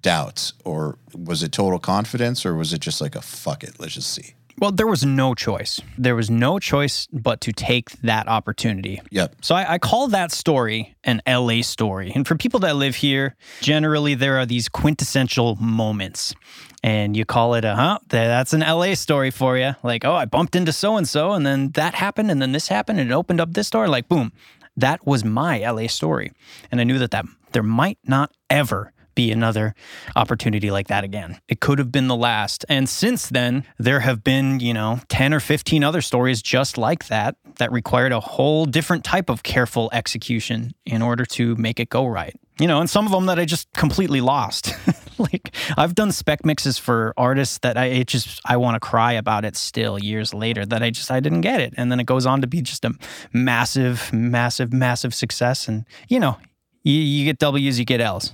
doubts, 0.00 0.52
or 0.64 0.98
was 1.14 1.42
it 1.42 1.52
total 1.52 1.78
confidence, 1.78 2.44
or 2.44 2.54
was 2.54 2.72
it 2.72 2.80
just 2.80 3.00
like 3.00 3.16
a 3.16 3.22
fuck 3.22 3.64
it, 3.64 3.80
let's 3.80 3.94
just 3.94 4.12
see. 4.12 4.34
Well, 4.58 4.70
there 4.70 4.86
was 4.86 5.04
no 5.04 5.34
choice. 5.34 5.80
There 5.98 6.14
was 6.14 6.30
no 6.30 6.58
choice 6.58 7.08
but 7.12 7.40
to 7.42 7.52
take 7.52 7.90
that 8.02 8.28
opportunity. 8.28 9.00
Yep. 9.10 9.36
So 9.40 9.54
I, 9.54 9.74
I, 9.74 9.78
call 9.78 10.08
that 10.08 10.30
story 10.30 10.94
an 11.02 11.20
LA 11.26 11.62
story. 11.62 12.12
And 12.14 12.26
for 12.26 12.36
people 12.36 12.60
that 12.60 12.76
live 12.76 12.96
here, 12.96 13.34
generally 13.60 14.14
there 14.14 14.38
are 14.38 14.46
these 14.46 14.68
quintessential 14.68 15.56
moments. 15.56 16.34
And 16.82 17.16
you 17.16 17.24
call 17.24 17.54
it 17.54 17.64
a, 17.64 17.74
huh, 17.74 17.98
that's 18.08 18.52
an 18.52 18.60
LA 18.60 18.94
story 18.94 19.30
for 19.30 19.56
you. 19.58 19.74
Like, 19.82 20.04
oh, 20.04 20.14
I 20.14 20.26
bumped 20.26 20.54
into 20.54 20.72
so 20.72 20.96
and 20.96 21.08
so, 21.08 21.32
and 21.32 21.44
then 21.44 21.70
that 21.70 21.94
happened, 21.94 22.30
and 22.30 22.42
then 22.42 22.52
this 22.52 22.68
happened, 22.68 23.00
and 23.00 23.10
it 23.10 23.14
opened 23.14 23.40
up 23.40 23.54
this 23.54 23.70
door. 23.70 23.88
Like, 23.88 24.06
boom. 24.06 24.32
That 24.76 25.06
was 25.06 25.24
my 25.24 25.58
LA 25.68 25.86
story. 25.86 26.32
And 26.70 26.80
I 26.80 26.84
knew 26.84 26.98
that, 26.98 27.12
that 27.12 27.24
there 27.52 27.62
might 27.62 27.98
not 28.04 28.32
ever 28.50 28.92
be 29.14 29.30
another 29.30 29.74
opportunity 30.16 30.70
like 30.70 30.88
that 30.88 31.04
again. 31.04 31.40
It 31.48 31.60
could 31.60 31.78
have 31.78 31.92
been 31.92 32.08
the 32.08 32.16
last. 32.16 32.64
And 32.68 32.88
since 32.88 33.28
then, 33.28 33.64
there 33.78 34.00
have 34.00 34.24
been, 34.24 34.60
you 34.60 34.74
know, 34.74 35.00
10 35.08 35.34
or 35.34 35.40
15 35.40 35.84
other 35.84 36.00
stories 36.00 36.42
just 36.42 36.78
like 36.78 37.06
that 37.06 37.36
that 37.58 37.72
required 37.72 38.12
a 38.12 38.20
whole 38.20 38.66
different 38.66 39.04
type 39.04 39.30
of 39.30 39.42
careful 39.42 39.90
execution 39.92 40.72
in 40.84 41.02
order 41.02 41.24
to 41.24 41.54
make 41.56 41.80
it 41.80 41.88
go 41.88 42.06
right. 42.06 42.34
You 42.60 42.68
know, 42.68 42.80
and 42.80 42.88
some 42.88 43.04
of 43.04 43.10
them 43.10 43.26
that 43.26 43.38
I 43.38 43.46
just 43.46 43.72
completely 43.72 44.20
lost. 44.20 44.72
like 45.18 45.54
I've 45.76 45.94
done 45.94 46.12
spec 46.12 46.44
mixes 46.44 46.78
for 46.78 47.12
artists 47.16 47.58
that 47.58 47.76
I 47.76 47.86
it 47.86 48.06
just 48.06 48.40
I 48.44 48.56
want 48.58 48.76
to 48.76 48.80
cry 48.80 49.12
about 49.12 49.44
it 49.44 49.56
still 49.56 49.98
years 49.98 50.32
later 50.32 50.64
that 50.66 50.82
I 50.82 50.90
just 50.90 51.10
I 51.10 51.18
didn't 51.18 51.40
get 51.40 51.60
it. 51.60 51.74
And 51.76 51.90
then 51.90 51.98
it 51.98 52.06
goes 52.06 52.26
on 52.26 52.42
to 52.42 52.46
be 52.46 52.62
just 52.62 52.84
a 52.84 52.92
massive, 53.32 54.12
massive, 54.12 54.72
massive 54.72 55.14
success. 55.14 55.66
And 55.66 55.84
you 56.08 56.20
know, 56.20 56.36
you, 56.84 56.94
you 56.94 57.24
get 57.24 57.38
W's, 57.38 57.78
you 57.78 57.84
get 57.84 58.00
L's 58.00 58.32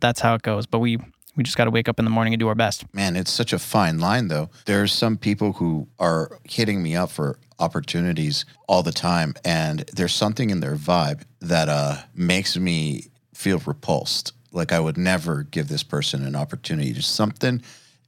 that's 0.00 0.20
how 0.20 0.34
it 0.34 0.42
goes. 0.42 0.66
But 0.66 0.78
we 0.80 0.98
we 1.34 1.42
just 1.42 1.56
got 1.56 1.64
to 1.64 1.70
wake 1.70 1.88
up 1.88 1.98
in 1.98 2.04
the 2.04 2.10
morning 2.10 2.34
and 2.34 2.40
do 2.40 2.48
our 2.48 2.54
best. 2.54 2.84
Man, 2.94 3.16
it's 3.16 3.30
such 3.30 3.52
a 3.52 3.58
fine 3.58 3.98
line, 3.98 4.28
though. 4.28 4.50
There's 4.66 4.92
some 4.92 5.16
people 5.16 5.52
who 5.52 5.88
are 5.98 6.38
hitting 6.44 6.82
me 6.82 6.94
up 6.94 7.10
for 7.10 7.38
opportunities 7.58 8.44
all 8.68 8.82
the 8.82 8.92
time, 8.92 9.34
and 9.44 9.80
there's 9.94 10.14
something 10.14 10.50
in 10.50 10.60
their 10.60 10.76
vibe 10.76 11.22
that 11.40 11.68
uh, 11.68 12.02
makes 12.14 12.56
me 12.56 13.06
feel 13.34 13.58
repulsed. 13.58 14.32
Like 14.52 14.72
I 14.72 14.80
would 14.80 14.98
never 14.98 15.44
give 15.44 15.68
this 15.68 15.82
person 15.82 16.24
an 16.26 16.36
opportunity. 16.36 16.92
Just 16.92 17.14
something 17.14 17.62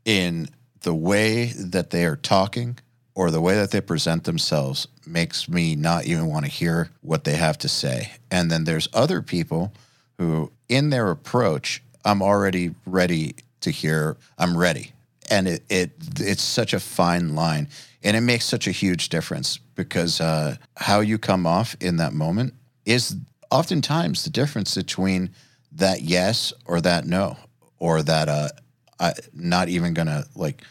in 0.05 0.49
the 0.83 0.95
way 0.95 1.47
that 1.57 1.91
they 1.91 2.05
are 2.05 2.17
talking 2.17 2.79
or 3.15 3.31
the 3.31 3.41
way 3.41 3.55
that 3.55 3.71
they 3.71 3.81
present 3.81 4.25
themselves 4.25 4.87
makes 5.07 5.49
me 5.49 5.75
not 5.75 6.05
even 6.05 6.27
want 6.27 6.45
to 6.45 6.51
hear 6.51 6.91
what 7.01 7.25
they 7.25 7.37
have 7.37 7.57
to 7.59 7.69
say. 7.69 8.13
And 8.31 8.51
then 8.51 8.65
there's 8.65 8.89
other 8.93 9.23
people 9.23 9.73
who, 10.19 10.53
in 10.69 10.91
their 10.91 11.11
approach, 11.11 11.83
I'm 12.05 12.23
already 12.23 12.75
ready 12.87 13.35
to 13.61 13.71
hear, 13.71 14.17
I'm 14.39 14.57
ready. 14.57 14.93
And 15.31 15.49
it, 15.49 15.63
it 15.71 15.91
it's 16.19 16.43
such 16.43 16.75
a 16.75 16.81
fine 16.81 17.35
line. 17.35 17.69
And 18.03 18.17
it 18.17 18.21
makes 18.21 18.45
such 18.45 18.67
a 18.67 18.71
huge 18.71 19.09
difference 19.09 19.59
because 19.75 20.21
uh, 20.21 20.57
how 20.77 21.01
you 21.01 21.17
come 21.19 21.47
off 21.47 21.75
in 21.81 21.97
that 21.97 22.13
moment 22.13 22.55
is 22.85 23.17
oftentimes 23.51 24.25
the 24.25 24.31
difference 24.31 24.75
between 24.75 25.31
that 25.73 26.03
yes 26.03 26.53
or 26.67 26.81
that 26.83 27.07
no, 27.07 27.39
or 27.79 28.03
that 28.03 28.29
uh, 28.29 28.49
I, 29.01 29.15
not 29.33 29.69
even 29.69 29.95
gonna 29.95 30.25
like 30.35 30.63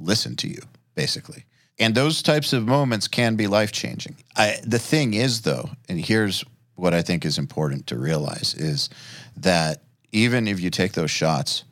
listen 0.00 0.36
to 0.36 0.48
you, 0.48 0.60
basically. 0.94 1.44
And 1.78 1.94
those 1.94 2.22
types 2.22 2.52
of 2.52 2.66
moments 2.66 3.06
can 3.06 3.36
be 3.36 3.46
life 3.46 3.70
changing. 3.70 4.16
The 4.64 4.80
thing 4.80 5.14
is, 5.14 5.42
though, 5.42 5.70
and 5.88 6.00
here's 6.00 6.44
what 6.78 6.94
I 6.94 7.02
think 7.02 7.24
is 7.24 7.38
important 7.38 7.86
to 7.88 7.98
realize 7.98 8.54
is 8.54 8.88
that 9.36 9.82
even 10.12 10.46
if 10.46 10.60
you 10.60 10.70
take 10.70 10.92
those 10.92 11.10
shots, 11.10 11.64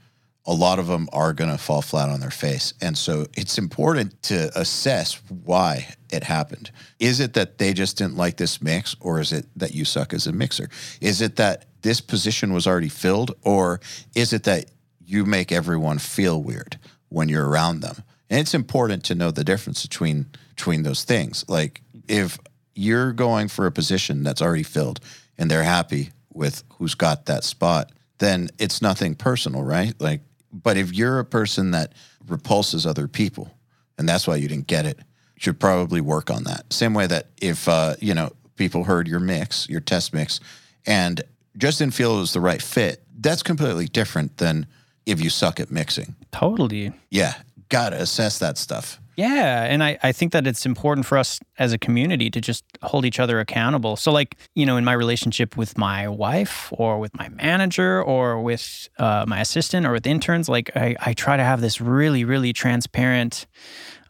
a 0.45 0.53
lot 0.53 0.79
of 0.79 0.87
them 0.87 1.09
are 1.13 1.33
going 1.33 1.51
to 1.51 1.59
fall 1.59 1.83
flat 1.83 2.09
on 2.09 2.21
their 2.21 2.31
face. 2.31 2.75
And 2.81 2.97
so 2.97 3.27
it's 3.35 3.59
important 3.59 4.23
to 4.25 4.51
assess 4.59 5.21
why 5.45 5.95
it 6.11 6.23
happened. 6.23 6.71
Is 6.99 7.21
it 7.21 7.35
that 7.35 7.59
they 7.59 7.73
just 7.73 7.99
didn't 7.99 8.17
like 8.17 8.37
this 8.37 8.63
mix, 8.63 8.95
or 9.01 9.21
is 9.21 9.33
it 9.33 9.47
that 9.57 9.75
you 9.75 9.85
suck 9.85 10.13
as 10.13 10.27
a 10.27 10.33
mixer? 10.33 10.69
Is 11.01 11.21
it 11.21 11.37
that 11.37 11.67
this 11.83 12.01
position 12.01 12.53
was 12.53 12.67
already 12.67 12.89
filled, 12.89 13.35
or 13.43 13.81
is 14.15 14.33
it 14.33 14.45
that 14.45 14.67
you 15.05 15.25
make 15.25 15.51
everyone 15.51 15.99
feel 15.99 16.43
weird 16.43 16.79
when 17.09 17.29
you're 17.29 17.49
around 17.49 17.81
them? 17.81 17.97
And 18.31 18.41
it's 18.41 18.55
important 18.55 19.05
to 19.05 19.15
know 19.15 19.31
the 19.31 19.45
difference 19.45 19.83
between 19.83 20.27
between 20.51 20.83
those 20.83 21.05
things. 21.05 21.45
Like 21.49 21.83
if 22.09 22.39
you're 22.77 23.12
going 23.12 23.49
for 23.49 23.66
a 23.66 23.72
position 23.72 24.22
that's 24.22 24.43
already 24.43 24.62
filled 24.62 25.01
and 25.39 25.51
they're 25.51 25.62
happy 25.62 26.11
with 26.33 26.62
who's 26.74 26.95
got 26.95 27.27
that 27.27 27.43
spot, 27.43 27.91
then 28.18 28.51
it's 28.59 28.83
nothing 28.83 29.14
personal, 29.14 29.62
right? 29.62 29.95
Like, 30.01 30.20
but 30.53 30.77
if 30.77 30.93
you're 30.93 31.18
a 31.18 31.24
person 31.24 31.72
that 31.72 31.93
repulses 32.29 32.87
other 32.87 33.09
people 33.09 33.51
and 33.99 34.09
that's 34.09 34.27
why 34.27 34.37
you 34.37 34.49
didn't 34.49 34.66
get 34.66 34.87
it, 34.87 34.99
you 34.99 35.41
should 35.41 35.59
probably 35.61 36.01
work 36.01 36.31
on 36.31 36.45
that. 36.45 36.72
Same 36.72 36.95
way 36.95 37.07
that 37.07 37.29
if, 37.41 37.68
uh, 37.68 37.95
you 38.01 38.14
know, 38.14 38.31
people 38.57 38.85
heard 38.85 39.09
your 39.09 39.20
mix, 39.20 39.68
your 39.68 39.81
test 39.81 40.14
mix, 40.14 40.41
and 40.87 41.22
just 41.57 41.79
didn't 41.79 41.95
feel 41.95 42.16
it 42.16 42.20
was 42.20 42.33
the 42.33 42.41
right 42.41 42.61
fit, 42.61 43.03
that's 43.18 43.43
completely 43.43 43.87
different 43.87 44.37
than 44.37 44.66
if 45.07 45.22
you 45.22 45.31
suck 45.31 45.61
at 45.61 45.70
mixing. 45.70 46.14
Totally. 46.33 46.93
Yeah. 47.11 47.35
Got 47.68 47.91
to 47.91 48.01
assess 48.01 48.39
that 48.39 48.59
stuff. 48.59 49.01
Yeah. 49.17 49.64
And 49.64 49.83
I, 49.83 49.99
I 50.03 50.12
think 50.12 50.33
that 50.33 50.47
it's 50.47 50.67
important 50.67 51.07
for 51.07 51.17
us 51.19 51.41
as 51.59 51.73
a 51.73 51.79
community 51.79 52.31
to 52.31 52.41
just 52.41 52.64
hold 52.83 53.05
each 53.05 53.19
other 53.19 53.41
accountable. 53.41 53.97
So, 53.97 54.12
like, 54.12 54.37
you 54.55 54.67
know, 54.67 54.77
in 54.77 54.85
my 54.85 54.93
relationship 54.93 55.57
with 55.57 55.79
my 55.79 56.07
wife 56.07 56.71
or 56.73 56.99
with 56.99 57.14
my 57.14 57.31
manager 57.31 58.03
or 58.03 58.43
with 58.43 58.89
uh, 58.99 59.25
my 59.27 59.41
assistant 59.41 59.87
or 59.87 59.93
with 59.93 60.07
interns, 60.07 60.49
like, 60.49 60.71
I, 60.77 60.97
I 61.01 61.14
try 61.14 61.37
to 61.37 61.43
have 61.43 61.62
this 61.62 61.81
really, 61.81 62.25
really 62.25 62.53
transparent, 62.53 63.47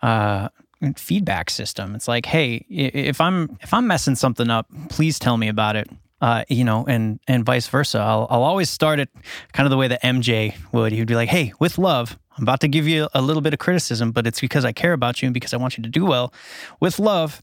uh, 0.03 0.49
feedback 0.97 1.49
system. 1.49 1.95
It's 1.95 2.07
like, 2.07 2.27
hey, 2.27 2.67
if 2.69 3.19
I'm 3.19 3.57
if 3.63 3.73
I'm 3.73 3.87
messing 3.87 4.15
something 4.15 4.51
up, 4.51 4.67
please 4.91 5.19
tell 5.19 5.39
me 5.39 5.49
about 5.49 5.75
it. 5.75 5.89
Uh, 6.19 6.45
you 6.49 6.65
know, 6.65 6.85
and 6.89 7.21
and 7.29 7.45
vice 7.45 7.69
versa. 7.69 7.99
I'll 7.99 8.27
I'll 8.31 8.43
always 8.43 8.71
start 8.71 9.01
it 9.01 9.11
kind 9.53 9.67
of 9.67 9.71
the 9.71 9.77
way 9.77 9.89
that 9.89 10.03
MJ 10.03 10.55
would. 10.73 10.93
He'd 10.93 11.07
be 11.07 11.15
like, 11.15 11.29
"Hey, 11.29 11.53
with 11.61 11.77
love, 11.77 12.19
I'm 12.37 12.45
about 12.45 12.61
to 12.61 12.69
give 12.69 12.87
you 12.87 13.09
a 13.15 13.23
little 13.23 13.43
bit 13.43 13.53
of 13.53 13.59
criticism, 13.59 14.13
but 14.13 14.27
it's 14.27 14.41
because 14.41 14.65
I 14.65 14.73
care 14.73 14.93
about 14.93 15.23
you 15.23 15.27
and 15.27 15.35
because 15.35 15.55
I 15.55 15.57
want 15.57 15.77
you 15.77 15.83
to 15.83 15.89
do 15.89 16.05
well. 16.05 16.33
With 16.81 16.99
love, 16.99 17.41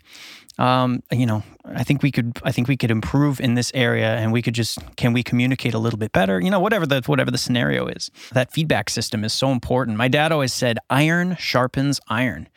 um, 0.60 1.02
you 1.12 1.26
know, 1.26 1.44
I 1.66 1.84
think 1.84 2.04
we 2.04 2.12
could, 2.12 2.40
I 2.44 2.52
think 2.52 2.68
we 2.68 2.78
could 2.78 2.92
improve 2.92 3.40
in 3.42 3.56
this 3.56 3.72
area, 3.74 4.16
and 4.16 4.32
we 4.32 4.42
could 4.42 4.54
just, 4.54 4.80
can 4.96 5.12
we 5.14 5.24
communicate 5.24 5.74
a 5.74 5.80
little 5.80 5.98
bit 5.98 6.12
better? 6.12 6.40
You 6.40 6.52
know, 6.52 6.60
whatever 6.60 6.86
the 6.86 7.02
whatever 7.06 7.32
the 7.32 7.40
scenario 7.40 7.88
is. 7.88 8.12
That 8.34 8.52
feedback 8.52 8.90
system 8.90 9.24
is 9.24 9.34
so 9.34 9.52
important. 9.52 9.98
My 9.98 10.08
dad 10.08 10.32
always 10.32 10.54
said, 10.54 10.78
"Iron 10.90 11.38
sharpens 11.40 12.00
iron." 12.08 12.50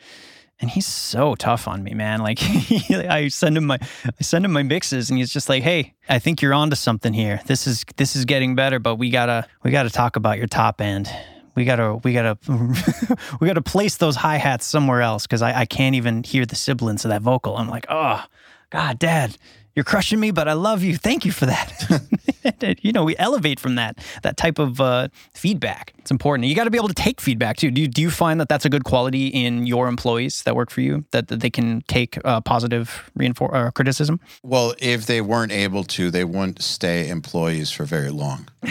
And 0.59 0.69
he's 0.69 0.87
so 0.87 1.35
tough 1.35 1.67
on 1.67 1.83
me, 1.83 1.93
man. 1.93 2.21
Like 2.21 2.39
I 2.89 3.27
send 3.29 3.57
him 3.57 3.65
my 3.65 3.79
I 4.05 4.23
send 4.23 4.45
him 4.45 4.51
my 4.51 4.63
mixes 4.63 5.09
and 5.09 5.17
he's 5.17 5.31
just 5.31 5.49
like, 5.49 5.63
"Hey, 5.63 5.93
I 6.09 6.19
think 6.19 6.41
you're 6.41 6.53
onto 6.53 6.75
something 6.75 7.13
here. 7.13 7.41
This 7.45 7.67
is 7.67 7.85
this 7.97 8.15
is 8.15 8.25
getting 8.25 8.55
better, 8.55 8.79
but 8.79 8.95
we 8.95 9.09
got 9.09 9.27
to 9.27 9.47
we 9.63 9.71
got 9.71 9.83
to 9.83 9.89
talk 9.89 10.15
about 10.15 10.37
your 10.37 10.47
top 10.47 10.81
end 10.81 11.09
we 11.57 11.65
gotta 11.65 11.95
we 11.95 12.13
gotta 12.13 12.37
we 13.41 13.47
gotta 13.47 13.63
place 13.63 13.97
those 13.97 14.15
hi 14.15 14.37
hats 14.37 14.63
somewhere 14.63 15.01
else 15.01 15.25
because 15.25 15.41
I, 15.41 15.61
I 15.61 15.65
can't 15.65 15.95
even 15.95 16.21
hear 16.21 16.45
the 16.45 16.55
sibilance 16.55 17.03
of 17.03 17.09
that 17.09 17.23
vocal. 17.23 17.57
I'm 17.57 17.67
like, 17.67 17.87
oh 17.89 18.23
God, 18.69 18.99
Dad, 18.99 19.37
you're 19.77 19.83
crushing 19.83 20.19
me, 20.19 20.31
but 20.31 20.47
I 20.47 20.53
love 20.53 20.81
you. 20.81 20.97
Thank 20.97 21.23
you 21.23 21.31
for 21.31 21.45
that. 21.45 22.01
you 22.81 22.91
know, 22.91 23.03
we 23.03 23.15
elevate 23.17 23.59
from 23.59 23.75
that 23.75 23.99
that 24.23 24.35
type 24.35 24.57
of 24.57 24.81
uh, 24.81 25.09
feedback. 25.35 25.93
It's 25.99 26.09
important. 26.09 26.47
You 26.47 26.55
got 26.55 26.63
to 26.63 26.71
be 26.71 26.79
able 26.79 26.87
to 26.87 26.95
take 26.95 27.21
feedback 27.21 27.57
too. 27.57 27.69
Do 27.69 27.81
you, 27.81 27.87
do 27.87 28.01
you 28.01 28.09
find 28.09 28.41
that 28.41 28.49
that's 28.49 28.65
a 28.65 28.71
good 28.71 28.83
quality 28.85 29.27
in 29.27 29.67
your 29.67 29.87
employees 29.87 30.41
that 30.43 30.55
work 30.55 30.71
for 30.71 30.81
you 30.81 31.05
that, 31.11 31.27
that 31.27 31.41
they 31.41 31.51
can 31.51 31.83
take 31.87 32.17
uh, 32.25 32.41
positive 32.41 33.11
reinfor- 33.19 33.53
uh, 33.53 33.69
criticism? 33.69 34.19
Well, 34.41 34.73
if 34.79 35.05
they 35.05 35.21
weren't 35.21 35.51
able 35.51 35.83
to, 35.83 36.09
they 36.09 36.23
wouldn't 36.23 36.63
stay 36.63 37.07
employees 37.07 37.69
for 37.69 37.85
very 37.85 38.09
long. 38.09 38.47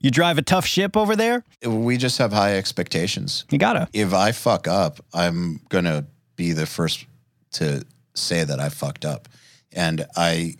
you 0.00 0.10
drive 0.10 0.38
a 0.38 0.42
tough 0.42 0.66
ship 0.66 0.96
over 0.96 1.14
there. 1.14 1.44
We 1.64 1.96
just 1.98 2.18
have 2.18 2.32
high 2.32 2.56
expectations. 2.56 3.44
You 3.52 3.58
gotta. 3.58 3.86
If 3.92 4.12
I 4.12 4.32
fuck 4.32 4.66
up, 4.66 4.98
I'm 5.14 5.60
gonna 5.68 6.08
be 6.34 6.52
the 6.52 6.66
first 6.66 7.06
to 7.52 7.84
say 8.14 8.44
that 8.44 8.60
I 8.60 8.68
fucked 8.68 9.04
up. 9.04 9.28
And 9.72 10.06
I 10.16 10.56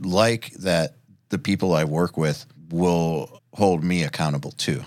like 0.00 0.52
that 0.54 0.96
the 1.28 1.38
people 1.38 1.74
I 1.74 1.84
work 1.84 2.16
with 2.16 2.46
will 2.70 3.40
hold 3.54 3.84
me 3.84 4.02
accountable 4.02 4.52
too. 4.52 4.82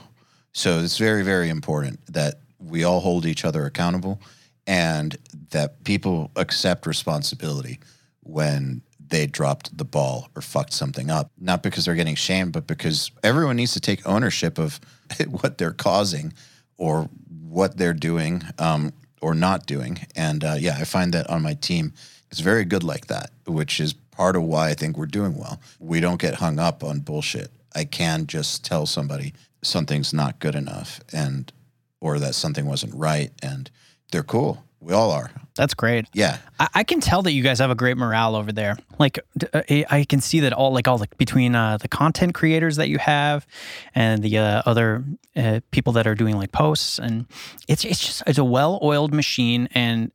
So 0.54 0.80
it's 0.80 0.98
very, 0.98 1.24
very 1.24 1.50
important 1.50 2.00
that 2.14 2.42
we 2.60 2.84
all 2.84 3.00
hold 3.00 3.26
each 3.26 3.46
other 3.46 3.66
accountable 3.66 4.22
and 4.66 5.16
that 5.52 5.84
people 5.84 6.32
accept 6.36 6.86
responsibility 6.86 7.80
when 8.22 8.82
they 9.10 9.26
dropped 9.26 9.78
the 9.78 9.86
ball 9.86 10.30
or 10.36 10.42
fucked 10.42 10.74
something 10.74 11.10
up. 11.10 11.32
Not 11.40 11.64
because 11.64 11.86
they're 11.86 11.96
getting 11.96 12.16
shamed, 12.16 12.52
but 12.52 12.68
because 12.68 13.12
everyone 13.24 13.56
needs 13.56 13.74
to 13.74 13.80
take 13.80 14.06
ownership 14.06 14.58
of 14.58 14.80
what 15.30 15.58
they're 15.58 15.72
causing 15.72 16.34
or 16.78 17.10
what 17.48 17.78
they're 17.78 17.94
doing 17.94 18.44
um, 18.60 18.92
or 19.22 19.34
not 19.34 19.66
doing. 19.66 20.00
And 20.16 20.44
uh, 20.44 20.56
yeah, 20.60 20.78
I 20.80 20.84
find 20.84 21.14
that 21.14 21.30
on 21.30 21.42
my 21.42 21.54
team, 21.54 21.94
it's 22.32 22.40
very 22.40 22.66
good 22.66 22.84
like 22.84 23.08
that, 23.08 23.32
which 23.46 23.80
is 23.80 23.94
part 23.94 24.36
of 24.36 24.44
why 24.44 24.70
I 24.70 24.74
think 24.74 24.98
we're 24.98 25.06
doing 25.06 25.38
well. 25.38 25.60
We 25.80 26.00
don't 26.00 26.20
get 26.20 26.36
hung 26.36 26.60
up 26.60 26.84
on 26.84 27.00
bullshit. 27.00 27.52
I 27.76 27.86
can 27.86 28.28
just 28.28 28.66
tell 28.66 28.86
somebody 28.86 29.34
something's 29.62 30.14
not 30.14 30.40
good 30.40 30.56
enough 30.56 31.00
and 31.14 31.52
or 32.00 32.20
that 32.20 32.36
something 32.36 32.66
wasn't 32.66 32.94
right 32.94 33.32
and 33.42 33.70
they're 34.12 34.24
cool. 34.24 34.64
We 34.80 34.94
all 34.94 35.12
are. 35.12 35.32
That's 35.56 35.74
great. 35.74 36.06
Yeah. 36.14 36.38
I, 36.60 36.68
I 36.76 36.84
can 36.84 37.00
tell 37.00 37.24
that 37.24 37.32
you 37.32 37.44
guys 37.44 37.60
have 37.60 37.72
a 37.72 37.76
great 37.76 37.98
morale 37.98 38.36
over 38.36 38.52
there. 38.52 38.78
Like 39.00 39.20
uh, 39.54 39.62
I 39.70 40.06
can 40.08 40.22
see 40.22 40.42
that 40.42 40.54
all 40.54 40.72
like 40.72 40.88
all 40.88 40.98
like 40.98 41.18
between 41.18 41.56
uh, 41.56 41.78
the 41.78 41.88
content 41.88 42.36
creators 42.36 42.76
that 42.76 42.88
you 42.90 43.00
have 43.00 43.48
and 43.96 44.22
the 44.22 44.38
uh, 44.38 44.62
other 44.66 45.04
uh, 45.36 45.62
people 45.72 45.94
that 45.94 46.06
are 46.08 46.16
doing 46.16 46.38
like 46.38 46.52
posts 46.52 47.00
and 47.00 47.26
it's 47.68 47.86
it's 47.86 48.00
just 48.00 48.24
it's 48.28 48.38
a 48.38 48.44
well-oiled 48.44 49.14
machine 49.14 49.68
and 49.74 50.12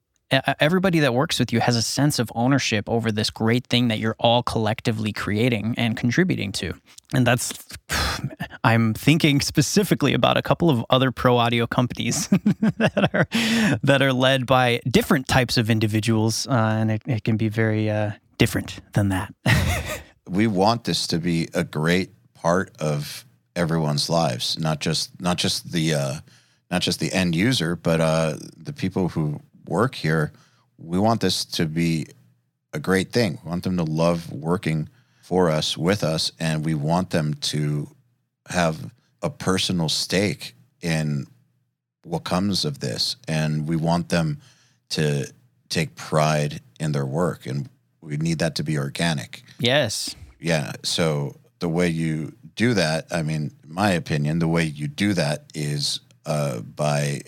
everybody 0.61 1.01
that 1.01 1.15
works 1.15 1.39
with 1.39 1.53
you 1.53 1.61
has 1.61 1.77
a 1.77 1.83
sense 1.83 2.19
of 2.19 2.33
ownership 2.35 2.89
over 2.89 3.13
this 3.13 3.31
great 3.31 3.67
thing 3.67 3.89
that 3.89 3.99
you're 3.99 4.17
all 4.19 4.43
collectively 4.43 5.13
creating 5.13 5.75
and 5.77 5.97
contributing 5.97 6.53
to. 6.53 6.73
And 7.15 7.27
that's, 7.27 7.53
I'm 8.65 8.95
thinking 8.95 9.41
specifically 9.41 10.15
about 10.15 10.37
a 10.37 10.43
couple 10.43 10.71
of 10.71 10.85
other 10.89 11.11
pro 11.11 11.37
audio 11.37 11.67
companies 11.67 12.29
that 12.79 13.11
are 13.13 13.27
that 13.83 14.03
are 14.03 14.13
led 14.13 14.47
by 14.47 14.81
different 14.89 15.27
types 15.29 15.57
of 15.57 15.69
individuals, 15.69 16.47
uh, 16.47 16.53
and 16.53 16.91
it, 16.93 17.03
it, 17.07 17.25
can 17.25 17.37
be 17.37 17.49
very 17.49 17.91
uh, 17.91 18.13
different 18.39 18.79
than 18.93 19.09
that. 19.09 19.35
we 20.29 20.47
want 20.47 20.85
this 20.85 21.07
to 21.09 21.19
be 21.19 21.49
a 21.55 21.65
great 21.65 22.11
part 22.35 22.71
of 22.79 23.25
everyone's 23.57 24.09
lives, 24.09 24.59
not 24.59 24.81
just 24.81 25.21
not 25.21 25.39
just 25.39 25.73
the 25.73 25.95
uh, 25.95 26.15
not 26.71 26.83
just 26.83 27.01
the 27.01 27.13
end 27.13 27.35
user, 27.35 27.75
but 27.77 28.01
uh, 28.01 28.37
the 28.57 28.73
people 28.73 29.09
who 29.09 29.41
work 29.67 29.95
here, 29.95 30.33
we 30.79 30.99
want 30.99 31.21
this 31.21 31.45
to 31.45 31.67
be 31.67 32.07
a 32.73 32.79
great 32.79 33.13
thing. 33.13 33.39
We 33.45 33.51
want 33.51 33.65
them 33.65 33.77
to 33.77 33.85
love 33.85 34.33
working 34.33 34.89
for 35.21 35.51
us, 35.51 35.77
with 35.77 36.03
us, 36.03 36.33
and 36.39 36.65
we 36.65 36.75
want 36.75 37.11
them 37.11 37.35
to 37.35 37.89
have 38.53 38.93
a 39.23 39.31
personal 39.31 39.89
stake 39.89 40.55
in 40.81 41.27
what 42.05 42.25
comes 42.25 42.65
of 42.65 42.81
this. 42.81 43.17
And 43.29 43.69
we 43.69 43.77
want 43.77 44.09
them 44.09 44.41
to 44.91 45.33
take 45.69 45.95
pride 45.95 46.61
in 46.81 46.93
their 46.93 47.07
work. 47.07 47.47
And 47.47 47.69
we 48.01 48.17
need 48.17 48.39
that 48.41 48.55
to 48.57 48.65
be 48.65 48.79
organic. 48.79 49.43
Yes. 49.59 50.15
Yeah. 50.41 50.73
So 50.83 51.37
the 51.61 51.69
way 51.69 51.89
you 51.89 52.35
do 52.57 52.75
that, 52.75 53.07
I 53.11 53.23
mean, 53.23 53.53
my 53.67 53.91
opinion, 53.93 54.39
the 54.39 54.49
way 54.49 54.65
you 54.65 54.89
do 54.89 55.15
that 55.15 55.45
is 55.55 56.01
uh, 56.27 56.61
by 56.61 57.23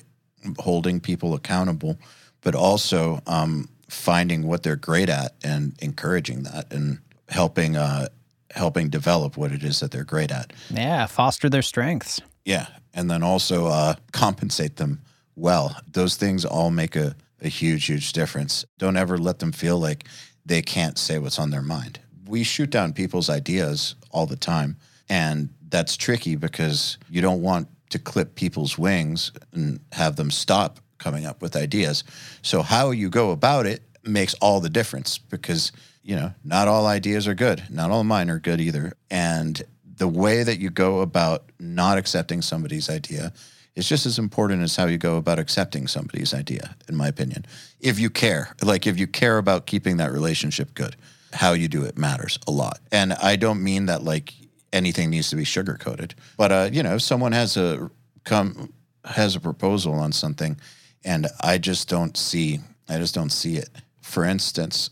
holding 0.59 1.01
people 1.01 1.35
accountable 1.35 1.99
but 2.45 2.55
also 2.55 3.21
um, 3.27 3.69
finding 3.89 4.47
what 4.47 4.63
they're 4.63 4.77
great 4.77 5.09
at 5.09 5.35
and 5.43 5.75
encouraging 5.81 6.45
that 6.45 6.73
and 6.73 7.01
helping 7.29 7.77
uh, 7.77 8.07
helping 8.55 8.89
develop 8.89 9.37
what 9.37 9.53
it 9.53 9.63
is 9.63 9.81
that 9.81 9.91
they're 9.91 10.05
great 10.05 10.31
at. 10.31 10.53
Yeah, 10.71 11.07
foster 11.07 11.49
their 11.49 11.63
strengths. 11.63 12.21
Yeah, 12.45 12.67
and 12.93 13.11
then 13.11 13.23
also 13.23 13.67
uh, 13.67 13.95
compensate 14.13 14.77
them 14.77 15.01
well. 15.37 15.77
Those 15.91 16.17
things 16.17 16.45
all 16.45 16.71
make 16.71 16.97
a, 16.97 17.17
a 17.43 17.49
huge, 17.49 17.87
huge 17.87 18.13
difference. 18.13 18.65
Don't 18.79 18.97
ever 18.97 19.19
let 19.19 19.39
them 19.41 19.53
feel 19.53 19.79
like 19.79 20.05
they 20.47 20.63
can't 20.63 20.99
say 20.99 21.19
what's 21.19 21.39
on 21.39 21.51
their 21.51 21.63
mind. 21.63 22.01
We 22.27 22.43
shoot 22.43 22.71
down 22.71 22.93
people's 22.93 23.29
ideas 23.29 23.95
all 24.11 24.27
the 24.27 24.37
time, 24.37 24.77
and 25.09 25.51
that's 25.69 25.97
tricky 25.97 26.37
because 26.37 26.99
you 27.11 27.21
don't 27.21 27.43
want 27.43 27.69
to 27.91 27.99
clip 27.99 28.35
people's 28.35 28.79
wings 28.79 29.33
and 29.53 29.81
have 29.93 30.17
them 30.17 30.31
stop 30.31 30.81
coming 30.99 31.27
up 31.27 31.43
with 31.43 31.57
ideas. 31.57 32.05
So 32.43 32.63
how 32.63 32.91
you 32.91 33.11
go 33.11 33.31
about 33.31 33.67
it 33.67 33.83
makes 34.05 34.35
all 34.35 34.61
the 34.61 34.71
difference 34.71 35.19
because, 35.19 35.73
you 36.05 36.15
know, 36.15 36.33
not 36.45 36.69
all 36.69 36.87
ideas 36.87 37.27
are 37.27 37.35
good. 37.35 37.65
Not 37.71 37.91
all 37.91 38.05
mine 38.05 38.29
are 38.29 38.39
good 38.39 38.61
either. 38.61 38.93
And 39.11 39.61
the 39.97 40.07
way 40.07 40.43
that 40.43 40.61
you 40.61 40.69
go 40.69 41.01
about 41.01 41.51
not 41.59 41.97
accepting 41.97 42.43
somebody's 42.43 42.91
idea 42.91 43.33
is 43.75 43.89
just 43.89 44.05
as 44.05 44.19
important 44.19 44.63
as 44.63 44.77
how 44.77 44.87
you 44.87 44.99
go 44.99 45.17
about 45.17 45.39
accepting 45.39 45.87
somebody's 45.87 46.35
idea, 46.35 46.77
in 46.89 46.95
my 46.95 47.09
opinion. 47.09 47.47
If 47.81 47.99
you 47.99 48.11
care, 48.11 48.55
like 48.63 48.87
if 48.87 48.99
you 48.99 49.07
care 49.07 49.39
about 49.39 49.67
keeping 49.67 49.97
that 49.97 50.13
relationship 50.13 50.75
good, 50.75 50.95
how 51.33 51.53
you 51.53 51.69
do 51.69 51.83
it 51.83 51.97
matters 51.97 52.39
a 52.47 52.51
lot. 52.51 52.81
And 52.93 53.15
I 53.15 53.37
don't 53.37 53.65
mean 53.65 53.87
that 53.87 54.05
like 54.05 54.35
anything 54.73 55.11
needs 55.11 55.31
to 55.31 55.37
be 55.37 55.45
sugar 55.45 55.77
coated, 55.81 56.15
but 56.37 56.53
uh, 56.53 56.69
you 56.71 56.83
know, 56.83 56.97
if 56.97 57.03
someone 57.03 57.33
has 57.33 57.57
a 57.57 57.91
come 58.25 58.73
has 59.05 59.37
a 59.37 59.41
proposal 59.41 59.95
on 59.95 60.13
something 60.13 60.59
and 61.05 61.27
I 61.41 61.59
just 61.59 61.89
don't 61.89 62.17
see 62.17 62.61
I 62.89 62.99
just 62.99 63.15
don't 63.15 63.31
see 63.31 63.57
it. 63.57 63.71
For 64.03 64.25
instance, 64.25 64.91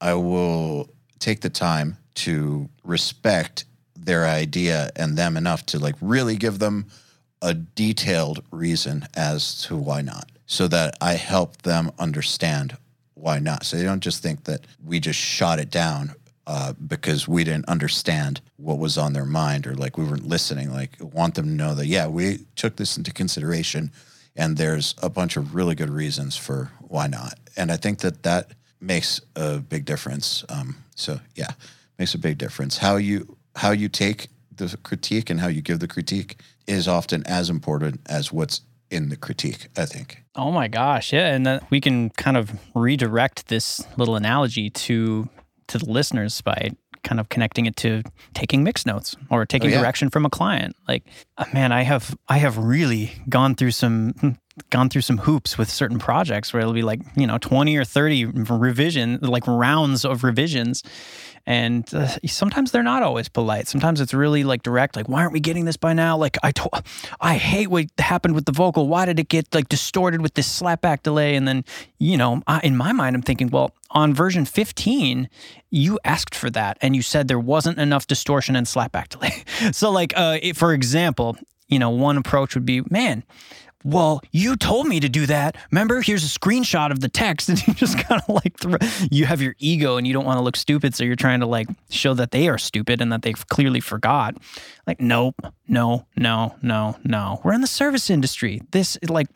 I 0.00 0.14
will 0.14 0.90
take 1.18 1.40
the 1.40 1.50
time 1.50 1.96
to 2.16 2.68
respect 2.84 3.64
their 3.96 4.26
idea 4.26 4.90
and 4.96 5.16
them 5.16 5.36
enough 5.36 5.66
to 5.66 5.78
like 5.78 5.96
really 6.00 6.36
give 6.36 6.58
them 6.58 6.86
a 7.42 7.54
detailed 7.54 8.42
reason 8.50 9.06
as 9.14 9.62
to 9.62 9.76
why 9.76 10.00
not 10.00 10.30
so 10.46 10.68
that 10.68 10.96
I 11.00 11.14
help 11.14 11.62
them 11.62 11.90
understand 11.98 12.76
why 13.14 13.38
not. 13.38 13.64
So 13.64 13.76
they 13.76 13.82
don't 13.82 14.02
just 14.02 14.22
think 14.22 14.44
that 14.44 14.60
we 14.84 15.00
just 15.00 15.18
shot 15.18 15.58
it 15.58 15.70
down 15.70 16.14
uh, 16.46 16.72
because 16.74 17.26
we 17.26 17.42
didn't 17.42 17.68
understand 17.68 18.40
what 18.56 18.78
was 18.78 18.96
on 18.96 19.12
their 19.12 19.24
mind 19.24 19.66
or 19.66 19.74
like 19.74 19.98
we 19.98 20.04
weren't 20.04 20.28
listening. 20.28 20.72
Like, 20.72 20.92
want 21.00 21.34
them 21.34 21.46
to 21.46 21.50
know 21.50 21.74
that, 21.74 21.86
yeah, 21.86 22.06
we 22.06 22.38
took 22.54 22.76
this 22.76 22.96
into 22.96 23.12
consideration 23.12 23.90
and 24.36 24.56
there's 24.56 24.94
a 25.02 25.10
bunch 25.10 25.36
of 25.36 25.54
really 25.54 25.74
good 25.74 25.90
reasons 25.90 26.36
for 26.36 26.70
why 26.80 27.08
not. 27.08 27.38
And 27.56 27.72
I 27.72 27.76
think 27.76 27.98
that 28.00 28.22
that 28.22 28.52
makes 28.80 29.20
a 29.34 29.58
big 29.58 29.84
difference. 29.84 30.44
Um, 30.48 30.76
so 30.94 31.20
yeah, 31.34 31.50
makes 31.98 32.14
a 32.14 32.18
big 32.18 32.38
difference. 32.38 32.78
How 32.78 32.96
you 32.96 33.36
how 33.56 33.70
you 33.70 33.88
take 33.88 34.28
the 34.54 34.76
critique 34.82 35.30
and 35.30 35.40
how 35.40 35.48
you 35.48 35.62
give 35.62 35.80
the 35.80 35.88
critique 35.88 36.40
is 36.66 36.88
often 36.88 37.26
as 37.26 37.50
important 37.50 38.00
as 38.06 38.32
what's 38.32 38.62
in 38.90 39.08
the 39.08 39.16
critique. 39.16 39.68
I 39.76 39.86
think. 39.86 40.22
Oh 40.34 40.50
my 40.50 40.68
gosh, 40.68 41.12
yeah, 41.12 41.34
and 41.34 41.46
that 41.46 41.70
we 41.70 41.80
can 41.80 42.10
kind 42.10 42.36
of 42.36 42.52
redirect 42.74 43.48
this 43.48 43.86
little 43.96 44.16
analogy 44.16 44.70
to 44.70 45.28
to 45.68 45.78
the 45.78 45.90
listeners 45.90 46.40
by 46.40 46.70
kind 47.02 47.20
of 47.20 47.28
connecting 47.28 47.66
it 47.66 47.76
to 47.76 48.02
taking 48.34 48.64
mixed 48.64 48.86
notes 48.86 49.16
or 49.30 49.46
taking 49.46 49.70
oh, 49.70 49.74
yeah. 49.74 49.80
direction 49.80 50.10
from 50.10 50.26
a 50.26 50.30
client. 50.30 50.74
Like, 50.88 51.04
uh, 51.38 51.44
man, 51.52 51.72
I 51.72 51.82
have 51.82 52.16
I 52.28 52.38
have 52.38 52.58
really 52.58 53.12
gone 53.28 53.54
through 53.54 53.70
some 53.70 54.38
gone 54.70 54.88
through 54.88 55.02
some 55.02 55.18
hoops 55.18 55.58
with 55.58 55.70
certain 55.70 55.98
projects 55.98 56.52
where 56.52 56.60
it'll 56.60 56.72
be 56.72 56.82
like 56.82 57.00
you 57.16 57.26
know 57.26 57.38
20 57.38 57.76
or 57.76 57.84
30 57.84 58.24
revision 58.24 59.18
like 59.22 59.46
rounds 59.46 60.04
of 60.04 60.24
revisions. 60.24 60.82
And 61.48 61.88
uh, 61.94 62.08
sometimes 62.26 62.72
they're 62.72 62.82
not 62.82 63.04
always 63.04 63.28
polite. 63.28 63.68
Sometimes 63.68 64.00
it's 64.00 64.12
really 64.12 64.42
like 64.42 64.64
direct 64.64 64.96
like 64.96 65.08
why 65.08 65.20
aren't 65.20 65.32
we 65.32 65.40
getting 65.40 65.64
this 65.64 65.76
by 65.76 65.92
now? 65.92 66.16
Like 66.16 66.36
i 66.42 66.52
i 67.20 67.36
hate 67.36 67.68
what 67.68 67.86
happened 67.98 68.34
with 68.34 68.46
the 68.46 68.52
vocal. 68.52 68.88
Why 68.88 69.04
did 69.04 69.20
it 69.20 69.28
get 69.28 69.54
like 69.54 69.68
distorted 69.68 70.22
with 70.22 70.34
this 70.34 70.48
slapback 70.60 71.02
delay? 71.02 71.36
And 71.36 71.46
then 71.46 71.64
you 71.98 72.16
know 72.16 72.42
I, 72.46 72.60
in 72.60 72.76
my 72.76 72.92
mind 72.92 73.16
i'm 73.16 73.22
thinking 73.22 73.48
well 73.48 73.72
on 73.90 74.12
version 74.12 74.44
15 74.44 75.28
you 75.70 75.98
asked 76.04 76.34
for 76.34 76.50
that 76.50 76.78
and 76.80 76.96
you 76.96 77.02
said 77.02 77.28
there 77.28 77.38
wasn't 77.38 77.78
enough 77.78 78.06
distortion 78.06 78.56
and 78.56 78.66
slapback 78.66 79.08
delay. 79.08 79.44
So 79.72 79.90
like 79.90 80.12
uh, 80.16 80.38
for 80.54 80.72
example 80.72 81.36
you 81.68 81.78
know 81.78 81.90
one 81.90 82.16
approach 82.16 82.54
would 82.54 82.66
be 82.66 82.82
man 82.90 83.22
well, 83.84 84.20
you 84.32 84.56
told 84.56 84.86
me 84.88 85.00
to 85.00 85.08
do 85.08 85.26
that. 85.26 85.56
Remember, 85.70 86.00
here's 86.00 86.24
a 86.24 86.38
screenshot 86.38 86.90
of 86.90 87.00
the 87.00 87.08
text. 87.08 87.48
And 87.56 87.66
you 87.66 87.74
just 87.74 87.98
kind 87.98 88.20
of 88.20 88.34
like, 88.34 88.58
throw, 88.58 88.76
you 89.10 89.26
have 89.26 89.40
your 89.40 89.54
ego 89.58 89.96
and 89.96 90.06
you 90.06 90.12
don't 90.12 90.24
want 90.24 90.38
to 90.38 90.42
look 90.42 90.56
stupid. 90.56 90.94
So 90.94 91.04
you're 91.04 91.16
trying 91.16 91.40
to 91.40 91.46
like 91.46 91.68
show 91.90 92.12
that 92.14 92.32
they 92.32 92.48
are 92.48 92.58
stupid 92.58 93.00
and 93.00 93.12
that 93.12 93.22
they've 93.22 93.46
clearly 93.48 93.80
forgot. 93.80 94.36
Like, 94.86 95.00
nope, 95.00 95.36
no, 95.68 96.06
no, 96.16 96.54
no, 96.62 96.96
no. 97.02 97.40
We're 97.42 97.52
in 97.52 97.60
the 97.60 97.66
service 97.66 98.08
industry. 98.10 98.60
This, 98.70 98.96
is 99.02 99.10
like, 99.10 99.26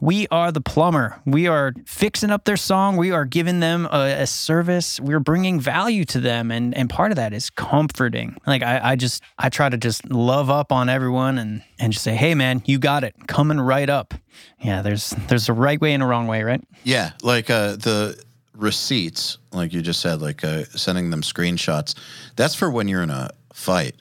we 0.00 0.28
are 0.28 0.52
the 0.52 0.60
plumber. 0.60 1.20
We 1.26 1.48
are 1.48 1.72
fixing 1.86 2.30
up 2.30 2.44
their 2.44 2.56
song. 2.56 2.96
We 2.96 3.10
are 3.10 3.24
giving 3.24 3.60
them 3.60 3.86
a, 3.86 4.22
a 4.22 4.26
service. 4.26 5.00
We're 5.00 5.20
bringing 5.20 5.58
value 5.60 6.04
to 6.06 6.20
them. 6.20 6.50
And, 6.50 6.74
and 6.76 6.88
part 6.88 7.10
of 7.10 7.16
that 7.16 7.32
is 7.32 7.50
comforting. 7.50 8.36
Like, 8.46 8.62
I, 8.62 8.92
I 8.92 8.96
just, 8.96 9.22
I 9.38 9.48
try 9.48 9.68
to 9.68 9.76
just 9.76 10.08
love 10.10 10.48
up 10.50 10.70
on 10.70 10.88
everyone 10.88 11.38
and, 11.38 11.62
and 11.78 11.92
just 11.92 12.04
say, 12.04 12.14
hey, 12.14 12.34
man, 12.34 12.62
you 12.66 12.78
got 12.78 13.02
it. 13.02 13.14
Coming 13.26 13.60
right 13.60 13.90
up. 13.90 14.14
Yeah, 14.60 14.82
there's, 14.82 15.10
there's 15.28 15.48
a 15.48 15.52
right 15.52 15.80
way 15.80 15.92
and 15.92 16.02
a 16.02 16.06
wrong 16.06 16.26
way, 16.26 16.42
right? 16.42 16.62
Yeah. 16.84 17.12
Like 17.22 17.50
uh, 17.50 17.76
the, 17.76 18.22
receipts, 18.56 19.38
like 19.52 19.72
you 19.72 19.82
just 19.82 20.00
said, 20.00 20.22
like 20.22 20.44
uh, 20.44 20.64
sending 20.66 21.10
them 21.10 21.22
screenshots, 21.22 21.94
that's 22.36 22.54
for 22.54 22.70
when 22.70 22.88
you're 22.88 23.02
in 23.02 23.10
a 23.10 23.30
fight. 23.52 23.96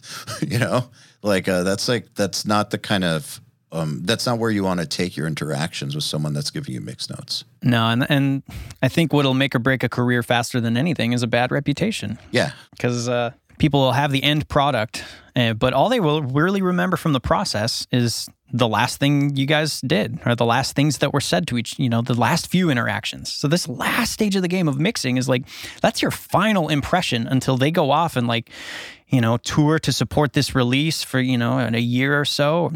you 0.46 0.58
know, 0.58 0.88
like 1.22 1.48
uh, 1.48 1.62
that's 1.62 1.88
like 1.88 2.14
that's 2.14 2.46
not 2.46 2.70
the 2.70 2.78
kind 2.78 3.04
of 3.04 3.40
um, 3.70 4.00
that's 4.04 4.26
not 4.26 4.38
where 4.38 4.50
you 4.50 4.64
want 4.64 4.80
to 4.80 4.86
take 4.86 5.16
your 5.16 5.26
interactions 5.26 5.94
with 5.94 6.04
someone 6.04 6.32
that's 6.32 6.50
giving 6.50 6.74
you 6.74 6.80
mixed 6.80 7.10
notes. 7.10 7.44
No, 7.62 7.88
and 7.88 8.06
and 8.10 8.42
I 8.82 8.88
think 8.88 9.12
what'll 9.12 9.34
make 9.34 9.54
or 9.54 9.58
break 9.58 9.82
a 9.82 9.88
career 9.88 10.22
faster 10.22 10.60
than 10.60 10.76
anything 10.76 11.12
is 11.12 11.22
a 11.22 11.26
bad 11.26 11.50
reputation. 11.50 12.18
Yeah, 12.30 12.52
because 12.70 13.08
uh, 13.08 13.32
people 13.58 13.80
will 13.80 13.92
have 13.92 14.12
the 14.12 14.22
end 14.22 14.48
product, 14.48 15.04
uh, 15.36 15.52
but 15.52 15.74
all 15.74 15.88
they 15.88 16.00
will 16.00 16.22
really 16.22 16.62
remember 16.62 16.96
from 16.96 17.12
the 17.12 17.20
process 17.20 17.86
is 17.90 18.28
the 18.50 18.68
last 18.68 18.98
thing 18.98 19.36
you 19.36 19.46
guys 19.46 19.80
did 19.82 20.18
or 20.24 20.34
the 20.34 20.44
last 20.44 20.74
things 20.74 20.98
that 20.98 21.12
were 21.12 21.20
said 21.20 21.46
to 21.46 21.58
each 21.58 21.78
you 21.78 21.88
know 21.88 22.00
the 22.00 22.14
last 22.14 22.46
few 22.46 22.70
interactions 22.70 23.30
so 23.30 23.46
this 23.46 23.68
last 23.68 24.12
stage 24.12 24.34
of 24.36 24.42
the 24.42 24.48
game 24.48 24.68
of 24.68 24.78
mixing 24.78 25.18
is 25.18 25.28
like 25.28 25.44
that's 25.82 26.00
your 26.00 26.10
final 26.10 26.68
impression 26.68 27.26
until 27.26 27.58
they 27.58 27.70
go 27.70 27.90
off 27.90 28.16
and 28.16 28.26
like 28.26 28.50
you 29.08 29.20
know 29.20 29.36
tour 29.38 29.78
to 29.80 29.92
support 29.92 30.32
this 30.32 30.54
release 30.54 31.02
for 31.02 31.20
you 31.20 31.38
know 31.38 31.58
in 31.58 31.74
a 31.74 31.80
year 31.80 32.18
or 32.18 32.24
so. 32.24 32.72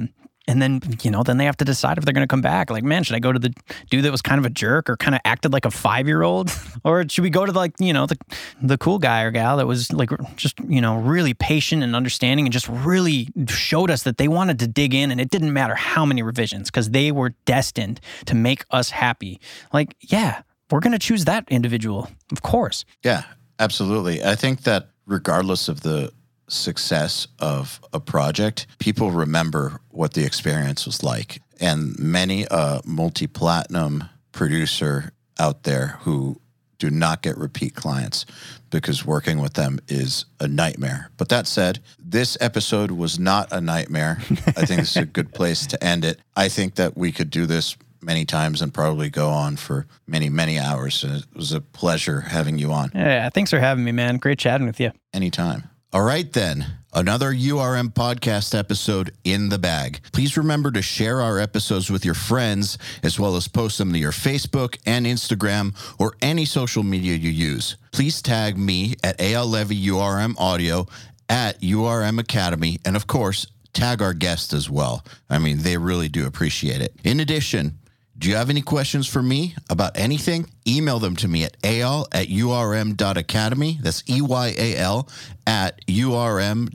And 0.48 0.60
then 0.60 0.80
you 1.02 1.10
know 1.10 1.22
then 1.22 1.36
they 1.36 1.44
have 1.44 1.56
to 1.58 1.64
decide 1.64 1.98
if 1.98 2.04
they're 2.04 2.12
going 2.12 2.26
to 2.26 2.30
come 2.30 2.40
back. 2.40 2.68
Like 2.68 2.82
man 2.82 3.04
should 3.04 3.14
i 3.14 3.20
go 3.20 3.32
to 3.32 3.38
the 3.38 3.54
dude 3.90 4.04
that 4.04 4.10
was 4.10 4.22
kind 4.22 4.38
of 4.40 4.44
a 4.44 4.50
jerk 4.50 4.90
or 4.90 4.96
kind 4.96 5.14
of 5.14 5.20
acted 5.24 5.52
like 5.52 5.64
a 5.64 5.70
five 5.70 6.08
year 6.08 6.22
old 6.22 6.50
or 6.84 7.08
should 7.08 7.22
we 7.22 7.30
go 7.30 7.46
to 7.46 7.52
like 7.52 7.74
you 7.78 7.92
know 7.92 8.06
the 8.06 8.18
the 8.60 8.76
cool 8.76 8.98
guy 8.98 9.22
or 9.22 9.30
gal 9.30 9.58
that 9.58 9.66
was 9.66 9.92
like 9.92 10.10
just 10.36 10.58
you 10.66 10.80
know 10.80 10.96
really 10.96 11.32
patient 11.32 11.82
and 11.82 11.94
understanding 11.94 12.44
and 12.44 12.52
just 12.52 12.68
really 12.68 13.28
showed 13.48 13.90
us 13.90 14.02
that 14.02 14.18
they 14.18 14.26
wanted 14.26 14.58
to 14.58 14.66
dig 14.66 14.94
in 14.94 15.10
and 15.10 15.20
it 15.20 15.30
didn't 15.30 15.52
matter 15.52 15.76
how 15.76 16.04
many 16.04 16.22
revisions 16.22 16.70
because 16.70 16.90
they 16.90 17.12
were 17.12 17.30
destined 17.44 18.00
to 18.26 18.34
make 18.34 18.64
us 18.70 18.90
happy. 18.90 19.40
Like 19.72 19.94
yeah 20.00 20.42
we're 20.70 20.80
going 20.80 20.92
to 20.92 20.98
choose 20.98 21.24
that 21.26 21.44
individual 21.50 22.10
of 22.32 22.42
course. 22.42 22.84
Yeah 23.04 23.22
absolutely. 23.60 24.24
I 24.24 24.34
think 24.34 24.62
that 24.62 24.88
regardless 25.06 25.68
of 25.68 25.82
the 25.82 26.12
success 26.52 27.26
of 27.38 27.80
a 27.92 28.00
project, 28.00 28.66
people 28.78 29.10
remember 29.10 29.80
what 29.90 30.14
the 30.14 30.24
experience 30.24 30.86
was 30.86 31.02
like. 31.02 31.42
And 31.60 31.98
many 31.98 32.46
a 32.50 32.80
multi 32.84 33.26
platinum 33.26 34.04
producer 34.32 35.12
out 35.38 35.62
there 35.62 35.98
who 36.00 36.40
do 36.78 36.90
not 36.90 37.22
get 37.22 37.38
repeat 37.38 37.74
clients 37.76 38.26
because 38.70 39.06
working 39.06 39.38
with 39.38 39.52
them 39.52 39.78
is 39.86 40.24
a 40.40 40.48
nightmare. 40.48 41.10
But 41.16 41.28
that 41.28 41.46
said, 41.46 41.78
this 41.98 42.36
episode 42.40 42.90
was 42.90 43.18
not 43.18 43.52
a 43.52 43.60
nightmare. 43.60 44.18
I 44.46 44.66
think 44.66 44.80
this 44.80 44.96
is 44.96 45.02
a 45.02 45.06
good 45.06 45.32
place 45.32 45.66
to 45.68 45.84
end 45.84 46.04
it. 46.04 46.18
I 46.34 46.48
think 46.48 46.74
that 46.76 46.96
we 46.96 47.12
could 47.12 47.30
do 47.30 47.46
this 47.46 47.76
many 48.00 48.24
times 48.24 48.60
and 48.62 48.74
probably 48.74 49.10
go 49.10 49.28
on 49.28 49.56
for 49.56 49.86
many, 50.08 50.28
many 50.28 50.58
hours. 50.58 51.04
It 51.04 51.24
was 51.36 51.52
a 51.52 51.60
pleasure 51.60 52.22
having 52.22 52.58
you 52.58 52.72
on. 52.72 52.90
Yeah, 52.94 53.28
thanks 53.30 53.50
for 53.50 53.60
having 53.60 53.84
me, 53.84 53.92
man. 53.92 54.16
Great 54.16 54.38
chatting 54.38 54.66
with 54.66 54.80
you. 54.80 54.90
Anytime. 55.14 55.68
All 55.94 56.02
right, 56.02 56.32
then. 56.32 56.78
Another 56.94 57.34
URM 57.34 57.92
podcast 57.92 58.58
episode 58.58 59.12
in 59.24 59.50
the 59.50 59.58
bag. 59.58 60.00
Please 60.14 60.38
remember 60.38 60.70
to 60.70 60.80
share 60.80 61.20
our 61.20 61.38
episodes 61.38 61.90
with 61.90 62.02
your 62.02 62.14
friends, 62.14 62.78
as 63.02 63.20
well 63.20 63.36
as 63.36 63.46
post 63.46 63.76
them 63.76 63.92
to 63.92 63.98
your 63.98 64.10
Facebook 64.10 64.78
and 64.86 65.04
Instagram 65.04 65.74
or 65.98 66.14
any 66.22 66.46
social 66.46 66.82
media 66.82 67.14
you 67.16 67.28
use. 67.30 67.76
Please 67.92 68.22
tag 68.22 68.56
me 68.56 68.94
at 69.04 69.18
Eyal 69.18 69.46
Levy 69.46 69.86
URM 69.88 70.34
Audio 70.38 70.86
at 71.28 71.60
URM 71.60 72.18
Academy, 72.18 72.78
and 72.86 72.96
of 72.96 73.06
course, 73.06 73.46
tag 73.74 74.00
our 74.00 74.14
guests 74.14 74.54
as 74.54 74.70
well. 74.70 75.04
I 75.28 75.38
mean, 75.38 75.58
they 75.58 75.76
really 75.76 76.08
do 76.08 76.26
appreciate 76.26 76.80
it. 76.80 76.94
In 77.04 77.20
addition, 77.20 77.78
do 78.22 78.28
you 78.28 78.36
have 78.36 78.50
any 78.50 78.62
questions 78.62 79.08
for 79.08 79.20
me 79.20 79.56
about 79.68 79.98
anything? 79.98 80.48
Email 80.64 81.00
them 81.00 81.16
to 81.16 81.26
me 81.26 81.42
at 81.42 81.60
eyal 81.62 82.06
at 82.12 82.28
urm.academy. 82.28 83.80
That's 83.82 84.08
E 84.08 84.22
Y 84.22 84.54
A 84.56 84.76
L 84.76 85.08
at 85.44 85.84
urm.academy 85.86 86.70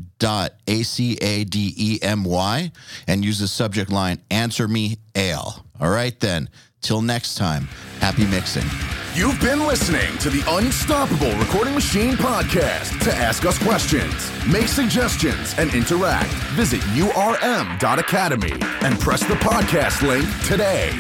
and 3.08 3.26
use 3.26 3.40
the 3.40 3.48
subject 3.48 3.90
line 3.90 4.22
Answer 4.30 4.68
Me 4.68 4.98
Eyal. 5.14 5.64
All 5.80 5.90
right, 5.90 6.20
then. 6.20 6.50
Till 6.82 7.02
next 7.02 7.36
time, 7.36 7.64
happy 8.00 8.28
mixing. 8.28 8.66
You've 9.16 9.40
been 9.40 9.66
listening 9.66 10.18
to 10.20 10.30
the 10.30 10.44
Unstoppable 10.48 11.32
Recording 11.40 11.74
Machine 11.74 12.16
podcast. 12.16 13.02
To 13.06 13.14
ask 13.16 13.46
us 13.46 13.58
questions, 13.58 14.32
make 14.46 14.68
suggestions, 14.68 15.56
and 15.58 15.74
interact, 15.74 16.30
visit 16.56 16.82
urm.academy 16.82 18.52
and 18.82 19.00
press 19.00 19.22
the 19.22 19.36
podcast 19.36 20.06
link 20.06 20.28
today. 20.46 20.92